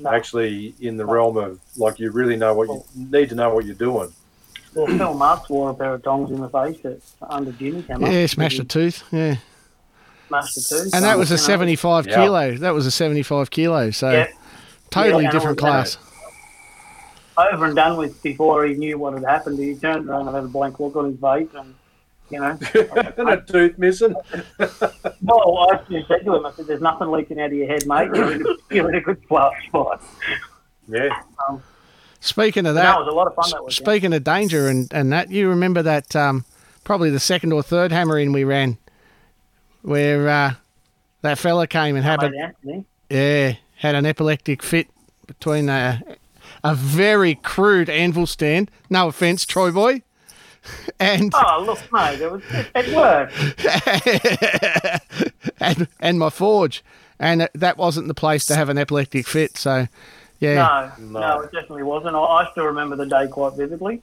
actually 0.08 0.74
in 0.80 0.98
the 0.98 1.06
realm 1.06 1.38
of 1.38 1.60
like 1.78 2.00
you 2.00 2.12
really 2.12 2.36
know 2.36 2.54
what 2.54 2.68
you 2.70 2.84
need 2.96 3.30
to 3.30 3.36
know 3.36 3.54
what 3.54 3.66
you're 3.66 3.76
doing. 3.76 4.12
Well, 4.74 4.88
Phil 4.88 5.14
Marks 5.14 5.50
wore 5.50 5.70
a 5.72 5.74
pair 5.74 5.94
of 5.96 6.04
tongs 6.04 6.32
in 6.32 6.40
the 6.40 6.50
face 6.50 6.80
at, 6.86 6.98
under 7.30 7.52
Jimmy's 7.52 7.86
hammer. 7.88 8.10
Yeah, 8.10 8.26
smashed 8.26 8.58
a 8.60 8.64
tooth. 8.64 9.04
Yeah, 9.12 9.36
Smashed 10.30 10.56
the 10.56 10.62
tooth. 10.62 10.94
and 10.96 11.04
that 11.04 11.18
was 11.18 11.30
a 11.32 11.38
75 11.38 12.08
Yeah. 12.08 12.16
kilo. 12.16 12.56
That 12.56 12.74
was 12.74 12.86
a 12.86 12.92
75 12.92 13.52
kilo. 13.52 13.92
So 13.92 14.10
Yeah. 14.12 14.28
totally 14.90 15.26
Yeah, 15.26 15.32
different 15.32 15.58
class. 15.58 15.98
Over 17.38 17.66
and 17.66 17.76
done 17.76 17.98
with 17.98 18.22
before 18.24 18.66
he 18.66 18.76
knew 18.76 18.98
what 18.98 19.14
had 19.14 19.24
happened. 19.24 19.60
He 19.60 19.74
turned 19.76 20.08
around 20.10 20.28
and 20.28 20.36
had 20.36 20.44
a 20.46 20.48
blank 20.48 20.80
look 20.80 20.96
on 20.96 21.12
his 21.12 21.20
face, 21.20 21.48
and 21.58 21.74
you 22.32 22.40
know. 22.40 22.58
and 23.18 23.30
a 23.30 23.42
tooth 23.42 23.78
missing. 23.78 24.16
well, 25.22 25.68
I 25.70 25.80
just 25.90 26.08
said 26.08 26.26
to 26.26 26.36
him, 26.36 26.46
I 26.46 26.52
said, 26.52 26.68
"There's 26.68 26.82
nothing 26.82 27.12
leaking 27.12 27.40
out 27.40 27.48
of 27.48 27.54
your 27.54 27.68
head, 27.68 27.86
mate. 27.88 28.10
You're 28.14 28.34
in 28.34 28.42
a, 28.42 28.74
you're 28.76 28.90
in 28.90 28.96
a 28.96 29.02
good 29.02 29.22
spot." 29.24 29.54
spot." 29.68 30.04
Yeah. 30.88 31.10
Um, 31.48 31.62
Speaking 32.20 32.68
of 32.68 32.76
that, 32.76 32.84
that 32.84 33.00
was 33.00 33.08
a 33.08 33.16
lot 33.16 33.26
of 33.26 33.34
fun 33.34 33.50
that 33.50 33.62
weekend. 33.64 33.74
speaking 33.74 34.14
of 34.14 34.24
danger 34.24 34.68
and, 34.68 34.88
and 34.94 35.12
that, 35.12 35.32
you 35.32 35.50
remember 35.50 35.82
that 35.82 36.16
um, 36.16 36.46
probably 36.84 37.10
the 37.10 37.20
second 37.20 37.52
or 37.52 37.64
third 37.64 37.92
hammer 37.92 38.20
in 38.20 38.32
we 38.32 38.44
ran, 38.44 38.78
where 39.82 40.30
uh, 40.30 40.54
that 41.24 41.40
fella 41.40 41.66
came 41.66 41.96
and 41.96 42.06
had 42.06 42.22
a, 42.24 42.54
yeah 43.10 43.56
had 43.82 43.96
an 43.96 44.06
epileptic 44.06 44.62
fit 44.62 44.88
between 45.26 45.68
uh, 45.68 46.00
a 46.64 46.76
very 46.76 47.34
crude 47.34 47.90
anvil 47.90 48.28
stand. 48.28 48.70
No 48.92 49.08
offense, 49.08 49.44
Troy 49.44 49.72
boy. 49.72 50.04
And 51.00 51.32
Oh, 51.36 51.64
look, 51.66 51.80
mate, 51.92 52.22
it, 52.22 52.32
was, 52.32 52.42
it, 52.52 52.68
it 52.76 52.96
worked. 52.96 53.34
and 55.60 55.88
and 56.00 56.20
my 56.20 56.30
forge, 56.30 56.84
and 57.20 57.44
it- 57.44 57.52
that 57.56 57.78
wasn't 57.78 58.08
the 58.08 58.14
place 58.14 58.46
to 58.48 58.56
have 58.56 58.70
an 58.70 58.78
epileptic 58.78 59.28
fit. 59.28 59.58
So, 59.58 59.88
yeah, 60.40 60.92
No, 61.00 61.20
no, 61.20 61.40
it 61.42 61.52
definitely 61.52 61.84
wasn't. 61.84 62.16
I, 62.16 62.20
I 62.20 62.52
still 62.52 62.66
remember 62.66 62.96
the 62.96 63.06
day 63.08 63.28
quite 63.28 63.54
vividly. 63.54 64.02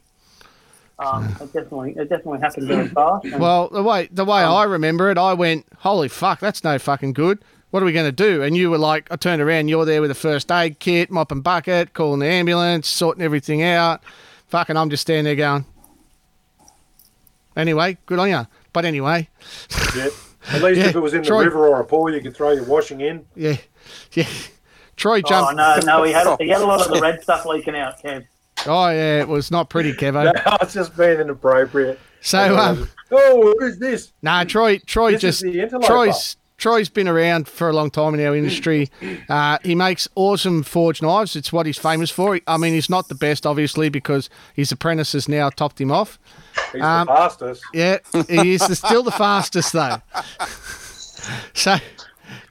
Um, 0.98 1.26
it 1.40 1.52
definitely, 1.52 1.92
it 1.92 2.08
definitely 2.08 2.40
happened 2.40 2.66
very 2.66 2.88
fast. 2.88 3.24
and- 3.26 3.40
Well, 3.40 3.68
the 3.68 3.82
way 3.82 4.08
the 4.10 4.24
way 4.24 4.40
I 4.42 4.64
remember 4.64 5.10
it, 5.10 5.18
I 5.18 5.34
went, 5.34 5.66
"Holy 5.78 6.08
fuck, 6.08 6.40
that's 6.40 6.64
no 6.64 6.78
fucking 6.78 7.12
good." 7.12 7.38
What 7.70 7.82
are 7.82 7.86
we 7.86 7.92
going 7.92 8.06
to 8.06 8.12
do? 8.12 8.42
And 8.42 8.56
you 8.56 8.70
were 8.70 8.78
like, 8.78 9.06
I 9.10 9.16
turned 9.16 9.42
around, 9.42 9.68
you're 9.68 9.84
there 9.84 10.00
with 10.00 10.10
a 10.10 10.14
first 10.14 10.50
aid 10.50 10.78
kit, 10.78 11.10
mop 11.10 11.30
and 11.30 11.44
bucket, 11.44 11.92
calling 11.92 12.20
the 12.20 12.26
ambulance, 12.26 12.88
sorting 12.88 13.22
everything 13.22 13.62
out. 13.62 14.02
Fucking, 14.46 14.74
I'm 14.74 14.88
just 14.88 15.02
standing 15.02 15.24
there 15.24 15.36
going. 15.36 15.66
Anyway, 17.58 17.98
good 18.06 18.18
on 18.18 18.30
you. 18.30 18.46
But 18.72 18.84
anyway, 18.84 19.28
Yeah. 19.94 20.08
At 20.50 20.62
least 20.62 20.78
Yeah, 20.80 20.88
if 20.88 20.96
it 20.96 21.00
was 21.00 21.12
in 21.12 21.22
the 21.22 21.34
river 21.34 21.66
or 21.68 21.80
a 21.80 21.84
pool, 21.84 22.10
you 22.10 22.20
could 22.22 22.34
throw 22.34 22.52
your 22.52 22.64
washing 22.64 23.00
in. 23.00 23.26
yeah, 23.34 23.56
yeah. 24.12 24.28
Troy 24.96 25.18
oh 25.18 25.28
jumped. 25.28 25.56
no, 25.56 25.78
no, 25.84 26.02
he 26.04 26.12
had 26.12 26.36
he 26.40 26.48
had 26.48 26.60
a 26.60 26.66
lot 26.66 26.80
of 26.80 26.92
the 26.92 27.00
red 27.02 27.22
stuff 27.22 27.44
leaking 27.44 27.76
out, 27.76 28.02
Kev. 28.02 28.26
Oh 28.66 28.88
yeah, 28.88 29.20
it 29.20 29.28
was 29.28 29.50
not 29.50 29.70
pretty, 29.70 29.92
Kevo. 30.00 30.32
No, 30.34 30.56
it's 30.62 30.74
just 30.74 30.96
being 30.96 31.20
inappropriate. 31.20 32.00
So, 32.20 32.56
um, 32.56 32.88
oh, 33.12 33.54
who's 33.58 33.78
this? 33.78 34.12
Nah, 34.22 34.44
Troy. 34.44 34.78
Troy 34.78 35.12
This 35.12 35.24
is 35.24 35.40
just 35.40 35.42
the 35.42 35.60
interloper. 35.60 35.86
Troy's 35.86 36.36
Troy's 36.56 36.88
been 36.88 37.06
around 37.06 37.46
for 37.46 37.68
a 37.68 37.72
long 37.72 37.90
time 37.90 38.14
in 38.14 38.26
our 38.26 38.34
industry. 38.34 38.90
Uh, 39.28 39.58
he 39.62 39.76
makes 39.76 40.08
awesome 40.16 40.64
forged 40.64 41.02
knives. 41.02 41.36
It's 41.36 41.52
what 41.52 41.66
he's 41.66 41.78
famous 41.78 42.10
for. 42.10 42.40
I 42.48 42.56
mean, 42.56 42.74
he's 42.74 42.90
not 42.90 43.06
the 43.08 43.14
best, 43.14 43.46
obviously, 43.46 43.88
because 43.88 44.28
his 44.54 44.72
apprentices 44.72 45.28
now 45.28 45.50
topped 45.50 45.80
him 45.80 45.92
off. 45.92 46.18
He's 46.72 46.82
Um, 46.82 47.06
the 47.06 47.12
fastest. 47.14 47.62
Yeah, 47.72 47.98
he 48.28 48.54
is 48.54 48.66
the, 48.66 48.76
still 48.76 49.02
the 49.02 49.10
fastest 49.12 49.72
though. 49.72 50.00
So, 51.52 51.72
Funny 51.76 51.82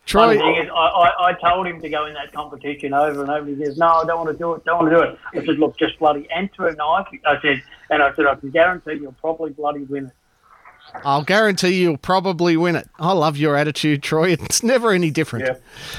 Troy. 0.05 0.37
thing 0.37 0.55
is, 0.63 0.69
I, 0.71 0.75
I, 0.75 1.29
I 1.29 1.33
told 1.33 1.65
him 1.65 1.81
to 1.81 1.89
go 1.89 2.05
in 2.05 2.13
that 2.13 2.31
competition 2.31 2.93
over 2.93 3.21
and 3.21 3.29
over. 3.31 3.45
He 3.49 3.55
says, 3.63 3.77
"No, 3.77 3.87
I 3.87 4.05
don't 4.05 4.17
want 4.23 4.29
to 4.31 4.37
do 4.37 4.53
it. 4.53 4.63
Don't 4.65 4.79
want 4.83 4.91
to 4.91 4.95
do 4.97 5.01
it." 5.03 5.17
I 5.33 5.45
said, 5.45 5.57
"Look, 5.57 5.77
just 5.79 5.97
bloody 5.97 6.27
enter 6.29 6.67
a 6.67 6.75
knife." 6.75 7.07
I 7.25 7.41
said, 7.41 7.63
and 7.89 8.03
I 8.03 8.13
said, 8.13 8.27
"I 8.27 8.35
can 8.35 8.51
guarantee 8.51 8.93
you'll 9.01 9.13
probably 9.13 9.51
bloody 9.51 9.79
win 9.85 10.07
it." 10.07 10.11
I'll 11.03 11.23
guarantee 11.23 11.81
you'll 11.81 11.97
probably 11.97 12.55
win 12.55 12.75
it. 12.75 12.87
I 12.99 13.11
love 13.13 13.35
your 13.37 13.55
attitude, 13.57 14.03
Troy. 14.03 14.31
It's 14.33 14.61
never 14.63 14.91
any 14.91 15.09
different. 15.11 15.45
Yeah. 15.47 15.55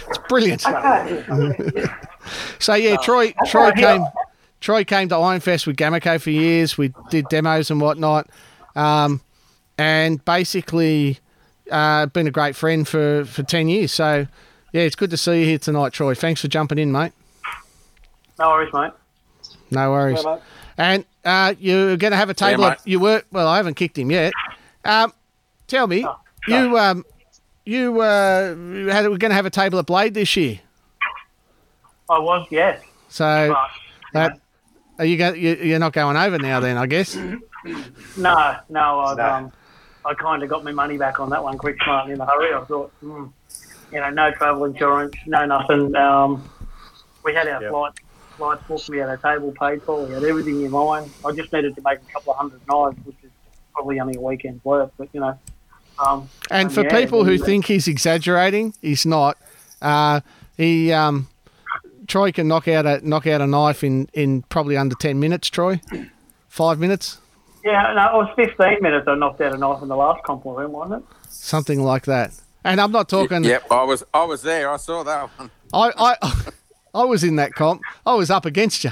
It's 0.08 0.18
brilliant. 0.28 0.64
So 2.58 2.74
yeah, 2.74 2.96
Troy 2.98 3.32
Troy 3.46 3.72
came 3.72 4.04
Troy 4.60 4.84
came 4.84 5.08
to 5.08 5.14
Ironfest 5.14 5.66
with 5.66 5.76
Gamaco 5.76 6.20
for 6.20 6.30
years. 6.30 6.76
We 6.76 6.92
did 7.10 7.28
demos 7.28 7.70
and 7.70 7.80
whatnot, 7.80 8.28
um, 8.74 9.20
and 9.76 10.24
basically 10.24 11.18
uh, 11.70 12.06
been 12.06 12.26
a 12.26 12.30
great 12.30 12.56
friend 12.56 12.86
for 12.86 13.24
for 13.24 13.42
ten 13.42 13.68
years. 13.68 13.92
So 13.92 14.26
yeah, 14.72 14.82
it's 14.82 14.96
good 14.96 15.10
to 15.10 15.16
see 15.16 15.40
you 15.40 15.46
here 15.46 15.58
tonight, 15.58 15.92
Troy. 15.92 16.14
Thanks 16.14 16.40
for 16.40 16.48
jumping 16.48 16.78
in, 16.78 16.92
mate. 16.92 17.12
No 18.38 18.50
worries, 18.50 18.72
mate. 18.72 18.92
No 19.70 19.90
worries. 19.90 20.22
Yeah, 20.24 20.34
mate. 20.34 20.42
And 20.78 21.04
uh, 21.24 21.54
you're 21.58 21.96
going 21.96 22.12
to 22.12 22.16
have 22.16 22.30
a 22.30 22.34
table. 22.34 22.64
mate. 22.64 22.78
of, 22.78 22.86
you 22.86 23.00
work 23.00 23.26
well. 23.32 23.48
I 23.48 23.56
haven't 23.56 23.74
kicked 23.74 23.98
him 23.98 24.10
yet. 24.10 24.32
Um, 24.84 25.12
tell 25.66 25.86
me, 25.86 26.06
you 26.46 26.78
um, 26.78 27.04
you 27.64 28.00
uh, 28.00 28.54
had, 28.90 29.08
we're 29.08 29.18
going 29.18 29.30
to 29.30 29.34
have 29.34 29.46
a 29.46 29.50
table 29.50 29.78
at 29.78 29.86
Blade 29.86 30.14
this 30.14 30.36
year. 30.36 30.60
I 32.08 32.18
was, 32.18 32.46
yes. 32.50 32.82
So 33.10 33.54
But, 33.54 33.68
that 34.12 34.40
are 34.98 35.04
you 35.04 35.16
go, 35.16 35.32
you, 35.32 35.54
you're 35.56 35.78
not 35.78 35.92
going 35.92 36.16
over 36.16 36.38
now 36.38 36.60
then? 36.60 36.76
I 36.76 36.86
guess. 36.86 37.14
no, 38.16 38.56
no, 38.68 39.00
I've, 39.00 39.16
No. 39.16 39.24
um, 39.24 39.52
I 40.04 40.14
kind 40.14 40.42
of 40.42 40.48
got 40.48 40.64
my 40.64 40.72
money 40.72 40.96
back 40.96 41.20
on 41.20 41.30
that 41.30 41.42
one 41.42 41.58
quick, 41.58 41.76
smart, 41.84 42.04
and 42.04 42.14
in 42.14 42.20
a 42.20 42.26
hurry. 42.26 42.54
I 42.54 42.64
thought, 42.64 42.92
hmm, 43.00 43.26
you 43.92 44.00
know, 44.00 44.10
no 44.10 44.30
travel 44.32 44.64
insurance, 44.64 45.14
no 45.26 45.44
nothing. 45.46 45.94
Um, 45.96 46.48
we 47.24 47.34
had 47.34 47.46
our 47.48 47.62
Yeah. 47.62 47.70
flight, 47.70 47.92
flights 48.36 48.62
booked, 48.68 48.88
we 48.88 48.98
had 48.98 49.08
our 49.08 49.16
table 49.18 49.52
paid 49.60 49.82
for, 49.84 50.06
we 50.06 50.14
had 50.14 50.24
everything 50.24 50.62
in 50.62 50.70
mind. 50.70 51.12
I 51.24 51.32
just 51.32 51.52
needed 51.52 51.74
to 51.74 51.82
make 51.82 51.98
a 51.98 52.12
couple 52.12 52.32
of 52.32 52.38
hundred 52.38 52.60
knives, 52.68 52.96
which 53.04 53.16
is 53.22 53.30
probably 53.74 54.00
only 54.00 54.16
a 54.16 54.20
weekend's 54.20 54.64
work, 54.64 54.92
but 54.98 55.08
you 55.12 55.20
know. 55.20 55.38
Um, 55.98 56.30
And 56.50 56.72
for 56.72 56.82
yeah, 56.84 56.96
people 57.00 57.24
who 57.24 57.38
think 57.38 57.66
he's 57.66 57.88
exaggerating, 57.88 58.72
he's 58.80 59.04
not. 59.04 59.36
Uh, 59.82 60.20
he 60.56 60.92
um, 60.92 61.28
Troy 62.08 62.32
can 62.32 62.48
knock 62.48 62.66
out 62.68 62.86
a 62.86 63.06
knock 63.08 63.26
out 63.26 63.40
a 63.40 63.46
knife 63.46 63.84
in, 63.84 64.08
in 64.14 64.42
probably 64.48 64.76
under 64.76 64.94
ten 64.96 65.20
minutes. 65.20 65.48
Troy, 65.50 65.80
five 66.48 66.78
minutes, 66.80 67.18
Yeah, 67.64 67.92
no, 67.94 68.20
it 68.20 68.24
was 68.24 68.32
15 68.36 68.78
minutes 68.82 69.06
I 69.06 69.14
knocked 69.14 69.40
out 69.42 69.54
a 69.54 69.58
knife 69.58 69.82
in 69.82 69.88
the 69.88 69.96
last 69.96 70.24
compliment, 70.24 70.70
wasn't 70.70 71.02
it? 71.04 71.08
something 71.30 71.82
like 71.82 72.04
that. 72.06 72.32
And 72.64 72.80
I'm 72.80 72.90
not 72.92 73.08
talking. 73.08 73.44
Yep, 73.44 73.70
I 73.70 73.84
was 73.84 74.02
I 74.12 74.24
was 74.24 74.42
there. 74.42 74.70
I 74.70 74.76
saw 74.78 75.02
that 75.04 75.28
one. 75.38 75.50
I, 75.72 75.92
I 76.22 76.50
I 76.94 77.04
was 77.04 77.22
in 77.22 77.36
that 77.36 77.52
comp. 77.54 77.82
I 78.04 78.14
was 78.14 78.30
up 78.30 78.44
against 78.46 78.82
you. 78.84 78.90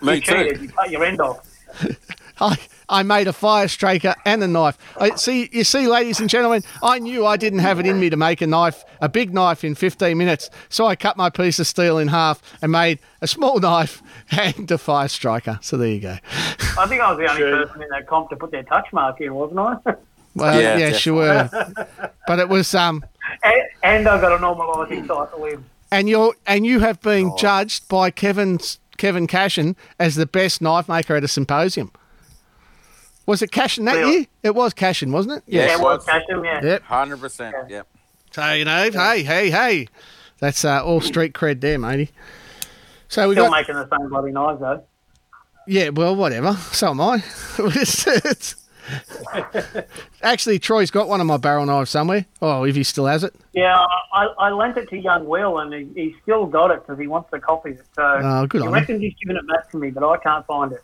Me 0.00 0.14
you 0.16 0.20
cheated, 0.20 0.56
too. 0.56 0.62
you 0.62 0.68
cut 0.70 0.90
your 0.90 1.04
end 1.04 1.20
off. 1.20 1.46
I, 2.40 2.58
I 2.88 3.02
made 3.02 3.26
a 3.28 3.32
fire 3.32 3.68
striker 3.68 4.14
and 4.24 4.42
a 4.42 4.48
knife. 4.48 4.76
I, 4.98 5.14
see, 5.16 5.48
you 5.52 5.64
see, 5.64 5.86
ladies 5.88 6.20
and 6.20 6.28
gentlemen, 6.28 6.62
I 6.82 6.98
knew 6.98 7.24
I 7.26 7.36
didn't 7.36 7.60
have 7.60 7.80
it 7.80 7.86
in 7.86 7.98
me 7.98 8.10
to 8.10 8.16
make 8.16 8.40
a 8.42 8.46
knife, 8.46 8.84
a 9.00 9.08
big 9.08 9.32
knife, 9.32 9.64
in 9.64 9.74
15 9.74 10.16
minutes. 10.18 10.50
So 10.68 10.86
I 10.86 10.96
cut 10.96 11.16
my 11.16 11.30
piece 11.30 11.58
of 11.58 11.66
steel 11.66 11.98
in 11.98 12.08
half 12.08 12.42
and 12.62 12.70
made 12.72 12.98
a 13.20 13.26
small 13.26 13.58
knife 13.60 14.02
and 14.30 14.70
a 14.70 14.78
fire 14.78 15.08
striker. 15.08 15.58
So 15.62 15.76
there 15.76 15.88
you 15.88 16.00
go. 16.00 16.16
I 16.78 16.86
think 16.86 17.00
I 17.02 17.10
was 17.12 17.18
the 17.18 17.26
only 17.28 17.36
Sure. 17.40 17.66
person 17.66 17.82
in 17.82 17.88
that 17.90 18.06
comp 18.06 18.30
to 18.30 18.36
put 18.36 18.50
their 18.50 18.62
touch 18.64 18.92
mark 18.92 19.20
in, 19.20 19.34
wasn't 19.34 19.60
I? 19.60 19.76
Well, 20.36 20.60
Yeah, 20.60 20.76
yes, 20.78 21.06
you 21.06 21.14
were. 21.14 21.48
But 22.26 22.40
it 22.40 22.48
was 22.48 22.74
um, 22.74 23.04
and, 23.44 23.54
and 23.84 24.08
I 24.08 24.20
got 24.20 24.32
a 24.32 24.38
normalising 24.42 25.06
cycle 25.06 25.44
in. 25.44 25.64
and 25.92 26.08
you're 26.08 26.34
and 26.44 26.66
you 26.66 26.80
have 26.80 27.00
been 27.00 27.36
judged 27.38 27.86
by 27.88 28.10
Kevin's 28.10 28.80
Kevin 28.96 29.28
Cashen 29.28 29.76
as 30.00 30.16
the 30.16 30.26
best 30.26 30.60
knife 30.60 30.88
maker 30.88 31.14
at 31.14 31.22
a 31.22 31.28
symposium. 31.28 31.92
Was 33.26 33.40
it 33.42 33.50
Cashen 33.50 33.84
that 33.86 33.94
Really? 33.96 34.12
year? 34.16 34.26
It 34.42 34.54
was 34.54 34.74
Cashen, 34.74 35.10
wasn't 35.12 35.38
it? 35.38 35.42
Yes, 35.46 35.70
Yeah, 35.70 35.76
it 35.76 35.80
was. 35.82 36.04
cash 36.04 36.22
him, 36.28 36.44
yeah. 36.44 36.62
Yep. 36.62 36.82
Hundred 36.82 37.20
percent. 37.20 37.54
Yep. 37.68 37.86
So 38.32 38.52
you 38.52 38.64
know, 38.64 38.90
hey, 38.90 39.22
hey, 39.22 39.50
hey, 39.50 39.88
that's 40.40 40.64
uh, 40.64 40.84
all 40.84 41.00
street 41.00 41.32
cred 41.34 41.60
there, 41.60 41.78
matey. 41.78 42.10
So 43.08 43.28
we 43.28 43.34
Still 43.34 43.44
got 43.46 43.52
making 43.52 43.76
the 43.76 43.88
same 43.88 44.08
bloody 44.08 44.32
knives, 44.32 44.60
though. 44.60 44.82
yeah, 45.66 45.90
well, 45.90 46.16
whatever. 46.16 46.54
So 46.72 46.90
am 46.90 47.00
I. 47.00 47.16
It's- 47.58 48.06
it's- 48.06 48.56
Actually, 50.22 50.58
Troy's 50.58 50.90
got 50.90 51.08
one 51.08 51.20
of 51.20 51.26
my 51.26 51.36
barrel 51.38 51.64
knives 51.64 51.90
somewhere. 51.90 52.26
Oh, 52.42 52.64
if 52.64 52.76
he 52.76 52.82
still 52.82 53.06
has 53.06 53.24
it. 53.24 53.34
Yeah, 53.54 53.74
I, 54.12 54.26
I 54.38 54.50
lent 54.50 54.76
it 54.76 54.88
to 54.90 54.98
young 54.98 55.26
Will, 55.26 55.58
and 55.60 55.72
he, 55.72 55.88
he's 55.94 56.14
still 56.22 56.44
got 56.46 56.70
it 56.70 56.82
because 56.86 57.00
he 57.00 57.06
wants 57.06 57.30
to 57.30 57.40
copy 57.40 57.70
it. 57.70 57.82
So 57.94 58.02
Oh, 58.02 58.46
good 58.46 58.60
he 58.60 58.66
on 58.66 58.68
him. 58.68 58.74
reckons 58.74 59.00
he's 59.00 59.14
given 59.22 59.36
it 59.36 59.46
back 59.48 59.70
to 59.70 59.78
me, 59.78 59.90
but 59.90 60.06
I 60.06 60.16
can't 60.18 60.44
find 60.46 60.72
it. 60.72 60.82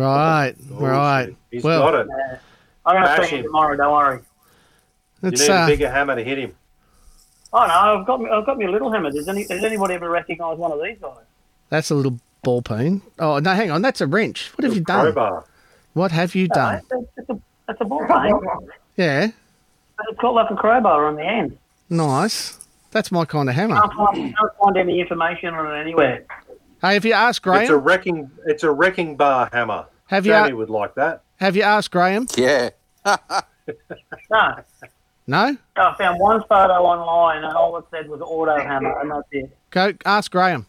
Right, 0.00 0.54
right. 0.70 1.36
He's 1.50 1.62
well, 1.62 1.82
got 1.82 1.94
it. 1.94 2.08
Uh, 2.08 2.36
I'm 2.86 2.94
going 2.96 3.02
to 3.02 3.20
Bash 3.20 3.28
see 3.30 3.36
him 3.36 3.40
him. 3.40 3.44
tomorrow. 3.46 3.76
Don't 3.76 3.92
worry. 3.92 4.20
You 5.22 5.28
it's 5.28 5.40
need 5.42 5.50
a 5.50 5.54
uh, 5.54 5.66
bigger 5.66 5.90
hammer 5.90 6.16
to 6.16 6.24
hit 6.24 6.38
him. 6.38 6.54
Oh 7.52 7.66
no, 7.66 8.00
I've 8.00 8.06
got 8.06 8.20
me, 8.20 8.30
I've 8.30 8.46
got 8.46 8.56
me 8.58 8.64
a 8.66 8.70
little 8.70 8.90
hammer. 8.92 9.10
Does 9.10 9.28
any 9.28 9.44
does 9.44 9.62
anybody 9.64 9.94
ever 9.94 10.08
recognise 10.08 10.56
one 10.56 10.72
of 10.72 10.80
these 10.82 10.96
guys? 11.00 11.16
that's 11.68 11.90
a 11.90 11.94
little 11.94 12.18
ball 12.42 12.62
peen. 12.62 13.02
Oh 13.18 13.38
no, 13.38 13.52
hang 13.52 13.70
on, 13.70 13.82
that's 13.82 14.00
a 14.00 14.06
wrench. 14.06 14.50
What 14.56 14.64
have 14.64 14.74
you 14.74 14.80
done? 14.80 15.12
Crowbar. 15.12 15.44
What 15.92 16.12
have 16.12 16.34
you 16.34 16.48
done? 16.48 16.80
No, 16.90 17.00
it's, 17.00 17.10
it's 17.18 17.28
a 17.30 17.40
it's 17.68 17.80
a 17.80 17.84
ball 17.84 18.06
thing. 18.06 18.40
Yeah, 18.96 19.28
But 19.96 20.06
it's 20.10 20.20
got 20.20 20.34
like 20.34 20.50
a 20.50 20.54
crowbar 20.56 21.06
on 21.06 21.16
the 21.16 21.24
end. 21.24 21.58
nice. 21.90 22.56
That's 22.92 23.12
my 23.12 23.24
kind 23.24 23.48
of 23.48 23.54
hammer. 23.54 23.76
Can't 23.76 23.92
find, 23.94 24.16
can't 24.36 24.52
find 24.58 24.76
any 24.76 25.00
information 25.00 25.54
on 25.54 25.72
it 25.74 25.80
anywhere. 25.80 26.24
Hey, 26.80 26.94
have 26.94 27.04
you 27.04 27.12
asked 27.12 27.38
It's 27.40 27.46
a 27.46 27.50
Graham? 27.72 27.80
wrecking. 27.80 28.30
It's 28.46 28.62
a 28.62 28.70
wrecking 28.70 29.16
bar 29.16 29.48
hammer. 29.52 29.86
Have 30.06 30.26
you 30.26 30.32
Jamie 30.32 30.52
would 30.54 30.70
like 30.70 30.94
that. 30.94 31.22
have 31.36 31.54
you 31.56 31.62
asked 31.62 31.90
Graham? 31.90 32.26
Yeah. 32.36 32.70
No, 34.30 34.56
No. 35.26 35.56
I 35.76 35.94
found 35.96 36.18
one 36.18 36.40
photo 36.48 36.72
online, 36.82 37.44
and 37.44 37.54
all 37.56 37.76
it 37.76 37.84
said 37.92 38.08
was 38.08 38.20
auto 38.20 38.56
hammer, 38.60 38.98
and 39.00 39.10
that's 39.12 39.28
it. 39.30 39.56
Go 39.70 39.92
ask 40.04 40.30
Graham. 40.32 40.66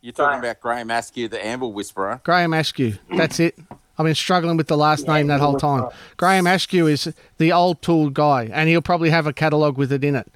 You're 0.00 0.12
talking 0.14 0.40
Right. 0.40 0.50
about 0.50 0.60
Graham 0.60 0.90
Askew, 0.90 1.28
the 1.28 1.44
Anvil 1.44 1.72
Whisperer. 1.74 2.20
Graham 2.24 2.54
Askew. 2.54 2.94
That's 3.14 3.38
it. 3.38 3.58
I've 3.98 4.06
been 4.06 4.14
struggling 4.14 4.56
with 4.56 4.68
the 4.68 4.78
last 4.78 5.06
Yeah, 5.06 5.14
name 5.14 5.26
that 5.26 5.40
whole 5.40 5.58
time. 5.58 5.88
Graham 6.16 6.46
Askew 6.46 6.86
is 6.86 7.12
the 7.36 7.52
old 7.52 7.82
tool 7.82 8.08
guy, 8.08 8.48
and 8.50 8.68
he'll 8.70 8.80
probably 8.80 9.10
have 9.10 9.26
a 9.26 9.32
catalogue 9.34 9.76
with 9.76 9.92
it 9.92 10.02
in 10.02 10.16
it. 10.16 10.32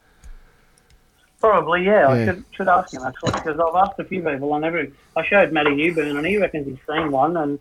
Probably, 1.45 1.85
yeah. 1.85 2.09
I 2.09 2.25
should 2.25 2.45
should 2.53 2.69
ask 2.69 2.95
him 2.95 3.03
actually 3.03 3.33
because 3.33 3.61
I've 3.61 3.75
asked 3.75 3.99
a 3.99 4.05
few 4.05 4.23
people. 4.23 4.55
I 4.55 4.59
never. 4.61 4.87
I 5.17 5.27
showed 5.27 5.53
Matty 5.53 5.71
Mewburn, 5.71 6.17
and 6.17 6.27
he 6.27 6.39
reckons 6.39 6.67
he's 6.67 6.79
seen 6.89 7.11
one, 7.11 7.37
and 7.37 7.59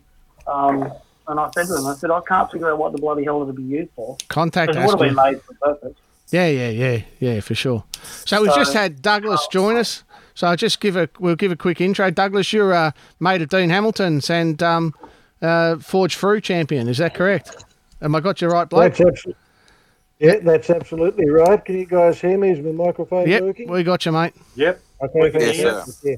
um, 0.47 0.91
and 1.27 1.39
I 1.39 1.49
said 1.53 1.67
to 1.67 1.77
him, 1.77 1.85
I 1.85 1.95
said, 1.95 2.11
I 2.11 2.21
can't 2.21 2.49
figure 2.51 2.71
out 2.71 2.77
what 2.77 2.93
the 2.93 2.97
bloody 2.97 3.23
hell 3.23 3.41
it'll 3.41 3.53
be 3.53 3.63
used 3.63 3.91
for. 3.95 4.17
Contact 4.29 4.71
Because 4.71 4.83
it 4.83 4.85
would 4.87 5.07
have 5.07 5.17
Askew. 5.17 5.23
been 5.23 5.33
made 5.33 5.41
for 5.41 5.53
purpose. 5.55 5.97
Yeah, 6.31 6.47
yeah, 6.47 6.69
yeah, 6.69 7.01
yeah, 7.19 7.39
for 7.41 7.55
sure. 7.55 7.83
So 8.25 8.41
we've 8.41 8.55
just 8.55 8.73
had 8.73 9.01
Douglas 9.01 9.47
join 9.51 9.77
us. 9.77 10.03
So 10.33 10.47
I'll 10.47 10.55
just 10.55 10.79
give 10.79 10.95
a 10.95 11.09
we'll 11.19 11.35
give 11.35 11.51
a 11.51 11.55
quick 11.55 11.79
intro. 11.79 12.09
Douglas, 12.09 12.53
you're 12.53 12.71
a 12.71 12.93
mate 13.19 13.41
of 13.41 13.49
Dean 13.49 13.69
Hamilton's 13.69 14.29
and 14.29 14.63
um, 14.63 14.95
uh, 15.41 15.77
Forge 15.77 16.15
Through 16.15 16.41
champion. 16.41 16.87
Is 16.87 16.97
that 16.97 17.13
correct? 17.13 17.63
Am 18.01 18.15
I 18.15 18.19
got 18.19 18.41
you 18.41 18.47
right, 18.47 18.67
Blake? 18.67 18.95
That's 18.95 19.01
absolutely. 19.01 19.42
Yeah, 20.23 20.39
that's 20.41 20.69
absolutely 20.69 21.29
right. 21.29 21.63
Can 21.63 21.77
you 21.77 21.85
guys 21.85 22.21
hear 22.21 22.37
me? 22.37 22.51
Is 22.51 22.59
my 22.61 22.71
microphone 22.71 23.27
Yep, 23.27 23.41
working? 23.41 23.69
we 23.69 23.83
got 23.83 24.05
you, 24.05 24.13
mate. 24.13 24.33
Yep. 24.55 24.81
Okay, 25.03 25.19
Yes, 25.19 25.57
fantastic, 25.57 25.95
Yeah. 26.01 26.15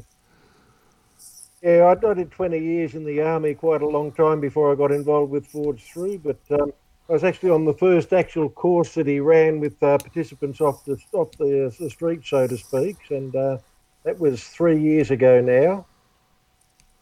Yeah, 1.64 1.86
I, 1.86 2.08
I 2.08 2.14
did 2.14 2.30
20 2.30 2.60
years 2.60 2.94
in 2.94 3.04
the 3.04 3.22
army, 3.24 3.56
quite 3.56 3.82
a 3.82 3.88
long 3.88 4.12
time 4.12 4.40
before 4.40 4.72
I 4.72 4.76
got 4.76 4.92
involved 4.92 5.32
with 5.32 5.48
Forge 5.48 5.84
3, 5.92 6.18
But 6.18 6.38
um, 6.52 6.72
I 7.10 7.14
was 7.14 7.24
actually 7.24 7.50
on 7.50 7.66
the 7.66 7.74
first 7.74 8.14
actual 8.14 8.48
course 8.48 8.94
that 8.94 9.08
he 9.08 9.20
ran 9.20 9.60
with 9.60 9.82
uh, 9.82 9.98
participants 9.98 10.62
off 10.62 10.86
the 10.86 10.98
off 11.14 11.36
the, 11.40 11.66
uh, 11.66 11.72
the 11.80 11.90
street, 11.90 12.22
so 12.24 12.46
to 12.46 12.58
speak, 12.58 12.98
and 13.10 13.36
uh, 13.36 13.58
that 14.04 14.20
was 14.20 14.44
three 14.44 14.80
years 14.80 15.10
ago 15.10 15.42
now. 15.42 15.88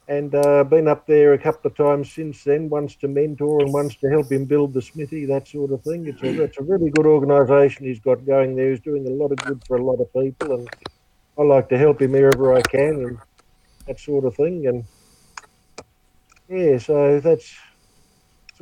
And 0.07 0.35
uh, 0.35 0.65
been 0.65 0.89
up 0.89 1.07
there 1.07 1.31
a 1.31 1.37
couple 1.37 1.71
of 1.71 1.77
times 1.77 2.11
since 2.11 2.43
then, 2.43 2.67
once 2.69 2.95
to 2.97 3.07
mentor 3.07 3.61
and 3.61 3.71
once 3.71 3.95
to 3.97 4.09
help 4.09 4.29
him 4.29 4.43
build 4.43 4.73
the 4.73 4.81
smithy, 4.81 5.25
that 5.25 5.47
sort 5.47 5.71
of 5.71 5.81
thing. 5.81 6.05
It's 6.07 6.21
a, 6.21 6.43
it's 6.43 6.57
a 6.57 6.63
really 6.63 6.89
good 6.89 7.05
organisation 7.05 7.85
he's 7.85 8.01
got 8.01 8.25
going 8.25 8.55
there. 8.55 8.71
He's 8.71 8.81
doing 8.81 9.07
a 9.07 9.11
lot 9.11 9.31
of 9.31 9.37
good 9.37 9.63
for 9.65 9.77
a 9.77 9.83
lot 9.83 10.01
of 10.01 10.11
people, 10.13 10.55
and 10.55 10.69
I 11.37 11.43
like 11.43 11.69
to 11.69 11.77
help 11.77 12.01
him 12.01 12.11
wherever 12.11 12.53
I 12.53 12.61
can 12.63 13.05
and 13.05 13.17
that 13.87 13.99
sort 13.99 14.25
of 14.25 14.35
thing. 14.35 14.67
And 14.67 14.83
yeah, 16.49 16.77
so 16.79 17.21
that's 17.21 17.55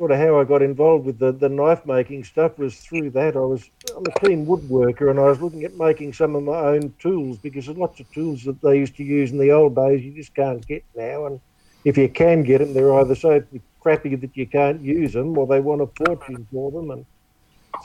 sort 0.02 0.10
of 0.10 0.18
how 0.18 0.40
I 0.40 0.42
got 0.42 0.62
involved 0.62 1.06
with 1.06 1.20
the, 1.20 1.30
the 1.30 1.48
knife 1.48 1.86
making 1.86 2.24
stuff 2.24 2.58
was 2.58 2.74
through 2.74 3.10
that. 3.10 3.36
I 3.36 3.38
was 3.38 3.70
I'm 3.96 4.02
a 4.04 4.18
keen 4.18 4.44
woodworker 4.44 5.08
and 5.08 5.20
I 5.20 5.26
was 5.26 5.40
looking 5.40 5.62
at 5.62 5.76
making 5.76 6.12
some 6.12 6.34
of 6.34 6.42
my 6.42 6.58
own 6.58 6.92
tools 6.98 7.38
because 7.38 7.66
there's 7.66 7.78
lots 7.78 8.00
of 8.00 8.10
tools 8.10 8.42
that 8.42 8.60
they 8.62 8.78
used 8.78 8.96
to 8.96 9.04
use 9.04 9.30
in 9.30 9.38
the 9.38 9.52
old 9.52 9.76
days 9.76 10.02
you 10.02 10.10
just 10.10 10.34
can't 10.34 10.66
get 10.66 10.82
now. 10.96 11.26
And 11.26 11.40
if 11.84 11.96
you 11.96 12.08
can 12.08 12.42
get 12.42 12.58
them, 12.58 12.74
they're 12.74 12.92
either 12.94 13.14
so 13.14 13.44
crappy 13.78 14.16
that 14.16 14.36
you 14.36 14.44
can't 14.44 14.80
use 14.80 15.12
them 15.12 15.38
or 15.38 15.46
they 15.46 15.60
want 15.60 15.82
a 15.82 16.04
fortune 16.04 16.48
for 16.50 16.72
them. 16.72 16.90
And 16.90 17.06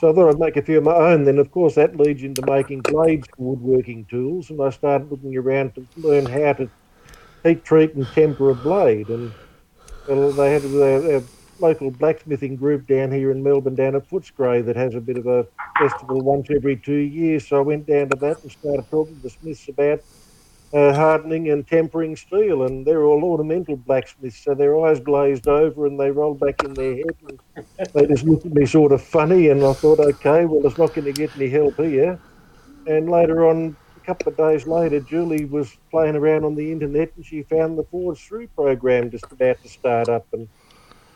so 0.00 0.10
I 0.10 0.12
thought 0.12 0.30
I'd 0.30 0.40
make 0.40 0.56
a 0.56 0.62
few 0.62 0.78
of 0.78 0.84
my 0.84 0.96
own. 0.96 1.22
Then, 1.22 1.38
of 1.38 1.52
course, 1.52 1.76
that 1.76 1.94
leads 1.94 2.24
into 2.24 2.44
making 2.44 2.80
blades 2.80 3.28
for 3.28 3.54
woodworking 3.54 4.06
tools. 4.06 4.50
And 4.50 4.60
I 4.60 4.70
started 4.70 5.08
looking 5.08 5.36
around 5.36 5.76
to 5.76 5.86
learn 5.96 6.26
how 6.26 6.54
to 6.54 6.68
heat 7.44 7.64
treat 7.64 7.94
and 7.94 8.08
temper 8.08 8.50
a 8.50 8.56
blade. 8.56 9.08
And 9.08 9.32
well, 10.08 10.32
they 10.32 10.52
had 10.52 10.64
a, 10.64 11.18
a 11.18 11.22
local 11.60 11.90
blacksmithing 11.90 12.56
group 12.56 12.86
down 12.86 13.12
here 13.12 13.30
in 13.30 13.42
Melbourne, 13.42 13.74
down 13.74 13.96
at 13.96 14.08
Footscray, 14.08 14.64
that 14.66 14.76
has 14.76 14.94
a 14.94 15.00
bit 15.00 15.16
of 15.18 15.26
a 15.26 15.46
festival 15.78 16.20
once 16.20 16.48
every 16.50 16.76
two 16.76 16.92
years. 16.92 17.48
So 17.48 17.58
I 17.58 17.60
went 17.60 17.86
down 17.86 18.08
to 18.10 18.16
that 18.16 18.42
and 18.42 18.50
started 18.50 18.86
talking 18.90 19.20
to 19.20 19.30
smiths 19.30 19.68
about 19.68 20.00
uh, 20.72 20.92
hardening 20.92 21.50
and 21.50 21.66
tempering 21.66 22.16
steel. 22.16 22.64
And 22.64 22.86
they're 22.86 23.04
all 23.04 23.24
ornamental 23.24 23.76
blacksmiths, 23.76 24.44
so 24.44 24.54
their 24.54 24.78
eyes 24.84 25.00
glazed 25.00 25.48
over 25.48 25.86
and 25.86 25.98
they 25.98 26.10
rolled 26.10 26.40
back 26.40 26.62
in 26.62 26.74
their 26.74 26.96
head. 26.96 27.16
And 27.78 27.88
they 27.94 28.06
just 28.06 28.24
looked 28.24 28.46
at 28.46 28.54
me 28.54 28.66
sort 28.66 28.92
of 28.92 29.02
funny. 29.02 29.48
And 29.48 29.64
I 29.64 29.72
thought, 29.72 30.00
okay, 30.00 30.44
well, 30.44 30.66
it's 30.66 30.78
not 30.78 30.94
going 30.94 31.06
to 31.06 31.12
get 31.12 31.34
any 31.36 31.48
help 31.48 31.76
here. 31.76 32.18
And 32.86 33.10
later 33.10 33.46
on, 33.46 33.76
a 33.96 34.00
couple 34.00 34.32
of 34.32 34.36
days 34.36 34.66
later, 34.66 35.00
Julie 35.00 35.44
was 35.44 35.76
playing 35.90 36.16
around 36.16 36.44
on 36.44 36.54
the 36.54 36.72
internet 36.72 37.12
and 37.16 37.24
she 37.24 37.42
found 37.42 37.78
the 37.78 37.84
Forge 37.84 38.26
Through 38.26 38.48
program 38.48 39.10
just 39.10 39.30
about 39.30 39.60
to 39.62 39.68
start 39.68 40.08
up. 40.08 40.26
And 40.32 40.48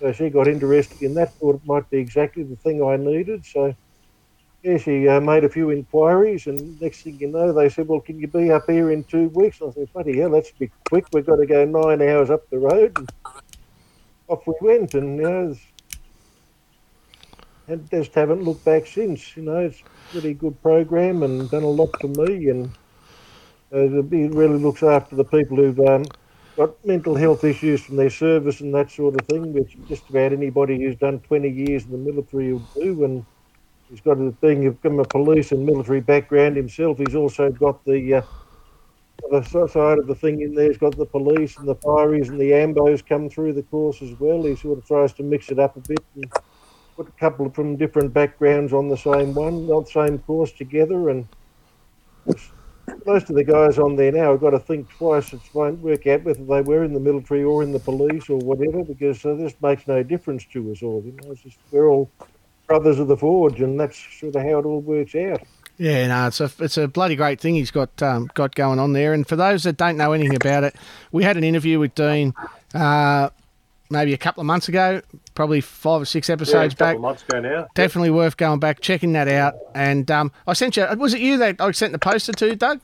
so 0.03 0.11
she 0.11 0.31
got 0.31 0.49
interested 0.49 1.01
in 1.01 1.15
that, 1.15 1.33
thought 1.35 1.55
it 1.55 1.65
might 1.65 1.89
be 1.89 1.99
exactly 1.99 2.43
the 2.43 2.57
thing 2.57 2.83
I 2.83 2.97
needed. 2.97 3.47
So, 3.47 3.73
yeah, 4.65 4.77
she 4.77 5.07
uh, 5.07 5.21
made 5.21 5.45
a 5.45 5.49
few 5.49 5.71
inquiries, 5.71 6.49
and 6.49 6.81
next 6.81 7.03
thing 7.03 7.21
you 7.21 7.29
know, 7.29 7.53
they 7.53 7.69
said, 7.69 7.87
Well, 7.87 8.01
can 8.01 8.19
you 8.19 8.27
be 8.27 8.51
up 8.51 8.69
here 8.69 8.91
in 8.91 9.05
two 9.05 9.29
weeks? 9.29 9.61
And 9.61 9.71
I 9.71 9.75
said, 9.75 9.93
Bloody 9.93 10.19
hell, 10.19 10.31
that's 10.31 10.51
a 10.51 10.55
bit 10.59 10.73
quick. 10.89 11.07
We've 11.13 11.25
got 11.25 11.37
to 11.37 11.47
go 11.47 11.65
nine 11.65 12.03
hours 12.03 12.31
up 12.31 12.51
the 12.51 12.59
road. 12.59 12.99
And 12.99 13.09
off 14.27 14.45
we 14.45 14.55
went, 14.61 14.95
and, 14.95 15.19
you 15.19 15.23
know, 15.23 15.57
and 17.69 17.89
just 17.89 18.13
haven't 18.13 18.43
looked 18.43 18.65
back 18.65 18.89
since. 18.89 19.37
You 19.37 19.45
know, 19.45 19.59
it's 19.59 19.83
a 19.83 20.17
really 20.17 20.35
good 20.35 20.61
program 20.63 21.23
and 21.23 21.49
done 21.49 21.63
a 21.63 21.69
lot 21.69 21.91
for 22.01 22.09
me, 22.09 22.49
and 22.49 22.67
uh, 23.73 24.03
it 24.03 24.35
really 24.35 24.59
looks 24.59 24.83
after 24.83 25.15
the 25.15 25.25
people 25.25 25.59
who've 25.59 25.79
um, 25.79 26.05
got 26.57 26.85
mental 26.85 27.15
health 27.17 27.45
issues 27.45 27.83
from 27.83 27.97
their 27.97 28.11
service 28.11 28.61
and 28.61 28.75
that 28.75 28.91
sort 28.91 29.21
of 29.21 29.27
thing, 29.27 29.53
which 29.53 29.77
just 29.89 30.09
about 30.11 30.33
anybody 30.33 30.79
who's 30.79 30.97
done 30.97 31.21
20 31.21 31.49
years 31.49 31.85
in 31.85 31.93
the 31.93 31.99
military 31.99 32.53
will 32.53 32.69
do. 32.81 33.05
And 33.05 33.27
he's 33.89 34.01
got 34.03 34.19
a 34.19 34.33
thing 34.41 34.67
of 34.67 34.81
from 34.81 35.01
a 35.01 35.05
police 35.05 35.53
and 35.53 35.65
military 35.67 36.01
background 36.01 36.57
himself. 36.57 36.99
He's 36.99 37.15
also 37.17 37.51
got 37.51 37.85
the 37.85 38.15
uh, 38.15 39.43
si- 39.43 39.69
side 39.69 39.99
of 39.99 40.07
the 40.07 40.15
thing 40.15 40.41
in 40.41 40.55
there. 40.55 40.69
He's 40.69 40.79
got 40.79 40.97
the 40.97 41.07
police 41.07 41.59
and 41.59 41.69
the 41.69 41.77
fireys 41.77 42.29
and 42.29 42.41
the 42.41 42.53
ambos 42.53 43.07
come 43.07 43.29
through 43.31 43.55
the 43.55 43.63
course 43.65 44.03
as 44.03 44.15
well. 44.19 44.45
He 44.45 44.57
sort 44.57 44.79
of 44.79 44.87
tries 44.87 45.13
to 45.15 45.23
mix 45.23 45.51
it 45.51 45.59
up 45.59 45.77
a 45.77 45.81
bit 45.81 46.05
and 46.15 46.31
put 46.97 47.09
a 47.09 47.13
couple 47.13 47.51
from 47.51 47.77
different 47.77 48.13
backgrounds 48.13 48.73
on 48.73 48.89
the 48.89 48.97
same 48.97 49.35
one, 49.35 49.55
on 49.71 49.85
the 49.85 49.91
same 49.91 50.19
course 50.21 50.53
together. 50.53 51.09
And 51.11 51.29
most 53.07 53.31
of 53.31 53.37
the 53.37 53.45
guys 53.45 53.79
on 53.79 53.97
there 53.97 54.13
now 54.13 54.33
have 54.33 54.41
got 54.41 54.51
to 54.51 54.59
think 54.59 54.89
twice. 54.91 55.33
It 55.33 55.41
won't 55.53 55.81
work 55.81 56.07
out 56.07 56.25
whether 56.25 56.45
they 56.45 56.61
were 56.61 56.85
in 56.85 56.93
the 56.93 57.01
military 57.01 57.43
or 57.43 57.63
in 57.63 57.73
the 57.73 57.79
police 57.79 58.29
or 58.29 58.39
whatever, 58.39 58.85
because 58.85 59.25
uh, 59.25 59.35
this 59.35 59.55
makes 59.63 59.87
no 59.87 60.03
difference 60.03 60.45
to 60.53 60.73
us 60.73 60.83
all. 60.83 61.03
You 61.05 61.17
know, 61.23 61.35
just, 61.35 61.59
we're 61.71 61.89
all 61.89 62.11
brothers 62.67 62.99
of 62.99 63.09
the 63.09 63.17
forge, 63.17 63.61
and 63.61 63.79
that's 63.79 63.99
sort 64.19 64.37
of 64.37 64.43
how 64.43 64.59
it 64.59 64.65
all 64.65 64.81
works 64.81 65.15
out. 65.15 65.43
Yeah, 65.79 66.07
no, 66.07 66.27
it's 66.29 66.41
a 66.41 66.51
it's 66.61 66.77
a 66.77 66.87
bloody 66.87 67.17
great 67.17 67.41
thing 67.41 67.55
he's 67.55 67.71
got 67.71 68.03
um, 68.03 68.31
got 68.35 68.55
going 68.55 68.79
on 68.79 68.93
there. 68.93 69.13
And 69.15 69.27
for 69.27 69.37
those 69.37 69.65
that 69.65 69.77
don't 69.77 69.97
know 69.97 70.13
anything 70.13 70.37
about 70.37 70.65
it, 70.65 70.77
we 71.11 71.25
had 71.25 71.37
an 71.37 71.45
interview 71.45 71.79
with 71.79 71.95
Dean 71.95 72.35
uh, 72.75 73.31
maybe 73.93 74.13
a 74.13 74.19
couple 74.19 74.41
of 74.41 74.47
months 74.47 74.69
ago, 74.69 75.01
probably 75.35 75.61
five 75.61 76.03
or 76.03 76.05
six 76.05 76.29
Yeah, 76.29 76.33
a 76.33 76.37
episodes 76.37 76.75
couple 76.75 76.87
back. 76.87 76.97
of 76.97 77.03
months 77.03 77.23
ago 77.23 77.41
now. 77.41 77.69
Definitely 77.75 78.11
worth 78.11 78.37
going 78.37 78.59
back, 78.59 78.81
checking 78.81 79.13
that 79.13 79.29
out. 79.29 79.55
And 79.75 80.11
um, 80.11 80.33
I 80.47 80.55
sent 80.55 80.77
you. 80.77 80.87
Was 80.97 81.15
it 81.15 81.21
you 81.21 81.39
that 81.39 81.61
I 81.61 81.71
sent 81.71 81.93
the 81.93 81.99
poster 81.99 82.33
to, 82.33 82.57
Doug? 82.57 82.81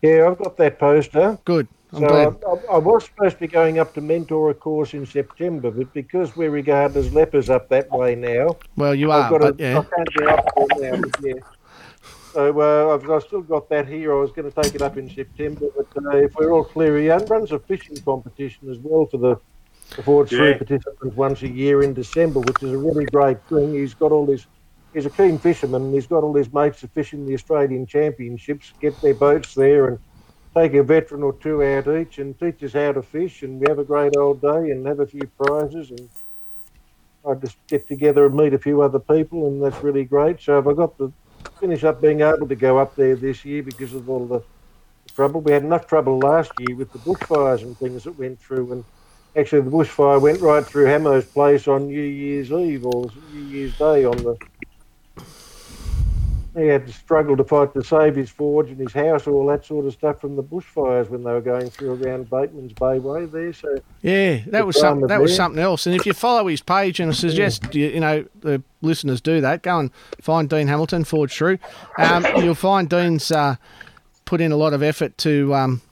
Yeah, 0.00 0.28
I've 0.30 0.38
got 0.38 0.56
that 0.56 0.78
poster. 0.78 1.38
Good. 1.44 1.68
I'm 1.92 2.00
so. 2.00 2.08
I, 2.08 2.72
I, 2.72 2.74
I 2.76 2.78
was 2.78 3.04
supposed 3.04 3.34
to 3.34 3.40
be 3.40 3.48
going 3.48 3.78
up 3.80 3.92
to 3.94 4.00
mentor 4.00 4.50
a 4.50 4.54
course 4.54 4.94
in 4.94 5.04
September, 5.04 5.70
but 5.70 5.92
because 5.92 6.36
we're 6.36 6.50
regarded 6.50 6.96
as 6.96 7.12
lepers 7.12 7.50
up 7.50 7.68
that 7.68 7.90
way 7.90 8.14
now, 8.14 8.56
Well, 8.76 8.94
you 8.94 9.10
I've 9.10 9.24
are, 9.32 9.38
got 9.38 9.40
but 9.40 9.58
to, 9.58 9.64
yeah. 9.64 9.78
I 9.80 9.82
can't 9.82 10.14
go 10.14 10.26
up 10.28 10.68
there 10.78 10.92
now. 10.92 11.00
But 11.02 11.20
yeah. 11.22 11.34
So 12.32 12.60
uh, 12.60 12.94
I've, 12.94 13.10
I've 13.10 13.24
still 13.24 13.40
got 13.42 13.68
that 13.70 13.88
here. 13.88 14.16
I 14.16 14.20
was 14.20 14.30
going 14.30 14.48
to 14.48 14.62
take 14.62 14.76
it 14.76 14.82
up 14.82 14.96
in 14.96 15.10
September, 15.10 15.66
but 15.76 15.88
uh, 16.06 16.16
if 16.16 16.32
we're 16.36 16.52
all 16.52 16.62
clear, 16.62 16.96
he 16.96 17.08
runs 17.26 17.50
a 17.50 17.58
fishing 17.58 17.96
competition 18.04 18.70
as 18.70 18.78
well 18.78 19.06
for 19.06 19.16
the, 19.18 19.36
Forge 20.04 20.30
Three 20.30 20.50
Yeah. 20.50 20.58
participants 20.58 21.16
once 21.16 21.42
a 21.42 21.48
year 21.48 21.82
in 21.82 21.94
December, 21.94 22.40
which 22.40 22.62
is 22.62 22.72
a 22.72 22.78
really 22.78 23.04
great 23.06 23.38
thing. 23.48 23.74
He's 23.74 23.94
got 23.94 24.12
all 24.12 24.26
his. 24.26 24.46
He's 24.92 25.06
a 25.06 25.10
keen 25.10 25.38
fisherman. 25.38 25.92
He's 25.92 26.06
got 26.08 26.24
all 26.24 26.34
his 26.34 26.52
mates 26.52 26.80
that 26.80 26.90
fish 26.92 27.12
in 27.12 27.24
the 27.24 27.34
Australian 27.34 27.86
Championships, 27.86 28.72
get 28.80 29.00
their 29.00 29.14
boats 29.14 29.54
there, 29.54 29.86
and 29.86 29.98
take 30.56 30.74
a 30.74 30.82
veteran 30.82 31.22
or 31.22 31.32
two 31.34 31.62
out 31.62 31.86
each 31.86 32.18
and 32.18 32.36
teach 32.38 32.62
us 32.64 32.72
how 32.72 32.92
to 32.92 33.02
fish. 33.02 33.42
And 33.42 33.60
we 33.60 33.66
have 33.68 33.78
a 33.78 33.84
great 33.84 34.16
old 34.16 34.40
day 34.40 34.70
and 34.70 34.84
have 34.86 34.98
a 34.98 35.06
few 35.06 35.28
prizes. 35.38 35.92
And 35.92 36.08
I 37.24 37.34
just 37.34 37.56
get 37.68 37.86
together 37.86 38.26
and 38.26 38.34
meet 38.34 38.54
a 38.54 38.58
few 38.58 38.82
other 38.82 38.98
people, 38.98 39.46
and 39.46 39.62
that's 39.62 39.82
really 39.82 40.04
great. 40.04 40.40
So 40.40 40.58
I 40.58 40.74
got 40.74 40.96
to 40.98 41.12
finish 41.60 41.84
up 41.84 42.00
being 42.00 42.20
able 42.22 42.48
to 42.48 42.56
go 42.56 42.78
up 42.78 42.96
there 42.96 43.14
this 43.14 43.44
year 43.44 43.62
because 43.62 43.94
of 43.94 44.08
all 44.10 44.26
the 44.26 44.42
trouble, 45.14 45.40
we 45.40 45.52
had 45.52 45.62
enough 45.62 45.86
trouble 45.86 46.18
last 46.18 46.50
year 46.58 46.76
with 46.76 46.92
the 46.92 46.98
bushfires 46.98 47.62
and 47.62 47.78
things 47.78 48.04
that 48.04 48.18
went 48.18 48.40
through. 48.40 48.72
And 48.72 48.84
actually, 49.36 49.62
the 49.62 49.70
bushfire 49.70 50.20
went 50.20 50.40
right 50.40 50.64
through 50.64 50.86
Hamo's 50.86 51.24
place 51.24 51.68
on 51.68 51.86
New 51.86 52.00
Year's 52.00 52.50
Eve 52.50 52.86
or 52.86 53.10
New 53.32 53.44
Year's 53.44 53.76
Day 53.78 54.04
on 54.04 54.16
the 54.18 54.36
he 56.56 56.66
had 56.66 56.86
to 56.86 56.92
struggle 56.92 57.36
to 57.36 57.44
fight 57.44 57.72
to 57.74 57.84
save 57.84 58.16
his 58.16 58.28
forge 58.28 58.70
and 58.70 58.78
his 58.78 58.92
house, 58.92 59.26
all 59.26 59.46
that 59.46 59.64
sort 59.64 59.86
of 59.86 59.92
stuff 59.92 60.20
from 60.20 60.34
the 60.34 60.42
bushfires 60.42 61.08
when 61.08 61.22
they 61.22 61.30
were 61.30 61.40
going 61.40 61.70
through 61.70 62.02
around 62.02 62.28
Bateman's 62.28 62.72
Bay 62.72 62.98
Way 62.98 63.26
there. 63.26 63.52
So 63.52 63.78
Yeah, 64.02 64.40
that 64.46 64.66
was 64.66 64.78
something. 64.78 65.06
That 65.06 65.20
was 65.20 65.34
something 65.34 65.62
else. 65.62 65.86
And 65.86 65.94
if 65.94 66.06
you 66.06 66.12
follow 66.12 66.48
his 66.48 66.60
page, 66.60 66.98
and 66.98 67.12
I 67.12 67.14
suggest 67.14 67.72
you, 67.74 67.88
you 67.88 68.00
know 68.00 68.24
the 68.40 68.62
listeners 68.82 69.20
do 69.20 69.40
that, 69.40 69.62
go 69.62 69.78
and 69.78 69.90
find 70.20 70.48
Dean 70.48 70.66
Hamilton 70.66 71.04
Forge 71.04 71.34
Through. 71.36 71.58
Um, 71.98 72.26
you'll 72.36 72.54
find 72.54 72.88
Dean's 72.88 73.30
uh, 73.30 73.56
put 74.24 74.40
in 74.40 74.50
a 74.50 74.56
lot 74.56 74.72
of 74.72 74.82
effort 74.82 75.16
to. 75.18 75.54
Um, 75.54 75.82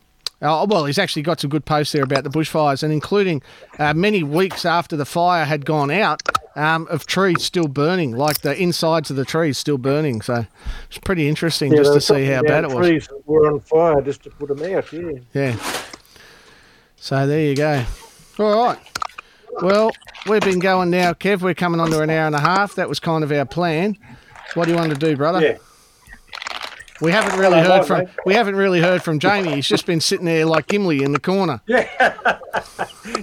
oh, 0.43 0.66
well, 0.66 0.85
he's 0.85 0.98
actually 0.98 1.23
got 1.23 1.40
some 1.40 1.51
good 1.51 1.65
posts 1.65 1.93
there 1.93 2.02
about 2.02 2.24
the 2.24 2.31
bushfires, 2.31 2.82
and 2.82 2.93
including 2.93 3.43
uh, 3.78 3.94
many 3.94 4.23
weeks 4.23 4.65
after 4.65 4.97
the 4.97 5.05
fire 5.06 5.44
had 5.44 5.65
gone 5.65 5.90
out, 5.90 6.23
um, 6.56 6.89
of 6.90 7.06
trees 7.06 7.44
still 7.44 7.69
burning, 7.69 8.16
like 8.16 8.40
the 8.40 8.60
insides 8.60 9.10
of 9.10 9.16
the 9.16 9.24
trees 9.24 9.56
still 9.56 9.78
burning. 9.78 10.20
So 10.20 10.47
it's 10.89 10.98
pretty 10.98 11.28
interesting 11.28 11.73
Yeah, 11.73 11.78
just 11.78 11.94
to 11.94 12.01
see 12.01 12.27
how 12.27 12.43
bad 12.43 12.65
it 12.65 12.70
was. 12.70 12.86
Trees 12.86 13.09
were 13.27 13.52
on 13.52 13.60
fire 13.60 14.01
just 14.01 14.24
to 14.24 14.31
put 14.31 14.48
them 14.48 14.74
out. 14.74 14.93
Yeah. 14.93 15.12
Yeah. 15.35 15.56
So 16.97 17.27
there 17.27 17.40
you 17.40 17.55
go. 17.55 17.85
All 18.40 18.65
right. 18.66 18.78
Well, 19.62 19.93
we've 20.28 20.40
been 20.40 20.59
going 20.59 20.90
now, 20.90 21.12
Kev. 21.12 21.43
We're 21.43 21.55
coming 21.55 21.81
on 21.81 21.90
to 21.90 22.01
an 22.01 22.10
hour 22.10 22.27
and 22.27 22.35
a 22.35 22.40
half. 22.40 22.74
That 22.74 22.89
was 22.89 23.01
kind 23.01 23.23
of 23.23 23.31
our 23.32 23.44
plan. 23.44 23.97
What 24.55 24.65
do 24.65 24.73
you 24.73 24.77
want 24.77 24.93
to 24.93 24.98
do, 24.98 25.16
brother? 25.16 25.40
Yeah. 25.40 25.59
We 27.01 27.12
haven't 27.12 27.39
really 27.39 27.61
heard 27.61 27.87
from 27.87 27.99
mate. 28.01 28.09
we 28.27 28.35
haven't 28.35 28.57
really 28.57 28.81
heard 28.81 29.03
from 29.03 29.19
Jamie. 29.19 29.55
He's 29.55 29.69
just 29.69 29.87
been 29.87 30.01
sitting 30.01 30.27
there 30.27 30.45
like 30.45 30.66
Gimli 30.66 31.03
in 31.03 31.12
the 31.12 31.20
corner. 31.20 31.61
Yeah. 31.69 32.39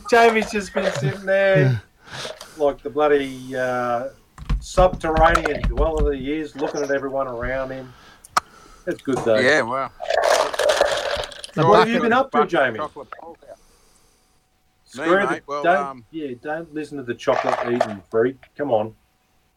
Jamie's 0.10 0.52
just 0.52 0.74
been 0.74 0.92
sitting 0.94 1.26
there 1.26 1.82
like 2.58 2.82
the 2.82 2.90
bloody 2.90 3.56
uh, 3.56 4.10
subterranean 4.60 5.62
dweller 5.64 6.12
that 6.12 6.18
he 6.18 6.34
is, 6.34 6.56
looking 6.56 6.82
at 6.82 6.92
everyone 6.92 7.28
around 7.28 7.72
him. 7.72 7.94
It's 8.88 9.02
good 9.02 9.18
though. 9.20 9.40
Yeah, 9.40 9.62
well. 9.62 9.92
What 11.56 11.80
have 11.80 11.90
you 11.90 12.02
been 12.02 12.14
up 12.14 12.32
to, 12.32 12.46
Jamie? 12.46 12.80
chocolate 12.80 13.08
balls 13.20 13.38
out. 13.50 13.58
Screw 14.86 15.20
Me, 15.20 15.26
mate, 15.26 15.44
well, 15.48 15.64
don't, 15.64 15.88
um, 15.88 16.06
yeah, 16.12 16.34
don't 16.42 16.74
listen 16.74 16.98
to 16.98 17.04
the 17.04 17.14
chocolate 17.14 17.74
eating 17.74 18.02
freak. 18.10 18.38
Come 18.58 18.72
on. 18.72 18.96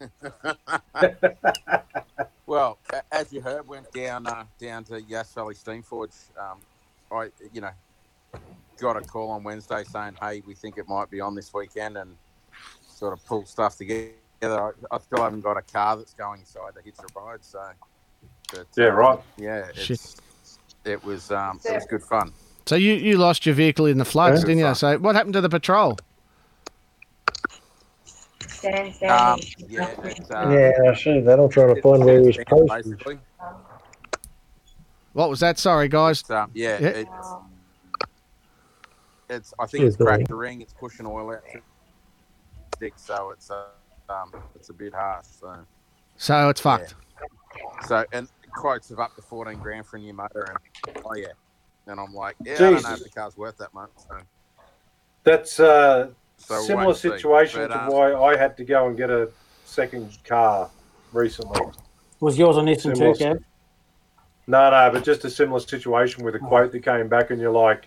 well, 2.49 2.79
as 3.13 3.31
you 3.33 3.43
heard, 3.43 3.69
went 3.69 3.93
down 3.93 4.27
uh, 4.27 4.45
down 4.59 4.83
to 4.85 5.01
Yass 5.03 5.35
Valley 5.35 5.55
Steam 5.55 5.83
Forge. 5.83 6.11
Um, 6.41 6.59
I, 7.13 7.29
you 7.53 7.61
know, 7.61 7.71
got 8.81 8.97
a 8.97 9.03
call 9.03 9.31
on 9.31 9.45
Wednesday 9.45 9.85
saying, 9.85 10.15
"Hey, 10.21 10.43
we 10.47 10.55
think 10.55 10.79
it 10.79 10.89
might 10.89 11.11
be 11.11 11.21
on 11.21 11.35
this 11.35 11.53
weekend," 11.53 11.99
and 11.99 12.17
sort 12.81 13.13
of 13.13 13.25
pull 13.27 13.45
stuff 13.45 13.77
together. 13.77 14.17
I, 14.43 14.71
I 14.91 14.99
still 14.99 15.23
haven't 15.23 15.43
got 15.43 15.59
a 15.59 15.63
car 15.63 15.97
that's 15.97 16.15
going 16.15 16.41
inside 16.41 16.75
to 16.75 16.83
hitch 16.83 16.97
a 16.99 17.21
ride, 17.21 17.45
so. 17.45 17.61
But, 18.51 18.67
Yeah, 18.77 18.87
uh, 18.87 18.91
right. 18.93 19.19
Yeah, 19.37 19.71
it's, 19.77 20.17
it 20.85 21.05
was 21.05 21.31
um, 21.31 21.61
it 21.65 21.75
was 21.75 21.85
good 21.85 22.03
fun. 22.03 22.33
So 22.67 22.77
you, 22.77 22.95
you 22.95 23.17
lost 23.19 23.47
your 23.47 23.55
vehicle 23.55 23.87
in 23.87 23.99
the 23.99 24.05
floods, 24.05 24.41
Yeah. 24.41 24.47
didn't 24.47 24.59
you? 24.59 24.75
So 24.75 24.99
what 24.99 25.15
happened 25.15 25.35
to 25.35 25.41
the 25.41 25.49
patrol? 25.49 25.99
Stand, 28.49 28.95
Um, 29.05 29.41
yeah, 29.69 29.95
it's, 30.05 30.31
uh, 30.31 30.49
Yeah, 30.51 30.91
I 30.91 30.95
see 30.95 31.21
that. 31.21 31.39
I'm 31.39 31.49
trying 31.49 31.75
to 31.75 31.83
find 31.83 32.05
where 32.05 32.21
he's 32.23 32.39
posted. 32.47 33.21
What 35.13 35.31
was 35.31 35.41
that? 35.41 35.59
Sorry, 35.59 35.89
guys. 35.89 36.21
It's, 36.21 36.31
um, 36.31 36.51
yeah, 36.55 36.79
Yeah. 36.81 36.89
it's 36.89 37.11
it's. 39.29 39.55
I 39.59 39.67
think 39.67 39.85
it's 39.85 39.97
Good 39.97 40.07
cracked 40.07 40.29
the 40.29 40.35
ring. 40.35 40.61
It's 40.61 40.73
pushing 40.73 41.07
oil 41.07 41.33
out 41.33 41.43
stick, 42.77 42.95
so 42.97 43.31
it's 43.31 43.51
uh, 43.51 43.65
um, 44.09 44.33
it's 44.55 44.71
a 44.71 44.73
bit 44.73 44.95
harsh. 44.95 45.27
So, 45.41 45.55
So 46.17 46.49
it's 46.49 46.61
fucked. 46.61 46.95
so 47.87 48.05
and 48.13 48.29
quotes 48.53 48.91
of 48.91 49.01
up 49.01 49.15
to 49.17 49.23
fourteen 49.23 49.59
grand 49.59 49.87
for 49.87 49.97
a 49.97 50.01
new 50.01 50.13
motor, 50.15 50.57
and 50.87 50.97
oh 51.05 51.15
yeah, 51.15 51.27
and 51.87 52.01
I'm 52.01 52.15
like, 52.15 52.37
yeah, 52.45 52.55
I 52.55 52.59
don't 52.59 52.83
know 52.83 52.93
if 52.95 53.03
the 53.03 53.09
car's 53.11 53.37
worth 53.37 53.59
that 53.59 53.75
much. 53.75 53.91
So, 54.09 54.19
That's 55.25 55.61
uh, 55.61 56.11
So 56.39 56.55
we'll 56.55 56.63
similar 56.65 56.87
wait 56.87 56.91
and 56.91 56.97
see. 56.97 57.09
situation 57.11 57.61
But, 57.61 57.69
to 57.69 57.83
um, 57.85 57.93
why 57.93 58.15
I 58.15 58.37
had 58.37 58.57
to 58.57 58.65
go 58.65 58.87
and 58.87 58.97
get 58.97 59.11
a 59.11 59.29
second 59.65 60.17
car 60.25 60.71
recently. 61.13 61.61
Was 62.21 62.39
yours 62.39 62.57
a 62.57 62.61
Nissan 62.61 62.97
Similar- 62.97 63.15
too, 63.15 63.25
Kev? 63.25 63.45
No, 64.47 64.71
no, 64.71 64.91
but 64.93 65.05
just 65.05 65.25
a 65.27 65.31
similar 65.31 65.61
situation 65.61 66.25
with 66.25 66.35
a 66.35 66.39
quote 66.39 66.73
that 66.73 66.81
came 66.83 67.07
back, 67.09 67.31
and 67.31 67.39
you're 67.39 67.53
like, 67.53 67.87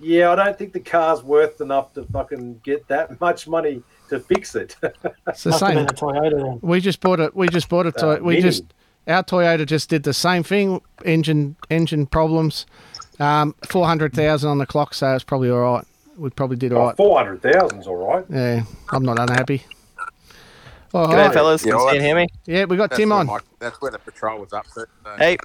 "Yeah, 0.00 0.30
I 0.30 0.36
don't 0.36 0.56
think 0.56 0.72
the 0.72 0.78
car's 0.80 1.22
worth 1.24 1.60
enough 1.60 1.92
to 1.94 2.04
fucking 2.04 2.60
get 2.62 2.86
that 2.86 3.20
much 3.20 3.48
money 3.48 3.82
to 4.08 4.20
fix 4.20 4.54
it." 4.54 4.76
It's 5.26 5.42
the 5.42 5.50
Must 5.50 5.60
have 5.62 5.70
same. 5.70 5.74
been 5.74 5.86
a 5.86 5.88
Toyota 5.88 6.36
then. 6.44 6.58
We 6.62 6.80
just 6.80 7.00
bought 7.00 7.18
it. 7.18 7.34
We 7.34 7.48
just 7.48 7.68
bought 7.68 7.86
a 7.86 7.92
toy. 7.92 8.14
Uh, 8.16 8.20
we 8.20 8.34
Mini. 8.34 8.42
just 8.42 8.64
our 9.08 9.24
Toyota 9.24 9.66
just 9.66 9.88
did 9.90 10.04
the 10.04 10.14
same 10.14 10.44
thing. 10.44 10.80
Engine 11.04 11.56
engine 11.70 12.06
problems. 12.06 12.66
Um, 13.18 13.54
four 13.68 13.86
hundred 13.86 14.12
thousand 14.14 14.48
on 14.50 14.58
the 14.58 14.66
clock, 14.66 14.94
so 14.94 15.12
it's 15.14 15.24
probably 15.24 15.50
all 15.50 15.58
right. 15.74 15.84
We 16.20 16.28
probably 16.30 16.56
did 16.58 16.72
all 16.74 16.86
right. 16.88 16.96
Four 16.96 17.16
hundred 17.18 17.40
thousand's 17.40 17.86
all 17.86 17.96
right. 17.96 18.24
Yeah, 18.28 18.64
I'm 18.92 19.02
not 19.02 19.18
unhappy. 19.18 19.64
All 20.92 21.06
G'day, 21.06 21.14
right. 21.26 21.32
fellas. 21.32 21.64
Yeah, 21.64 21.70
Can 21.72 21.78
well, 21.78 21.94
you 21.94 22.00
hear 22.00 22.14
me? 22.16 22.26
Yeah, 22.46 22.64
we 22.66 22.76
got 22.76 22.90
that's 22.90 22.98
Tim 22.98 23.10
on. 23.12 23.26
my- 23.26 23.38
that's 23.58 23.80
where 23.80 23.90
the 23.90 23.98
patrol 23.98 24.38
was 24.40 24.52
up 24.52 24.66
to. 24.74 24.86
So. 25.04 25.16
Hey, 25.16 25.38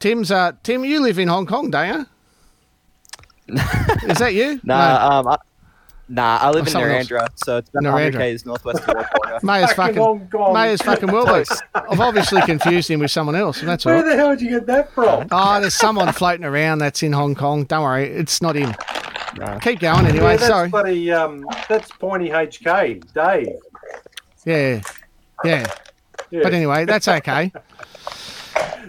Tim's 0.00 0.30
uh 0.30 0.52
Tim, 0.62 0.84
you 0.84 1.00
live 1.00 1.18
in 1.18 1.28
Hong 1.28 1.46
Kong, 1.46 1.70
don't 1.70 1.88
you? 1.88 2.06
Is 4.08 4.18
that 4.18 4.34
you? 4.34 4.60
nah, 4.64 5.20
um, 5.20 5.28
I, 5.28 5.36
nah, 6.08 6.38
I 6.40 6.46
live 6.50 6.56
Oh, 6.56 6.58
in 6.60 6.66
someone 6.66 6.90
else. 6.90 7.08
Narrandera, 7.08 7.28
so 7.44 7.56
it's 7.58 7.70
about 7.70 7.82
Narrandera. 7.84 7.92
100 8.14 8.18
k's 8.18 8.46
northwest 8.46 8.80
of 8.80 8.88
Wagga. 8.88 9.08
No. 9.24 9.38
May's 9.42 9.72
Fucking 9.72 9.76
fucking 9.76 9.96
Hong 10.02 10.28
Kong. 10.28 10.52
May's 10.54 10.82
fucking 10.82 11.10
well. 11.12 11.26
I've 11.74 12.00
obviously 12.00 12.40
confused 12.42 12.90
him 12.90 13.00
with 13.00 13.10
someone 13.10 13.34
else, 13.36 13.60
and 13.60 13.68
that's 13.68 13.84
all 13.86 13.92
Where 13.92 14.02
the 14.02 14.16
hell 14.16 14.30
did 14.30 14.42
you 14.42 14.50
get 14.50 14.66
that 14.66 14.92
from? 14.92 15.28
Oh, 15.30 15.60
there's 15.60 15.74
someone 15.74 16.12
floating 16.12 16.44
around 16.44 16.78
that's 16.78 17.02
in 17.02 17.12
Hong 17.12 17.34
Kong. 17.34 17.64
Don't 17.64 17.82
worry, 17.82 18.04
it's 18.08 18.40
not 18.42 18.54
him. 18.56 18.74
No. 19.38 19.58
Keep 19.60 19.80
going 19.80 20.06
anyway. 20.06 20.24
yeah, 20.32 20.36
that's 20.36 20.46
Sorry. 20.46 20.68
bloody 20.68 21.12
um, 21.12 21.46
that's 21.68 21.90
pointy 21.92 22.28
HK, 22.30 23.12
Dave. 23.12 23.48
Yeah, 24.44 24.80
yeah. 25.44 25.66
Yeah. 26.30 26.40
But 26.42 26.54
anyway, 26.54 26.84
that's 26.84 27.08
okay. 27.08 27.52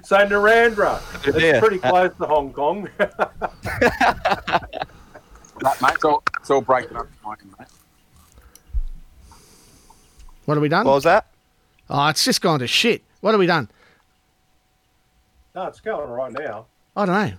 So 0.04 0.18
Narrandera, 0.18 1.00
it's 1.28 1.42
Yeah. 1.42 1.60
pretty 1.60 1.80
close 1.80 2.12
to 2.18 2.26
Hong 2.28 2.54
Kong. 2.54 2.88
That, 5.62 5.82
mate, 5.82 5.94
it's 5.96 6.04
all, 6.04 6.22
it's 6.42 6.50
all 6.52 6.60
breaking 6.62 6.98
up. 6.98 7.08
mate. 7.26 7.68
What 10.44 10.56
have 10.56 10.62
we 10.62 10.68
done? 10.70 10.86
What 10.86 10.96
was 10.96 11.06
that? 11.06 11.28
Oh, 11.90 12.08
it's 12.08 12.26
just 12.26 12.42
gone 12.42 12.60
to 12.60 12.68
shit. 12.68 13.02
What 13.22 13.32
have 13.32 13.40
we 13.40 13.48
done? 13.48 13.70
no, 15.56 15.68
it's 15.68 15.80
going 15.80 16.10
right 16.10 16.34
now. 16.34 16.66
I 16.98 17.06
don't 17.06 17.16
know. 17.16 17.38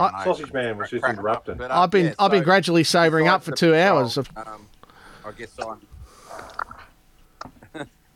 I 0.00 0.24
don't. 0.24 0.36
Sausage 0.36 0.52
Man 0.52 0.78
was 0.78 0.90
just 0.90 1.02
Crack 1.02 1.14
it 1.14 1.18
up. 1.18 1.20
interrupting. 1.48 1.60
Um, 1.62 1.68
I've 1.70 1.90
been 1.90 2.06
yeah, 2.06 2.14
I've 2.18 2.30
been 2.30 2.44
gradually 2.44 2.84
sobering 2.84 3.28
up 3.28 3.42
for 3.42 3.52
two 3.52 3.72
patrol, 3.72 3.98
hours. 3.98 4.16
Of, 4.16 4.30
Um, 4.36 4.68
I 5.24 5.32
guess 5.32 5.56
I'm. 5.58 5.80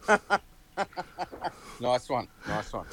nice 1.81 2.09
one, 2.09 2.29
nice 2.47 2.73
one. 2.73 2.87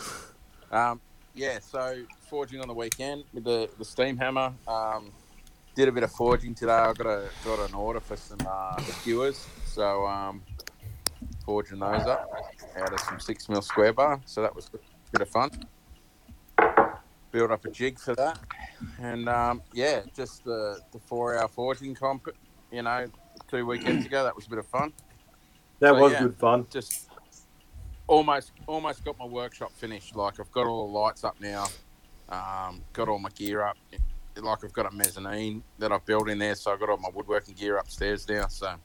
Um, 0.72 1.00
yeah, 1.34 1.60
so 1.60 2.04
forging 2.30 2.62
on 2.62 2.68
the 2.68 2.74
weekend 2.74 3.24
with 3.34 3.44
the, 3.44 3.70
the 3.78 3.86
steam 3.86 4.18
hammer. 4.18 4.54
Um, 4.68 5.12
did 5.76 5.88
a 5.90 5.92
bit 5.92 6.04
of 6.04 6.12
forging 6.12 6.56
today. 6.56 6.72
I 6.72 6.94
got 6.94 7.06
a 7.06 7.30
got 7.44 7.70
an 7.70 7.76
order 7.76 8.00
for 8.00 8.16
some 8.16 8.40
uh, 8.48 8.82
skewers, 8.82 9.46
so 9.66 10.06
um, 10.08 10.42
forging 11.46 11.80
those 11.80 12.06
up 12.08 12.32
out 12.78 12.94
of 12.94 13.00
some 13.02 13.20
six 13.20 13.50
mil 13.50 13.62
square 13.62 13.94
bar. 13.94 14.22
So 14.26 14.42
that 14.42 14.56
was 14.56 14.70
a 14.74 14.78
bit 15.12 15.22
of 15.22 15.30
fun. 15.30 15.52
Build 17.36 17.52
up 17.52 17.66
a 17.66 17.70
jig 17.70 18.00
for 18.00 18.16
that, 18.16 18.40
and 18.98 19.28
um, 19.28 19.62
yeah, 19.74 20.04
just 20.16 20.46
the 20.46 20.80
the 20.94 21.00
four 21.00 21.38
hour 21.38 21.50
forging 21.50 21.94
comp. 21.94 22.30
You 22.72 22.82
know, 22.82 23.08
two 23.50 23.66
weekends 23.66 24.06
ago. 24.06 24.24
That 24.24 24.34
was 24.34 24.46
a 24.46 24.50
bit 24.50 24.60
of 24.60 24.66
fun. 24.68 24.94
That 25.82 25.96
So, 25.96 26.00
was 26.00 26.14
yeah. 26.14 26.20
good 26.22 26.38
fun. 26.38 26.66
Just 26.70 27.10
almost 28.08 28.54
almost 28.68 29.04
got 29.04 29.20
my 29.20 29.26
workshop 29.26 29.74
finished. 29.74 30.16
Like 30.16 30.40
I've 30.40 30.50
got 30.54 30.66
all 30.66 30.88
the 30.88 30.98
lights 30.98 31.26
up 31.26 31.36
now. 31.42 31.66
Um, 32.30 32.82
got 32.94 33.10
all 33.10 33.20
my 33.20 33.32
gear 33.32 33.64
up. 33.64 33.76
Like 34.38 34.64
I've 34.64 34.72
got 34.72 34.86
a 34.86 34.96
mezzanine 34.96 35.62
that 35.80 35.92
I've 35.92 36.06
built 36.06 36.30
in 36.30 36.40
there, 36.40 36.56
so 36.56 36.72
I've 36.72 36.80
got 36.80 36.88
all 36.88 36.96
my 36.96 37.10
woodworking 37.14 37.56
gear 37.56 37.76
upstairs 37.80 38.30
now. 38.30 38.48
So 38.48 38.76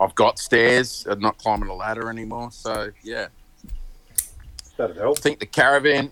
I've 0.00 0.14
got 0.16 0.40
stairs. 0.40 1.06
I'm 1.08 1.20
not 1.20 1.38
climbing 1.38 1.68
a 1.68 1.74
ladder 1.74 2.10
anymore. 2.10 2.50
So 2.50 2.90
yeah, 3.04 3.28
That'd 4.76 4.96
help. 4.96 5.18
I 5.18 5.20
think 5.20 5.38
the 5.38 5.46
caravan, 5.46 6.10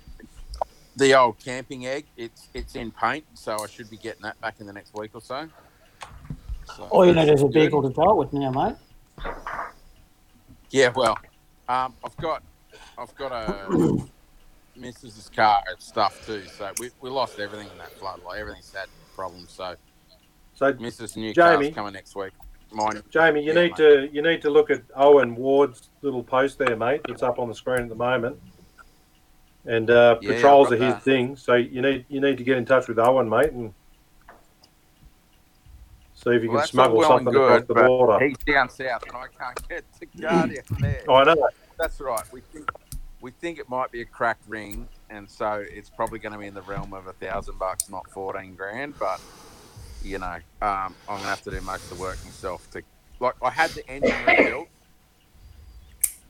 the 0.96 1.14
old 1.14 1.38
camping 1.38 1.86
egg, 1.86 2.06
it's 2.16 2.48
it's 2.54 2.76
in 2.76 2.90
paint, 2.90 3.24
so 3.34 3.56
I 3.62 3.66
should 3.66 3.90
be 3.90 3.96
getting 3.96 4.22
that 4.22 4.40
back 4.40 4.60
in 4.60 4.66
the 4.66 4.72
next 4.72 4.94
week 4.94 5.10
or 5.14 5.20
so. 5.20 5.48
So 6.76 6.84
All 6.84 7.04
you 7.06 7.12
need 7.14 7.28
is 7.28 7.42
a 7.42 7.48
vehicle 7.48 7.82
to 7.82 7.92
tow 7.94 8.12
it 8.12 8.16
with 8.16 8.32
now, 8.32 8.50
mate. 8.50 8.76
Yeah, 10.70 10.92
well, 10.94 11.18
um, 11.68 11.94
I've 12.04 12.16
got 12.16 12.42
I've 12.98 13.14
got 13.16 13.32
a 13.32 13.68
Mrs.'s 14.78 15.30
car 15.34 15.62
and 15.68 15.80
stuff 15.80 16.24
too. 16.26 16.42
So 16.46 16.70
we, 16.80 16.90
we 17.00 17.10
lost 17.10 17.38
everything 17.38 17.68
in 17.70 17.78
that 17.78 17.92
flood. 17.92 18.20
Like 18.24 18.40
everything's 18.40 18.72
had 18.72 18.88
problems. 19.14 19.50
So 19.52 19.76
So 20.54 20.72
Mrs. 20.72 21.16
New 21.16 21.32
Jamie? 21.34 21.66
car's 21.66 21.74
coming 21.74 21.92
next 21.92 22.16
week. 22.16 22.32
Mine. 22.72 23.02
Jamie, 23.10 23.42
you 23.42 23.52
Yeah, 23.52 23.62
need 23.62 23.70
mate. 23.72 23.76
to 23.76 24.08
you 24.12 24.22
need 24.22 24.42
to 24.42 24.50
look 24.50 24.70
at 24.70 24.82
Owen 24.96 25.36
Ward's 25.36 25.90
little 26.02 26.24
post 26.24 26.58
there, 26.58 26.76
mate. 26.76 27.02
That's 27.06 27.22
up 27.22 27.38
on 27.38 27.48
the 27.48 27.54
screen 27.54 27.82
at 27.82 27.88
the 27.88 27.94
moment. 27.94 28.40
And 29.66 29.90
uh, 29.90 30.16
Yeah, 30.20 30.32
patrols 30.32 30.72
are 30.72 30.76
his 30.76 30.94
that. 30.94 31.02
thing, 31.02 31.36
so 31.36 31.54
you 31.54 31.80
need 31.80 32.04
you 32.08 32.20
need 32.20 32.36
to 32.38 32.44
get 32.44 32.58
in 32.58 32.66
touch 32.66 32.86
with 32.88 32.98
Owen, 32.98 33.28
mate, 33.28 33.52
and 33.52 33.72
see 36.14 36.30
if 36.30 36.42
you 36.42 36.50
Well, 36.50 36.58
can 36.60 36.66
smuggle 36.66 36.98
well 36.98 37.08
something 37.08 37.34
across 37.34 37.64
the 37.64 37.74
border. 37.74 38.26
he's 38.26 38.36
down 38.38 38.68
south, 38.68 39.04
and 39.06 39.16
I 39.16 39.26
can't 39.38 39.68
get 39.68 39.84
to 40.00 40.06
Guardia 40.20 40.62
from 40.66 40.80
there. 40.82 41.10
I 41.10 41.24
know. 41.24 41.48
That's 41.78 42.00
right. 42.00 42.24
We 42.30 42.40
think 42.52 42.68
we 43.22 43.30
think 43.30 43.58
it 43.58 43.68
might 43.70 43.90
be 43.90 44.02
a 44.02 44.04
cracked 44.04 44.46
ring, 44.46 44.86
and 45.08 45.28
so 45.28 45.64
it's 45.66 45.88
probably 45.88 46.18
going 46.18 46.32
to 46.34 46.38
be 46.38 46.46
in 46.46 46.54
the 46.54 46.62
realm 46.62 46.92
of 46.92 47.06
a 47.06 47.14
thousand 47.14 47.58
bucks, 47.58 47.88
not 47.88 48.08
fourteen 48.10 48.54
grand. 48.54 48.98
But 48.98 49.18
you 50.02 50.18
know, 50.18 50.34
um, 50.60 50.94
I'm 51.08 51.16
going 51.16 51.20
to 51.22 51.26
have 51.28 51.42
to 51.44 51.50
do 51.50 51.60
most 51.62 51.90
of 51.90 51.96
the 51.96 52.02
work 52.02 52.22
myself. 52.24 52.70
To 52.72 52.82
like, 53.18 53.34
I 53.42 53.48
had 53.50 53.70
the 53.70 53.88
engine 53.88 54.14
rebuilt, 54.26 54.68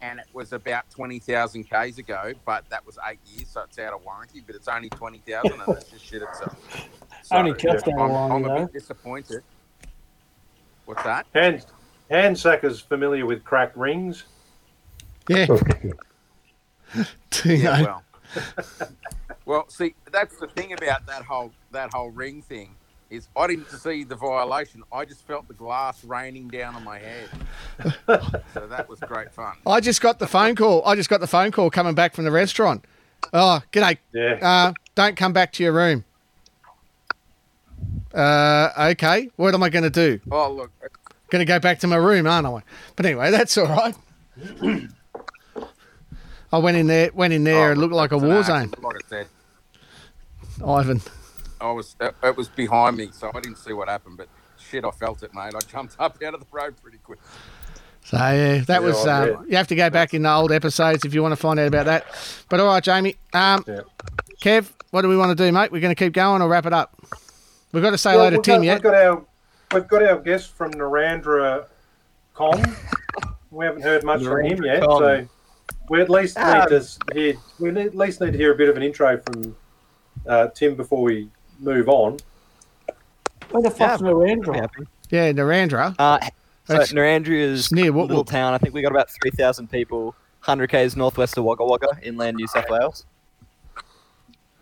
and 0.04 0.18
it 0.18 0.26
was 0.34 0.52
about 0.52 0.88
twenty 0.90 1.18
thousand 1.18 1.64
k's 1.64 1.98
ago, 1.98 2.32
but 2.44 2.68
that 2.68 2.84
was 2.84 2.98
eight 3.08 3.18
years, 3.26 3.48
so 3.48 3.62
it's 3.62 3.78
out 3.78 3.94
of 3.94 4.04
warranty. 4.04 4.42
But 4.46 4.54
it's 4.54 4.68
only 4.68 4.90
twenty 4.90 5.22
thousand, 5.26 5.60
and 5.60 5.76
it's 5.76 5.90
just 5.90 6.04
shit 6.04 6.22
itself. 6.22 6.56
So, 7.22 7.36
Only 7.36 7.54
just 7.54 7.88
out 7.88 7.94
I'm, 7.98 8.10
warranty, 8.10 8.50
I'm 8.50 8.56
a 8.56 8.60
bit 8.66 8.72
disappointed. 8.74 9.42
What's 10.84 11.02
that? 11.04 11.24
Hand 11.32 11.64
Handsacker's 12.10 12.80
familiar 12.82 13.24
with 13.24 13.42
cracked 13.44 13.78
rings. 13.78 14.24
yeah. 15.28 15.46
Yeah, 16.94 17.04
yeah. 17.46 17.80
well, 17.82 18.04
Well, 19.46 19.68
see, 19.70 19.94
that's 20.12 20.36
the 20.36 20.48
thing 20.48 20.74
about 20.74 21.06
that 21.06 21.22
whole 21.22 21.50
that 21.72 21.94
whole 21.94 22.10
ring 22.10 22.42
thing 22.42 22.76
is 23.10 23.28
I 23.36 23.46
didn't 23.46 23.68
see 23.68 24.04
the 24.04 24.16
violation. 24.16 24.82
I 24.92 25.04
just 25.04 25.26
felt 25.26 25.48
the 25.48 25.54
glass 25.54 26.04
raining 26.04 26.48
down 26.48 26.74
on 26.74 26.84
my 26.84 26.98
head. 26.98 27.28
so 28.54 28.66
that 28.66 28.88
was 28.88 29.00
great 29.00 29.32
fun. 29.32 29.56
I 29.66 29.80
just 29.80 30.00
got 30.00 30.18
the 30.18 30.26
phone 30.26 30.56
call. 30.56 30.84
I 30.86 30.94
just 30.94 31.08
got 31.08 31.20
the 31.20 31.26
phone 31.26 31.50
call 31.50 31.70
coming 31.70 31.94
back 31.94 32.14
from 32.14 32.24
the 32.24 32.30
restaurant. 32.30 32.84
Oh, 33.32 33.60
g'day. 33.72 33.98
Yeah. 34.12 34.38
Uh, 34.42 34.72
don't 34.94 35.16
come 35.16 35.32
back 35.32 35.52
to 35.54 35.62
your 35.62 35.72
room. 35.72 36.04
Uh, 38.12 38.70
okay. 38.92 39.30
What 39.36 39.54
am 39.54 39.62
I 39.62 39.68
going 39.68 39.82
to 39.84 39.90
do? 39.90 40.20
Oh 40.30 40.52
look, 40.52 40.70
Going 41.30 41.40
to 41.44 41.50
go 41.50 41.58
back 41.58 41.80
to 41.80 41.86
my 41.86 41.96
room, 41.96 42.26
aren't 42.26 42.46
I? 42.46 42.62
But 42.96 43.06
anyway, 43.06 43.30
that's 43.30 43.56
all 43.58 43.66
right. 43.66 43.94
I 46.52 46.58
went 46.58 46.76
in 46.76 46.86
there. 46.86 47.10
Went 47.12 47.32
in 47.32 47.42
there. 47.44 47.72
it 47.72 47.78
looked 47.78 47.94
like 47.94 48.12
a 48.12 48.18
war 48.18 48.42
zone. 48.42 48.72
Like 48.80 48.96
I 48.96 49.08
said, 49.08 49.26
Ivan. 50.64 51.00
I 51.64 51.72
was 51.72 51.96
it, 52.00 52.14
it 52.22 52.36
was 52.36 52.48
behind 52.48 52.96
me, 52.96 53.08
so 53.12 53.30
I 53.34 53.40
didn't 53.40 53.58
see 53.58 53.72
what 53.72 53.88
happened. 53.88 54.16
But 54.18 54.28
shit, 54.58 54.84
I 54.84 54.90
felt 54.90 55.22
it, 55.22 55.34
mate. 55.34 55.54
I 55.54 55.60
jumped 55.60 55.96
up 55.98 56.18
out 56.22 56.34
of 56.34 56.40
the 56.40 56.46
road 56.52 56.74
pretty 56.82 56.98
quick. 56.98 57.18
So 58.04 58.16
yeah, 58.18 58.58
that 58.58 58.68
Yeah, 58.68 58.78
was. 58.80 59.06
I 59.06 59.30
Um, 59.30 59.46
you 59.48 59.56
have 59.56 59.68
to 59.68 59.74
go 59.74 59.88
back 59.90 60.12
in 60.14 60.22
the 60.22 60.30
old 60.32 60.52
episodes 60.52 61.04
if 61.04 61.14
you 61.14 61.22
want 61.22 61.32
to 61.32 61.36
find 61.36 61.58
out 61.58 61.68
about 61.68 61.86
that. 61.86 62.04
But 62.50 62.60
all 62.60 62.66
right, 62.66 62.82
Jamie. 62.84 63.16
Um, 63.32 63.64
Kev, 64.42 64.70
what 64.90 65.02
do 65.02 65.08
we 65.08 65.16
want 65.16 65.36
to 65.36 65.42
do, 65.44 65.50
mate? 65.50 65.72
We're 65.72 65.80
going 65.80 65.94
to 65.94 66.04
keep 66.04 66.12
going 66.12 66.42
or 66.42 66.48
wrap 66.48 66.66
it 66.66 66.72
up. 66.74 66.94
We've 67.72 67.82
got 67.82 67.90
to 67.90 67.98
say 67.98 68.10
hello 68.12 68.24
Well, 68.24 68.30
to 68.32 68.36
we've 68.36 68.42
Tim 68.44 68.56
got, 68.56 68.64
yet. 68.66 68.74
We've 68.74 68.82
got 68.82 68.94
our 68.94 69.24
we've 69.72 69.88
got 69.88 70.02
our 70.02 70.18
guest 70.20 70.52
from 70.52 70.72
Narrandera 70.72 71.66
Com. 72.34 72.62
we 73.50 73.64
haven't 73.64 73.82
heard 73.82 74.04
much 74.04 74.22
from 74.22 74.44
him 74.44 74.62
yet, 74.62 74.82
Narrandera.com. 74.82 74.98
so 74.98 75.28
we 75.88 76.00
at 76.02 76.10
least 76.10 76.36
Ah. 76.38 76.66
need 76.70 76.78
to 76.80 77.14
hear. 77.14 77.34
We 77.58 77.68
at 77.70 77.94
least 77.96 78.20
need 78.20 78.32
to 78.32 78.38
hear 78.38 78.52
a 78.52 78.56
bit 78.56 78.68
of 78.68 78.76
an 78.76 78.82
intro 78.82 79.18
from 79.18 79.56
uh, 80.28 80.48
Tim 80.48 80.74
before 80.74 81.02
we 81.02 81.30
move 81.60 81.88
on. 81.88 82.18
Where 83.50 83.62
the 83.62 83.70
fuck's 83.70 84.02
Narrandera? 84.02 84.68
Yeah, 85.10 85.32
Narrandera. 85.32 85.94
Uh, 85.98 86.18
so 86.66 86.72
That's- 86.72 86.92
Narrandera 86.92 87.38
is 87.38 87.70
near 87.70 87.90
a 87.90 87.92
Woot 87.92 88.08
little 88.08 88.24
town. 88.24 88.54
I 88.54 88.58
think 88.58 88.74
we 88.74 88.82
got 88.82 88.90
about 88.90 89.10
3,000 89.10 89.70
people, 89.70 90.06
100 90.40 90.68
k's 90.70 90.96
northwest 90.96 91.36
of 91.38 91.44
Wagga 91.44 91.64
Wagga, 91.64 91.88
inland 92.02 92.36
New 92.36 92.46
South 92.46 92.68
Wales. 92.70 93.04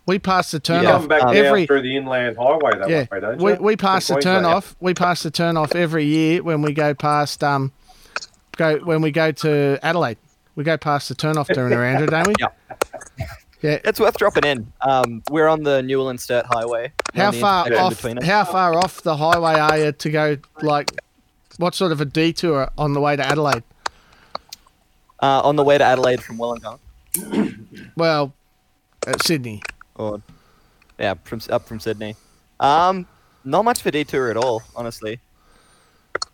We 0.04 0.18
pass 0.18 0.50
the 0.50 0.58
turn 0.58 0.82
you 0.82 0.88
off 0.88 1.08
come 1.08 1.34
every. 1.34 1.60
down 1.60 1.66
through 1.68 1.82
the 1.82 1.96
inland 1.96 2.36
highway 2.36 2.76
that 2.76 2.88
yeah, 2.90 3.06
way, 3.10 3.20
don't 3.20 3.40
we, 3.40 3.52
you? 3.52 3.58
we 3.62 3.76
pass 3.76 4.08
the 4.08 4.14
From 4.14 4.22
turn 4.22 4.32
Queensland. 4.42 4.56
off. 4.56 4.76
We 4.80 4.94
pass 4.94 5.22
the 5.22 5.30
turn 5.30 5.56
off 5.56 5.76
every 5.76 6.04
year 6.04 6.42
when 6.42 6.60
we 6.60 6.72
go 6.72 6.92
past 6.92 7.44
um, 7.44 7.70
go 8.56 8.78
when 8.78 9.00
we 9.00 9.12
go 9.12 9.30
to 9.30 9.78
Adelaide. 9.80 10.18
We 10.56 10.64
go 10.64 10.76
past 10.76 11.08
the 11.08 11.14
turn 11.14 11.38
off 11.38 11.46
to 11.46 11.54
Narrandera, 11.54 12.10
don't 12.10 12.26
we? 12.26 12.34
Yeah. 13.18 13.26
Yeah. 13.62 13.78
It's 13.84 14.00
worth 14.00 14.16
dropping 14.16 14.44
in. 14.44 14.72
Um, 14.80 15.22
we're 15.30 15.46
on 15.48 15.62
the 15.62 15.82
Newell 15.82 16.16
Sturt 16.18 16.46
Highway. 16.46 16.92
How 17.14 17.30
far 17.30 17.72
off? 17.74 18.02
How 18.02 18.44
far 18.44 18.74
off 18.76 19.02
the 19.02 19.16
highway 19.16 19.54
are 19.54 19.78
you 19.78 19.92
to 19.92 20.10
go? 20.10 20.36
Like, 20.62 20.90
what 21.58 21.74
sort 21.74 21.92
of 21.92 22.00
a 22.00 22.04
detour 22.04 22.70
on 22.76 22.92
the 22.92 23.00
way 23.00 23.14
to 23.14 23.24
Adelaide? 23.24 23.62
Uh, 25.22 25.40
on 25.44 25.54
the 25.54 25.62
way 25.62 25.78
to 25.78 25.84
Adelaide 25.84 26.22
from 26.22 26.38
Wellington. 26.38 26.78
Well, 27.96 28.32
at 29.06 29.22
Sydney. 29.22 29.62
Or, 29.96 30.22
yeah, 30.98 31.14
from 31.24 31.40
up 31.50 31.68
from 31.68 31.78
Sydney. 31.78 32.16
Um, 32.58 33.06
not 33.44 33.64
much 33.64 33.80
of 33.80 33.86
a 33.86 33.90
detour 33.90 34.30
at 34.30 34.36
all, 34.36 34.62
honestly. 34.74 35.20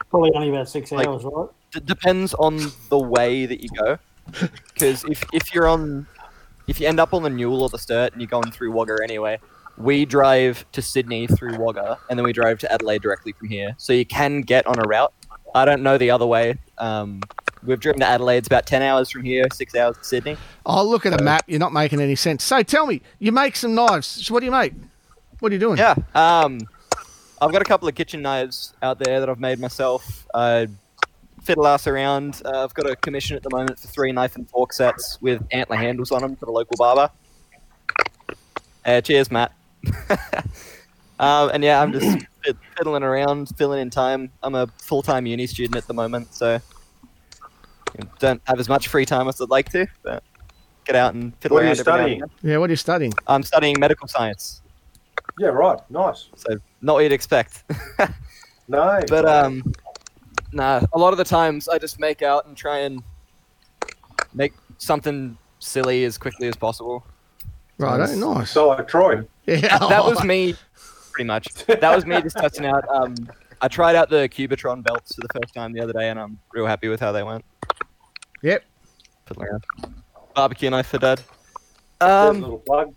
Probably 0.08 0.30
only 0.34 0.50
about 0.50 0.68
six 0.68 0.92
Like- 0.92 1.06
hours, 1.06 1.24
right? 1.24 1.48
D- 1.72 1.80
depends 1.84 2.32
on 2.34 2.58
the 2.88 2.98
way 2.98 3.44
that 3.46 3.60
you 3.62 3.68
go. 3.70 3.98
Because 4.74 5.04
if, 5.04 5.24
if 5.32 5.52
you're 5.54 5.66
on, 5.66 6.06
if 6.68 6.78
you 6.78 6.86
end 6.86 7.00
up 7.00 7.14
on 7.14 7.22
the 7.22 7.30
Newell 7.30 7.62
or 7.62 7.68
the 7.70 7.78
Sturt 7.78 8.12
and 8.12 8.20
you're 8.20 8.28
going 8.28 8.52
through 8.52 8.70
Wagga 8.72 8.98
anyway, 9.02 9.40
we 9.78 10.04
drive 10.04 10.64
to 10.72 10.82
Sydney 10.82 11.26
through 11.26 11.56
Wagga 11.56 11.98
and 12.08 12.18
then 12.18 12.24
we 12.24 12.32
drive 12.32 12.58
to 12.60 12.72
Adelaide 12.72 13.02
directly 13.02 13.32
from 13.32 13.48
here. 13.48 13.74
So 13.78 13.92
you 13.92 14.04
can 14.04 14.42
get 14.42 14.66
on 14.66 14.78
a 14.78 14.86
route. 14.86 15.12
I 15.54 15.64
don't 15.64 15.82
know 15.82 15.96
the 15.96 16.10
other 16.10 16.26
way. 16.26 16.58
Um, 16.76 17.22
we've 17.64 17.80
driven 17.80 18.00
to 18.00 18.06
Adelaide. 18.06 18.38
It's 18.38 18.48
about 18.48 18.66
10 18.66 18.82
hours 18.82 19.10
from 19.10 19.24
here, 19.24 19.46
six 19.52 19.74
hours 19.74 19.96
to 19.96 20.04
Sydney. 20.04 20.36
Oh, 20.66 20.86
look 20.86 21.06
at 21.06 21.18
a 21.18 21.24
map. 21.24 21.44
You're 21.46 21.58
not 21.58 21.72
making 21.72 22.02
any 22.02 22.16
sense. 22.16 22.44
So 22.44 22.62
tell 22.62 22.86
me, 22.86 23.00
you 23.18 23.32
make 23.32 23.56
some 23.56 23.74
knives. 23.74 24.06
So 24.06 24.34
what 24.34 24.40
do 24.40 24.46
you 24.46 24.52
make? 24.52 24.74
What 25.40 25.50
are 25.50 25.54
you 25.54 25.60
doing? 25.60 25.78
Yeah. 25.78 25.94
Um, 26.14 26.60
I've 27.40 27.52
got 27.52 27.62
a 27.62 27.64
couple 27.64 27.88
of 27.88 27.94
kitchen 27.94 28.20
knives 28.20 28.74
out 28.82 28.98
there 28.98 29.20
that 29.20 29.30
I've 29.30 29.40
made 29.40 29.58
myself. 29.58 30.26
Uh, 30.34 30.66
fiddle 31.42 31.66
ass 31.66 31.86
around. 31.86 32.42
Uh, 32.44 32.64
I've 32.64 32.74
got 32.74 32.88
a 32.88 32.96
commission 32.96 33.36
at 33.36 33.42
the 33.42 33.50
moment 33.50 33.78
for 33.78 33.88
three 33.88 34.12
knife 34.12 34.36
and 34.36 34.48
fork 34.48 34.72
sets 34.72 35.18
with 35.20 35.44
antler 35.52 35.76
handles 35.76 36.10
on 36.12 36.22
them 36.22 36.36
for 36.36 36.46
the 36.46 36.52
local 36.52 36.76
barber. 36.76 37.10
Uh, 38.84 39.00
cheers, 39.00 39.30
Matt. 39.30 39.52
um, 41.18 41.50
and 41.52 41.62
yeah, 41.62 41.80
I'm 41.82 41.92
just 41.92 42.24
fiddling 42.76 43.02
around, 43.02 43.50
filling 43.56 43.80
in 43.80 43.90
time. 43.90 44.30
I'm 44.42 44.54
a 44.54 44.66
full 44.78 45.02
time 45.02 45.26
uni 45.26 45.46
student 45.46 45.76
at 45.76 45.86
the 45.86 45.94
moment, 45.94 46.32
so 46.34 46.60
don't 48.18 48.40
have 48.44 48.60
as 48.60 48.68
much 48.68 48.88
free 48.88 49.04
time 49.04 49.28
as 49.28 49.40
I'd 49.40 49.50
like 49.50 49.70
to, 49.72 49.86
but 50.02 50.22
get 50.84 50.96
out 50.96 51.14
and 51.14 51.34
fiddle 51.40 51.56
What 51.56 51.64
are 51.64 51.66
you 51.66 51.72
around. 51.72 51.80
every 51.80 51.92
now 51.92 51.98
and 51.98 52.30
studying? 52.30 52.52
Yeah, 52.52 52.56
what 52.58 52.70
are 52.70 52.72
you 52.72 52.76
studying? 52.76 53.12
I'm 53.26 53.42
studying 53.42 53.76
medical 53.78 54.08
science. 54.08 54.62
Yeah, 55.38 55.48
right. 55.48 55.78
Nice. 55.90 56.28
So 56.36 56.56
not 56.80 56.94
what 56.94 57.00
you'd 57.02 57.12
expect. 57.12 57.64
No. 58.68 59.00
But 59.08 59.24
um, 59.24 59.62
nah. 60.52 60.80
A 60.92 60.98
lot 60.98 61.12
of 61.12 61.18
the 61.18 61.24
times 61.24 61.68
I 61.68 61.78
just 61.78 61.98
make 61.98 62.22
out 62.22 62.46
and 62.46 62.56
try 62.56 62.78
and 62.80 63.02
make 64.34 64.52
something 64.78 65.36
silly 65.58 66.04
as 66.04 66.18
quickly 66.18 66.48
as 66.48 66.56
possible. 66.56 67.04
Right, 67.78 68.00
oh, 68.08 68.34
nice. 68.34 68.50
So 68.50 68.68
like 68.68 68.88
Troy. 68.88 69.22
Yeah. 69.46 69.78
That, 69.78 69.88
that 69.88 70.04
was 70.04 70.22
me, 70.24 70.54
pretty 71.12 71.26
much. 71.26 71.46
That 71.64 71.94
was 71.96 72.04
me 72.04 72.20
just 72.20 72.36
testing 72.36 72.66
out. 72.66 72.86
Um, 72.90 73.14
I 73.62 73.68
tried 73.68 73.96
out 73.96 74.10
the 74.10 74.28
Cubitron 74.28 74.82
belts 74.82 75.14
for 75.14 75.22
the 75.22 75.28
first 75.40 75.54
time 75.54 75.72
the 75.72 75.80
other 75.80 75.94
day, 75.94 76.10
and 76.10 76.20
I'm 76.20 76.38
real 76.52 76.66
happy 76.66 76.88
with 76.88 77.00
how 77.00 77.12
they 77.12 77.22
went. 77.22 77.42
Yep. 78.42 78.62
Fiddling 79.26 79.48
around. 79.48 79.64
Barbecue 80.34 80.68
knife 80.68 80.88
for 80.88 80.98
dad. 80.98 81.22
There's 81.98 82.10
a 82.12 82.28
Um, 82.28 82.40
little 82.42 82.58
plug. 82.58 82.94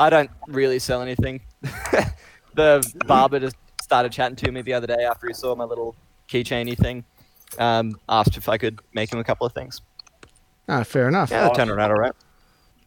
I 0.00 0.10
don't 0.10 0.30
really 0.48 0.78
sell 0.80 1.00
anything. 1.00 1.40
the 2.54 2.92
barber 3.06 3.38
just 3.40 3.56
started 3.88 4.12
chatting 4.12 4.36
to 4.36 4.52
me 4.52 4.60
the 4.60 4.74
other 4.74 4.86
day 4.86 5.06
after 5.10 5.26
he 5.26 5.32
saw 5.32 5.54
my 5.54 5.64
little 5.64 5.96
keychainy 6.28 6.76
thing. 6.76 7.04
Um, 7.58 7.98
asked 8.06 8.36
if 8.36 8.46
I 8.46 8.58
could 8.58 8.80
make 8.92 9.10
him 9.10 9.18
a 9.18 9.24
couple 9.24 9.46
of 9.46 9.54
things. 9.54 9.80
Ah, 10.68 10.82
fair 10.82 11.08
enough. 11.08 11.30
Yeah, 11.30 11.44
that 11.44 11.54
turned 11.54 11.70
out 11.70 11.90
all 11.90 11.96
right. 11.96 12.12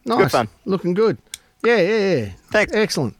Nice. 0.04 0.18
Good 0.18 0.30
fun. 0.30 0.48
Looking 0.64 0.94
good. 0.94 1.18
Yeah, 1.64 1.78
yeah, 1.78 2.14
yeah. 2.14 2.28
Thanks. 2.52 2.72
Excellent. 2.72 3.16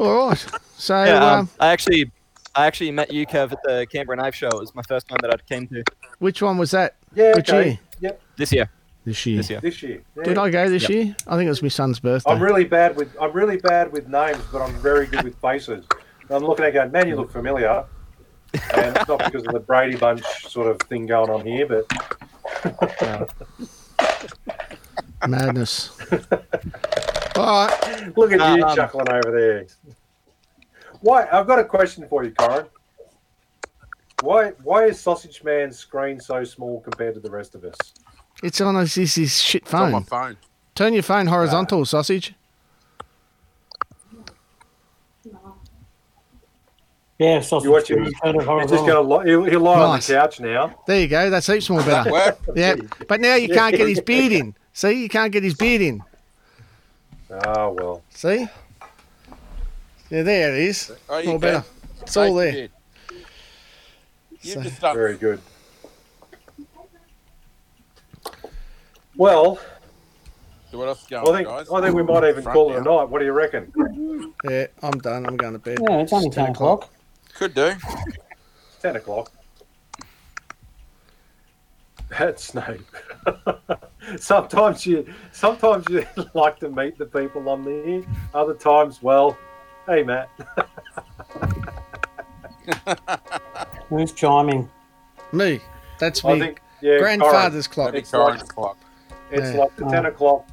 All 0.00 0.28
right. 0.30 0.46
So, 0.76 1.04
Yeah, 1.04 1.24
um, 1.24 1.38
um, 1.40 1.50
I 1.60 1.68
actually, 1.68 2.10
I 2.56 2.66
actually 2.66 2.90
met 2.90 3.12
you, 3.12 3.26
Kev, 3.28 3.52
at 3.52 3.62
the 3.62 3.86
Canberra 3.92 4.16
Knife 4.16 4.34
Show. 4.34 4.48
It 4.48 4.58
was 4.58 4.74
my 4.74 4.82
first 4.88 5.08
one 5.08 5.18
that 5.22 5.32
I 5.32 5.36
came 5.48 5.68
to 5.68 5.84
which 6.18 6.42
one 6.42 6.58
was 6.58 6.72
that? 6.72 6.96
Yeah, 7.14 7.34
Which 7.36 7.48
okay. 7.48 7.68
year? 7.68 7.78
Yep. 8.00 8.20
this 8.36 8.52
year. 8.52 8.70
This 9.04 9.24
year. 9.24 9.36
This 9.36 9.50
year. 9.50 9.60
This 9.60 9.82
year. 9.84 10.02
Yeah. 10.16 10.22
Did 10.24 10.38
I 10.38 10.50
go 10.50 10.68
this 10.68 10.82
Yep. 10.82 10.90
year? 10.90 11.16
I 11.28 11.36
think 11.36 11.46
it 11.46 11.50
was 11.50 11.62
my 11.62 11.68
son's 11.68 12.00
birthday. 12.00 12.28
I'm 12.32 12.42
really 12.42 12.64
bad 12.64 12.96
with 12.96 13.16
I'm 13.20 13.32
really 13.32 13.58
bad 13.58 13.92
with 13.92 14.08
names, 14.08 14.42
but 14.50 14.60
I'm 14.60 14.74
very 14.80 15.06
good 15.06 15.22
with 15.22 15.36
faces. 15.40 15.84
I'm 16.30 16.44
looking 16.44 16.64
at 16.64 16.70
it 16.70 16.74
going, 16.74 16.92
man, 16.92 17.08
you 17.08 17.16
look 17.16 17.30
familiar. 17.32 17.84
And 18.74 18.96
it's 18.96 19.06
not 19.06 19.18
because 19.18 19.46
of 19.46 19.52
the 19.52 19.60
Brady 19.60 19.96
Bunch 19.96 20.22
sort 20.48 20.68
of 20.68 20.78
thing 20.88 21.04
going 21.04 21.28
on 21.28 21.44
here, 21.46 21.66
but 21.66 21.86
Madness. 25.26 25.90
All 27.36 27.66
right. 27.66 28.16
look 28.16 28.32
at 28.32 28.56
you 28.56 28.64
Um, 28.64 28.74
chuckling 28.74 29.08
over 29.10 29.30
there. 29.30 29.66
Why? 31.00 31.28
I've 31.30 31.46
got 31.46 31.58
a 31.58 31.64
question 31.64 32.06
for 32.08 32.24
you, 32.24 32.30
Corin. 32.32 32.66
Why? 34.22 34.50
Why 34.62 34.86
is 34.86 34.98
Sausage 34.98 35.44
Man's 35.44 35.78
screen 35.78 36.18
so 36.18 36.42
small 36.44 36.80
compared 36.80 37.14
to 37.14 37.20
the 37.20 37.30
rest 37.30 37.54
of 37.54 37.64
us? 37.64 37.76
It's 38.42 38.60
on 38.60 38.76
his, 38.76 38.94
his, 38.94 39.14
his 39.14 39.42
shit 39.42 39.62
It's 39.62 39.74
on 39.74 39.92
my 39.92 40.00
phone. 40.00 40.04
phone. 40.04 40.36
Turn 40.74 40.94
your 40.94 41.02
phone 41.02 41.26
horizontal, 41.26 41.84
sausage. 41.84 42.34
Yeah, 47.18 47.40
sausage. 47.40 47.64
You 47.66 47.72
watch 47.72 47.90
him. 47.90 47.96
turn 47.96 48.04
it 48.06 48.12
He's 48.12 48.34
just 48.36 48.46
horizontal. 48.46 48.86
going 48.86 48.94
to 48.94 49.00
lie, 49.02 49.24
he'll, 49.26 49.44
he'll 49.44 49.60
lie 49.60 49.76
Nice. 49.96 50.08
on 50.10 50.14
the 50.14 50.20
couch 50.20 50.40
now. 50.40 50.82
There 50.86 51.00
you 51.00 51.08
go. 51.08 51.30
That's 51.30 51.46
heaps 51.48 51.68
more 51.68 51.82
better. 51.82 52.36
Yeah. 52.54 52.76
But 53.08 53.20
now 53.20 53.34
you 53.34 53.48
can't 53.48 53.74
get 53.76 53.88
his 53.88 54.00
beard 54.00 54.30
in. 54.32 54.54
See, 54.72 55.02
you 55.02 55.08
can't 55.08 55.32
get 55.32 55.42
his 55.42 55.54
beard 55.54 55.80
in. 55.82 56.02
Oh 57.30 57.70
well. 57.72 58.02
See? 58.10 58.46
Yeah, 60.10 60.22
there 60.22 60.54
it 60.54 60.60
is. 60.62 60.92
Oh, 61.08 61.18
you 61.18 61.30
More 61.30 61.38
better. 61.40 61.64
It's 62.02 62.16
all 62.16 62.34
there. 62.34 62.46
you 62.48 62.52
did. 62.52 62.70
You've 64.40 64.54
So- 64.54 64.62
just 64.62 64.80
done 64.80 64.94
Very 64.96 65.16
good. 65.16 65.40
Well, 69.16 69.58
So 70.70 70.78
what 70.78 70.86
else 70.88 71.02
is 71.02 71.08
going 71.08 71.24
I 71.26 71.28
on, 71.30 71.34
think 71.36 71.48
guys? 71.48 71.70
I 71.70 71.80
think 71.80 71.96
we 71.96 72.02
might 72.04 72.28
even 72.28 72.44
call 72.44 72.72
it 72.72 72.78
a 72.78 72.82
night. 72.82 73.08
What 73.08 73.18
do 73.18 73.24
you 73.24 73.32
reckon? 73.32 73.72
Yeah, 74.48 74.66
I'm 74.82 74.98
done. 75.00 75.26
I'm 75.26 75.36
going 75.36 75.54
to 75.54 75.58
bed. 75.58 75.78
Yeah, 75.82 75.96
it's 76.02 76.12
only 76.12 76.30
10 76.30 76.50
o'clock. 76.50 76.88
Could 77.38 77.54
do. 77.54 77.72
Ten 78.82 78.96
o'clock. 78.96 79.30
That's 82.10 82.42
Snape. 82.42 82.80
sometimes 84.18 84.84
you 84.84 85.06
sometimes 85.30 85.88
you 85.88 86.04
like 86.34 86.58
to 86.58 86.68
meet 86.68 86.98
the 86.98 87.06
people 87.06 87.48
on 87.48 87.64
there. 87.64 88.02
Other 88.34 88.54
times, 88.54 89.02
well, 89.04 89.38
hey 89.86 90.02
Matt. 90.02 90.28
Who's 93.88 94.10
chiming? 94.12 94.68
Me. 95.32 95.60
That's 96.00 96.24
I 96.24 96.32
me. 96.34 96.40
think 96.40 96.60
yeah, 96.82 96.98
Grandfather's 96.98 97.68
Corin. 97.68 98.02
clock. 98.02 98.02
It's 98.02 98.12
like, 98.56 98.76
it's 99.30 99.54
Yeah. 99.54 99.60
like 99.60 99.76
the 99.76 99.84
ten 99.84 100.06
Oh. 100.06 100.08
o'clock 100.08 100.44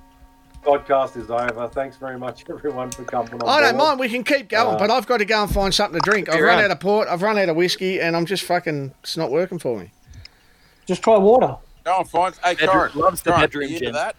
podcast 0.65 1.15
is 1.17 1.29
over. 1.29 1.67
Thanks 1.69 1.97
very 1.97 2.17
much 2.17 2.43
everyone 2.49 2.91
for 2.91 3.03
coming 3.03 3.33
on. 3.35 3.47
I 3.47 3.61
don't 3.61 3.77
board. 3.77 3.87
mind. 3.89 3.99
We 3.99 4.09
can 4.09 4.23
keep 4.23 4.49
going, 4.49 4.75
Uh, 4.75 4.79
but 4.79 4.89
I've 4.89 5.07
got 5.07 5.17
to 5.17 5.25
go 5.25 5.43
and 5.43 5.53
find 5.53 5.73
something 5.73 5.99
to 5.99 6.09
drink. 6.09 6.27
I've 6.29 6.39
run 6.41 6.57
right. 6.57 6.65
out 6.65 6.71
of 6.71 6.79
port. 6.79 7.07
I've 7.07 7.21
run 7.21 7.37
out 7.37 7.49
of 7.49 7.55
whiskey, 7.55 8.01
and 8.01 8.15
I'm 8.15 8.25
just 8.25 8.43
fucking. 8.43 8.93
It's 9.03 9.15
not 9.17 9.31
working 9.31 9.59
for 9.59 9.77
me. 9.79 9.91
Just 10.85 11.03
try 11.03 11.17
water. 11.17 11.55
Go 11.83 11.93
on, 11.93 12.05
find. 12.05 12.35
Hey, 12.43 12.55
Bedroom- 12.55 12.69
Corin, 12.71 12.91
loves 12.95 13.21
the 13.21 13.29
Corin, 13.31 13.41
bedroom 13.41 13.63
you 13.69 13.75
into 13.75 13.85
gin. 13.85 13.93
that? 13.93 14.15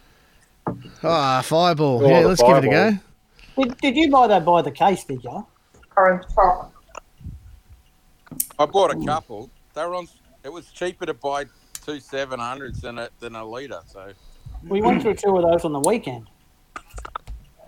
Ah, 1.03 1.41
fireball. 1.43 2.03
Oh, 2.03 2.09
yeah, 2.09 2.19
let's 2.25 2.41
give 2.41 2.57
it 2.57 2.65
a 2.65 2.69
go. 2.69 2.91
Did, 3.63 3.77
did 3.77 3.95
you 3.95 4.09
buy 4.11 4.27
that 4.27 4.43
by 4.45 4.61
the 4.61 4.71
case, 4.71 5.03
did 5.03 5.23
you? 5.23 5.45
Orange 5.95 6.23
top. 6.35 6.73
I 8.59 8.65
bought 8.65 8.91
a 8.91 9.05
couple. 9.05 9.49
They 9.73 9.83
were 9.85 9.95
on. 9.95 10.07
It 10.43 10.51
was 10.51 10.67
cheaper 10.71 11.05
to 11.05 11.13
buy 11.13 11.45
two 11.85 11.99
seven 11.99 12.39
hundreds 12.39 12.81
than 12.81 12.99
a 12.99 13.09
than 13.19 13.35
a 13.35 13.45
liter. 13.45 13.79
So 13.87 14.11
We 14.67 14.81
went 14.81 15.01
through 15.01 15.15
two 15.15 15.35
of 15.37 15.43
those 15.43 15.63
on 15.65 15.73
the 15.73 15.79
weekend. 15.79 16.27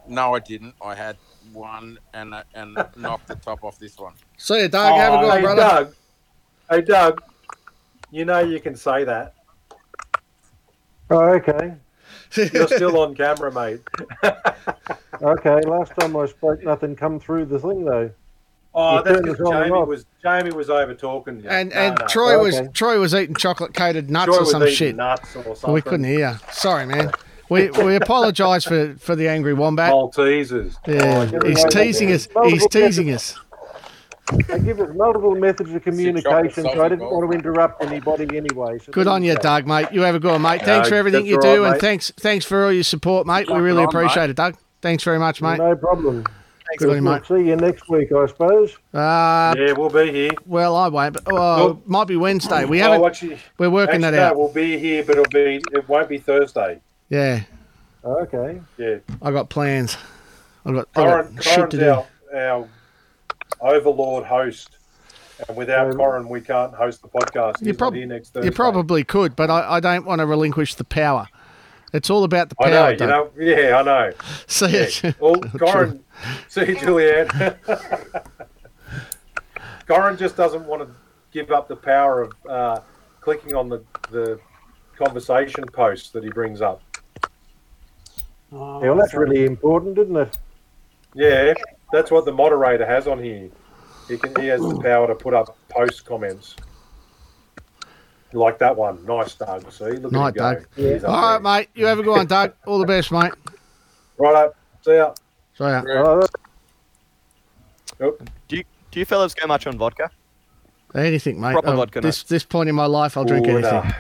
No, 0.10 0.36
I 0.36 0.40
didn't. 0.40 0.76
I 0.84 0.96
had 0.96 1.18
one 1.54 1.98
and 2.14 2.34
uh, 2.34 2.44
and 2.54 2.76
knocked 2.98 3.28
the 3.28 3.36
top 3.36 3.64
off 3.64 3.80
this 3.80 3.98
one. 3.98 4.14
See 4.38 4.62
you, 4.62 4.68
Doug. 4.68 4.96
Have 5.00 5.14
a 5.14 5.18
good 5.18 5.28
one, 5.28 5.38
hey, 5.38 5.42
brother. 5.44 5.62
Doug. 5.62 5.96
Hey, 6.70 6.82
Doug. 6.82 7.22
You 8.12 8.26
know 8.26 8.40
you 8.40 8.60
can 8.60 8.76
say 8.76 9.04
that. 9.04 9.36
Oh, 11.10 11.20
okay. 11.36 11.74
You're 12.36 12.68
still 12.68 13.00
on 13.00 13.16
camera, 13.16 13.52
mate. 13.52 13.82
Okay, 15.22 15.60
last 15.68 15.92
time 16.00 16.16
I 16.16 16.28
spoke, 16.28 16.64
nothing 16.64 16.96
come 16.96 17.20
through 17.20 17.46
the 17.46 17.60
thing 17.60 17.84
though. 17.84 18.10
Oh, 18.74 18.98
You 19.00 19.04
that's 19.04 19.22
because 19.22 19.40
us 19.42 19.48
on 19.48 19.56
and 19.56 19.66
Jamie 19.66 19.78
off. 19.78 19.88
was 19.90 20.06
Jamie 20.24 20.52
was 20.52 20.70
over 20.70 20.94
talking. 20.94 21.44
And 21.46 21.74
and 21.74 21.98
Troy 22.08 22.42
was 22.42 22.62
Troy 22.74 23.00
was 23.00 23.14
eating 23.14 23.36
chocolate 23.36 23.74
coated 23.74 24.10
nuts 24.10 24.28
Troy 24.28 24.38
or 24.38 24.40
was 24.42 24.52
some 24.52 24.70
shit. 24.70 24.96
nuts 24.96 25.36
or 25.36 25.58
Well, 25.64 25.74
we 25.74 25.82
couldn't 25.82 26.06
hear. 26.06 26.40
Sorry, 26.54 26.86
man. 26.86 27.12
We 27.50 27.70
we 27.72 27.96
apologise 27.96 28.64
for 28.64 28.96
for 29.00 29.16
the 29.16 29.28
angry 29.28 29.54
wombat. 29.54 29.92
Maltesers. 29.92 30.76
Yeah, 30.88 31.28
Oh, 31.44 31.48
he's 31.48 31.64
teasing 31.66 32.12
us. 32.12 32.28
He's 32.46 32.68
teasing 32.68 33.12
us. 33.12 33.36
They 34.48 34.60
give 34.60 34.80
us 34.80 34.90
multiple 34.96 35.34
methods 35.34 35.74
of 35.74 35.82
communication, 35.84 36.64
so 36.64 36.84
I 36.84 36.90
didn't 36.90 37.10
want 37.10 37.32
to 37.32 37.36
interrupt 37.36 37.84
anybody 37.84 38.38
anyway. 38.38 38.78
So 38.78 38.92
Good 38.92 39.08
on 39.08 39.24
you, 39.24 39.34
Doug, 39.36 39.66
mate. 39.66 39.88
You 39.92 40.02
have 40.02 40.14
a 40.14 40.20
good 40.20 40.34
one, 40.34 40.44
mate. 40.44 40.62
Thanks 40.62 40.86
No, 40.88 40.90
for 40.92 40.96
everything 40.96 41.26
you 41.26 41.42
do, 41.42 41.48
right, 41.48 41.56
and 41.64 41.72
mate. 41.72 41.82
thanks 41.82 42.12
thanks 42.18 42.46
for 42.46 42.66
all 42.66 42.72
your 42.72 42.84
support, 42.84 43.26
mate. 43.26 43.50
We 43.50 43.60
really 43.60 43.82
on, 43.82 43.90
appreciate 43.90 44.24
mate. 44.24 44.30
it, 44.32 44.36
Doug. 44.36 44.56
Thanks 44.82 45.04
very 45.04 45.18
much, 45.18 45.42
mate. 45.42 45.58
No 45.58 45.76
problem. 45.76 46.26
Good 46.78 46.90
on 46.90 46.96
you, 46.98 47.02
mate. 47.02 47.26
see 47.26 47.48
you 47.48 47.56
next 47.56 47.90
week, 47.90 48.12
I 48.12 48.28
suppose. 48.28 48.78
Uh, 48.94 49.56
yeah, 49.58 49.72
we'll 49.76 49.90
be 49.90 50.12
here. 50.12 50.30
Well, 50.46 50.76
I 50.76 50.88
won't, 50.88 51.16
but 51.16 51.24
oh, 51.26 51.34
Well- 51.34 51.82
might 51.88 52.06
be 52.08 52.16
Wednesday. 52.16 52.64
We 52.66 52.80
Oh, 52.84 52.92
haven't. 52.92 53.08
actually- 53.08 53.40
we're 53.58 53.72
working 53.72 54.04
actually, 54.04 54.12
that 54.12 54.20
out. 54.22 54.34
No, 54.34 54.40
we'll 54.40 54.54
be 54.54 54.78
here, 54.78 55.04
but 55.04 55.14
it'll 55.18 55.26
be 55.32 55.60
it 55.74 55.90
won't 55.90 56.08
be 56.08 56.20
Thursday. 56.20 56.80
Yeah, 57.10 57.44
Okay. 58.04 58.62
Yeah. 58.78 58.98
I 59.22 59.32
got 59.32 59.50
plans. 59.50 59.98
I 60.66 60.72
got, 60.72 60.88
I 60.96 61.04
got 61.04 61.44
shit 61.44 61.70
to 61.72 61.78
do. 61.78 61.90
our, 61.92 62.06
our 62.36 62.68
overlord 63.62 64.26
host, 64.26 64.78
and 65.48 65.58
without 65.58 65.96
Corin, 65.96 66.30
we 66.30 66.42
can't 66.42 66.74
host 66.74 67.02
the 67.02 67.08
podcast. 67.08 67.62
You, 67.66 67.74
prob- 67.74 67.96
next 67.96 68.36
you 68.42 68.52
probably 68.52 69.04
could, 69.04 69.36
but 69.36 69.50
I, 69.50 69.76
I 69.76 69.80
don't 69.80 70.06
want 70.06 70.20
to 70.20 70.26
relinquish 70.26 70.76
the 70.76 70.84
power. 70.84 71.28
It's 71.92 72.10
all 72.10 72.24
about 72.24 72.50
the 72.50 72.56
I 72.60 72.70
power. 72.70 72.96
know, 72.96 73.32
you 73.40 73.46
know. 73.48 73.62
Yeah, 73.62 73.78
I 73.80 73.82
know. 73.82 74.14
See 74.48 74.68
yeah. 74.68 75.10
it. 75.10 75.20
Well. 75.20 75.36
Corin, 75.58 76.04
see 76.48 76.62
Julianne. 76.62 77.58
Corin 79.88 80.18
just 80.18 80.38
doesn't 80.38 80.66
want 80.66 80.84
to 80.84 80.90
give 81.32 81.52
up 81.52 81.68
the 81.68 81.76
power 81.76 82.22
of 82.22 82.32
uh, 82.48 82.80
clicking 83.22 83.56
on 83.56 83.70
the 83.70 83.84
the 84.12 84.40
conversation 84.96 85.66
posts 85.66 86.10
that 86.12 86.24
he 86.24 86.30
brings 86.30 86.62
up. 86.62 86.82
Oh, 88.52 88.82
Yeah, 88.82 88.90
well, 88.90 88.98
that's 89.00 89.14
really 89.14 89.46
important, 89.46 89.98
isn't 89.98 90.16
it? 90.16 90.38
Yeah, 91.14 91.54
that's 91.92 92.12
what 92.12 92.26
the 92.26 92.32
moderator 92.32 92.86
has 92.86 93.08
on 93.08 93.22
here. 93.22 93.50
He 94.08 94.18
can 94.18 94.40
he 94.42 94.48
has 94.48 94.62
the 94.62 94.80
power 94.84 95.08
to 95.08 95.16
put 95.16 95.34
up 95.34 95.56
post 95.70 96.06
comments. 96.06 96.56
Like 98.32 98.60
that 98.60 98.76
one. 98.76 99.04
Nice, 99.06 99.34
Doug. 99.36 99.72
See? 99.72 99.86
Look 99.86 100.12
Night, 100.12 100.38
at 100.38 100.58
him 100.58 100.64
Doug. 100.64 100.68
go. 100.76 100.94
He's 100.94 101.04
up 101.04 101.10
All 101.10 101.22
right, 101.40 101.42
mate. 101.42 101.70
You 101.74 101.86
have 101.88 101.98
a 102.00 102.04
good 102.04 102.12
one, 102.12 102.28
Doug. 102.28 102.54
All 102.68 102.78
the 102.78 102.86
best, 102.86 103.12
mate. 103.12 103.32
Right 104.18 104.36
up. 104.36 104.56
See 104.84 104.94
ya. 104.96 105.14
See 105.58 105.64
ya. 105.64 105.82
Do 107.98 108.56
you, 108.56 108.64
do 108.92 109.00
you 109.00 109.06
fellas 109.06 109.34
go 109.34 109.48
much 109.48 109.66
on 109.68 109.78
vodka? 109.78 110.12
Anything, 110.96 111.42
mate. 111.42 111.54
Proper 111.54 111.68
Uh, 111.70 111.76
vodka 111.76 112.02
this 112.02 112.24
this 112.24 112.44
point 112.44 112.70
in 112.70 112.76
my 112.76 112.86
life, 112.86 113.18
I'll 113.18 113.26
drink 113.26 113.48
Ooh, 113.48 113.58
anything. 113.58 113.94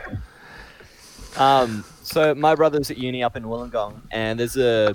Um, 1.38 1.84
so 2.11 2.34
my 2.34 2.56
brother's 2.56 2.90
at 2.90 2.98
uni 2.98 3.23
up 3.23 3.36
in 3.36 3.44
Wollongong, 3.44 4.02
and 4.11 4.40
there's 4.40 4.57
a 4.57 4.94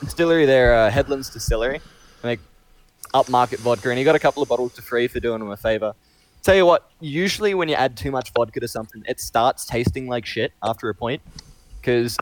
distillery 0.00 0.44
there, 0.44 0.74
uh, 0.74 0.90
Headlands 0.90 1.30
Distillery. 1.30 1.80
They 2.22 2.28
make 2.28 2.40
upmarket 3.14 3.58
vodka, 3.58 3.88
and 3.88 3.98
he 3.98 4.04
got 4.04 4.14
a 4.14 4.18
couple 4.18 4.42
of 4.42 4.48
bottles 4.48 4.76
for 4.76 4.82
free 4.82 5.08
for 5.08 5.20
doing 5.20 5.40
him 5.40 5.50
a 5.50 5.56
favor. 5.56 5.94
Tell 6.42 6.54
you 6.54 6.66
what, 6.66 6.90
usually 7.00 7.54
when 7.54 7.68
you 7.68 7.74
add 7.74 7.96
too 7.96 8.10
much 8.10 8.30
vodka 8.32 8.60
to 8.60 8.68
something, 8.68 9.02
it 9.08 9.20
starts 9.20 9.64
tasting 9.64 10.06
like 10.06 10.26
shit 10.26 10.52
after 10.62 10.90
a 10.90 10.94
point. 10.94 11.22
Because 11.80 12.18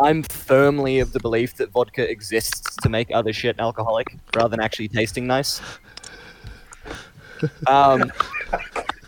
I'm 0.00 0.22
firmly 0.22 1.00
of 1.00 1.12
the 1.12 1.20
belief 1.20 1.56
that 1.56 1.70
vodka 1.70 2.10
exists 2.10 2.76
to 2.82 2.88
make 2.88 3.08
other 3.12 3.32
shit 3.32 3.56
alcoholic 3.58 4.16
rather 4.34 4.48
than 4.48 4.60
actually 4.60 4.88
tasting 4.88 5.26
nice. 5.26 5.60
Um, 7.66 8.12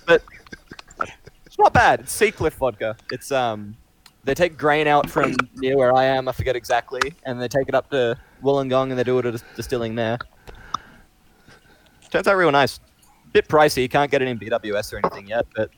but 0.06 0.24
it's 1.46 1.56
not 1.56 1.72
bad. 1.72 2.00
It's 2.00 2.20
Seacliff 2.20 2.54
vodka. 2.54 2.96
It's 3.12 3.30
um, 3.30 3.76
they 4.24 4.34
take 4.34 4.56
grain 4.56 4.86
out 4.86 5.08
from 5.08 5.36
near 5.56 5.76
where 5.76 5.94
I 5.94 6.04
am. 6.04 6.28
I 6.28 6.32
forget 6.32 6.56
exactly, 6.56 7.14
and 7.24 7.40
they 7.40 7.48
take 7.48 7.68
it 7.68 7.74
up 7.74 7.90
to 7.90 8.18
Wollongong 8.42 8.90
and 8.90 8.98
they 8.98 9.04
do 9.04 9.18
it 9.18 9.26
at 9.26 9.34
a 9.34 9.42
distilling 9.56 9.94
there. 9.94 10.18
Turns 12.10 12.26
out 12.26 12.36
real 12.36 12.52
nice. 12.52 12.80
Bit 13.32 13.48
pricey. 13.48 13.82
You 13.82 13.88
can't 13.88 14.10
get 14.10 14.22
it 14.22 14.28
in 14.28 14.38
BWS 14.38 14.92
or 14.92 14.98
anything 14.98 15.26
yet, 15.26 15.46
but 15.54 15.70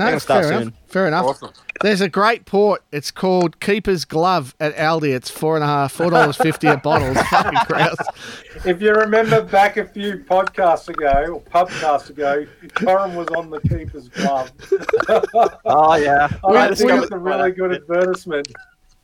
No, 0.00 0.04
they're 0.06 0.10
gonna 0.12 0.20
start 0.20 0.44
fair 0.44 0.52
soon. 0.52 0.62
enough. 0.62 0.74
Fair 0.88 1.06
enough. 1.06 1.40
There's 1.82 2.00
a 2.02 2.08
great 2.08 2.44
port. 2.44 2.82
It's 2.92 3.10
called 3.10 3.58
Keeper's 3.60 4.04
Glove 4.04 4.54
at 4.60 4.74
Aldi. 4.76 5.14
It's 5.14 5.30
four 5.30 5.54
and 5.54 5.64
a 5.64 5.66
half, 5.66 5.92
four 5.92 6.10
dollars 6.10 6.36
fifty 6.36 6.66
a 6.66 6.76
bottle. 6.76 7.08
It's 7.16 7.28
fucking 7.28 7.58
grouse. 7.68 7.96
If 8.66 8.82
you 8.82 8.92
remember 8.92 9.42
back 9.42 9.76
a 9.78 9.84
few 9.86 10.18
podcasts 10.28 10.88
ago 10.88 11.34
or 11.34 11.40
pubcasts 11.42 12.10
ago, 12.10 12.44
Corin 12.74 13.14
was 13.14 13.28
on 13.28 13.48
the 13.50 13.60
keeper's 13.62 14.08
glove. 14.08 14.50
Oh 15.64 15.94
yeah, 15.94 16.28
I 16.44 16.48
I 16.48 16.66
think 16.66 16.78
discovered 16.78 17.02
it's 17.04 17.12
a 17.12 17.18
really 17.18 17.52
good 17.52 17.72
advertisement. 17.74 18.48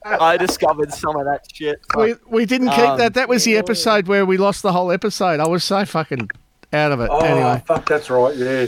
I 0.04 0.36
discovered 0.36 0.92
some 0.92 1.16
of 1.16 1.24
that 1.24 1.46
shit. 1.52 1.80
We 1.96 2.14
we 2.28 2.46
didn't 2.46 2.70
keep 2.70 2.78
Um, 2.80 2.98
that. 2.98 3.14
That 3.14 3.28
was 3.28 3.44
the 3.44 3.56
episode 3.56 4.06
where 4.06 4.24
we 4.26 4.36
lost 4.36 4.62
the 4.62 4.72
whole 4.72 4.92
episode. 4.92 5.40
I 5.40 5.46
was 5.48 5.64
so 5.64 5.84
fucking 5.84 6.28
out 6.72 6.92
of 6.92 7.00
it. 7.00 7.08
Oh, 7.10 7.18
anyway, 7.20 7.62
fuck, 7.66 7.86
that's 7.88 8.10
right. 8.10 8.36
Yeah, 8.36 8.66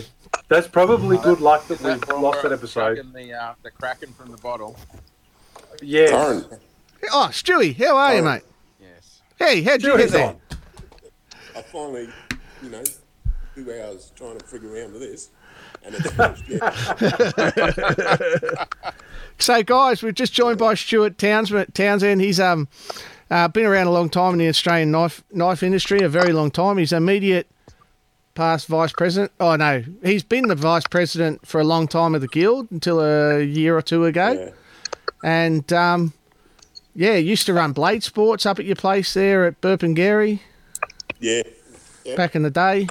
that's 0.49 0.69
probably 0.69 1.17
good 1.19 1.41
luck 1.41 1.67
that 1.69 1.81
we 1.81 1.91
That 1.91 2.21
lost 2.21 2.43
that 2.43 2.53
episode. 2.53 2.97
Chugging 2.97 3.13
the 3.13 3.33
uh, 3.33 3.55
the 3.63 3.71
kraken 3.71 4.13
from 4.13 4.31
the 4.31 4.37
bottle. 4.39 4.77
Yes. 5.83 6.45
oh 7.13 7.29
Stewie, 7.31 7.77
how 7.77 7.97
are 7.97 8.15
you, 8.17 8.23
mate? 8.23 8.43
Yes. 8.81 9.21
Hey, 9.39 9.63
how'd 9.63 9.83
you 9.83 9.97
get 9.97 10.11
there? 10.11 10.29
on. 10.29 10.41
I 11.57 11.63
finally, 11.63 12.09
you 12.63 12.71
know, 12.71 12.83
two 13.55 13.71
hours 13.73 14.13
trying 14.17 14.39
to 14.39 14.45
figure 14.45 14.73
around 14.73 14.93
with 14.93 15.03
this, 15.03 15.31
and 15.85 15.95
it. 16.49 18.75
So, 19.41 19.63
guys, 19.63 20.03
we're 20.03 20.11
just 20.11 20.33
joined 20.33 20.59
by 20.59 20.75
Stuart 20.75 21.17
Townsend. 21.17 21.73
Townsend. 21.73 22.21
He's 22.21 22.41
um 22.41 22.67
uh, 23.31 23.47
been 23.49 23.67
around 23.67 23.87
a 23.87 23.93
long 23.93 24.11
time 24.11 24.33
in 24.33 24.39
the 24.39 24.49
Australian 24.49 24.91
knife 24.91 25.23
knife 25.33 25.63
industry, 25.63 26.01
a 26.01 26.09
very 26.09 26.33
long 26.33 26.51
time. 26.51 26.79
He's 26.79 26.93
immediate 26.93 27.49
past 28.39 28.69
vice 28.69 28.93
president. 28.93 29.33
Oh 29.41 29.57
no, 29.57 29.83
he's 30.05 30.23
been 30.23 30.47
the 30.47 30.55
vice 30.55 30.87
president 30.87 31.45
for 31.45 31.61
a 31.61 31.65
long 31.65 31.89
time 31.89 32.15
of 32.15 32.21
the 32.21 32.29
guild 32.29 32.71
until 32.71 33.01
a 33.01 33.43
year 33.43 33.77
or 33.77 33.83
two 33.83 34.05
ago, 34.05 34.31
yeah. 34.31 34.51
and 35.29 35.73
um, 35.73 36.13
yeah, 36.95 37.15
used 37.15 37.47
to 37.47 37.53
run 37.53 37.73
blade 37.73 38.05
sports 38.05 38.47
up 38.47 38.61
at 38.61 38.65
your 38.65 38.77
place 38.77 39.13
there 39.13 39.45
at 39.45 39.61
Burpengary 39.61 40.39
yeah. 41.19 41.43
yeah. 42.05 42.15
back 42.15 42.37
in 42.37 42.45
the 42.45 42.51
day. 42.51 42.87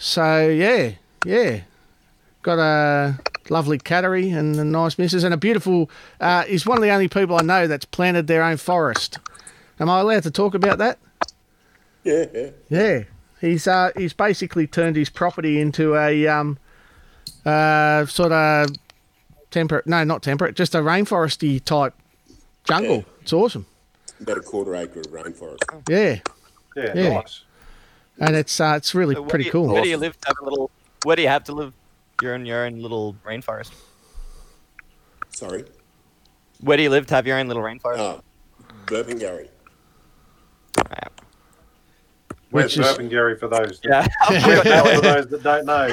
So 0.00 0.48
yeah, 0.48 0.94
yeah, 1.24 1.60
got 2.42 2.58
a 2.58 3.20
lovely 3.50 3.78
cattery 3.78 4.36
and 4.36 4.56
a 4.56 4.64
nice 4.64 4.98
missus 4.98 5.22
and 5.22 5.32
a 5.32 5.36
beautiful. 5.36 5.88
Uh, 6.20 6.42
he's 6.46 6.66
one 6.66 6.78
of 6.78 6.82
the 6.82 6.90
only 6.90 7.06
people 7.06 7.36
I 7.36 7.42
know 7.42 7.68
that's 7.68 7.84
planted 7.84 8.26
their 8.26 8.42
own 8.42 8.56
forest. 8.56 9.20
Am 9.78 9.88
I 9.88 10.00
allowed 10.00 10.24
to 10.24 10.32
talk 10.32 10.54
about 10.54 10.78
that? 10.78 10.98
Yeah, 12.02 12.50
yeah. 12.68 13.04
Yeah, 13.44 13.50
he's 13.50 13.66
uh, 13.68 13.90
he's 13.96 14.12
basically 14.12 14.66
turned 14.66 14.96
his 14.96 15.10
property 15.10 15.60
into 15.60 15.96
a 15.96 16.26
um, 16.26 16.58
uh, 17.44 18.06
sort 18.06 18.32
of 18.32 18.68
temperate. 19.50 19.86
No, 19.86 20.02
not 20.04 20.22
temperate. 20.22 20.56
Just 20.56 20.74
a 20.74 20.78
rainforesty 20.78 21.62
type 21.62 21.94
jungle. 22.64 22.96
Yeah. 22.96 23.02
It's 23.22 23.32
awesome. 23.32 23.66
About 24.20 24.38
a 24.38 24.40
quarter 24.40 24.74
acre 24.76 25.00
of 25.00 25.06
rainforest. 25.08 25.58
Yeah. 25.88 26.20
Yeah, 26.76 26.92
Yeah. 26.94 27.14
nice. 27.14 27.42
And 28.18 28.36
it's 28.36 28.60
uh, 28.60 28.74
it's 28.76 28.94
really 28.94 29.14
So 29.14 29.24
pretty 29.24 29.46
you- 29.46 29.50
cool. 29.52 29.68
Where 29.68 29.82
do 29.82 29.88
you 29.88 29.96
live 29.96 30.18
to 30.20 30.28
have 30.28 30.36
a 30.40 30.44
little? 30.44 30.70
Where 31.04 31.16
do 31.16 31.22
you 31.22 31.28
have 31.28 31.44
to 31.44 31.52
live? 31.52 31.72
You're 32.22 32.34
in 32.36 32.46
your 32.46 32.64
own 32.64 32.78
little 32.80 33.16
rainforest. 33.26 33.72
Sorry. 35.30 35.64
Where 36.60 36.76
do 36.76 36.82
you 36.84 36.90
live 36.90 37.06
to 37.08 37.14
have 37.16 37.26
your 37.26 37.38
own 37.38 37.48
little 37.48 37.62
rainforest? 37.62 37.98
Oh, 37.98 38.20
Burpengary. 38.86 39.48
Where's 42.54 42.76
Which 42.76 42.86
is- 42.86 42.96
Burpengary 42.96 43.36
for 43.40 43.48
those? 43.48 43.80
that- 43.80 44.08
Yeah. 44.30 44.84
for 44.94 45.00
those 45.00 45.26
that 45.26 45.42
don't 45.42 45.66
know. 45.66 45.88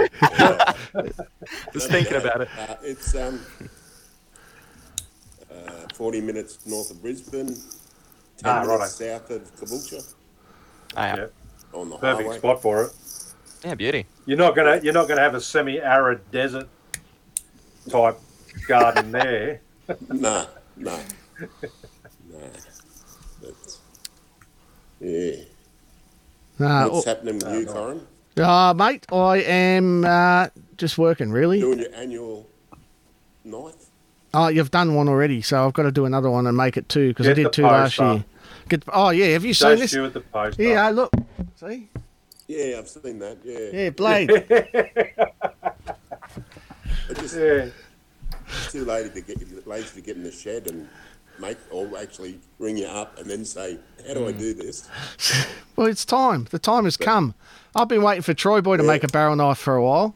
Just 1.74 1.90
thinking 1.90 2.18
about 2.18 2.42
it. 2.42 2.50
Uh, 2.56 2.76
it's 2.84 3.16
um, 3.16 3.44
uh, 5.52 5.72
40 5.96 6.22
minutes 6.22 6.60
north 6.68 6.92
of 6.92 7.02
Brisbane, 7.02 7.48
10 7.48 7.56
Ah, 8.46 8.62
minutes 8.64 9.02
righto. 9.02 9.18
south 9.18 9.32
of 9.32 9.56
Caboolture 9.56 10.14
Ah, 10.96 11.08
yeah. 11.08 11.16
Yeah. 11.16 11.26
on 11.80 11.90
the 11.90 11.98
Perfect 11.98 12.28
highway. 12.28 12.38
spot 12.38 12.62
for 12.62 12.84
it. 12.84 12.92
yeah, 13.66 13.74
beauty. 13.74 14.06
You're 14.28 14.38
not 14.38 14.56
gonna 14.56 14.80
you're 14.84 14.94
not 14.94 15.08
gonna 15.08 15.22
have 15.22 15.34
a 15.34 15.42
semi-arid 15.42 16.30
desert 16.30 16.68
type 17.90 18.20
garden 18.68 19.12
there. 19.14 19.62
Nah, 20.10 20.46
nah, 20.78 21.00
nah. 22.30 22.40
That's, 23.42 23.80
yeah. 25.00 25.36
Uh, 26.64 26.88
What's 26.90 27.06
happening 27.06 27.36
with 27.40 27.52
you, 27.54 27.66
Corin? 27.66 28.08
uh, 28.38 28.74
mate, 28.76 29.06
I 29.12 29.38
am 29.38 30.06
uh, 30.06 30.48
just 30.78 30.98
working, 30.98 31.32
really. 31.32 31.60
Doing 31.60 31.80
your 31.80 31.94
annual 31.96 32.48
ninth? 33.44 33.88
Oh, 34.34 34.48
you've 34.48 34.72
done 34.72 34.96
one 34.96 35.10
already, 35.10 35.42
so 35.42 35.66
I've 35.66 35.74
got 35.74 35.84
to 35.84 35.92
do 35.92 36.06
another 36.06 36.30
one 36.30 36.48
and 36.48 36.56
make 36.56 36.78
it 36.78 36.88
two 36.88 37.10
because 37.10 37.28
I 37.28 37.34
did 37.34 37.52
two 37.52 37.64
last 37.64 37.98
poster. 37.98 38.14
year. 38.14 38.26
Get, 38.70 38.84
oh, 38.94 39.10
yeah, 39.10 39.28
have 39.34 39.44
you 39.44 39.54
Don't 39.54 39.72
seen 39.72 39.80
this? 39.80 39.92
shoot 39.92 40.06
at 40.06 40.14
the 40.14 40.22
post. 40.22 40.58
Yeah, 40.60 40.90
look. 40.90 41.12
See? 41.58 41.90
Yeah, 42.48 42.78
I've 42.80 42.88
seen 42.88 43.20
that. 43.20 43.38
Yeah. 43.44 43.60
Yeah, 43.84 43.90
Blade. 43.90 44.32
I 47.10 47.14
just, 47.16 47.36
Yeah. 47.36 47.68
It's 48.54 48.72
too 48.72 48.84
late 48.86 49.14
to 49.14 49.22
get 49.22 49.68
lazy 49.68 49.96
to 49.96 50.02
get 50.02 50.18
in 50.18 50.24
the 50.24 50.32
shed 50.32 50.68
and 50.68 50.88
make 51.41 51.57
or 51.72 51.97
actually 51.97 52.39
ring 52.59 52.77
you 52.77 52.85
up 52.85 53.18
and 53.19 53.30
then 53.30 53.43
say, 53.43 53.77
"How 54.07 54.13
do 54.13 54.27
I 54.27 54.31
do 54.31 54.53
this?" 54.53 54.88
Well, 55.77 55.88
it's 55.88 56.05
time. 56.05 56.47
The 56.51 56.59
time 56.59 56.84
has 56.84 56.95
come. 56.95 57.34
I've 57.76 57.88
been 57.88 58.03
waiting 58.03 58.22
for 58.22 58.34
Troy 58.35 58.61
Boy 58.61 58.77
to 58.77 58.84
make 58.84 59.03
a 59.03 59.07
barrel 59.07 59.35
knife 59.35 59.57
for 59.57 59.76
a 59.76 59.84
while. 59.84 60.13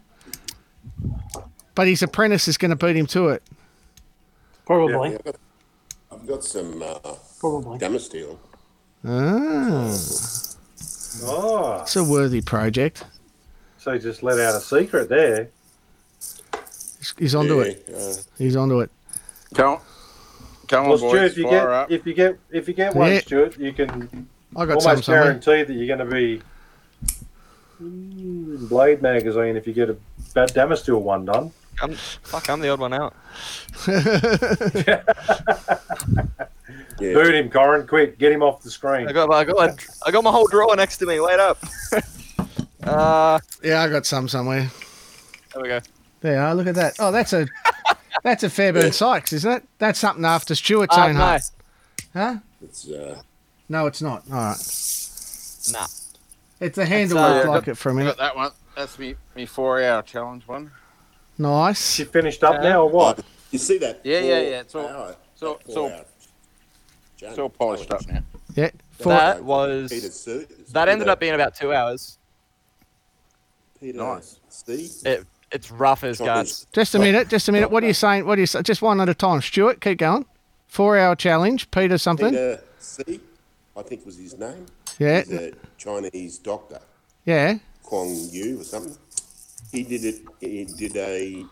But 1.74 1.88
his 1.88 2.04
apprentice 2.04 2.48
is 2.48 2.58
going 2.58 2.70
to 2.70 2.76
beat 2.76 2.96
him 2.96 3.08
to 3.08 3.30
it. 3.30 3.42
Probably. 4.66 5.12
Yeah, 5.12 5.16
I've, 5.18 5.24
got, 5.24 5.36
I've 6.12 6.28
got 6.28 6.44
some 6.44 6.84
uh, 6.84 7.00
Probably. 7.40 7.80
Damasteel. 7.80 8.38
Ah, 9.08 9.88
Oh, 11.24 11.80
it's 11.82 11.96
a 11.96 12.04
worthy 12.04 12.42
project. 12.42 13.06
so 13.78 13.94
you 13.94 14.00
just 14.00 14.22
let 14.22 14.38
out 14.40 14.54
a 14.56 14.60
secret 14.60 15.08
there. 15.10 15.50
He's, 17.00 17.14
he's 17.18 17.36
onto 17.36 17.62
it. 17.62 17.88
Uh, 17.92 18.14
He's 18.38 18.56
onto 18.56 18.82
it. 18.82 18.92
Come 19.54 19.76
on, 19.76 19.82
come 20.68 20.84
Well, 20.86 20.94
on, 20.94 20.98
Stuart, 21.00 21.12
boys, 21.12 21.32
if 21.32 21.38
you 21.38 21.50
get 21.50 21.68
up. 21.68 21.92
if 21.92 22.06
you 22.06 22.14
get 22.14 22.40
if 22.52 22.68
you 22.68 22.74
get 22.74 22.96
one, 22.96 23.12
Yeah. 23.12 23.20
Stuart, 23.20 23.58
you 23.58 23.74
can 23.74 24.28
I 24.56 24.66
got 24.66 24.82
some 24.82 24.90
almost 24.92 25.06
somewhere. 25.06 25.24
guarantee 25.24 25.64
that 25.64 25.74
you're 25.74 25.98
going 25.98 26.08
to 26.10 26.14
be 26.16 26.42
in 27.80 28.68
Blade 28.68 29.02
magazine 29.02 29.56
if 29.58 29.68
you 29.68 29.74
get 29.74 29.90
a 29.90 29.98
bad 30.34 30.50
Damasteel 30.54 31.02
one 31.02 31.26
done. 31.26 31.52
I'm, 31.82 31.94
fuck, 31.94 32.50
I'm 32.50 32.62
the 32.62 32.70
odd 32.70 32.80
one 32.80 32.94
out. 32.94 33.14
yeah. 33.88 35.04
Boot 36.98 37.36
him, 37.36 37.50
Corin, 37.50 37.86
quick, 37.86 38.18
get 38.18 38.32
him 38.32 38.42
off 38.42 38.62
the 38.64 38.72
screen. 38.72 39.08
I 39.10 39.12
got, 39.12 39.30
I 39.34 39.44
got, 39.44 39.58
my, 39.58 39.76
I 40.06 40.12
got 40.12 40.24
my 40.24 40.32
whole 40.32 40.48
drawer 40.48 40.74
next 40.78 40.98
to 41.00 41.06
me. 41.06 41.20
Wait 41.20 41.38
up. 41.40 41.58
uh, 42.84 43.40
yeah, 43.62 43.82
I 43.84 43.90
got 43.90 44.06
some 44.06 44.30
somewhere. 44.30 44.70
there 45.54 45.62
we 45.62 45.68
go. 45.68 45.80
There 46.22 46.34
you 46.36 46.40
are. 46.40 46.56
Look 46.56 46.68
at 46.68 46.76
that. 46.76 46.96
Oh, 47.00 47.12
that's 47.12 47.34
a 47.34 47.46
that's 48.26 48.44
a 48.44 48.50
Fairbairn 48.50 48.92
Sykes, 48.92 49.32
isn't 49.34 49.52
it? 49.52 49.64
That's 49.78 50.00
something 50.00 50.26
after 50.26 50.56
Stuart's 50.56 50.98
Uh, 50.98 51.06
own 51.06 51.14
no, 51.14 51.20
heart. 51.20 51.42
Huh? 52.14 52.36
It's 52.64 52.90
uh, 52.90 53.22
No, 53.70 53.86
it's 53.86 54.02
not. 54.02 54.24
All 54.32 54.36
right. 54.36 54.58
nah. 55.72 55.88
It's 56.60 56.78
a 56.80 56.86
handle 56.86 57.20
uh, 57.20 57.30
looked 57.36 57.46
yeah, 57.46 57.52
like 57.52 57.68
it 57.68 57.76
for 57.76 57.90
a 57.90 57.94
I 57.94 57.96
minute. 57.96 58.18
that 58.18 58.36
one. 58.36 58.52
That's 58.76 58.98
me, 58.98 59.14
me 59.36 59.46
four-hour 59.46 60.02
challenge 60.02 60.48
one. 60.48 60.72
Nice. 61.38 61.94
She 61.94 62.04
finished 62.06 62.44
up 62.44 62.64
now 62.64 62.82
or 62.82 62.90
what? 62.90 63.24
you 63.52 63.60
see 63.60 63.78
that? 63.78 64.02
Yeah, 64.04 64.20
yeah, 64.22 64.24
four 64.24 64.42
yeah, 64.50 64.60
it's 64.62 64.76
all- 64.76 64.88
hour- 64.88 65.16
it's 65.34 65.44
all- 65.44 65.60
it's 65.66 65.76
all- 65.78 66.06
It's 67.22 67.38
all 67.40 67.50
polished 67.50 67.92
up 67.92 68.08
now. 68.08 68.24
Yeah. 68.56 68.72
For, 69.00 69.10
That 69.10 69.44
was 69.44 69.92
Peter 69.92 70.46
that 70.72 70.90
ended 70.90 71.10
up 71.10 71.20
being 71.20 71.34
about 71.36 71.56
two 71.56 71.72
hours. 71.74 72.18
Peter 73.80 73.98
Nice. 73.98 74.40
Steve. 74.50 74.92
It, 75.06 75.28
it's 75.52 75.72
rough 75.72 76.04
as 76.04 76.20
guts. 76.20 76.68
just 76.74 76.96
a 76.96 77.00
minute. 77.00 77.30
Just 77.30 77.48
a 77.48 77.52
minute. 77.52 77.72
What 77.72 77.84
are 77.84 77.88
you 77.88 77.94
saying? 77.94 78.26
What 78.26 78.38
are 78.38 78.42
you 78.42 78.48
say? 78.48 78.62
Just 78.62 78.82
one 78.82 79.00
at 79.02 79.10
a 79.10 79.14
time. 79.14 79.42
Stuart, 79.42 79.82
keep 79.82 80.00
going. 80.00 80.26
Four 80.68 80.98
hour 80.98 81.16
challenge. 81.16 81.70
Peter 81.72 81.98
something. 81.98 82.32
Peter 82.32 82.62
C. 82.80 83.20
I 83.78 83.82
think 83.84 84.06
was 84.06 84.18
his 84.18 84.38
name. 84.38 84.66
Yeah. 85.00 85.22
He's 85.22 85.34
a 85.34 85.52
Chinese 85.78 86.38
doctor, 86.38 86.80
Yeah. 87.26 87.56
Kwong 87.84 88.16
Yu 88.32 88.62
or 88.62 88.64
something. 88.64 88.98
He 89.72 89.84
did 89.84 90.06
it. 90.06 90.22
He 90.40 90.66
did 90.66 90.96
a 90.96 91.46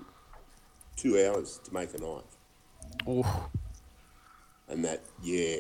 two 0.96 1.26
hours 1.26 1.60
to 1.66 1.74
make 1.74 1.94
a 1.94 1.98
knife, 1.98 2.24
Ooh. 3.08 3.26
and 4.70 4.84
that 4.86 5.02
yeah. 5.22 5.58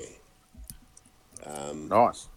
Um, 1.45 1.89
Nice. 1.89 2.29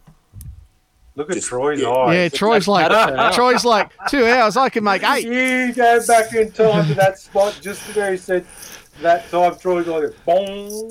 Look 1.16 1.30
at 1.30 1.36
Just- 1.36 1.48
Troy's 1.48 1.80
yeah. 1.80 1.88
eyes. 1.90 2.14
Yeah. 2.14 2.28
Troy's 2.28 2.68
like 2.68 3.32
Troy's 3.34 3.64
like 3.64 3.90
two 4.08 4.26
hours. 4.26 4.56
I 4.56 4.68
can 4.68 4.84
make 4.84 5.02
eight. 5.02 5.24
You 5.24 5.72
go 5.74 6.00
back 6.06 6.32
in 6.34 6.52
time 6.52 6.86
to 6.88 6.94
that 6.94 7.18
spot 7.18 7.58
just 7.62 7.82
where 7.96 8.12
he 8.12 8.18
said 8.18 8.46
that 9.00 9.28
time. 9.30 9.58
Troy's 9.58 9.86
like, 9.86 10.12
boom. 10.26 10.90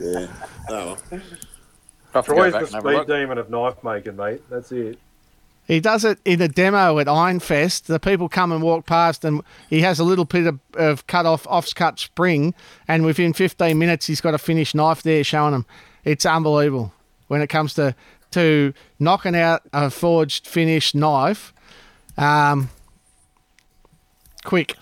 yeah. 0.00 0.26
Oh, 0.68 0.98
well. 1.10 1.20
I 2.12 2.18
have 2.18 2.24
to 2.26 2.30
go 2.30 2.36
Troy's 2.36 2.52
the 2.52 2.58
and 2.58 2.68
have 2.70 2.86
a 2.86 2.94
speed 3.04 3.06
demon 3.06 3.38
of 3.38 3.50
knife 3.50 3.82
making, 3.84 4.16
mate. 4.16 4.42
That's 4.50 4.72
it. 4.72 4.98
He 5.66 5.80
does 5.80 6.04
it 6.04 6.18
in 6.24 6.40
a 6.40 6.48
demo 6.48 6.98
at 6.98 7.08
Ironfest. 7.08 7.84
The 7.84 7.98
people 7.98 8.28
come 8.28 8.52
and 8.52 8.62
walk 8.62 8.86
past, 8.86 9.24
and 9.24 9.42
he 9.68 9.80
has 9.80 9.98
a 9.98 10.04
little 10.04 10.24
bit 10.24 10.46
of, 10.46 10.60
of 10.74 11.06
cut 11.08 11.26
off, 11.26 11.46
off 11.48 11.74
cut 11.74 11.98
spring, 11.98 12.54
and 12.86 13.04
within 13.04 13.32
15 13.32 13.76
minutes, 13.76 14.06
he's 14.06 14.20
got 14.20 14.32
a 14.34 14.38
finished 14.38 14.74
knife 14.74 15.02
there 15.02 15.24
showing 15.24 15.52
them. 15.52 15.66
It's 16.04 16.24
unbelievable 16.24 16.92
when 17.26 17.42
it 17.42 17.48
comes 17.48 17.74
to 17.74 17.94
to 18.36 18.74
knocking 18.98 19.34
out 19.34 19.62
a 19.72 19.88
forged 19.90 20.46
finished 20.46 20.94
knife. 20.94 21.54
Um, 22.18 22.68
quick, 24.44 24.76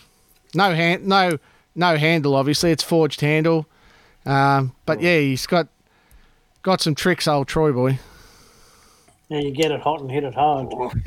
no 0.57 0.75
hand, 0.75 1.07
no 1.07 1.39
no 1.77 1.97
handle. 1.97 2.35
Obviously, 2.35 2.73
it's 2.73 2.83
forged 2.83 3.21
handle. 3.21 3.67
Um, 4.27 4.75
but 4.87 5.01
yeah, 5.01 5.19
he's 5.19 5.47
got 5.47 5.69
got 6.63 6.81
some 6.81 6.97
tricks, 6.97 7.29
old 7.29 7.47
Troy 7.47 7.71
boy. 7.73 8.01
Yeah, 9.29 9.39
you 9.39 9.53
get 9.53 9.71
it 9.71 9.81
hot 9.81 10.01
and 10.01 10.11
hit 10.11 10.25
it 10.25 10.35
hard. 10.35 10.73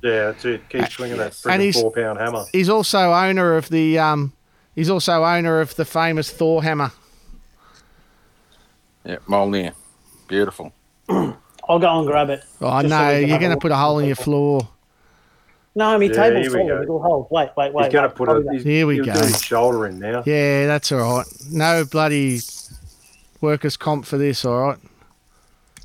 Yeah, 0.00 0.30
that's 0.30 0.44
it. 0.44 0.68
Keep 0.68 0.88
swinging 0.90 1.16
that 1.16 1.36
And 1.46 1.60
freaking 1.60 1.80
four 1.80 1.90
pound 1.90 2.20
hammer. 2.20 2.44
He's 2.52 2.68
also 2.68 3.12
owner 3.12 3.56
of 3.56 3.70
the 3.70 3.98
um, 3.98 4.32
he's 4.76 4.88
also 4.88 5.24
owner 5.24 5.60
of 5.60 5.74
the 5.74 5.84
famous 5.84 6.30
Thor 6.30 6.62
hammer. 6.62 6.92
Yeah, 9.04 9.16
Mjolnir. 9.26 9.74
Beautiful. 10.28 10.72
I'll 11.68 11.78
go 11.78 11.98
and 11.98 12.06
grab 12.06 12.30
it. 12.30 12.42
Oh 12.60 12.80
Just 12.82 12.90
so 12.92 12.98
no, 12.98 13.12
we 13.14 13.20
can 13.20 13.28
you're 13.28 13.38
going 13.38 13.50
to 13.52 13.56
put 13.58 13.70
a 13.72 13.76
hole 13.76 13.98
in 13.98 14.06
your 14.06 14.16
floor. 14.16 14.66
No, 15.74 15.96
my 15.98 16.04
Yeah, 16.06 16.12
table's 16.12 16.46
here 16.46 16.52
we 16.52 16.58
full 16.58 16.66
go. 16.68 16.74
of 16.74 16.80
little 16.80 17.02
holes. 17.02 17.26
Wait, 17.30 17.50
wait, 17.56 17.72
wait. 17.72 17.84
He's 17.84 17.92
going 17.92 18.02
to 18.02 18.08
wait. 18.08 18.16
put 18.16 18.28
I'll 18.28 18.48
a. 18.48 18.52
He's, 18.52 18.64
Here 18.64 18.86
we 18.86 18.98
go. 19.00 19.12
his 19.12 19.40
shoulder 19.42 19.86
in 19.86 19.98
now. 19.98 20.22
Yeah, 20.26 20.66
that's 20.66 20.90
all 20.90 21.18
right. 21.18 21.26
No 21.50 21.84
bloody 21.84 22.40
workers 23.40 23.76
comp 23.76 24.04
for 24.06 24.18
this. 24.18 24.44
All 24.44 24.58
right. 24.60 24.78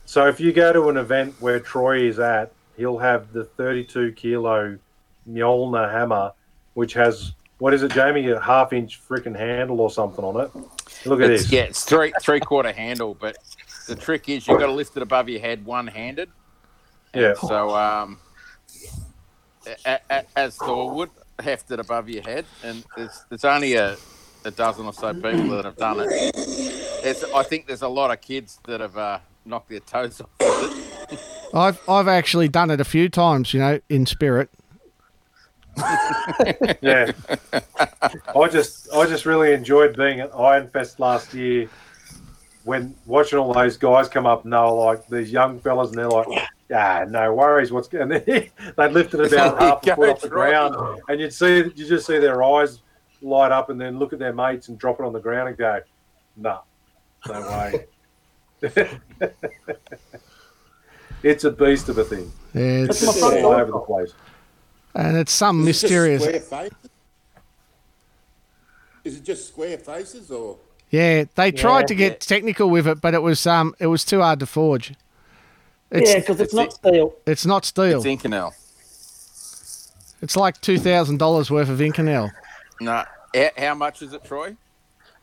So 0.06 0.28
if 0.28 0.40
you 0.40 0.52
go 0.54 0.74
to 0.74 0.90
an 0.90 0.98
event 0.98 1.36
where 1.40 1.60
Troy 1.60 2.08
is 2.08 2.18
at, 2.20 2.52
he'll 2.78 2.98
have 3.00 3.34
the 3.34 3.44
32 3.44 4.14
kilo 4.14 4.78
Mjolnir 5.30 5.92
hammer, 5.92 6.32
which 6.76 6.94
has 6.94 7.34
what 7.60 7.74
is 7.74 7.84
it, 7.84 7.92
Jamie? 7.94 8.28
A 8.30 8.40
half 8.40 8.74
inch 8.74 9.00
freaking 9.08 9.38
handle 9.38 9.80
or 9.80 9.90
something 9.92 10.24
on 10.26 10.40
it. 10.42 10.52
Look 11.06 11.22
at 11.22 11.30
It's, 11.30 11.44
this. 11.44 11.52
yeah, 11.52 11.62
it's 11.64 11.84
three 11.86 12.14
three 12.22 12.40
quarter 12.40 12.72
handle, 12.72 13.16
but 13.20 13.38
the 13.88 13.96
trick 13.96 14.30
is 14.30 14.48
you've 14.48 14.60
got 14.60 14.68
to 14.68 14.72
lift 14.72 14.96
it 14.98 15.04
above 15.04 15.30
your 15.30 15.40
head 15.40 15.66
one 15.66 15.88
handed. 15.88 16.30
Yeah. 17.14 17.34
So 17.36 17.76
um, 17.76 18.18
a, 19.86 20.00
a, 20.10 20.24
as 20.36 20.56
Thor 20.58 20.94
would, 20.94 21.10
heft 21.40 21.72
it 21.72 21.80
above 21.80 22.10
your 22.10 22.24
head, 22.24 22.46
and 22.64 22.84
there's 22.96 23.26
there's 23.30 23.46
only 23.46 23.76
a, 23.76 23.98
a 24.46 24.52
dozen 24.52 24.86
or 24.86 24.94
so 24.94 25.14
people 25.14 25.50
that 25.50 25.66
have 25.66 25.78
done 25.78 26.00
it. 26.00 26.08
It's, 27.06 27.24
I 27.24 27.44
think 27.44 27.68
there's 27.68 27.82
a 27.82 27.88
lot 27.88 28.12
of 28.12 28.22
kids 28.22 28.60
that 28.66 28.80
have 28.80 28.98
uh, 28.98 29.20
knocked 29.46 29.70
their 29.70 29.80
toes 29.80 30.22
off 30.22 30.30
with 30.40 31.12
it. 31.12 31.20
I've 31.54 31.80
I've 31.88 32.08
actually 32.08 32.48
done 32.48 32.72
it 32.72 32.82
a 32.82 32.86
few 32.86 33.10
times. 33.10 33.54
You 33.54 33.60
know, 33.60 33.80
in 33.90 34.06
spirit. 34.06 34.50
yeah. 36.82 37.12
I 38.36 38.48
just 38.48 38.94
I 38.94 39.08
just 39.08 39.26
really 39.26 39.54
enjoyed 39.54 39.96
being 39.96 40.20
at 40.20 40.34
Iron 40.36 40.70
Fest 40.70 41.00
last 41.00 41.34
year 41.34 41.68
when 42.64 42.96
watching 43.06 43.40
all 43.40 43.54
those 43.54 43.78
guys 43.78 44.08
come 44.08 44.26
up 44.26 44.44
and 44.44 44.54
they 44.54 44.58
were 44.58 44.72
like 44.72 45.08
these 45.08 45.32
young 45.32 45.60
fellas 45.60 45.90
and 45.90 45.98
they're 45.98 46.10
like, 46.10 46.28
ah, 46.74 47.06
no 47.10 47.34
worries, 47.34 47.72
what's 47.72 47.88
going 47.88 48.12
and 48.12 48.26
they 48.26 48.52
they 48.78 48.90
lifted 48.90 49.20
about 49.22 49.60
half 49.86 49.88
a 49.88 49.96
foot 49.96 50.10
off 50.10 50.22
the 50.22 50.30
Troy. 50.30 50.52
ground 50.52 51.02
and 51.08 51.20
you'd 51.20 51.34
see 51.34 51.58
you 51.58 51.72
just 51.72 52.08
see 52.08 52.20
their 52.20 52.44
eyes 52.44 52.82
light 53.22 53.52
up 53.52 53.70
and 53.70 53.80
then 53.80 54.00
look 54.00 54.14
at 54.14 54.20
their 54.20 54.34
mates 54.34 54.70
and 54.70 54.78
drop 54.78 55.00
it 55.00 55.06
on 55.06 55.14
the 55.14 55.20
ground 55.20 55.50
and 55.50 55.58
go, 55.58 55.80
no, 56.38 56.62
no 57.28 57.42
way. 57.42 57.86
it's 61.24 61.44
a 61.44 61.52
beast 61.52 61.90
of 61.90 61.98
a 61.98 62.04
thing. 62.04 62.32
It's 62.54 63.04
it's, 63.04 63.22
all 63.22 63.48
over 63.48 63.72
the 63.72 63.80
place. 63.80 64.14
and 64.96 65.18
it's 65.18 65.32
some 65.32 65.62
Is 65.62 65.66
mysterious. 65.84 66.24
square 66.24 66.40
faces? 66.40 66.90
Is 69.04 69.18
it 69.18 69.24
just 69.24 69.48
square 69.50 69.78
faces 69.78 70.32
or? 70.32 70.58
Yeah, 70.94 71.24
they 71.34 71.52
tried 71.52 71.80
Yeah. 71.82 71.86
to 71.88 71.96
get 71.96 72.20
technical 72.22 72.70
with 72.70 72.86
it, 72.88 73.02
but 73.02 73.16
it 73.16 73.24
was 73.24 73.48
um, 73.48 73.74
it 73.80 73.88
was 73.88 74.06
too 74.06 74.22
hard 74.22 74.40
to 74.42 74.46
forge. 74.46 74.94
Yeah, 75.92 76.20
because 76.20 76.40
it's 76.40 76.54
not 76.54 76.72
steel. 76.74 77.16
It's 77.26 77.48
not 77.48 77.66
steel. 77.66 77.98
It's 77.98 78.06
Inconel. 78.06 78.52
It's 80.22 80.36
like 80.36 80.62
two 80.62 80.78
thousand 80.78 81.18
dollars 81.18 81.50
worth 81.50 81.70
of 81.70 81.80
Inconel. 81.80 82.30
No. 82.80 83.04
How, 83.34 83.50
how 83.58 83.74
much 83.74 84.04
is 84.04 84.14
it, 84.14 84.24
Troy? 84.24 84.56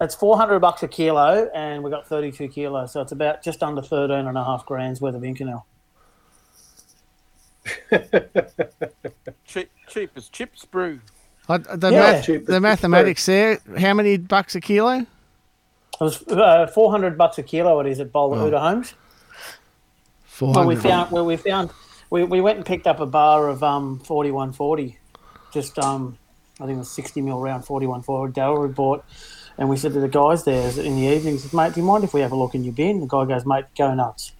It's 0.00 0.16
400 0.16 0.58
bucks 0.58 0.82
a 0.82 0.88
kilo, 0.88 1.48
and 1.54 1.84
we 1.84 1.90
got 1.90 2.08
32 2.08 2.48
kilos, 2.48 2.90
so 2.92 3.00
it's 3.02 3.12
about 3.12 3.42
just 3.44 3.62
under 3.62 3.82
13 3.82 4.26
and 4.26 4.36
a 4.36 4.42
half 4.42 4.66
grand's 4.66 5.00
worth 5.00 5.14
of 5.14 5.22
Inconel. 5.22 5.62
Cheap, 9.46 9.70
cheap 9.88 10.10
as 10.16 10.28
chips 10.28 10.64
brew. 10.64 11.00
I, 11.48 11.58
the 11.58 11.90
Yeah. 11.90 12.00
math, 12.00 12.46
the 12.46 12.60
mathematics 12.60 13.26
there. 13.26 13.58
How 13.78 13.94
many 13.94 14.16
bucks 14.16 14.54
a 14.54 14.60
kilo? 14.60 15.06
It 16.00 16.04
was 16.04 16.26
uh, 16.28 16.66
400 16.66 17.18
bucks 17.18 17.36
a 17.38 17.42
kilo. 17.42 17.78
It 17.80 17.86
is 17.86 18.00
at 18.00 18.10
Bowler 18.10 18.54
Oh. 18.54 18.58
Homes. 18.58 18.94
Four 20.24 20.54
Well, 20.54 20.66
we 20.66 20.76
found 20.76 21.10
where 21.10 21.24
we 21.24 21.36
found 21.36 21.70
we, 22.08 22.24
we 22.24 22.40
went 22.40 22.56
and 22.56 22.66
picked 22.66 22.86
up 22.86 23.00
a 23.00 23.06
bar 23.06 23.48
of 23.48 23.62
um 23.62 23.98
4140, 24.00 24.98
just 25.52 25.78
um 25.78 26.16
I 26.58 26.64
think 26.64 26.76
it 26.76 26.78
was 26.78 26.90
60 26.90 27.20
mil 27.20 27.38
round 27.40 27.66
4140 27.66 28.32
Darryl 28.32 28.66
had 28.66 28.74
bought, 28.74 29.04
and 29.58 29.68
we 29.68 29.76
said 29.76 29.92
to 29.92 30.00
the 30.00 30.08
guys 30.08 30.44
there 30.44 30.68
in 30.80 30.96
the 30.96 31.02
evening, 31.02 31.38
said, 31.38 31.52
mate, 31.52 31.74
do 31.74 31.80
you 31.80 31.86
mind 31.86 32.04
if 32.04 32.14
we 32.14 32.22
have 32.22 32.32
a 32.32 32.36
look 32.36 32.54
in 32.54 32.64
your 32.64 32.72
bin? 32.72 33.00
The 33.00 33.06
guy 33.06 33.26
goes, 33.26 33.44
mate, 33.44 33.66
go 33.76 33.92
nuts. 33.94 34.32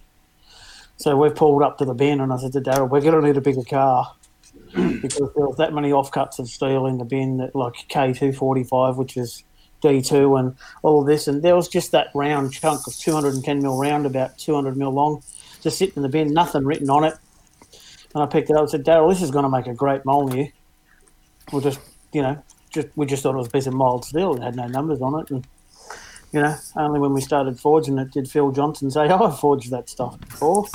So 0.97 1.15
we've 1.15 1.33
pulled 1.35 1.63
up 1.63 1.77
to 1.79 1.85
the 1.85 1.93
bin, 1.95 2.19
and 2.21 2.31
I 2.33 2.37
said 2.37 2.53
to 2.53 2.61
Darryl, 2.61 2.89
we're 2.89 3.01
going 3.01 3.19
to 3.19 3.27
need 3.27 3.37
a 3.37 3.41
bigger 3.41 3.63
car 3.63 4.13
because 4.75 5.31
there 5.35 5.47
was 5.47 5.57
that 5.57 5.73
many 5.73 5.89
offcuts 5.91 6.37
of 6.37 6.47
steel 6.47 6.85
in 6.85 6.97
the 6.99 7.05
bin 7.05 7.37
that 7.37 7.55
like 7.55 7.73
K245, 7.89 8.97
which 8.97 9.17
is 9.17 9.43
D2 9.81 10.39
and 10.39 10.55
all 10.83 11.03
this, 11.03 11.27
and 11.27 11.41
there 11.41 11.55
was 11.55 11.67
just 11.67 11.91
that 11.91 12.07
round 12.13 12.53
chunk 12.53 12.87
of 12.87 12.95
210 12.95 13.61
mil 13.61 13.77
round, 13.77 14.05
about 14.05 14.37
200 14.37 14.77
mil 14.77 14.91
long, 14.91 15.23
just 15.61 15.77
sitting 15.77 15.95
in 15.97 16.01
the 16.03 16.09
bin, 16.09 16.33
nothing 16.33 16.65
written 16.65 16.89
on 16.89 17.03
it. 17.03 17.13
And 18.13 18.23
I 18.23 18.25
picked 18.25 18.49
it 18.49 18.55
up 18.55 18.61
and 18.61 18.69
said, 18.69 18.85
Daryl, 18.85 19.09
this 19.09 19.21
is 19.21 19.31
going 19.31 19.43
to 19.43 19.49
make 19.49 19.67
a 19.67 19.73
great 19.73 20.03
Mjolnir. 20.03 20.51
We'll 21.51 21.61
just, 21.61 21.79
you 22.13 22.21
know, 22.21 22.41
just 22.69 22.87
we 22.95 23.05
just 23.05 23.23
thought 23.23 23.35
it 23.35 23.37
was 23.37 23.47
a 23.47 23.51
piece 23.51 23.67
of 23.67 23.73
mild 23.73 24.05
steel. 24.05 24.35
It 24.35 24.41
had 24.41 24.55
no 24.55 24.67
numbers 24.67 25.01
on 25.01 25.21
it. 25.21 25.31
And, 25.31 25.47
you 26.31 26.41
know, 26.41 26.55
only 26.75 26.99
when 26.99 27.13
we 27.13 27.21
started 27.21 27.59
forging 27.59 27.97
it 27.97 28.11
did 28.11 28.29
Phil 28.29 28.51
Johnson 28.51 28.91
say, 28.91 29.07
oh, 29.09 29.25
I've 29.25 29.39
forged 29.39 29.71
that 29.71 29.89
stuff 29.89 30.19
before. 30.19 30.67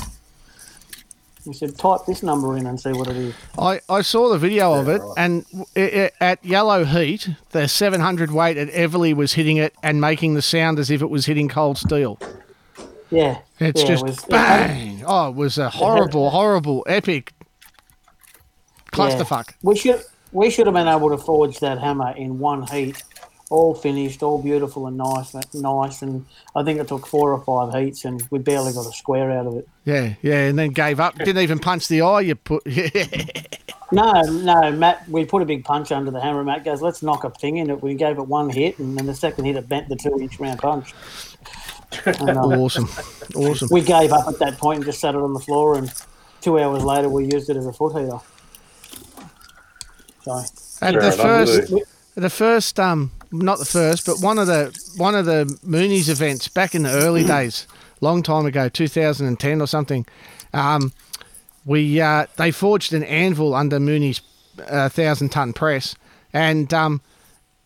We 1.47 1.55
said, 1.55 1.79
type 1.79 2.01
this 2.07 2.25
number 2.25 2.57
in 2.57 2.67
and 2.67 2.81
see 2.81 2.93
what 2.93 3.07
it 3.09 3.17
is. 3.17 3.35
I, 3.57 3.81
I 3.89 4.03
saw 4.03 4.29
the 4.31 4.39
video 4.39 4.75
of 4.75 4.89
it, 4.89 5.01
and 5.17 5.45
i 5.77 6.11
i 6.21 6.25
at 6.25 6.45
yellow 6.45 6.85
heat, 6.85 7.29
the 7.51 7.69
700 7.69 8.33
weight 8.33 8.57
at 8.57 8.69
Everly 8.71 9.15
was 9.15 9.35
hitting 9.35 9.57
it 9.57 9.73
and 9.83 10.01
making 10.01 10.35
the 10.35 10.43
sound 10.43 10.79
as 10.81 10.91
if 10.91 11.03
it 11.03 11.11
was 11.11 11.27
hitting 11.27 11.49
cold 11.49 11.79
steel. 11.79 12.19
Yeah. 13.11 13.39
It's 13.61 13.81
yeah, 13.81 13.87
it 13.87 13.89
just 13.89 14.05
was- 14.05 14.19
it- 14.25 14.29
bang. 14.29 15.05
Oh, 15.07 15.29
it 15.29 15.37
was 15.37 15.57
a 15.57 15.71
horrible, 15.71 16.31
horrible, 16.31 16.85
epic 16.89 17.33
clusterfuck. 18.93 19.49
Yeah. 19.49 19.55
We 19.63 19.77
should 19.77 20.03
we 20.33 20.51
should 20.51 20.67
have 20.67 20.75
been 20.75 20.89
able 20.89 21.11
to 21.11 21.19
forge 21.19 21.61
that 21.61 21.79
hammer 21.79 22.13
in 22.17 22.39
one 22.39 22.67
heat, 22.67 23.03
all 23.51 23.75
finished, 23.75 24.23
all 24.23 24.43
beautiful 24.43 24.87
and 24.87 24.97
nice, 24.97 25.35
nice. 25.55 26.03
And 26.03 26.27
I 26.55 26.65
think 26.65 26.81
it 26.81 26.89
took 26.89 27.07
four 27.07 27.33
or 27.33 27.45
five 27.45 27.81
heats, 27.81 28.05
and 28.05 28.23
we 28.31 28.39
barely 28.39 28.73
got 28.73 28.87
a 28.87 28.93
square 28.93 29.31
out 29.31 29.47
of 29.47 29.57
it. 29.57 29.69
Yeah, 29.85 30.15
yeah, 30.23 30.49
and 30.49 30.59
then 30.59 30.71
gave 30.71 30.99
up. 31.01 31.17
Didn't 31.17 31.39
even 31.39 31.59
punch 31.59 31.89
the 31.89 32.03
eye. 32.03 32.23
You 32.23 32.35
put. 32.35 32.65
No, 33.93 34.21
no, 34.23 34.73
Matt. 34.73 35.09
We 35.09 35.25
put 35.25 35.43
a 35.43 35.45
big 35.45 35.65
punch 35.65 35.93
under 35.93 36.11
the 36.11 36.21
hammer. 36.21 36.43
Matt 36.43 36.65
goes, 36.65 36.83
"Let's 36.83 37.05
knock 37.05 37.23
a 37.23 37.31
thing 37.31 37.59
in 37.59 37.71
it." 37.71 37.81
We 37.81 37.95
gave 37.95 38.19
it 38.19 38.27
one 38.27 38.51
hit, 38.51 38.81
and 38.81 38.99
then 38.99 39.07
the 39.07 39.15
second 39.15 39.45
hit, 39.45 39.55
it 39.55 39.69
bent 39.69 39.89
the 39.89 39.95
two-inch 39.95 40.41
round 40.41 40.59
punch. 40.59 40.93
And, 42.05 42.31
um, 42.31 42.53
awesome, 42.53 42.89
awesome. 43.37 43.69
We 43.71 43.81
gave 43.81 44.13
up 44.13 44.27
at 44.27 44.41
that 44.41 44.59
point 44.59 44.79
and 44.79 44.87
just 44.87 45.01
sat 45.01 45.15
it 45.15 45.21
on 45.21 45.33
the 45.35 45.41
floor. 45.41 45.79
And 45.79 45.93
two 46.41 46.59
hours 46.59 46.83
later, 46.83 47.09
we 47.09 47.27
used 47.27 47.49
it 47.49 47.57
as 47.57 47.65
a 47.65 47.73
foot 47.73 47.97
heater. 47.97 48.19
So 50.23 50.43
At 50.83 50.95
the 51.01 51.13
first, 51.13 51.73
the 52.17 52.31
first, 52.31 52.81
um, 52.81 53.13
not 53.33 53.59
the 53.59 53.65
first, 53.65 54.07
but 54.07 54.21
one 54.21 54.39
of 54.39 54.47
the 54.47 54.79
one 54.97 55.15
of 55.15 55.27
the 55.27 55.45
Moonies 55.65 56.09
events 56.09 56.49
back 56.49 56.75
in 56.75 56.83
the 56.83 56.91
early 56.91 57.25
days, 57.27 57.67
long 58.01 58.23
time 58.23 58.47
ago, 58.47 58.69
2010 58.69 59.61
or 59.61 59.67
something. 59.67 60.07
Um, 60.53 60.93
we 61.65 62.01
uh, 62.01 62.27
they 62.37 62.51
forged 62.51 62.93
an 62.93 63.03
anvil 63.05 63.55
under 63.55 63.81
Mooney's 63.81 64.21
uh, 64.69 64.89
thousand 64.89 65.31
ton 65.31 65.53
press, 65.53 65.95
and 66.33 66.73
um, 66.73 67.01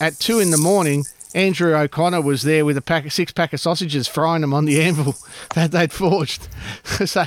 at 0.01 0.19
two 0.19 0.41
in 0.41 0.51
the 0.51 0.57
morning, 0.57 1.05
Andrew 1.35 1.75
O'Connor 1.77 2.23
was 2.23 2.43
there 2.43 2.65
with 2.65 2.77
a 2.77 2.83
pack, 2.83 3.07
of 3.07 3.13
six 3.13 3.31
pack 3.33 3.53
of 3.53 3.61
sausages, 3.61 4.09
frying 4.09 4.41
them 4.41 4.55
on 4.55 4.65
the 4.65 4.81
anvil 4.83 5.15
that 5.55 5.71
they'd 5.71 5.93
forged. 5.93 6.49
so, 6.85 7.27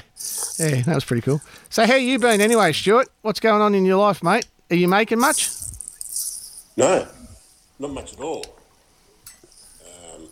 yeah, 0.59 0.81
that 0.81 0.95
was 0.95 1.05
pretty 1.05 1.21
cool. 1.21 1.41
So, 1.69 1.85
how 1.85 1.95
you 1.95 2.19
been 2.19 2.41
anyway, 2.41 2.73
Stuart? 2.73 3.07
What's 3.21 3.39
going 3.39 3.61
on 3.61 3.75
in 3.75 3.85
your 3.85 3.97
life, 3.97 4.23
mate? 4.23 4.45
Are 4.69 4.75
you 4.75 4.87
making 4.87 5.19
much? 5.19 5.49
No, 6.75 7.07
not 7.79 7.91
much 7.91 8.13
at 8.13 8.19
all. 8.19 8.45
Um, 9.85 10.29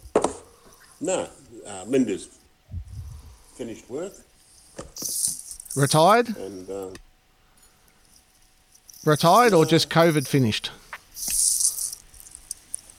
no, 1.00 1.28
uh, 1.68 1.84
Linda's 1.86 2.30
finished 3.56 3.90
work 3.90 4.14
Retired? 5.76 6.36
and 6.38 6.70
um, 6.70 6.94
Retired 9.06 9.54
or 9.54 9.66
just 9.66 9.90
COVID 9.90 10.28
finished? 10.28 10.72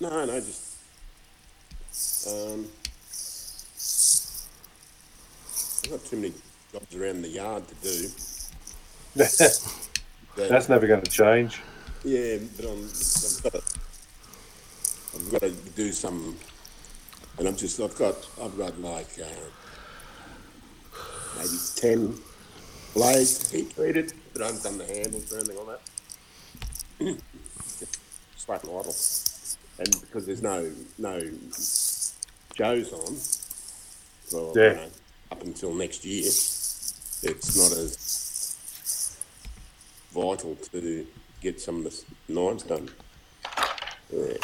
no, 0.00 0.24
no, 0.24 0.40
just 0.40 0.72
um, 2.26 2.66
I've 5.84 5.90
got 5.90 6.04
too 6.04 6.16
many 6.16 6.32
jobs 6.72 6.94
around 6.94 7.22
the 7.22 7.28
yard 7.28 7.64
to 7.68 7.74
do. 7.82 8.08
That's 10.36 10.68
never 10.68 10.86
going 10.86 11.02
to 11.02 11.10
change. 11.10 11.60
Yeah, 12.04 12.38
but 12.56 12.66
I'm, 12.66 12.84
I've 12.84 13.42
got 13.42 13.52
to, 13.52 13.62
I've 15.14 15.30
got 15.30 15.40
to 15.42 15.50
do 15.50 15.92
some, 15.92 16.36
and 17.38 17.48
I'm 17.48 17.56
just, 17.56 17.80
I've 17.80 17.96
got, 17.96 18.16
I've 18.42 18.56
got 18.56 18.80
like 18.80 19.08
uh, 19.20 19.26
maybe 21.36 21.56
ten 21.76 22.14
blades 22.94 23.50
heat 23.50 23.74
treated, 23.74 24.12
but 24.32 24.42
I 24.42 24.46
haven't 24.46 24.62
done 24.62 24.78
the 24.78 24.86
handles 24.86 25.32
or 25.32 25.36
anything 25.38 25.58
on 25.58 25.66
that. 25.66 25.80
Just 28.34 28.46
flat 28.46 28.62
and 28.64 28.72
idle, 28.72 28.94
and 29.78 30.00
because 30.02 30.26
there's 30.26 30.42
no 30.42 30.70
no 30.98 31.20
Joe's 32.54 32.92
on, 32.92 33.16
well, 34.32 34.52
Yeah. 34.56 34.70
you 34.70 34.76
know, 34.76 34.90
up 35.30 35.42
until 35.42 35.74
next 35.74 36.04
year, 36.04 36.26
it's 36.26 37.56
not 37.56 37.72
as 37.72 39.16
vital 40.12 40.56
to 40.72 41.06
get 41.40 41.60
some 41.60 41.84
of 41.86 41.92
the 41.92 42.04
knives 42.32 42.62
done. 42.64 42.90
Yeah. 44.12 44.36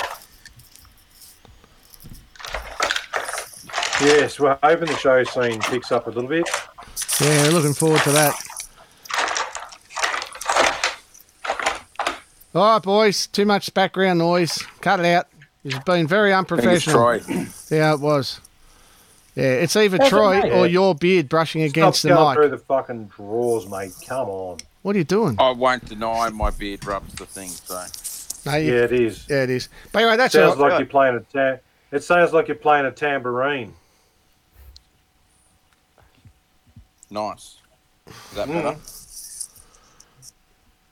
Yes, 4.00 4.38
we're 4.38 4.56
hoping 4.62 4.86
the 4.86 4.96
show 4.96 5.24
scene 5.24 5.58
picks 5.60 5.90
up 5.90 6.06
a 6.06 6.10
little 6.10 6.28
bit. 6.28 6.48
Yeah, 7.20 7.50
looking 7.52 7.74
forward 7.74 8.00
to 8.02 8.10
that. 8.12 8.34
All 12.54 12.74
right, 12.74 12.82
boys. 12.82 13.26
Too 13.26 13.44
much 13.44 13.72
background 13.74 14.20
noise. 14.20 14.58
Cut 14.80 15.00
it 15.00 15.06
out. 15.06 15.26
It's 15.64 15.78
been 15.80 16.06
very 16.06 16.32
unprofessional. 16.32 16.94
Troy. 16.96 17.20
Yeah, 17.70 17.94
it 17.94 18.00
was. 18.00 18.40
Yeah, 19.34 19.44
it's 19.54 19.76
either 19.76 19.98
That's 19.98 20.10
Troy 20.10 20.38
okay. 20.38 20.50
or 20.58 20.66
your 20.66 20.94
beard 20.94 21.28
brushing 21.28 21.62
against 21.62 22.00
Stop 22.00 22.08
the 22.10 22.14
going 22.14 22.28
mic. 22.28 22.36
through 22.36 22.48
the 22.50 22.64
fucking 22.64 23.06
drawers, 23.16 23.68
mate. 23.68 23.92
Come 24.06 24.28
on. 24.28 24.58
What 24.82 24.94
are 24.96 24.98
you 24.98 25.04
doing? 25.04 25.36
I 25.38 25.50
won't 25.50 25.84
deny 25.84 26.28
my 26.30 26.50
beard 26.50 26.84
rubs 26.86 27.14
the 27.14 27.26
thing. 27.26 27.48
So 27.48 27.84
No, 28.50 28.56
you- 28.56 28.74
Yeah, 28.74 28.80
it 28.84 28.92
is. 28.92 29.26
Yeah, 29.28 29.42
it 29.42 29.50
is. 29.50 29.68
But 29.92 30.02
anyway, 30.02 30.16
that's 30.16 30.32
sounds 30.34 30.56
all 30.56 30.62
right. 30.62 30.70
like 30.72 30.78
you're 30.80 30.86
playing 30.86 31.16
a 31.16 31.20
ta- 31.56 31.60
It 31.92 32.02
sounds 32.02 32.32
like 32.32 32.48
you're 32.48 32.56
playing 32.56 32.86
a 32.86 32.90
tambourine. 32.92 33.74
Nice. 37.10 37.56
Is 38.06 38.14
that 38.36 38.48
Mm. 38.48 38.62
better? 38.62 38.76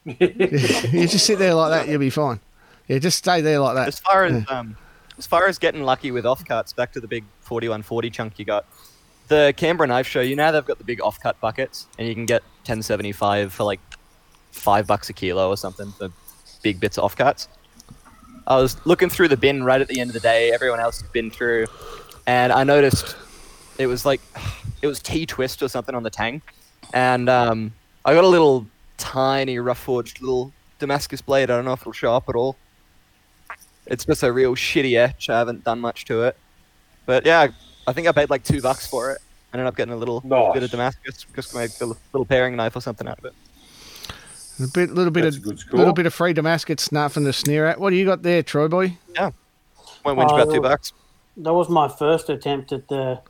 you 0.96 1.06
just 1.08 1.26
sit 1.26 1.38
there 1.38 1.54
like 1.54 1.70
that, 1.70 1.88
you'll 1.88 1.98
be 1.98 2.10
fine. 2.10 2.40
Yeah, 2.88 2.98
just 2.98 3.18
stay 3.18 3.40
there 3.40 3.58
like 3.58 3.74
that. 3.74 3.88
As 3.88 3.98
far 3.98 4.24
as 4.24 4.32
Yeah. 4.48 4.58
um, 4.58 4.76
as 5.18 5.26
far 5.26 5.46
as 5.46 5.58
getting 5.58 5.82
lucky 5.82 6.10
with 6.10 6.26
off 6.26 6.44
cuts, 6.44 6.72
back 6.72 6.92
to 6.92 7.00
the 7.00 7.08
big 7.08 7.24
forty-one 7.40 7.82
forty 7.82 8.10
chunk 8.10 8.38
you 8.38 8.44
got. 8.44 8.64
The 9.28 9.52
Canberra 9.56 9.88
Knife 9.88 10.06
Show, 10.06 10.20
you 10.20 10.36
know 10.36 10.52
they've 10.52 10.64
got 10.64 10.78
the 10.78 10.84
big 10.84 11.00
off 11.00 11.18
cut 11.20 11.40
buckets, 11.40 11.86
and 11.98 12.06
you 12.06 12.14
can 12.14 12.26
get 12.26 12.42
ten 12.64 12.82
seventy-five 12.82 13.52
for 13.52 13.64
like 13.64 13.80
five 14.52 14.86
bucks 14.86 15.08
a 15.10 15.12
kilo 15.12 15.48
or 15.48 15.56
something 15.56 15.90
for 15.92 16.10
big 16.62 16.78
bits 16.78 16.98
of 16.98 17.04
off 17.04 17.16
cuts. 17.16 17.48
I 18.46 18.56
was 18.56 18.76
looking 18.86 19.08
through 19.08 19.28
the 19.28 19.36
bin 19.36 19.64
right 19.64 19.80
at 19.80 19.88
the 19.88 19.98
end 20.00 20.10
of 20.10 20.14
the 20.14 20.20
day. 20.20 20.52
Everyone 20.52 20.78
else 20.78 21.00
has 21.00 21.10
been 21.10 21.30
through, 21.32 21.66
and 22.28 22.52
I 22.52 22.62
noticed 22.62 23.16
it 23.78 23.86
was 23.86 24.04
like 24.04 24.20
it 24.82 24.86
was 24.86 25.00
T 25.00 25.26
twist 25.26 25.62
or 25.62 25.68
something 25.68 25.94
on 25.94 26.02
the 26.02 26.10
tang, 26.10 26.42
and 26.92 27.28
um, 27.28 27.72
I 28.04 28.14
got 28.14 28.24
a 28.24 28.28
little 28.28 28.66
tiny 28.98 29.58
rough 29.58 29.78
forged 29.78 30.20
little 30.20 30.52
Damascus 30.78 31.20
blade. 31.20 31.50
I 31.50 31.56
don't 31.56 31.64
know 31.64 31.72
if 31.72 31.80
it'll 31.82 31.92
show 31.92 32.14
up 32.14 32.28
at 32.28 32.34
all. 32.34 32.56
It's 33.86 34.04
just 34.04 34.22
a 34.22 34.32
real 34.32 34.54
shitty 34.56 34.96
etch. 34.98 35.30
I 35.30 35.38
haven't 35.38 35.64
done 35.64 35.80
much 35.80 36.04
to 36.06 36.22
it, 36.24 36.36
but 37.06 37.24
yeah, 37.24 37.48
I 37.86 37.92
think 37.92 38.08
I 38.08 38.12
paid 38.12 38.30
like 38.30 38.42
two 38.44 38.60
bucks 38.60 38.86
for 38.86 39.12
it. 39.12 39.18
I 39.52 39.58
ended 39.58 39.68
up 39.68 39.76
getting 39.76 39.94
a 39.94 39.96
little 39.96 40.20
bit 40.20 40.62
of 40.62 40.70
Damascus, 40.70 41.24
just 41.34 41.54
make 41.54 41.70
a 41.80 41.84
little 41.86 42.24
paring 42.26 42.56
knife 42.56 42.74
or 42.76 42.80
something 42.80 43.06
out 43.06 43.18
of 43.18 43.24
it. 43.26 43.32
A 44.58 44.66
bit, 44.72 44.90
little 44.90 45.10
bit 45.12 45.22
That's 45.22 45.36
of 45.36 45.42
a 45.42 45.44
good 45.44 45.58
score. 45.60 45.78
little 45.78 45.92
bit 45.94 46.06
of 46.06 46.14
free 46.14 46.32
Damascus, 46.32 46.90
nothing 46.90 47.24
to 47.24 47.32
sneer 47.32 47.66
at. 47.66 47.78
What 47.78 47.90
do 47.90 47.96
you 47.96 48.04
got 48.06 48.22
there, 48.22 48.42
Troy 48.42 48.68
boy? 48.68 48.96
Yeah, 49.14 49.30
went 50.04 50.18
went 50.18 50.30
about 50.30 50.50
two 50.50 50.58
Oh, 50.58 50.62
bucks. 50.62 50.92
That 51.36 51.52
was 51.54 51.68
my 51.68 51.88
first 51.88 52.28
attempt 52.28 52.72
at 52.72 52.88
the 52.88 53.20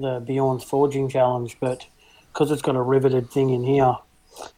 the 0.00 0.20
Beyond's 0.20 0.64
Forging 0.64 1.08
Challenge, 1.08 1.56
but 1.60 1.86
because 2.32 2.50
it's 2.50 2.62
got 2.62 2.76
a 2.76 2.82
riveted 2.82 3.30
thing 3.30 3.50
in 3.50 3.62
here, 3.64 3.96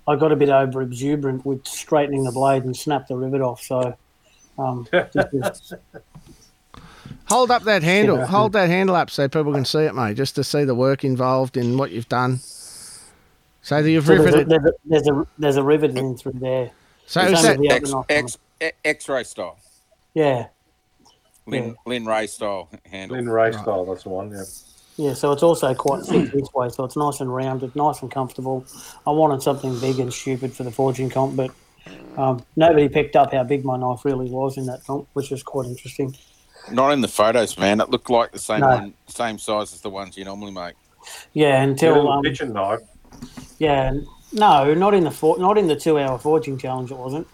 I 0.06 0.16
got 0.16 0.32
a 0.32 0.36
bit 0.36 0.48
over 0.48 0.82
exuberant 0.82 1.44
with 1.44 1.66
straightening 1.66 2.24
the 2.24 2.32
blade 2.32 2.64
and 2.64 2.76
snapped 2.76 3.08
the 3.08 3.16
rivet 3.16 3.40
off. 3.40 3.62
So, 3.62 3.96
um, 4.58 4.86
is- 4.92 5.72
Hold 7.26 7.50
up 7.50 7.62
that 7.62 7.82
handle. 7.82 8.18
Yeah. 8.18 8.26
Hold 8.26 8.52
that 8.52 8.68
handle 8.68 8.94
up 8.94 9.08
so 9.08 9.26
people 9.28 9.52
can 9.54 9.64
see 9.64 9.80
it, 9.80 9.94
mate, 9.94 10.16
just 10.16 10.34
to 10.34 10.44
see 10.44 10.64
the 10.64 10.74
work 10.74 11.02
involved 11.04 11.56
in 11.56 11.78
what 11.78 11.90
you've 11.90 12.08
done. 12.08 12.40
So 13.62 13.80
that 13.82 13.90
you've 13.90 14.04
so 14.04 14.16
there's, 14.18 14.34
a, 14.34 14.38
riveted. 14.44 14.48
there's, 14.50 14.66
a, 14.66 14.72
there's 14.84 15.08
a 15.08 15.26
there's 15.38 15.56
a 15.56 15.62
rivet 15.62 15.96
in 15.96 16.16
through 16.16 16.32
there. 16.32 16.70
So 17.06 17.22
It's 17.22 17.40
is 17.40 17.46
only 17.46 17.68
that- 17.68 17.82
the 17.82 17.94
X, 17.94 17.94
X, 18.08 18.38
X, 18.60 18.76
X-ray 18.84 19.24
style. 19.24 19.58
Yeah, 20.14 20.48
Lin, 21.46 21.74
Lin 21.86 22.04
Ray 22.04 22.26
style 22.26 22.68
handle. 22.84 23.16
In 23.16 23.28
race 23.30 23.56
style, 23.58 23.86
that's 23.86 24.02
the 24.02 24.10
one. 24.10 24.30
Yeah. 24.30 24.42
Yeah. 24.96 25.14
So 25.14 25.32
it's 25.32 25.42
also 25.42 25.74
quite 25.74 26.04
thick 26.04 26.30
this 26.32 26.48
way, 26.54 26.68
so 26.68 26.84
it's 26.84 26.96
nice 26.96 27.20
and 27.20 27.34
rounded, 27.34 27.74
nice 27.76 28.02
and 28.02 28.10
comfortable. 28.10 28.64
I 29.06 29.10
wanted 29.10 29.42
something 29.42 29.78
big 29.80 29.98
and 29.98 30.12
stupid 30.12 30.52
for 30.54 30.64
the 30.64 30.70
forging 30.70 31.10
comp, 31.10 31.36
but 31.36 31.50
um, 32.16 32.44
nobody 32.56 32.88
picked 32.88 33.16
up 33.16 33.32
how 33.32 33.44
big 33.44 33.64
my 33.64 33.76
knife 33.76 34.04
really 34.04 34.30
was 34.30 34.56
in 34.56 34.66
that 34.66 34.84
comp, 34.84 35.08
which 35.14 35.30
was 35.30 35.42
quite 35.42 35.66
interesting. 35.66 36.16
Not 36.70 36.92
in 36.92 37.00
the 37.00 37.08
photos, 37.08 37.58
man. 37.58 37.80
It 37.80 37.90
looked 37.90 38.10
like 38.10 38.32
the 38.32 38.38
same 38.38 38.60
No. 38.60 38.68
one, 38.68 38.94
same 39.08 39.38
size 39.38 39.72
as 39.72 39.80
the 39.80 39.90
ones 39.90 40.16
you 40.16 40.24
normally 40.24 40.52
make. 40.52 40.74
Yeah, 41.32 41.62
until 41.62 41.94
little 41.94 42.12
um, 42.12 42.22
kitchen 42.22 42.52
knife. 42.52 42.80
yeah, 43.58 43.92
no, 44.32 44.72
not 44.72 44.94
in 44.94 45.04
the 45.04 45.10
for, 45.10 45.38
not 45.38 45.58
in 45.58 45.66
the 45.66 45.74
two-hour 45.74 46.18
forging 46.18 46.56
challenge. 46.58 46.90
It 46.92 46.98
wasn't. 46.98 47.26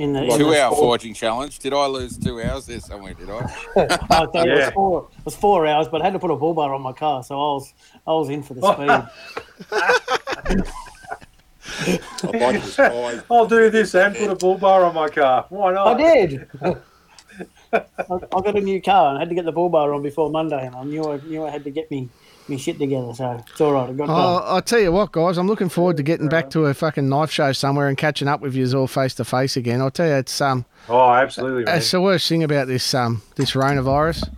In 0.00 0.14
the 0.14 0.22
in 0.24 0.38
Two 0.38 0.50
the 0.50 0.62
hour 0.62 0.70
four- 0.74 0.96
forging 0.96 1.12
challenge. 1.12 1.58
Did 1.58 1.74
I 1.74 1.84
lose 1.84 2.16
two 2.16 2.40
hours 2.40 2.64
there 2.64 2.80
somewhere? 2.80 3.12
Did 3.12 3.28
I? 3.28 3.40
Oh, 4.10 4.24
okay, 4.24 4.48
it, 4.48 4.54
was 4.56 4.72
four, 4.72 5.08
it 5.18 5.24
was 5.26 5.36
four 5.36 5.66
hours, 5.66 5.88
but 5.88 6.00
I 6.00 6.04
had 6.04 6.14
to 6.14 6.18
put 6.18 6.30
a 6.30 6.36
bull 6.36 6.54
bar 6.54 6.72
on 6.72 6.80
my 6.80 6.94
car, 6.94 7.22
so 7.22 7.34
I 7.34 7.52
was 7.54 7.74
I 8.06 8.12
was 8.12 8.30
in 8.30 8.42
for 8.42 8.54
the 8.54 8.62
speed. 8.62 8.88
I'll 13.30 13.46
do 13.46 13.68
this 13.68 13.94
and 13.94 14.16
put 14.16 14.30
a 14.30 14.34
bull 14.36 14.56
bar 14.56 14.84
on 14.84 14.94
my 14.94 15.08
car. 15.08 15.44
Why 15.50 15.72
not? 15.74 16.00
I 16.00 16.16
did. 16.16 16.48
I, 16.62 16.76
I 17.72 18.40
got 18.40 18.56
a 18.56 18.60
new 18.60 18.80
car 18.80 19.10
and 19.10 19.18
I 19.18 19.20
had 19.20 19.28
to 19.28 19.34
get 19.34 19.44
the 19.44 19.52
bull 19.52 19.68
bar 19.68 19.92
on 19.92 20.02
before 20.02 20.30
Monday, 20.30 20.64
and 20.66 20.74
I 20.74 20.84
knew 20.84 21.04
I 21.12 21.18
knew 21.18 21.44
I 21.44 21.50
had 21.50 21.64
to 21.64 21.70
get 21.70 21.90
me 21.90 22.08
me 22.50 22.58
shit 22.58 22.78
together. 22.78 23.14
So 23.14 23.42
it's 23.48 23.60
all 23.60 23.72
right. 23.72 23.88
I 23.88 23.92
got 23.92 24.08
oh, 24.10 24.42
I'll 24.44 24.60
tell 24.62 24.80
you 24.80 24.92
what, 24.92 25.12
guys. 25.12 25.38
I'm 25.38 25.46
looking 25.46 25.68
forward 25.68 25.96
to 25.98 26.02
getting 26.02 26.28
back 26.28 26.50
to 26.50 26.66
a 26.66 26.74
fucking 26.74 27.08
knife 27.08 27.30
show 27.30 27.52
somewhere 27.52 27.88
and 27.88 27.96
catching 27.96 28.28
up 28.28 28.40
with 28.40 28.54
you 28.54 28.70
all 28.76 28.86
face 28.86 29.14
to 29.14 29.24
face 29.24 29.56
again. 29.56 29.80
I'll 29.80 29.90
tell 29.90 30.06
you, 30.08 30.14
it's 30.14 30.40
um, 30.40 30.64
Oh, 30.88 31.10
absolutely, 31.12 31.64
man. 31.64 31.78
it's 31.78 31.90
the 31.90 32.00
worst 32.00 32.28
thing 32.28 32.42
about 32.42 32.66
this 32.66 32.92
um, 32.94 33.22
this 33.36 33.52
coronavirus. 33.52 34.28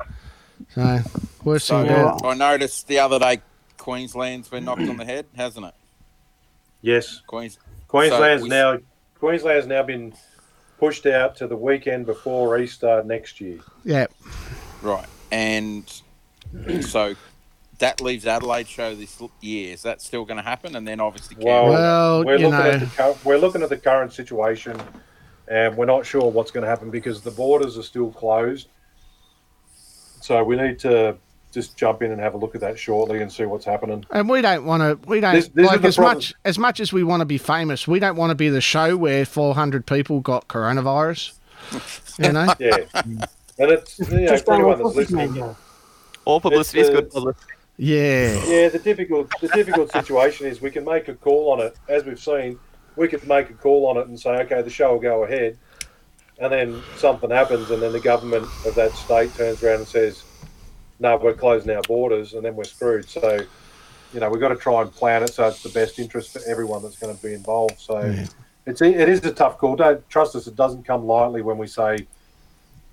So 0.74 1.01
worst 1.44 1.66
So 1.66 1.82
thing 1.82 1.90
about. 1.93 2.24
I 2.24 2.34
noticed 2.34 2.86
the 2.89 2.98
other 3.01 3.18
day 3.18 3.40
Queensland's 3.78 4.48
been 4.48 4.64
knocked 4.64 4.82
on 4.82 4.97
the 4.97 5.05
head, 5.05 5.26
hasn't 5.34 5.66
it? 5.66 5.74
Yes. 6.80 7.20
Queens. 7.26 7.59
Queensland's 7.89 8.43
So 8.43 8.44
we- 8.44 8.48
now 8.48 8.78
Queensland's 9.18 9.66
now 9.66 9.82
been 9.82 10.14
pushed 10.78 11.06
out 11.06 11.36
to 11.36 11.47
the 11.47 11.56
weekend 11.56 12.06
before 12.06 12.59
Easter 12.59 13.02
next 13.05 13.40
year. 13.40 13.59
Yeah. 13.84 14.06
Right, 14.82 15.06
and 15.30 15.84
so 16.80 17.14
that 17.83 18.01
leaves 18.01 18.27
Adelaide 18.27 18.69
show 18.69 18.95
this 18.95 19.21
year. 19.41 19.75
Is 19.75 19.83
that 19.83 20.01
still 20.01 20.25
going 20.25 20.37
to 20.37 20.43
happen? 20.43 20.77
And 20.77 20.87
then 20.87 21.01
obviously 21.01 21.37
Well, 21.41 22.23
Canberra. 22.23 22.25
we're 22.25 22.39
looking 22.39 22.55
at 22.55 22.81
the 22.97 23.19
we're 23.25 23.39
looking 23.39 23.63
at 23.63 23.69
the 23.71 23.77
current 23.77 24.13
situation, 24.13 24.81
and 25.49 25.77
we're 25.77 25.87
not 25.87 26.07
sure 26.07 26.31
what's 26.31 26.53
going 26.53 26.63
to 26.63 26.71
happen 26.71 26.91
because 26.91 27.23
the 27.23 27.33
borders 27.33 27.77
are 27.77 27.83
still 27.83 28.13
closed. 28.13 28.69
So 30.21 30.45
we 30.45 30.55
need 30.55 30.79
to 30.81 31.17
just 31.53 31.77
jump 31.77 32.03
in 32.03 32.13
and 32.13 32.21
have 32.21 32.35
a 32.35 32.37
look 32.39 32.55
at 32.55 32.61
that 32.61 32.79
shortly 32.79 33.21
and 33.21 33.31
see 33.31 33.45
what's 33.47 33.65
happening. 33.65 34.07
And 34.13 34.29
we 34.29 34.41
don't 34.43 34.65
want 34.65 34.83
to. 34.83 35.09
We 35.09 35.19
don't 35.19 35.35
This- 35.35 35.49
this 35.49 35.67
like 35.67 35.83
as 35.85 35.97
problem. 35.97 36.17
much 36.19 36.35
as 36.45 36.59
much 36.61 36.79
as 36.79 36.93
we 36.93 37.03
want 37.03 37.21
to 37.21 37.27
be 37.27 37.37
famous. 37.39 37.89
We 37.89 37.99
don't 37.99 38.17
want 38.17 38.31
to 38.31 38.37
be 38.37 38.49
the 38.49 38.61
show 38.61 38.97
where 38.97 39.25
400 39.27 39.87
people 39.87 40.21
got 40.21 40.47
coronavirus. 40.47 41.33
You 42.21 42.33
know. 42.33 42.55
Yeah, 42.61 42.77
and 43.59 43.71
it's 43.71 43.99
you 43.99 44.21
know, 44.21 44.29
Just 44.29 44.45
for 44.45 44.55
anyone 44.55 44.81
that's 44.83 44.95
listening. 44.95 45.55
All 46.25 46.41
publicity 46.41 46.79
is 46.81 46.89
It's, 46.89 46.95
good 46.97 47.11
publicity. 47.11 47.47
Yeah. 47.77 48.44
Yeah, 48.47 48.69
the 48.69 48.78
difficult 48.78 49.31
the 49.40 49.49
difficult 49.49 49.93
situation 49.93 50.47
is 50.47 50.61
we 50.61 50.70
can 50.70 50.85
make 50.85 51.09
a 51.09 51.15
call 51.15 51.51
on 51.53 51.61
it, 51.61 51.77
as 51.89 52.05
we've 52.05 52.20
seen. 52.20 52.59
We 52.97 53.09
could 53.09 53.27
make 53.27 53.49
a 53.49 53.55
call 53.55 53.86
on 53.86 53.97
it 53.97 54.07
and 54.09 54.20
say, 54.20 54.31
okay, 54.43 54.61
the 54.61 54.70
show 54.70 54.93
will 54.93 55.01
go 55.01 55.24
ahead, 55.24 55.57
and 56.39 56.53
then 56.53 56.82
something 56.97 57.31
happens, 57.31 57.70
and 57.70 57.81
then 57.81 57.93
the 57.93 58.01
government 58.01 58.47
of 58.66 58.74
that 58.74 58.93
state 58.93 59.35
turns 59.35 59.62
around 59.62 59.78
and 59.78 59.89
says, 59.89 60.23
no, 61.01 61.16
we're 61.16 61.32
closing 61.35 61.74
our 61.74 61.82
borders, 61.82 62.35
and 62.35 62.44
then 62.44 62.55
we're 62.55 62.65
screwed. 62.65 63.09
So, 63.09 63.39
you 64.12 64.20
know, 64.20 64.28
we've 64.28 64.40
got 64.40 64.49
to 64.49 64.57
try 64.57 64.82
and 64.82 64.93
plan 64.93 65.23
it 65.23 65.32
so 65.32 65.49
it's 65.49 65.62
the 65.62 65.70
best 65.70 65.99
interest 65.99 66.32
for 66.32 66.43
everyone 66.47 66.82
that's 66.82 66.99
going 66.99 67.16
to 67.16 67.23
be 67.23 67.32
involved. 67.32 67.81
So, 67.81 68.15
it's 68.66 68.82
it 68.82 69.09
is 69.09 69.24
a 69.24 69.32
tough 69.32 69.59
call. 69.59 69.74
Don't 69.74 70.09
trust 70.09 70.36
us; 70.36 70.47
it 70.47 70.55
doesn't 70.55 70.85
come 70.85 71.05
lightly 71.07 71.43
when 71.43 71.59
we 71.59 71.66
say 71.66 72.07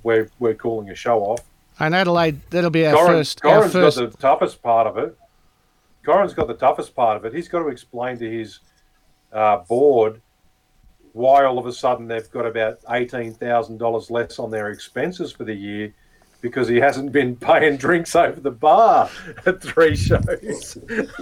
we're 0.04 0.30
we're 0.40 0.56
calling 0.56 0.90
a 0.90 0.96
show 0.96 1.20
off. 1.20 1.42
And 1.80 1.96
Adelaide, 1.96 2.42
that'll 2.50 2.70
be 2.70 2.86
our 2.86 2.94
Corin, 2.94 3.12
first. 3.14 3.46
Our 3.46 3.56
Corin's 3.56 3.74
first. 3.74 3.98
got 4.00 4.12
the 4.12 4.18
toughest 4.18 4.62
part 4.62 4.88
of 4.88 4.98
it. 4.98 5.18
Corin's 6.04 6.34
got 6.34 6.48
the 6.48 6.54
toughest 6.54 6.96
part 6.96 7.18
of 7.18 7.26
it. 7.26 7.34
He's 7.34 7.48
got 7.48 7.60
to 7.60 7.70
explain 7.70 8.18
to 8.20 8.30
his 8.30 8.60
uh, 9.32 9.58
board 9.60 10.22
why 11.14 11.44
all 11.46 11.58
of 11.58 11.66
a 11.66 11.74
sudden 11.74 12.08
they've 12.08 12.30
got 12.32 12.46
about 12.46 12.80
eighteen 12.90 13.34
thousand 13.34 13.78
dollars 13.78 14.12
less 14.12 14.40
on 14.40 14.52
their 14.52 14.70
expenses 14.70 15.32
for 15.32 15.44
the 15.44 15.54
year 15.54 15.94
because 16.42 16.68
he 16.68 16.78
hasn't 16.78 17.12
been 17.12 17.36
paying 17.48 17.78
drinks 17.78 18.16
over 18.16 18.40
the 18.40 18.52
bar 18.52 19.10
at 19.46 19.62
three 19.62 19.96
shows. 19.96 20.78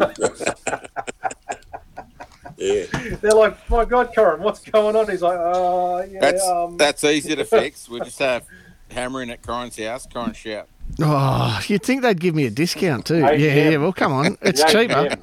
yeah. 2.57 2.85
They're 3.21 3.31
like, 3.31 3.69
"My 3.69 3.85
God, 3.85 4.11
Corin, 4.13 4.41
what's 4.41 4.59
going 4.61 4.95
on?" 4.95 5.09
He's 5.09 5.21
like, 5.21 5.38
"Uh, 5.38 6.05
yeah, 6.09 6.19
That's 6.19 6.45
um, 6.47 6.77
that's 6.77 7.03
easy 7.03 7.35
to 7.35 7.45
fix. 7.45 7.88
We 7.89 7.99
just 7.99 8.19
have 8.19 8.43
hammering 8.91 9.30
at 9.30 9.41
Corin's 9.41 9.77
house. 9.77 10.07
Corin 10.11 10.34
shout. 10.34 10.68
Oh, 11.01 11.59
you'd 11.68 11.84
think 11.84 12.01
they'd 12.01 12.19
give 12.19 12.34
me 12.35 12.45
a 12.45 12.49
discount 12.49 13.05
too. 13.05 13.19
Yeah, 13.19 13.31
AGM. 13.31 13.72
yeah. 13.72 13.77
Well, 13.77 13.93
come 13.93 14.14
on, 14.14 14.38
it's 14.41 14.64
The 14.64 14.69
cheaper. 14.69 15.15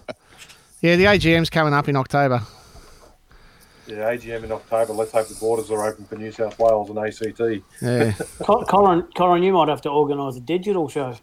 Yeah, 0.81 0.97
the 0.97 1.05
AGM's 1.05 1.51
coming 1.51 1.73
up 1.73 1.89
in 1.89 1.97
October. 1.97 2.43
Yeah, 3.87 4.15
AGM 4.15 4.45
in 4.45 4.53
October. 4.53 4.93
Let's 4.93 5.13
hope 5.13 5.29
the 5.29 5.35
borders 5.35 5.71
are 5.71 5.87
open 5.87 6.05
for 6.07 6.17
New 6.17 6.33
South 6.33 6.59
Wales 6.59 6.89
and 6.91 6.99
ACT. 6.99 7.63
Yeah. 7.83 8.13
Col- 8.43 8.65
Colin, 8.65 9.03
Colin, 9.15 9.43
you 9.43 9.53
might 9.53 9.69
have 9.69 9.83
to 9.83 9.91
organise 9.91 10.37
a 10.37 10.41
digital 10.41 10.89
show. 10.89 11.17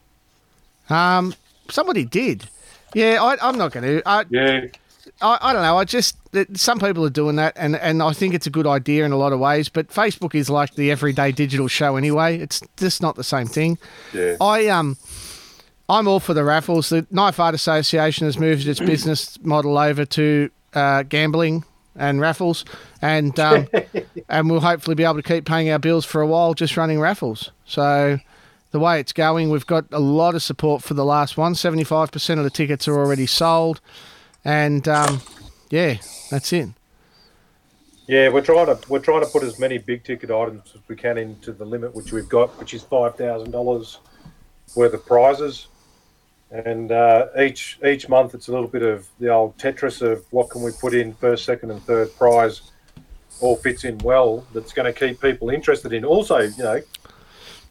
Um, 0.90 1.34
somebody 1.70 2.06
did. 2.06 2.48
Yeah, 2.94 3.18
I, 3.22 3.38
I'm 3.48 3.58
not 3.58 3.72
going 3.72 3.84
to. 3.84 4.02
I, 4.08 4.26
yeah. 4.30 4.66
I, 5.22 5.38
I 5.42 5.54
don't 5.54 5.62
know. 5.62 5.78
I 5.78 5.86
just 5.86 6.18
some 6.54 6.80
people 6.80 7.06
are 7.06 7.10
doing 7.10 7.36
that, 7.36 7.54
and, 7.56 7.76
and 7.76 8.02
I 8.02 8.14
think 8.14 8.34
it's 8.34 8.48
a 8.48 8.50
good 8.50 8.68
idea 8.68 9.06
in 9.06 9.12
a 9.12 9.18
lot 9.18 9.34
of 9.34 9.40
ways. 9.40 9.70
But 9.70 9.90
Facebook 9.90 10.34
is 10.34 10.50
like 10.50 10.76
the 10.76 10.92
everyday 10.92 11.32
digital 11.32 11.68
show 11.68 11.96
anyway. 11.96 12.38
It's 12.38 12.62
just 12.78 13.02
not 13.02 13.16
the 13.16 13.24
same 13.24 13.48
thing. 13.48 13.78
Yeah. 14.14 14.38
I 14.40 14.68
um, 14.68 14.98
I'm 15.90 16.08
all 16.08 16.20
for 16.20 16.34
the 16.34 16.44
raffles. 16.44 16.90
The 16.90 17.06
Knife 17.12 17.40
Art 17.40 17.56
Association 17.56 18.26
has 18.26 18.38
moved 18.38 18.68
its 18.68 18.80
business 18.80 19.38
model 19.44 19.78
over 19.78 20.06
to 20.06 20.50
uh, 20.74 21.04
gambling 21.04 21.66
and 21.96 22.22
raffles, 22.22 22.64
and 23.02 23.38
um, 23.40 23.68
and 24.30 24.50
we'll 24.50 24.62
hopefully 24.62 24.96
be 24.96 25.04
able 25.04 25.16
to 25.16 25.24
keep 25.24 25.46
paying 25.46 25.70
our 25.70 25.80
bills 25.80 26.06
for 26.06 26.22
a 26.22 26.28
while 26.28 26.54
just 26.54 26.78
running 26.78 27.00
raffles. 27.00 27.52
So. 27.66 28.20
The 28.72 28.80
way 28.80 29.02
it's 29.02 29.12
going, 29.12 29.50
we've 29.50 29.68
got 29.68 29.84
a 29.92 30.00
lot 30.00 30.34
of 30.34 30.42
support 30.42 30.82
for 30.82 30.94
the 30.94 31.04
last 31.04 31.36
one. 31.36 31.56
75% 31.56 32.38
of 32.38 32.46
the 32.46 32.50
tickets 32.50 32.88
are 32.88 32.98
already 32.98 33.26
sold. 33.26 33.82
And 34.44 34.88
um, 34.88 35.22
yeah, 35.70 35.98
that's 36.30 36.52
it. 36.54 36.70
Yeah, 38.08 38.30
we're 38.30 38.42
trying 38.42 38.66
to 38.66 38.80
we're 38.90 39.00
trying 39.00 39.22
to 39.22 39.28
put 39.28 39.44
as 39.44 39.60
many 39.60 39.78
big 39.78 40.04
ticket 40.04 40.32
items 40.32 40.72
as 40.76 40.82
we 40.88 40.96
can 40.96 41.18
into 41.18 41.54
the 41.54 41.66
limit 41.66 41.96
which 41.96 42.12
we've 42.12 42.28
got, 42.28 42.50
which 42.60 42.74
is 42.74 42.82
five 42.84 43.16
thousand 43.16 43.52
dollars 43.52 44.00
worth 44.76 44.94
of 44.94 45.06
prizes. 45.06 45.68
And 46.50 46.92
uh, 46.92 47.28
each 47.40 47.80
each 47.86 48.10
month 48.10 48.34
it's 48.34 48.50
a 48.50 48.52
little 48.52 48.68
bit 48.68 48.82
of 48.82 49.08
the 49.20 49.30
old 49.30 49.58
Tetris 49.58 50.02
of 50.02 50.26
what 50.32 50.50
can 50.50 50.62
we 50.62 50.72
put 50.72 50.94
in 50.94 51.14
first, 51.14 51.46
second, 51.46 51.72
and 51.72 51.82
third 51.84 52.14
prize 52.18 52.72
all 53.40 53.56
fits 53.56 53.86
in 53.86 53.98
well. 54.00 54.46
That's 54.54 54.74
going 54.74 54.92
to 54.92 55.00
keep 55.00 55.22
people 55.22 55.50
interested 55.50 55.94
in. 55.94 56.04
Also, 56.04 56.40
you 56.40 56.64
know, 56.64 56.82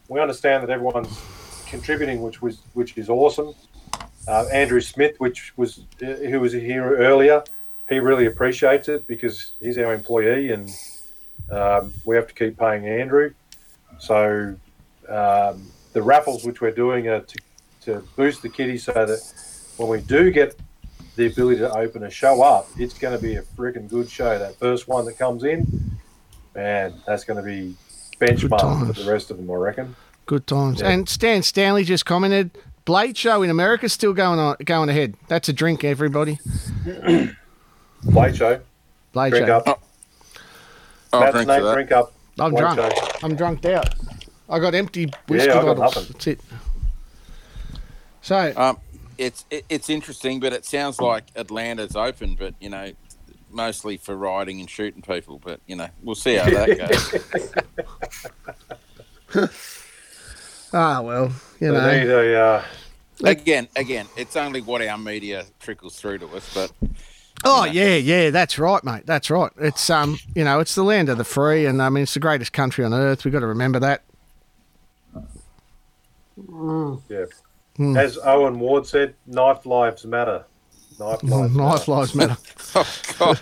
we 0.07 0.19
understand 0.19 0.63
that 0.63 0.69
everyone's 0.69 1.21
contributing, 1.67 2.21
which 2.21 2.41
was 2.41 2.61
which 2.73 2.97
is 2.97 3.09
awesome. 3.09 3.53
Uh, 4.27 4.45
Andrew 4.51 4.81
Smith, 4.81 5.19
which 5.19 5.53
was 5.57 5.81
uh, 6.01 6.05
who 6.05 6.39
was 6.39 6.53
here 6.53 6.95
earlier, 6.97 7.43
he 7.89 7.99
really 7.99 8.25
appreciates 8.25 8.87
it 8.87 9.05
because 9.07 9.51
he's 9.59 9.77
our 9.77 9.93
employee 9.93 10.51
and 10.51 10.69
um, 11.51 11.93
we 12.05 12.15
have 12.15 12.27
to 12.27 12.33
keep 12.33 12.57
paying 12.57 12.87
Andrew. 12.87 13.33
So 13.99 14.55
um, 15.09 15.71
the 15.93 16.01
raffles 16.01 16.45
which 16.45 16.61
we're 16.61 16.71
doing 16.71 17.07
are 17.07 17.21
to, 17.21 17.39
to 17.81 18.07
boost 18.15 18.41
the 18.41 18.49
kitty 18.49 18.77
so 18.77 18.93
that 18.93 19.19
when 19.77 19.89
we 19.89 20.01
do 20.01 20.31
get 20.31 20.57
the 21.15 21.27
ability 21.27 21.59
to 21.59 21.71
open 21.75 22.03
a 22.03 22.09
show 22.09 22.41
up, 22.41 22.69
it's 22.77 22.97
going 22.97 23.15
to 23.15 23.21
be 23.21 23.35
a 23.35 23.41
freaking 23.41 23.89
good 23.89 24.09
show. 24.09 24.39
That 24.39 24.55
first 24.55 24.87
one 24.87 25.05
that 25.05 25.17
comes 25.17 25.43
in, 25.43 25.67
man, 26.55 26.93
that's 27.05 27.23
going 27.25 27.37
to 27.37 27.43
be 27.43 27.75
benchmark 28.19 28.87
for 28.87 28.93
the 28.93 29.11
rest 29.11 29.31
of 29.31 29.37
them, 29.37 29.49
I 29.51 29.55
reckon. 29.55 29.95
Good 30.25 30.47
times. 30.47 30.79
Yeah. 30.79 30.89
And 30.89 31.09
Stan 31.09 31.43
Stanley 31.43 31.83
just 31.83 32.05
commented, 32.05 32.51
Blade 32.85 33.17
Show 33.17 33.43
in 33.43 33.49
America 33.49 33.87
still 33.89 34.13
going 34.13 34.39
on, 34.39 34.55
going 34.65 34.89
ahead. 34.89 35.15
That's 35.27 35.49
a 35.49 35.53
drink, 35.53 35.83
everybody. 35.83 36.39
Blade 38.03 38.35
show. 38.35 38.59
Blade 39.13 39.29
Drink 39.31 39.47
Show. 39.47 39.57
up. 39.57 39.83
I'll 41.13 41.19
Matt's 41.19 41.33
drink 41.33 41.47
name, 41.49 41.73
drink 41.73 41.91
up. 41.91 42.13
I'm 42.39 42.51
Blade 42.51 42.61
drunk. 42.61 42.79
show. 42.79 43.07
I'm 43.23 43.35
drunked 43.35 43.65
out. 43.67 43.93
I 44.49 44.57
got 44.59 44.73
empty 44.73 45.11
whiskey 45.27 45.47
Yeah, 45.47 45.53
got 45.61 45.77
bottles. 45.77 45.95
nothing. 45.95 46.11
That's 46.13 46.27
it. 46.27 46.39
So 48.23 48.53
Um, 48.57 48.79
it's 49.17 49.45
it, 49.51 49.65
it's 49.69 49.89
interesting, 49.89 50.39
but 50.39 50.51
it 50.53 50.65
sounds 50.65 50.99
like 50.99 51.25
Atlanta's 51.35 51.95
open, 51.95 52.35
but 52.35 52.55
you 52.59 52.69
know, 52.69 52.91
mostly 53.51 53.97
for 53.97 54.15
riding 54.15 54.59
and 54.59 54.69
shooting 54.69 55.01
people. 55.03 55.39
But 55.43 55.59
you 55.67 55.75
know, 55.75 55.87
we'll 56.01 56.15
see 56.15 56.35
how 56.35 56.49
that 56.49 57.63
goes. 59.33 59.47
ah 60.73 61.01
well, 61.01 61.31
you 61.59 61.67
They 61.71 61.73
know. 61.73 61.99
need 61.99 62.09
a, 62.09 62.39
uh, 62.41 62.63
again, 63.23 63.67
again, 63.75 64.07
it's 64.17 64.35
only 64.35 64.61
what 64.61 64.81
our 64.81 64.97
media 64.97 65.45
trickles 65.59 65.99
through 65.99 66.19
to 66.19 66.27
us, 66.35 66.49
but 66.53 66.71
Oh 67.43 67.65
yeah, 67.65 67.95
yeah, 67.95 68.29
that's 68.29 68.59
right, 68.59 68.83
mate. 68.83 69.05
That's 69.07 69.31
right. 69.31 69.51
It's 69.57 69.89
um, 69.89 70.17
you 70.35 70.43
know, 70.43 70.59
it's 70.59 70.75
the 70.75 70.83
land 70.83 71.09
of 71.09 71.17
the 71.17 71.23
free, 71.23 71.65
and 71.65 71.81
I 71.81 71.89
mean, 71.89 72.03
it's 72.03 72.13
the 72.13 72.19
greatest 72.19 72.53
country 72.53 72.85
on 72.85 72.93
earth. 72.93 73.25
We've 73.25 73.31
got 73.31 73.39
to 73.39 73.47
remember 73.47 73.79
that. 73.79 74.03
Yeah. 77.09 77.25
Hmm. 77.77 77.97
As 77.97 78.17
Owen 78.23 78.59
Ward 78.59 78.85
said, 78.85 79.15
knife 79.25 79.65
lives 79.65 80.05
matter. 80.05 80.45
Knife 80.99 81.23
lives 81.23 81.55
Life 81.55 81.87
lives 81.87 82.15
matter. 82.15 82.37
oh 82.75 83.01
God. 83.17 83.39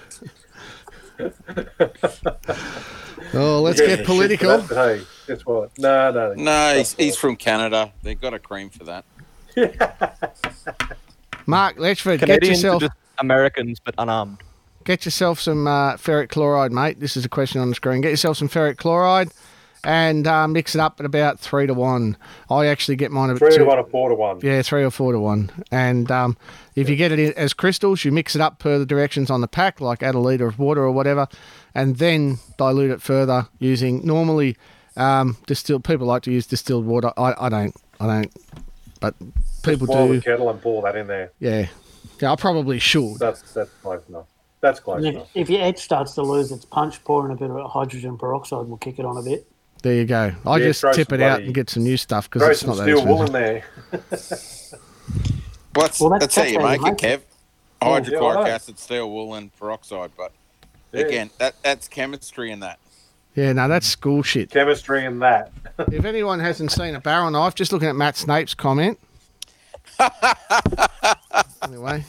Oh, 3.31 3.61
let's 3.61 3.79
Yeah, 3.79 3.87
get 3.97 4.05
political. 4.05 4.57
that, 4.57 4.73
hey, 4.97 5.05
guess 5.29 5.45
what? 5.45 5.77
No, 5.77 6.11
no. 6.11 6.33
no, 6.33 6.77
he's, 6.77 6.93
he's 6.93 7.15
from 7.15 7.35
Canada. 7.35 7.93
They've 8.01 8.19
got 8.19 8.33
a 8.33 8.39
cream 8.39 8.69
for 8.69 8.83
that. 8.85 9.05
Mark 11.45 11.77
Letchford, 11.77 12.25
get 12.25 12.43
yourself 12.43 12.81
are 12.83 12.87
just 12.87 12.97
Americans 13.19 13.79
but 13.79 13.93
unarmed. 13.97 14.41
get 14.83 15.05
yourself 15.05 15.39
some 15.39 15.67
uh, 15.67 15.93
ferric 15.93 16.29
chloride, 16.29 16.71
mate. 16.71 16.99
This 16.99 17.15
is 17.15 17.25
a 17.25 17.29
question 17.29 17.61
on 17.61 17.69
the 17.69 17.75
screen. 17.75 18.01
Get 18.01 18.09
yourself 18.09 18.37
some 18.37 18.49
ferric 18.49 18.77
chloride 18.77 19.29
and 19.83 20.27
uh, 20.27 20.47
mix 20.47 20.75
it 20.75 20.81
up 20.81 20.99
at 20.99 21.05
about 21.05 21.39
three 21.39 21.65
to 21.67 21.73
one. 21.73 22.17
I 22.49 22.65
actually 22.67 22.95
get 22.97 23.11
mine 23.11 23.29
at 23.29 23.37
Three 23.37 23.51
two- 23.51 23.59
to 23.59 23.65
one 23.65 23.79
or 23.79 23.85
four 23.85 24.09
to 24.09 24.15
one. 24.15 24.39
Yeah, 24.41 24.61
three 24.61 24.83
or 24.83 24.91
four 24.91 25.11
to 25.13 25.19
one. 25.19 25.51
And 25.71 26.11
um, 26.11 26.37
if 26.75 26.89
you 26.89 26.95
get 26.95 27.11
it 27.11 27.35
as 27.37 27.53
crystals, 27.53 28.03
you 28.03 28.11
mix 28.11 28.35
it 28.35 28.41
up 28.41 28.59
per 28.59 28.77
the 28.79 28.85
directions 28.85 29.29
on 29.29 29.41
the 29.41 29.47
pack, 29.47 29.79
like 29.81 30.01
add 30.03 30.15
a 30.15 30.19
litre 30.19 30.47
of 30.47 30.59
water 30.59 30.81
or 30.81 30.91
whatever, 30.91 31.27
and 31.73 31.97
then 31.97 32.37
dilute 32.57 32.91
it 32.91 33.01
further 33.01 33.47
using 33.59 34.05
normally 34.05 34.57
um, 34.99 35.37
distilled. 35.47 35.83
People 35.83 36.05
like 36.07 36.23
to 36.23 36.31
use 36.31 36.45
distilled 36.47 36.85
water. 36.85 37.11
I, 37.17 37.33
I 37.39 37.49
don't. 37.49 37.75
I 37.99 38.07
don't. 38.07 38.31
But 38.99 39.15
people 39.63 39.87
Boil 39.87 40.07
do. 40.09 40.15
the 40.17 40.21
kettle 40.21 40.49
and 40.49 40.61
pour 40.61 40.81
that 40.83 40.95
in 40.95 41.07
there. 41.07 41.31
Yeah. 41.39 41.67
Yeah, 42.21 42.33
I 42.33 42.35
probably 42.35 42.79
should. 42.79 43.17
That's 43.19 43.41
that's 43.53 43.71
close 43.81 44.01
enough. 44.09 44.25
That's 44.61 44.79
close 44.81 44.97
And 44.97 45.07
if, 45.07 45.15
enough. 45.15 45.27
if 45.35 45.49
your 45.49 45.61
etch 45.61 45.79
starts 45.79 46.13
to 46.15 46.21
lose 46.21 46.51
its 46.51 46.65
punch, 46.65 47.01
pouring 47.05 47.31
a 47.31 47.35
bit 47.37 47.49
of 47.49 47.71
hydrogen 47.71 48.17
peroxide 48.17 48.67
will 48.67 48.77
kick 48.77 48.99
it 48.99 49.05
on 49.05 49.15
a 49.15 49.21
bit. 49.21 49.49
There 49.81 49.93
you 49.93 50.03
go. 50.03 50.33
I 50.45 50.57
Yeah, 50.57 50.65
just 50.65 50.81
tip 50.93 51.07
some 51.09 51.21
it 51.21 51.23
out 51.23 51.41
and 51.41 51.53
get 51.53 51.69
some 51.69 51.83
new 51.83 51.95
stuff 51.95 52.29
because 52.29 52.45
it's 52.49 52.59
some 52.59 52.71
not 52.71 52.77
that 52.79 52.83
steel 52.83 53.05
wool 53.05 53.23
in 53.23 53.31
there. 53.31 53.63
Well, 55.75 55.85
that's, 55.85 56.01
Well, 56.01 56.09
that's- 56.09 56.35
that's 56.35 56.35
how 56.35 56.43
you 56.43 56.59
how 56.59 56.73
you 56.73 56.81
make 56.81 56.81
it, 56.81 56.83
make 56.91 56.97
Kev. 56.97 57.13
it. 57.21 57.27
Oh, 57.81 57.91
Hydrochloric 57.93 58.47
yeah, 58.47 58.53
acid, 58.55 58.79
steel 58.79 59.09
wool, 59.09 59.35
and 59.35 59.55
peroxide. 59.57 60.11
But 60.17 60.33
Yeah. 60.91 61.01
again, 61.01 61.29
that 61.37 61.55
that's 61.63 61.87
chemistry 61.87 62.51
in 62.51 62.59
that. 62.59 62.79
Yeah, 63.39 63.53
no, 63.53 63.69
that's 63.69 63.87
school 63.87 64.21
shit. 64.21 64.49
Chemistry 64.51 65.05
in 65.05 65.19
that. 65.19 65.53
if 65.79 66.03
anyone 66.03 66.41
hasn't 66.41 66.73
seen 66.73 66.93
a 66.93 66.99
barrel 66.99 67.31
knife, 67.31 67.55
just 67.55 67.71
looking 67.71 67.87
at 67.87 67.95
Matt 67.95 68.17
Snape's 68.17 68.53
comment. 68.53 68.99
anyway. 71.63 72.03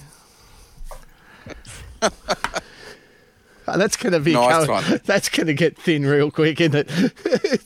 Oh, 2.03 3.79
that's 3.79 3.97
going 3.97 4.13
to 4.13 4.19
be 4.19 4.33
Nice 4.33 4.67
going- 4.67 4.71
one. 4.83 5.01
that's 5.05 5.29
going 5.29 5.47
to 5.47 5.55
get 5.55 5.79
thin 5.79 6.05
real 6.05 6.33
quick, 6.33 6.61
isn't 6.61 6.75
it? 6.75 7.63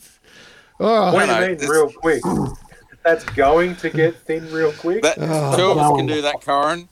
oh, 0.78 1.14
What 1.14 1.20
do 1.20 1.26
no, 1.28 1.40
you 1.40 1.46
mean, 1.48 1.56
this- 1.56 1.70
real 1.70 1.90
quick? 1.90 2.22
That's 3.02 3.24
going 3.24 3.76
to 3.76 3.88
get 3.88 4.14
thin 4.26 4.50
real 4.52 4.72
quick. 4.72 5.02
That 5.02 5.16
Oh. 5.20 5.56
two 5.56 5.70
of 5.70 5.78
us 5.78 5.96
can 5.96 6.04
do 6.06 6.20
that, 6.20 6.42
Corin. 6.42 6.88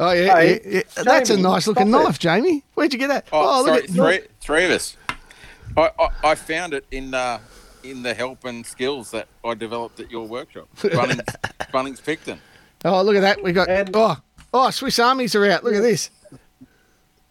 oh 0.00 0.10
yeah, 0.12 0.34
Hey, 0.36 0.60
yeah, 0.64 0.70
yeah. 0.96 1.02
that's 1.02 1.30
a 1.30 1.36
nice 1.38 1.66
looking 1.66 1.88
stop 1.88 2.00
it. 2.02 2.04
knife, 2.04 2.18
Jamie. 2.18 2.62
Where'd 2.74 2.92
you 2.92 2.98
get 2.98 3.08
that? 3.08 3.26
Oh, 3.32 3.60
oh 3.60 3.64
look 3.64 3.88
sorry, 3.88 4.16
at 4.16 4.20
three, 4.20 4.28
three 4.40 4.64
of 4.66 4.70
us. 4.72 4.96
I, 5.76 5.90
I, 5.98 6.08
I 6.30 6.34
found 6.34 6.72
it 6.74 6.84
in 6.90 7.12
uh, 7.14 7.38
in 7.82 8.02
the 8.02 8.14
help 8.14 8.44
and 8.44 8.64
skills 8.66 9.10
that 9.12 9.28
I 9.44 9.54
developed 9.54 10.00
at 10.00 10.10
your 10.10 10.26
workshop, 10.26 10.68
Bunnings, 10.76 11.24
Bunnings 11.72 12.02
Picton. 12.04 12.38
Oh, 12.84 13.02
look 13.02 13.16
at 13.16 13.20
that. 13.20 13.42
We 13.42 13.52
got 13.52 13.68
And- 13.68 13.90
oh, 13.94 14.16
oh, 14.54 14.70
Swiss 14.70 14.98
armies 14.98 15.34
are 15.34 15.44
out. 15.50 15.64
Look 15.64 15.74
at 15.74 15.82
this. 15.82 16.10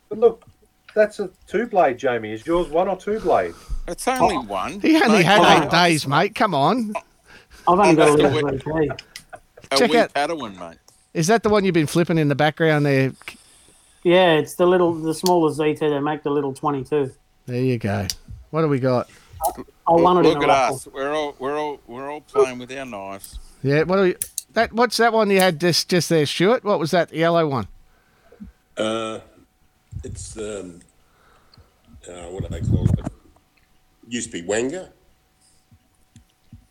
But 0.09 0.19
look, 0.19 0.45
that's 0.93 1.19
a 1.19 1.29
two 1.47 1.65
blade, 1.67 1.97
Jamie. 1.97 2.31
Is 2.33 2.45
yours 2.45 2.69
one 2.69 2.87
or 2.87 2.95
two 2.97 3.19
blade? 3.19 3.53
It's 3.87 4.07
only 4.07 4.37
one. 4.37 4.79
He 4.79 4.95
only 4.95 5.17
mate. 5.17 5.25
had 5.25 5.41
I- 5.41 5.63
eight 5.65 5.71
days, 5.71 6.07
mate. 6.07 6.35
Come 6.35 6.53
on. 6.53 6.93
I've 7.67 7.79
only 7.79 7.95
got 7.95 8.09
a 8.19 8.21
That's 8.21 8.33
little 8.33 8.73
way- 8.73 8.87
VP. 8.87 9.03
A 9.71 9.77
Check 9.77 9.91
wee 9.91 9.97
out- 9.97 10.13
Padawan, 10.13 10.57
mate. 10.59 10.77
Is 11.15 11.27
that 11.27 11.41
the 11.43 11.49
one 11.49 11.63
you've 11.65 11.73
been 11.73 11.87
flipping 11.87 12.17
in 12.19 12.27
the 12.27 12.35
background 12.35 12.85
there? 12.85 13.11
Yeah, 14.03 14.33
it's 14.33 14.53
the 14.55 14.67
little, 14.67 14.93
the 14.93 15.13
smaller 15.15 15.49
ZT. 15.51 15.79
They 15.79 15.99
make 15.99 16.21
the 16.23 16.29
little 16.29 16.53
22. 16.53 17.11
There 17.47 17.55
you 17.61 17.77
go. 17.79 18.05
What 18.51 18.61
do 18.61 18.67
we 18.67 18.79
got? 18.79 19.09
I 19.87 19.91
won 19.91 20.17
it 20.17 20.29
Look 20.29 20.43
at 20.43 20.47
raffle. 20.47 20.75
us. 20.75 20.87
We're 20.87 21.13
all 21.13 21.35
we're 21.39 21.57
all 21.59 21.79
we're 21.87 22.09
all 22.09 22.21
playing 22.21 22.59
with 22.59 22.71
our 22.71 22.85
knives. 22.85 23.39
Yeah, 23.63 23.83
what 23.83 23.97
do 23.97 24.01
we? 24.03 24.15
That 24.53 24.71
what's 24.73 24.97
that 24.97 25.13
one 25.13 25.29
you 25.29 25.39
had 25.39 25.59
just 25.59 25.89
just 25.89 26.09
there, 26.09 26.25
Stuart? 26.25 26.63
What 26.63 26.79
was 26.79 26.91
that? 26.91 27.09
The 27.09 27.17
yellow 27.17 27.47
one? 27.47 27.67
Uh, 28.77 29.19
it's 30.03 30.37
um, 30.37 30.79
uh, 32.07 32.23
what 32.29 32.43
do 32.43 32.49
they 32.49 32.61
call 32.67 32.85
it? 32.89 32.99
Used 34.07 34.31
to 34.31 34.41
be 34.41 34.47
Wenger, 34.47 34.89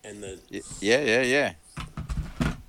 and 0.04 0.22
the 0.22 0.38
Yeah, 0.80 1.00
yeah, 1.00 1.22
yeah. 1.22 1.52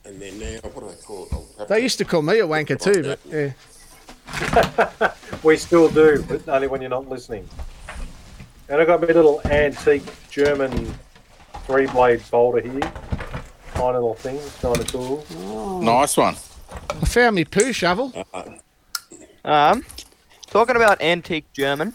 and 0.06 0.22
then 0.22 0.40
now 0.40 0.60
what 0.70 0.80
do 0.82 0.96
they 0.96 1.02
call 1.02 1.28
it? 1.60 1.68
They 1.68 1.76
to- 1.78 1.82
used 1.84 1.98
to 2.00 2.06
call 2.06 2.22
me 2.22 2.40
a 2.40 2.48
wanker 2.48 2.80
too, 2.80 3.04
but 3.04 3.20
yeah. 3.32 5.12
We 5.44 5.58
still 5.58 5.90
do, 5.90 6.24
but 6.28 6.48
only 6.50 6.68
when 6.68 6.82
you're 6.82 6.90
not 6.90 7.08
listening. 7.08 7.48
And 8.70 8.82
I 8.82 8.86
got 8.86 9.02
my 9.02 9.08
little 9.08 9.42
antique 9.46 10.04
German 10.30 10.94
three 11.66 11.86
blade 11.88 12.22
folder 12.22 12.62
here. 12.62 12.82
Fine 13.74 13.94
little 13.94 14.16
thing, 14.16 14.40
kind 14.62 14.78
of 14.80 14.88
cool. 14.92 15.82
Nice 15.82 16.18
one. 16.18 16.36
I 16.90 17.06
found 17.06 17.36
me 17.36 17.46
poo 17.46 17.72
shovel. 17.74 18.12
Um, 19.44 19.86
talking 20.48 20.76
about 20.76 21.02
antique 21.02 21.52
German. 21.54 21.94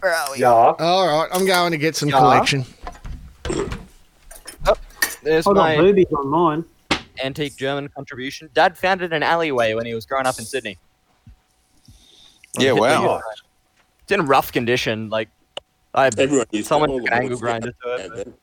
Where 0.00 0.12
are 0.14 0.32
we? 0.32 0.38
Yeah. 0.38 0.48
All 0.50 1.06
right, 1.06 1.28
I'm 1.32 1.46
going 1.46 1.72
to 1.72 1.78
get 1.78 1.94
some 1.96 2.08
Yeah. 2.08 2.18
collection. 2.18 2.64
There's 5.22 5.46
I 5.46 5.50
got 5.52 5.54
my 5.54 5.76
boobies 5.76 6.06
on 6.16 6.26
mine. 6.28 6.64
antique 7.22 7.56
German 7.56 7.88
contribution. 7.88 8.48
Dad 8.54 8.76
found 8.76 9.02
it 9.02 9.06
in 9.06 9.12
an 9.12 9.22
alleyway 9.22 9.74
when 9.74 9.86
he 9.86 9.94
was 9.94 10.04
growing 10.06 10.26
up 10.26 10.38
in 10.38 10.44
Sydney. 10.44 10.78
Yeah, 12.58 12.72
wow. 12.72 13.16
Nice. 13.16 13.42
It's 14.02 14.12
in 14.12 14.26
rough 14.26 14.52
condition. 14.52 15.08
Like, 15.10 15.28
I 15.94 16.06
Everyone 16.18 16.46
used 16.50 16.68
someone 16.68 16.88
to, 16.88 16.92
all 16.94 17.00
took 17.00 17.08
the 17.10 17.14
an 17.14 17.18
Boy 17.20 17.24
angle 17.24 17.38
Scouts 17.38 17.40
grinder 17.40 17.72
to 17.82 18.20
it. 18.20 18.24
them. 18.24 18.34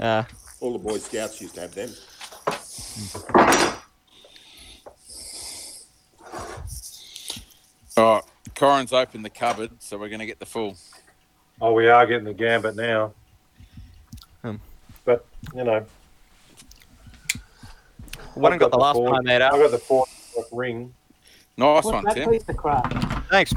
Uh, 0.00 0.22
All 0.60 0.72
the 0.72 0.78
Boy 0.78 0.98
Scouts 0.98 1.40
used 1.40 1.54
to 1.54 1.62
have 1.62 1.74
them. 1.74 1.90
Oh, 7.96 8.20
Corin's 8.54 8.92
opened 8.92 9.24
the 9.24 9.30
cupboard, 9.30 9.70
so 9.80 9.98
we're 9.98 10.08
going 10.08 10.20
to 10.20 10.26
get 10.26 10.38
the 10.38 10.46
full. 10.46 10.76
Oh, 11.60 11.72
we 11.72 11.88
are 11.88 12.06
getting 12.06 12.24
the 12.24 12.34
gambit 12.34 12.76
now. 12.76 13.12
Hmm. 14.42 14.56
But 15.04 15.24
you 15.54 15.64
know, 15.64 15.84
One 18.34 18.52
I've 18.52 18.60
got 18.60 18.70
the 18.70 18.78
last 18.78 18.94
four- 18.94 19.10
one 19.10 19.16
I 19.16 19.22
made 19.22 19.42
out. 19.42 19.54
I 19.54 19.58
got 19.58 19.70
the 19.72 19.78
four 19.78 20.06
ring. 20.52 20.94
Nice 21.56 21.84
What's 21.84 22.14
that 22.14 22.30
piece 22.30 22.48
of 22.48 22.56
crap? 22.56 22.92
Thanks. 23.30 23.52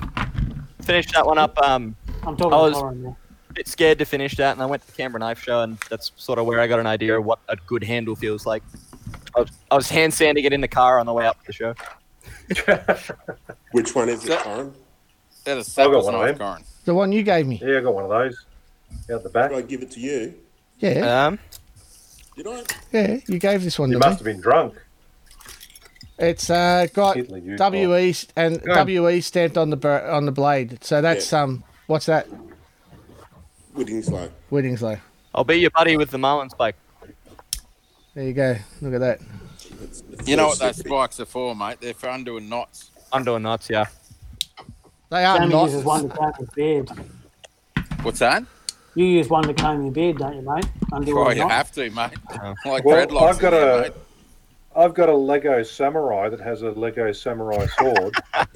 Finished 0.83 1.13
that 1.13 1.25
one 1.25 1.37
up. 1.37 1.57
Um, 1.59 1.95
I'm 2.23 2.35
talking 2.35 2.53
I 2.53 2.61
was 2.61 2.73
Corin 2.73 3.15
a 3.49 3.53
bit 3.53 3.67
scared 3.67 3.99
to 3.99 4.05
finish 4.05 4.35
that, 4.37 4.53
and 4.53 4.61
I 4.61 4.65
went 4.65 4.81
to 4.83 4.87
the 4.87 4.93
Canberra 4.93 5.19
Knife 5.19 5.41
Show, 5.41 5.61
and 5.61 5.77
that's 5.89 6.11
sort 6.15 6.39
of 6.39 6.45
where 6.45 6.59
I 6.59 6.67
got 6.67 6.79
an 6.79 6.87
idea 6.87 7.17
of 7.19 7.25
what 7.25 7.39
a 7.49 7.55
good 7.67 7.83
handle 7.83 8.15
feels 8.15 8.45
like. 8.45 8.63
I 9.35 9.41
was, 9.41 9.51
I 9.69 9.75
was 9.75 9.89
hand 9.89 10.13
sanding 10.13 10.43
it 10.45 10.53
in 10.53 10.61
the 10.61 10.67
car 10.67 10.99
on 10.99 11.05
the 11.05 11.13
way 11.13 11.25
up 11.25 11.39
to 11.41 11.47
the 11.47 11.53
show. 11.53 11.73
Which 13.71 13.95
one 13.95 14.09
is 14.09 14.25
it, 14.27 14.39
Corin? 14.39 14.73
That 15.45 15.57
is 15.57 15.77
I 15.77 15.85
got 15.85 16.03
one 16.03 16.15
of 16.15 16.21
them. 16.21 16.37
Corin. 16.37 16.63
The 16.85 16.93
one 16.93 17.11
you 17.11 17.23
gave 17.23 17.47
me. 17.47 17.61
Yeah, 17.63 17.77
I 17.77 17.81
got 17.81 17.93
one 17.93 18.03
of 18.05 18.09
those. 18.09 18.45
Out 19.11 19.23
the 19.23 19.29
back. 19.29 19.49
Did 19.51 19.59
I 19.59 19.61
give 19.61 19.81
it 19.81 19.91
to 19.91 19.99
you? 19.99 20.33
Yeah. 20.79 21.25
Um, 21.27 21.39
Did 22.35 22.47
I? 22.47 22.63
Yeah, 22.91 23.17
you 23.27 23.39
gave 23.39 23.63
this 23.63 23.77
one 23.79 23.89
You 23.91 23.99
to 23.99 24.07
must 24.07 24.21
me. 24.23 24.29
have 24.31 24.35
been 24.35 24.41
drunk. 24.41 24.75
It's 26.21 26.49
uh, 26.51 26.85
got 26.93 27.17
WE 27.17 28.15
and 28.35 28.61
WE 28.63 29.21
stamped 29.21 29.57
on 29.57 29.71
the 29.71 29.75
bur- 29.75 30.07
on 30.07 30.25
the 30.27 30.31
blade. 30.31 30.83
So 30.83 31.01
that's 31.01 31.33
um, 31.33 31.63
what's 31.87 32.05
that? 32.05 32.27
Whittingslow. 33.75 34.29
Whittingslow. 34.51 34.99
I'll 35.33 35.43
be 35.43 35.55
your 35.55 35.71
buddy 35.71 35.97
with 35.97 36.11
the 36.11 36.19
Marlin 36.19 36.49
spike. 36.51 36.75
There 38.13 38.23
you 38.25 38.33
go. 38.33 38.55
Look 38.81 38.93
at 38.93 38.99
that. 38.99 39.19
You 40.25 40.35
know 40.35 40.47
what 40.47 40.59
those 40.59 40.77
spikes 40.77 41.19
are 41.19 41.25
for, 41.25 41.55
mate? 41.55 41.77
They're 41.81 41.93
for 41.95 42.09
undoing 42.09 42.47
knots. 42.47 42.91
Undoing 43.13 43.41
knots, 43.41 43.69
yeah. 43.69 43.85
They 45.09 45.25
are 45.25 45.39
Jamie 45.39 45.53
not. 45.53 45.63
uses 45.65 45.83
one 45.83 46.07
to 46.07 46.15
comb 46.15 46.33
his 46.37 46.49
beard. 46.49 46.89
What's 48.03 48.19
that? 48.19 48.43
You 48.93 49.05
use 49.05 49.27
one 49.29 49.43
to 49.47 49.53
comb 49.53 49.83
your 49.83 49.91
beard, 49.91 50.17
don't 50.17 50.35
you, 50.35 50.41
mate? 50.41 50.65
Undo 50.91 51.17
Oh, 51.17 51.23
all 51.23 51.33
you 51.33 51.47
have 51.47 51.71
to, 51.71 51.89
mate. 51.89 52.11
Like 52.65 52.85
Well, 52.85 53.07
dreadlocks. 53.07 53.29
I've 53.29 53.39
got 53.39 53.53
in 53.53 53.59
there, 53.59 53.77
a, 53.79 53.81
mate. 53.83 53.93
Have 54.75 54.93
got 54.93 55.09
a 55.09 55.15
Lego 55.15 55.63
Samurai 55.63 56.29
that 56.29 56.39
has 56.39 56.61
a 56.61 56.71
Lego 56.71 57.11
Samurai 57.11 57.65
sword. 57.77 58.15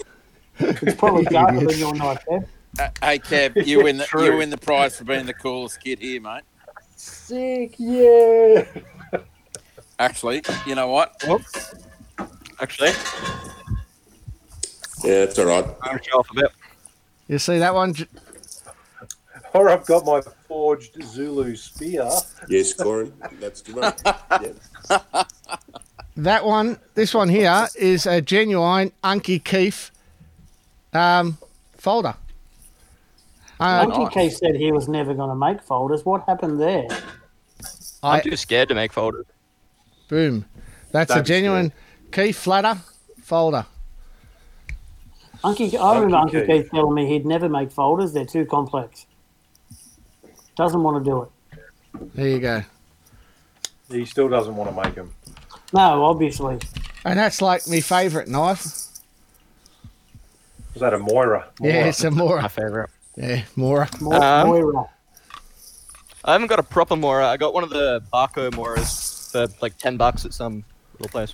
It's 0.58 0.96
probably 0.96 1.26
darker 1.30 1.60
than 1.68 1.78
your 1.78 1.94
knife, 1.96 2.24
Deb. 2.30 2.48
Uh, 2.80 2.88
hey, 3.02 3.20
Kev, 3.20 3.66
you 3.68 3.84
win 3.84 3.98
the 3.98 4.06
True. 4.06 4.24
you 4.24 4.38
win 4.38 4.50
the 4.50 4.58
prize 4.58 4.98
for 4.98 5.04
being 5.04 5.26
the 5.26 5.34
coolest 5.34 5.82
kid 5.82 6.00
here, 6.00 6.22
mate. 6.22 6.44
Sick, 6.96 7.76
yeah. 7.78 8.64
Actually, 10.00 10.44
you 10.66 10.76
know 10.76 10.88
what? 10.88 11.22
Actually, 12.62 12.92
Yeah, 15.04 15.24
it's 15.24 15.38
all 15.40 15.46
right. 15.48 15.66
I'm 15.66 15.90
gonna 15.92 16.04
show 16.04 16.20
off 16.20 16.32
a 16.32 16.36
bit. 16.36 16.52
You 17.28 17.38
see 17.38 17.60
that 17.60 17.74
one? 17.74 17.94
J- 17.94 18.08
Or 19.54 19.68
I've 19.70 19.86
got 19.86 20.06
my 20.06 20.22
forged 20.48 21.04
Zulu 21.04 21.54
spear. 21.58 22.10
Yes, 22.48 22.72
Corin. 22.72 23.12
That's 23.42 23.62
correct. 23.62 24.04
Yeah. 24.06 25.24
That 26.18 26.46
one, 26.46 26.80
this 26.94 27.14
one 27.14 27.28
here 27.28 27.68
is 27.76 28.06
a 28.06 28.22
genuine 28.22 28.92
Unky 29.04 29.44
Keith 29.44 29.92
um, 30.94 31.38
folder. 31.78 32.16
Uh, 33.60 33.86
Uncle 33.86 34.08
Keith 34.08 34.38
said 34.38 34.56
he 34.56 34.72
was 34.72 34.88
never 34.88 35.14
going 35.14 35.30
to 35.30 35.36
make 35.36 35.62
folders. 35.62 36.06
What 36.06 36.24
happened 36.26 36.60
there? 36.60 36.88
I'm 38.04 38.22
too 38.22 38.36
scared 38.36 38.70
to 38.70 38.76
make 38.76 38.94
folders. 38.94 39.26
boom. 40.08 40.46
That's 40.92 41.12
a 41.12 41.16
Don't 41.16 41.24
be 41.24 41.28
genuine 41.28 41.74
Keith 42.12 42.38
flatter 42.38 42.80
folder. 43.22 43.66
Uncle, 45.44 45.66
I 45.80 45.96
remember 45.96 46.18
Uncle 46.18 46.40
Uncle 46.40 46.42
Keith. 46.42 46.64
Keith 46.64 46.72
telling 46.72 46.94
me 46.94 47.08
he'd 47.08 47.26
never 47.26 47.50
make 47.50 47.72
folders. 47.72 48.14
They're 48.14 48.26
too 48.26 48.46
complex. 48.46 49.06
Doesn't 50.56 50.82
want 50.82 51.04
to 51.04 51.10
do 51.10 51.24
it. 51.24 52.12
There 52.16 52.28
you 52.28 52.40
go. 52.40 52.64
He 53.90 54.06
still 54.06 54.30
doesn't 54.30 54.56
want 54.56 54.70
to 54.70 54.82
make 54.82 54.96
them. 54.96 55.14
No, 55.74 56.06
obviously. 56.06 56.60
And 57.04 57.20
that's 57.20 57.42
like 57.42 57.68
my 57.68 57.80
favourite 57.82 58.28
knife. 58.28 58.66
Is 60.74 60.82
that 60.82 60.94
a 60.94 61.00
Moira? 61.00 61.48
Yeah, 61.62 61.86
it's 61.86 62.04
a 62.04 62.12
Mora. 62.12 62.42
My 62.44 62.48
favorite. 62.48 62.90
Yeah, 63.16 63.44
Mora. 63.56 63.88
More, 64.02 64.22
Um, 64.24 64.48
Moira. 64.48 64.90
I 66.26 66.34
haven't 66.34 66.48
got 66.48 66.60
a 66.60 66.64
proper 66.64 66.96
Mora. 66.96 67.28
I 67.28 67.38
got 67.38 67.54
one 67.54 67.64
of 67.64 67.70
the 67.70 68.02
Barco 68.14 68.54
Moras 68.54 69.30
for 69.32 69.48
like 69.62 69.78
ten 69.78 69.96
bucks 69.96 70.26
at 70.26 70.34
some 70.34 70.64
little 70.94 71.10
place. 71.10 71.34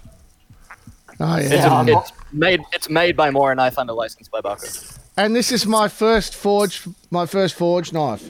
Oh, 1.19 1.35
It's, 1.37 1.51
yeah. 1.51 1.83
Yeah. 1.85 1.99
it's 1.99 2.11
made. 2.31 2.61
It's 2.73 2.89
made 2.89 3.15
by 3.15 3.29
Mora 3.31 3.55
Knife 3.55 3.77
under 3.79 3.93
license 3.93 4.27
by 4.27 4.41
Barco. 4.41 4.97
And 5.17 5.35
this 5.35 5.51
is 5.51 5.65
my 5.65 5.87
first 5.87 6.35
forge, 6.35 6.83
my 7.09 7.25
first 7.25 7.55
forge 7.55 7.91
knife. 7.93 8.29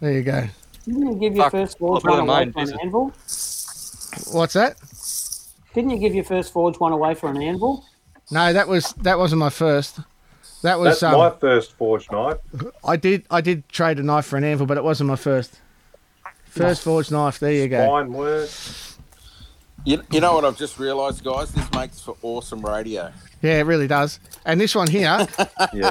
There 0.00 0.12
you 0.12 0.22
go. 0.22 0.46
Didn't 0.86 1.02
you 1.02 1.14
give 1.14 1.36
your 1.36 1.44
Fuck, 1.44 1.52
first 1.52 1.78
forge 1.78 2.04
look 2.04 2.14
at 2.14 2.26
one 2.26 2.28
away 2.28 2.52
for 2.52 2.60
an 2.60 2.80
anvil? 2.80 3.12
What's 4.32 4.54
that? 4.54 4.76
Didn't 5.74 5.90
you 5.90 5.98
give 5.98 6.14
your 6.14 6.24
first 6.24 6.52
forge 6.52 6.78
one 6.78 6.92
away 6.92 7.14
for 7.14 7.30
an 7.30 7.40
anvil? 7.40 7.84
No, 8.30 8.52
that 8.52 8.68
was 8.68 8.92
that 8.98 9.18
wasn't 9.18 9.40
my 9.40 9.50
first. 9.50 10.00
That 10.62 10.78
was 10.78 11.00
That's 11.00 11.14
um, 11.14 11.18
my 11.18 11.30
first 11.30 11.72
forged 11.72 12.12
knife. 12.12 12.38
I 12.84 12.96
did 12.96 13.26
I 13.30 13.40
did 13.40 13.68
trade 13.68 13.98
a 13.98 14.02
knife 14.02 14.26
for 14.26 14.36
an 14.36 14.44
anvil, 14.44 14.66
but 14.66 14.76
it 14.76 14.84
wasn't 14.84 15.08
my 15.08 15.16
first. 15.16 15.60
First 16.46 16.82
forged 16.82 17.10
knife. 17.10 17.38
There 17.38 17.52
you 17.52 17.68
go. 17.68 17.86
Fine 17.86 18.12
word. 18.12 18.48
You, 19.84 20.00
you 20.12 20.20
know 20.20 20.34
what 20.34 20.44
I've 20.44 20.56
just 20.56 20.78
realised, 20.78 21.24
guys? 21.24 21.50
This 21.50 21.70
makes 21.72 22.00
for 22.00 22.16
awesome 22.22 22.64
radio. 22.64 23.10
Yeah, 23.42 23.58
it 23.58 23.62
really 23.66 23.88
does. 23.88 24.20
And 24.44 24.60
this 24.60 24.74
one 24.76 24.86
here, 24.88 25.26
Yeah. 25.74 25.90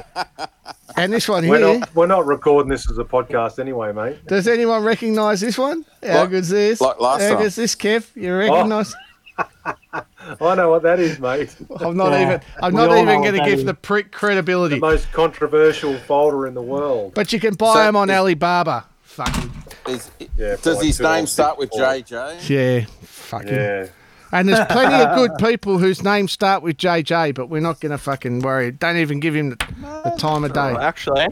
and 0.95 1.11
this 1.11 1.27
one 1.27 1.45
We're 1.47 1.57
here. 1.57 1.79
not, 1.79 1.95
we're 1.95 2.07
not 2.07 2.25
recording 2.25 2.69
this 2.69 2.89
as 2.89 2.97
a 2.99 3.03
podcast 3.03 3.59
anyway, 3.59 3.91
mate. 3.91 4.25
Does 4.27 4.47
anyone 4.47 4.83
recognise 4.85 5.41
this 5.41 5.57
one? 5.57 5.85
How 6.01 6.21
Like- 6.21 6.29
good's 6.29 6.47
this? 6.49 6.79
like 6.79 7.01
last 7.01 7.21
How 7.23 7.29
time. 7.33 7.39
good's 7.43 7.55
this, 7.57 7.75
Kev? 7.75 8.15
You 8.15 8.33
recognise? 8.33 8.93
Oh. 9.37 9.45
I 10.39 10.55
know 10.55 10.69
what 10.69 10.83
that 10.83 11.01
is, 11.01 11.19
mate. 11.19 11.53
I'm 11.81 11.97
not 11.97 12.11
Yeah, 12.11 12.21
even. 12.21 12.41
I'm 12.63 12.73
we 12.73 12.77
not 12.87 12.97
even 12.97 13.21
going 13.21 13.33
to 13.33 13.43
give 13.43 13.59
is. 13.59 13.65
the 13.65 13.73
prick 13.73 14.13
credibility. 14.13 14.75
The 14.75 14.81
most 14.81 15.11
controversial 15.11 15.97
folder 15.99 16.47
in 16.47 16.53
the 16.53 16.61
world. 16.61 17.13
But 17.13 17.33
you 17.33 17.39
can 17.41 17.55
buy 17.55 17.73
So 17.73 17.79
them 17.83 17.95
on 17.97 18.09
Alibaba. 18.09 18.85
Fucking 19.01 19.51
Is, 19.95 20.11
Yeah, 20.37 20.55
does 20.61 20.81
his 20.81 20.99
name 20.99 21.25
start 21.27 21.57
with 21.57 21.69
fifty-four. 21.71 21.93
JJ? 21.93 22.49
yeah, 22.49 22.85
fucking. 23.01 23.49
Yeah. 23.49 23.87
And 24.33 24.47
there's 24.47 24.65
plenty 24.69 24.95
of 25.03 25.15
good 25.15 25.31
people 25.37 25.77
whose 25.77 26.01
names 26.03 26.31
start 26.31 26.63
with 26.63 26.77
JJ, 26.77 27.35
but 27.35 27.47
we're 27.47 27.59
not 27.61 27.79
going 27.81 27.91
to 27.91 27.97
fucking 27.97 28.39
worry. 28.39 28.71
Don't 28.71 28.97
even 28.97 29.19
give 29.19 29.35
him 29.35 29.49
the, 29.49 29.55
the 30.05 30.15
time 30.17 30.43
of 30.45 30.53
day. 30.53 30.59
Oh, 30.73 30.77
actually, 30.77 31.27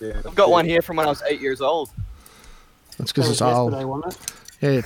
yeah. 0.00 0.20
I've 0.26 0.34
got 0.34 0.50
one 0.50 0.64
here 0.64 0.82
from 0.82 0.96
when 0.96 1.06
I 1.06 1.10
was 1.10 1.22
eight 1.28 1.40
years 1.40 1.60
old. 1.60 1.90
That's 2.98 3.12
because 3.12 3.28
was 3.28 3.40
it's 3.40 3.42
old. 3.42 3.72
yesterday, 3.72 3.84
wasn't 3.84 4.14
it? 4.14 4.32
Yeah. 4.60 4.82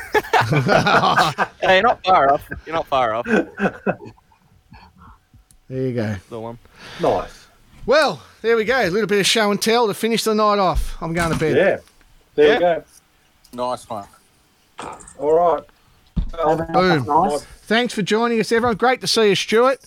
Hey, 1.63 1.75
you're 1.77 1.83
not 1.83 2.03
far 2.05 2.33
off. 2.33 2.43
You're 2.67 2.75
not 2.75 2.87
far 2.89 3.15
off. 3.15 3.25
there 3.27 3.97
you 5.71 5.93
go. 5.95 6.17
The 6.29 6.41
one. 6.41 6.59
Nice. 7.01 7.47
Well, 7.87 8.21
there 8.43 8.57
we 8.57 8.65
go. 8.65 8.81
A 8.81 8.91
little 8.91 9.07
bit 9.07 9.21
of 9.21 9.27
show 9.27 9.51
and 9.51 9.61
tell 9.61 9.87
to 9.87 9.95
finish 9.95 10.25
the 10.25 10.35
night 10.35 10.59
off. 10.59 10.97
I'm 11.01 11.13
going 11.13 11.33
to 11.33 11.39
bed. 11.39 11.57
Yeah. 11.57 11.79
There 12.35 12.47
Yeah. 12.47 12.55
you 12.55 12.61
go. 12.61 12.85
Nice 13.71 13.89
one. 13.89 14.05
All 15.19 15.33
right. 15.35 15.63
Having 16.39 16.73
boom. 16.73 17.05
Nice. 17.07 17.45
Thanks 17.63 17.93
for 17.95 18.03
joining 18.03 18.41
us, 18.41 18.53
everyone. 18.53 18.77
Great 18.77 19.01
to 19.01 19.07
see 19.07 19.29
you, 19.29 19.35
Stuart. 19.35 19.81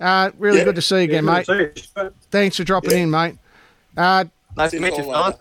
Uh, 0.00 0.30
really 0.38 0.58
Yeah. 0.58 0.64
good 0.64 0.74
to 0.76 0.82
see 0.82 0.96
you 0.96 1.02
again, 1.02 1.24
Yeah, 1.24 1.32
mate. 1.32 1.46
good 1.46 1.76
to 1.76 1.82
see 1.82 1.88
you. 1.96 2.12
Thanks 2.30 2.56
for 2.56 2.64
dropping 2.64 2.98
in, 2.98 3.10
mate. 3.10 3.36
Uh, 3.96 4.24
Nice 4.56 4.70
to 4.72 4.80
meet 4.80 4.96
you, 4.96 5.10
all 5.12 5.38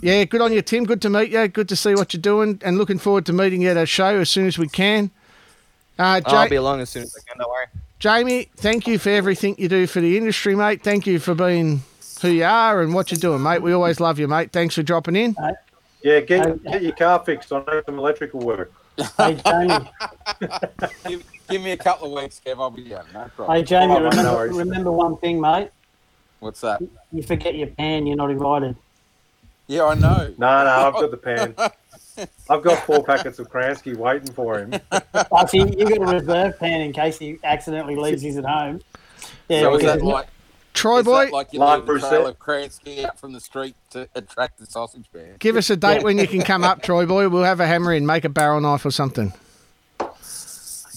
yeah, 0.00 0.24
good 0.24 0.40
on 0.40 0.52
you, 0.52 0.62
Tim. 0.62 0.84
Good 0.84 1.02
to 1.02 1.10
meet 1.10 1.30
you. 1.30 1.46
Good 1.48 1.68
to 1.68 1.76
see 1.76 1.94
what 1.94 2.14
you're 2.14 2.20
doing, 2.20 2.60
and 2.64 2.78
looking 2.78 2.98
forward 2.98 3.26
to 3.26 3.32
meeting 3.32 3.60
you 3.62 3.70
at 3.70 3.76
a 3.76 3.86
show 3.86 4.18
as 4.20 4.30
soon 4.30 4.46
as 4.46 4.58
we 4.58 4.68
can. 4.68 5.10
Uh, 5.98 6.20
I'll 6.24 6.48
be 6.48 6.56
along 6.56 6.80
as 6.80 6.90
soon 6.90 7.02
as 7.02 7.14
I 7.16 7.20
can. 7.30 7.38
Don't 7.38 7.50
worry. 7.50 7.66
Jamie, 7.98 8.48
thank 8.56 8.86
you 8.88 8.98
for 8.98 9.10
everything 9.10 9.54
you 9.58 9.68
do 9.68 9.86
for 9.86 10.00
the 10.00 10.16
industry, 10.16 10.56
mate. 10.56 10.82
Thank 10.82 11.06
you 11.06 11.18
for 11.20 11.34
being 11.34 11.82
who 12.20 12.28
you 12.30 12.44
are 12.44 12.80
and 12.82 12.94
what 12.94 13.12
you're 13.12 13.18
doing, 13.20 13.42
mate. 13.42 13.62
We 13.62 13.72
always 13.72 14.00
love 14.00 14.18
you, 14.18 14.26
mate. 14.26 14.50
Thanks 14.52 14.74
for 14.74 14.82
dropping 14.82 15.14
in. 15.16 15.36
Yeah, 16.02 16.20
get, 16.20 16.62
get 16.64 16.82
your 16.82 16.92
car 16.92 17.22
fixed. 17.24 17.52
I 17.52 17.58
know 17.64 17.82
some 17.86 17.98
electrical 17.98 18.40
work. 18.40 18.72
Hey, 19.16 19.34
Jamie. 19.46 19.90
Give, 21.08 21.24
give 21.48 21.62
me 21.62 21.72
a 21.72 21.76
couple 21.76 22.14
of 22.14 22.22
weeks, 22.22 22.40
Kev. 22.44 22.58
I'll 22.60 22.70
be 22.70 22.84
down. 22.84 23.06
No 23.14 23.24
problem. 23.34 23.56
Hey, 23.56 23.62
Jamie, 23.62 23.94
Oh, 23.94 24.02
remember, 24.02 24.32
worries. 24.32 24.56
remember 24.56 24.92
one 24.92 25.16
thing, 25.16 25.40
mate. 25.40 25.70
What's 26.40 26.60
that? 26.60 26.82
You 27.10 27.22
forget 27.22 27.54
your 27.54 27.68
pan, 27.68 28.06
you're 28.06 28.16
not 28.16 28.30
invited. 28.30 28.76
Yeah, 29.68 29.84
I 29.84 29.94
know. 29.94 30.34
No, 30.36 30.64
no, 30.64 30.70
I've 30.70 30.92
got 30.94 31.10
the 31.10 31.16
pan. 31.16 31.54
I've 32.50 32.62
got 32.62 32.84
four 32.84 33.02
packets 33.02 33.38
of 33.38 33.48
Kransky 33.50 33.96
waiting 33.96 34.30
for 34.32 34.58
him. 34.58 34.74
I 34.90 35.46
see 35.46 35.58
you 35.60 35.88
got 35.88 36.02
a 36.12 36.18
reserve 36.18 36.58
pan 36.58 36.82
in 36.82 36.92
case 36.92 37.18
he 37.18 37.38
accidentally 37.44 37.96
leaves 37.96 38.20
his 38.20 38.36
at 38.36 38.44
home. 38.44 38.82
Yeah, 39.48 39.60
So 39.62 39.76
is 39.76 39.82
that 39.84 40.02
like, 40.02 40.26
Troy 40.74 40.98
is 41.00 41.04
boy, 41.04 41.24
that 41.26 41.32
like 41.32 41.52
you 41.52 41.58
Like 41.58 41.76
leave 41.78 41.80
the 41.82 41.86
Bruce 41.86 42.08
trail 42.08 42.24
said. 42.24 42.30
of 42.30 42.38
Kransky 42.38 43.04
out 43.04 43.18
from 43.20 43.32
the 43.32 43.40
street 43.40 43.74
to 43.90 44.08
attract 44.14 44.58
the 44.58 44.66
sausage 44.66 45.04
man? 45.14 45.36
give 45.38 45.56
us 45.56 45.68
a 45.70 45.76
date 45.76 46.02
when 46.02 46.18
you 46.18 46.26
can 46.26 46.42
come 46.42 46.64
up, 46.64 46.82
Troy 46.84 47.04
boy. 47.06 47.28
We'll 47.28 47.44
have 47.44 47.60
a 47.60 47.66
hammer 47.66 47.92
in, 47.92 48.06
make 48.06 48.24
a 48.24 48.28
barrel 48.30 48.60
knife 48.60 48.84
or 48.86 48.90
something. 48.90 49.32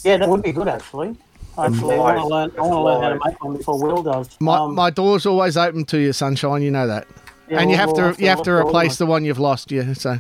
yeah, 0.03 0.17
that 0.17 0.29
would 0.29 0.43
be 0.43 0.51
good 0.51 0.67
actually. 0.67 1.15
Actually, 1.57 1.95
I 1.95 1.99
want 1.99 2.17
to 2.17 2.27
learn. 2.27 2.51
I 2.57 2.61
want 2.61 2.71
to 2.73 2.81
learn 2.81 3.01
how 3.01 3.09
to 3.09 3.19
make 3.31 3.43
one 3.43 3.57
before 3.57 3.81
Will 3.81 4.03
does. 4.03 4.29
My, 4.41 4.57
Um, 4.57 4.75
my 4.75 4.89
door's 4.89 5.25
always 5.25 5.55
open 5.55 5.85
to 5.85 5.97
you, 5.97 6.11
sunshine. 6.11 6.61
You 6.61 6.71
know 6.71 6.85
that. 6.87 7.07
Yeah, 7.49 7.59
and 7.61 7.69
you 7.71 7.77
we'll- 7.77 7.77
have 7.77 7.87
we'll 7.87 7.95
to 7.95 8.01
have 8.03 8.15
to 8.17 8.21
you 8.23 8.29
have 8.29 8.41
to 8.43 8.51
replace 8.51 8.97
the 8.97 9.05
one 9.05 9.23
you've 9.23 9.39
lost. 9.39 9.71
Yeah. 9.71 9.93
So. 9.93 10.19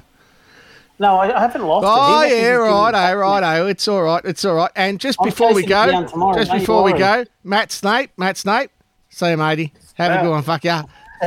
no, 0.97 1.17
I, 1.17 1.35
I 1.37 1.41
haven't 1.41 1.63
lost 1.63 1.83
it. 1.83 1.89
Oh 1.89 2.21
reckons 2.21 2.41
yeah, 2.41 2.47
right, 2.51 3.11
oh, 3.11 3.15
right, 3.17 3.59
oh, 3.59 3.67
it's 3.67 3.85
all 3.87 4.03
right, 4.03 4.23
it's 4.23 4.45
all 4.45 4.55
right. 4.55 4.71
And 4.77 4.97
just 4.99 5.17
I'm 5.19 5.25
before 5.27 5.53
we 5.53 5.65
go, 5.65 6.05
tomorrow, 6.07 6.35
just 6.37 6.51
don't 6.51 6.55
you 6.55 6.61
before 6.61 6.83
we 6.83 6.93
go, 6.93 7.25
Matt 7.43 7.71
Snape, 7.73 8.11
Matt 8.15 8.37
Snape, 8.37 8.71
see 9.15 9.29
you, 9.31 9.37
matey. 9.37 9.71
Have 9.95 10.11
Yeah. 10.11 10.19
a 10.19 10.23
good 10.23 10.29
one, 10.31 10.43
fuck 10.43 10.63
yeah. 10.65 10.83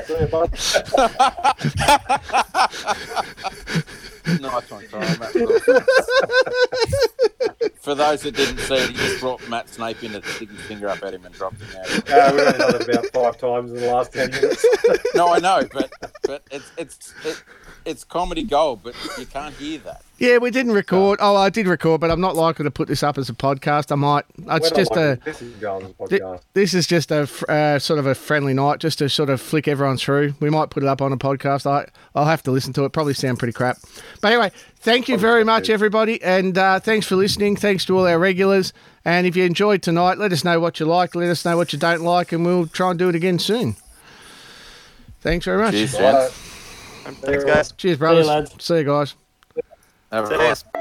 nice 4.40 4.70
one, 4.70 4.86
Carl. 4.88 5.16
Matt. 5.18 5.32
For 7.80 7.94
those 7.94 8.20
that 8.22 8.34
didn't 8.36 8.58
see 8.58 8.74
it, 8.74 8.90
he 8.90 8.96
just 8.96 9.20
brought 9.20 9.48
Matt 9.48 9.68
Snape 9.70 10.02
in 10.04 10.12
to 10.12 10.22
stick 10.28 10.50
his 10.50 10.60
finger 10.62 10.88
up 10.88 11.02
at 11.02 11.14
him 11.14 11.24
and 11.24 11.34
dropped 11.34 11.62
him 11.62 11.68
out. 11.80 11.88
Uh, 12.10 12.32
we've 12.34 12.46
only 12.46 12.58
done 12.58 12.74
it 12.74 12.88
about 12.88 13.06
five 13.14 13.38
times 13.38 13.72
in 13.72 13.78
the 13.80 13.86
last 13.86 14.12
ten 14.12 14.30
minutes. 14.30 14.66
no, 15.14 15.32
I 15.32 15.38
know, 15.38 15.66
but 15.72 15.90
but 16.24 16.42
it's 16.50 16.70
it's 16.76 17.14
it, 17.24 17.42
it's 17.86 18.04
comedy 18.04 18.42
gold, 18.42 18.80
but 18.82 18.94
you 19.18 19.24
can't 19.24 19.54
hear 19.54 19.78
that. 19.80 20.02
Yeah, 20.18 20.38
we 20.38 20.50
didn't 20.50 20.72
record. 20.72 21.20
Oh, 21.22 21.36
I 21.36 21.48
did 21.48 21.68
record, 21.68 22.00
but 22.00 22.10
I'm 22.10 22.20
not 22.20 22.34
likely 22.34 22.64
to 22.64 22.72
put 22.72 22.88
this 22.88 23.04
up 23.04 23.18
as 23.18 23.28
a 23.28 23.32
podcast. 23.32 23.92
I 23.92 23.94
might. 23.94 24.24
It's 24.36 24.70
We're 24.70 24.76
just 24.76 24.90
like 24.90 24.98
a. 24.98 25.20
this 25.24 25.40
is 25.40 25.54
going 25.56 25.86
as 25.86 25.92
podcast. 25.92 26.40
This 26.54 26.74
is 26.74 26.88
just 26.88 27.12
a 27.12 27.28
uh, 27.48 27.78
sort 27.78 28.00
of 28.00 28.06
a 28.06 28.16
friendly 28.16 28.52
night, 28.52 28.80
just 28.80 28.98
to 28.98 29.08
sort 29.08 29.30
of 29.30 29.40
flick 29.40 29.68
everyone 29.68 29.96
through. 29.96 30.34
We 30.40 30.50
might 30.50 30.70
put 30.70 30.82
it 30.82 30.88
up 30.88 31.00
on 31.00 31.12
a 31.12 31.16
podcast. 31.16 31.66
I 31.66 31.88
I'll 32.16 32.24
have 32.24 32.42
to 32.44 32.50
listen 32.50 32.72
to 32.74 32.84
it. 32.84 32.90
Probably 32.90 33.14
sound 33.14 33.38
pretty 33.38 33.52
crap. 33.52 33.78
But 34.20 34.32
anyway, 34.32 34.50
thank 34.80 35.08
you 35.08 35.16
very 35.18 35.44
much, 35.44 35.70
everybody, 35.70 36.20
and 36.20 36.58
uh, 36.58 36.80
thanks 36.80 37.06
for 37.06 37.14
listening. 37.14 37.54
Thanks 37.54 37.84
to 37.84 37.96
all 37.96 38.06
our 38.06 38.18
regulars. 38.18 38.72
And 39.04 39.24
if 39.24 39.36
you 39.36 39.44
enjoyed 39.44 39.82
tonight, 39.82 40.18
let 40.18 40.32
us 40.32 40.42
know 40.42 40.58
what 40.58 40.80
you 40.80 40.86
like. 40.86 41.14
Let 41.14 41.28
us 41.30 41.44
know 41.44 41.56
what 41.56 41.72
you 41.72 41.78
don't 41.78 42.02
like, 42.02 42.32
and 42.32 42.44
we'll 42.44 42.66
try 42.66 42.90
and 42.90 42.98
do 42.98 43.08
it 43.08 43.14
again 43.14 43.38
soon. 43.38 43.76
Thanks 45.20 45.44
very 45.44 45.62
much. 45.62 45.74
Cheers, 45.74 45.92
gents. 45.92 46.32
Thanks, 47.20 47.44
guys. 47.44 47.72
Cheers, 47.72 47.98
brothers. 47.98 48.26
lads. 48.26 48.64
See 48.64 48.78
you 48.78 48.84
guys. 48.84 49.14
Have 50.10 50.77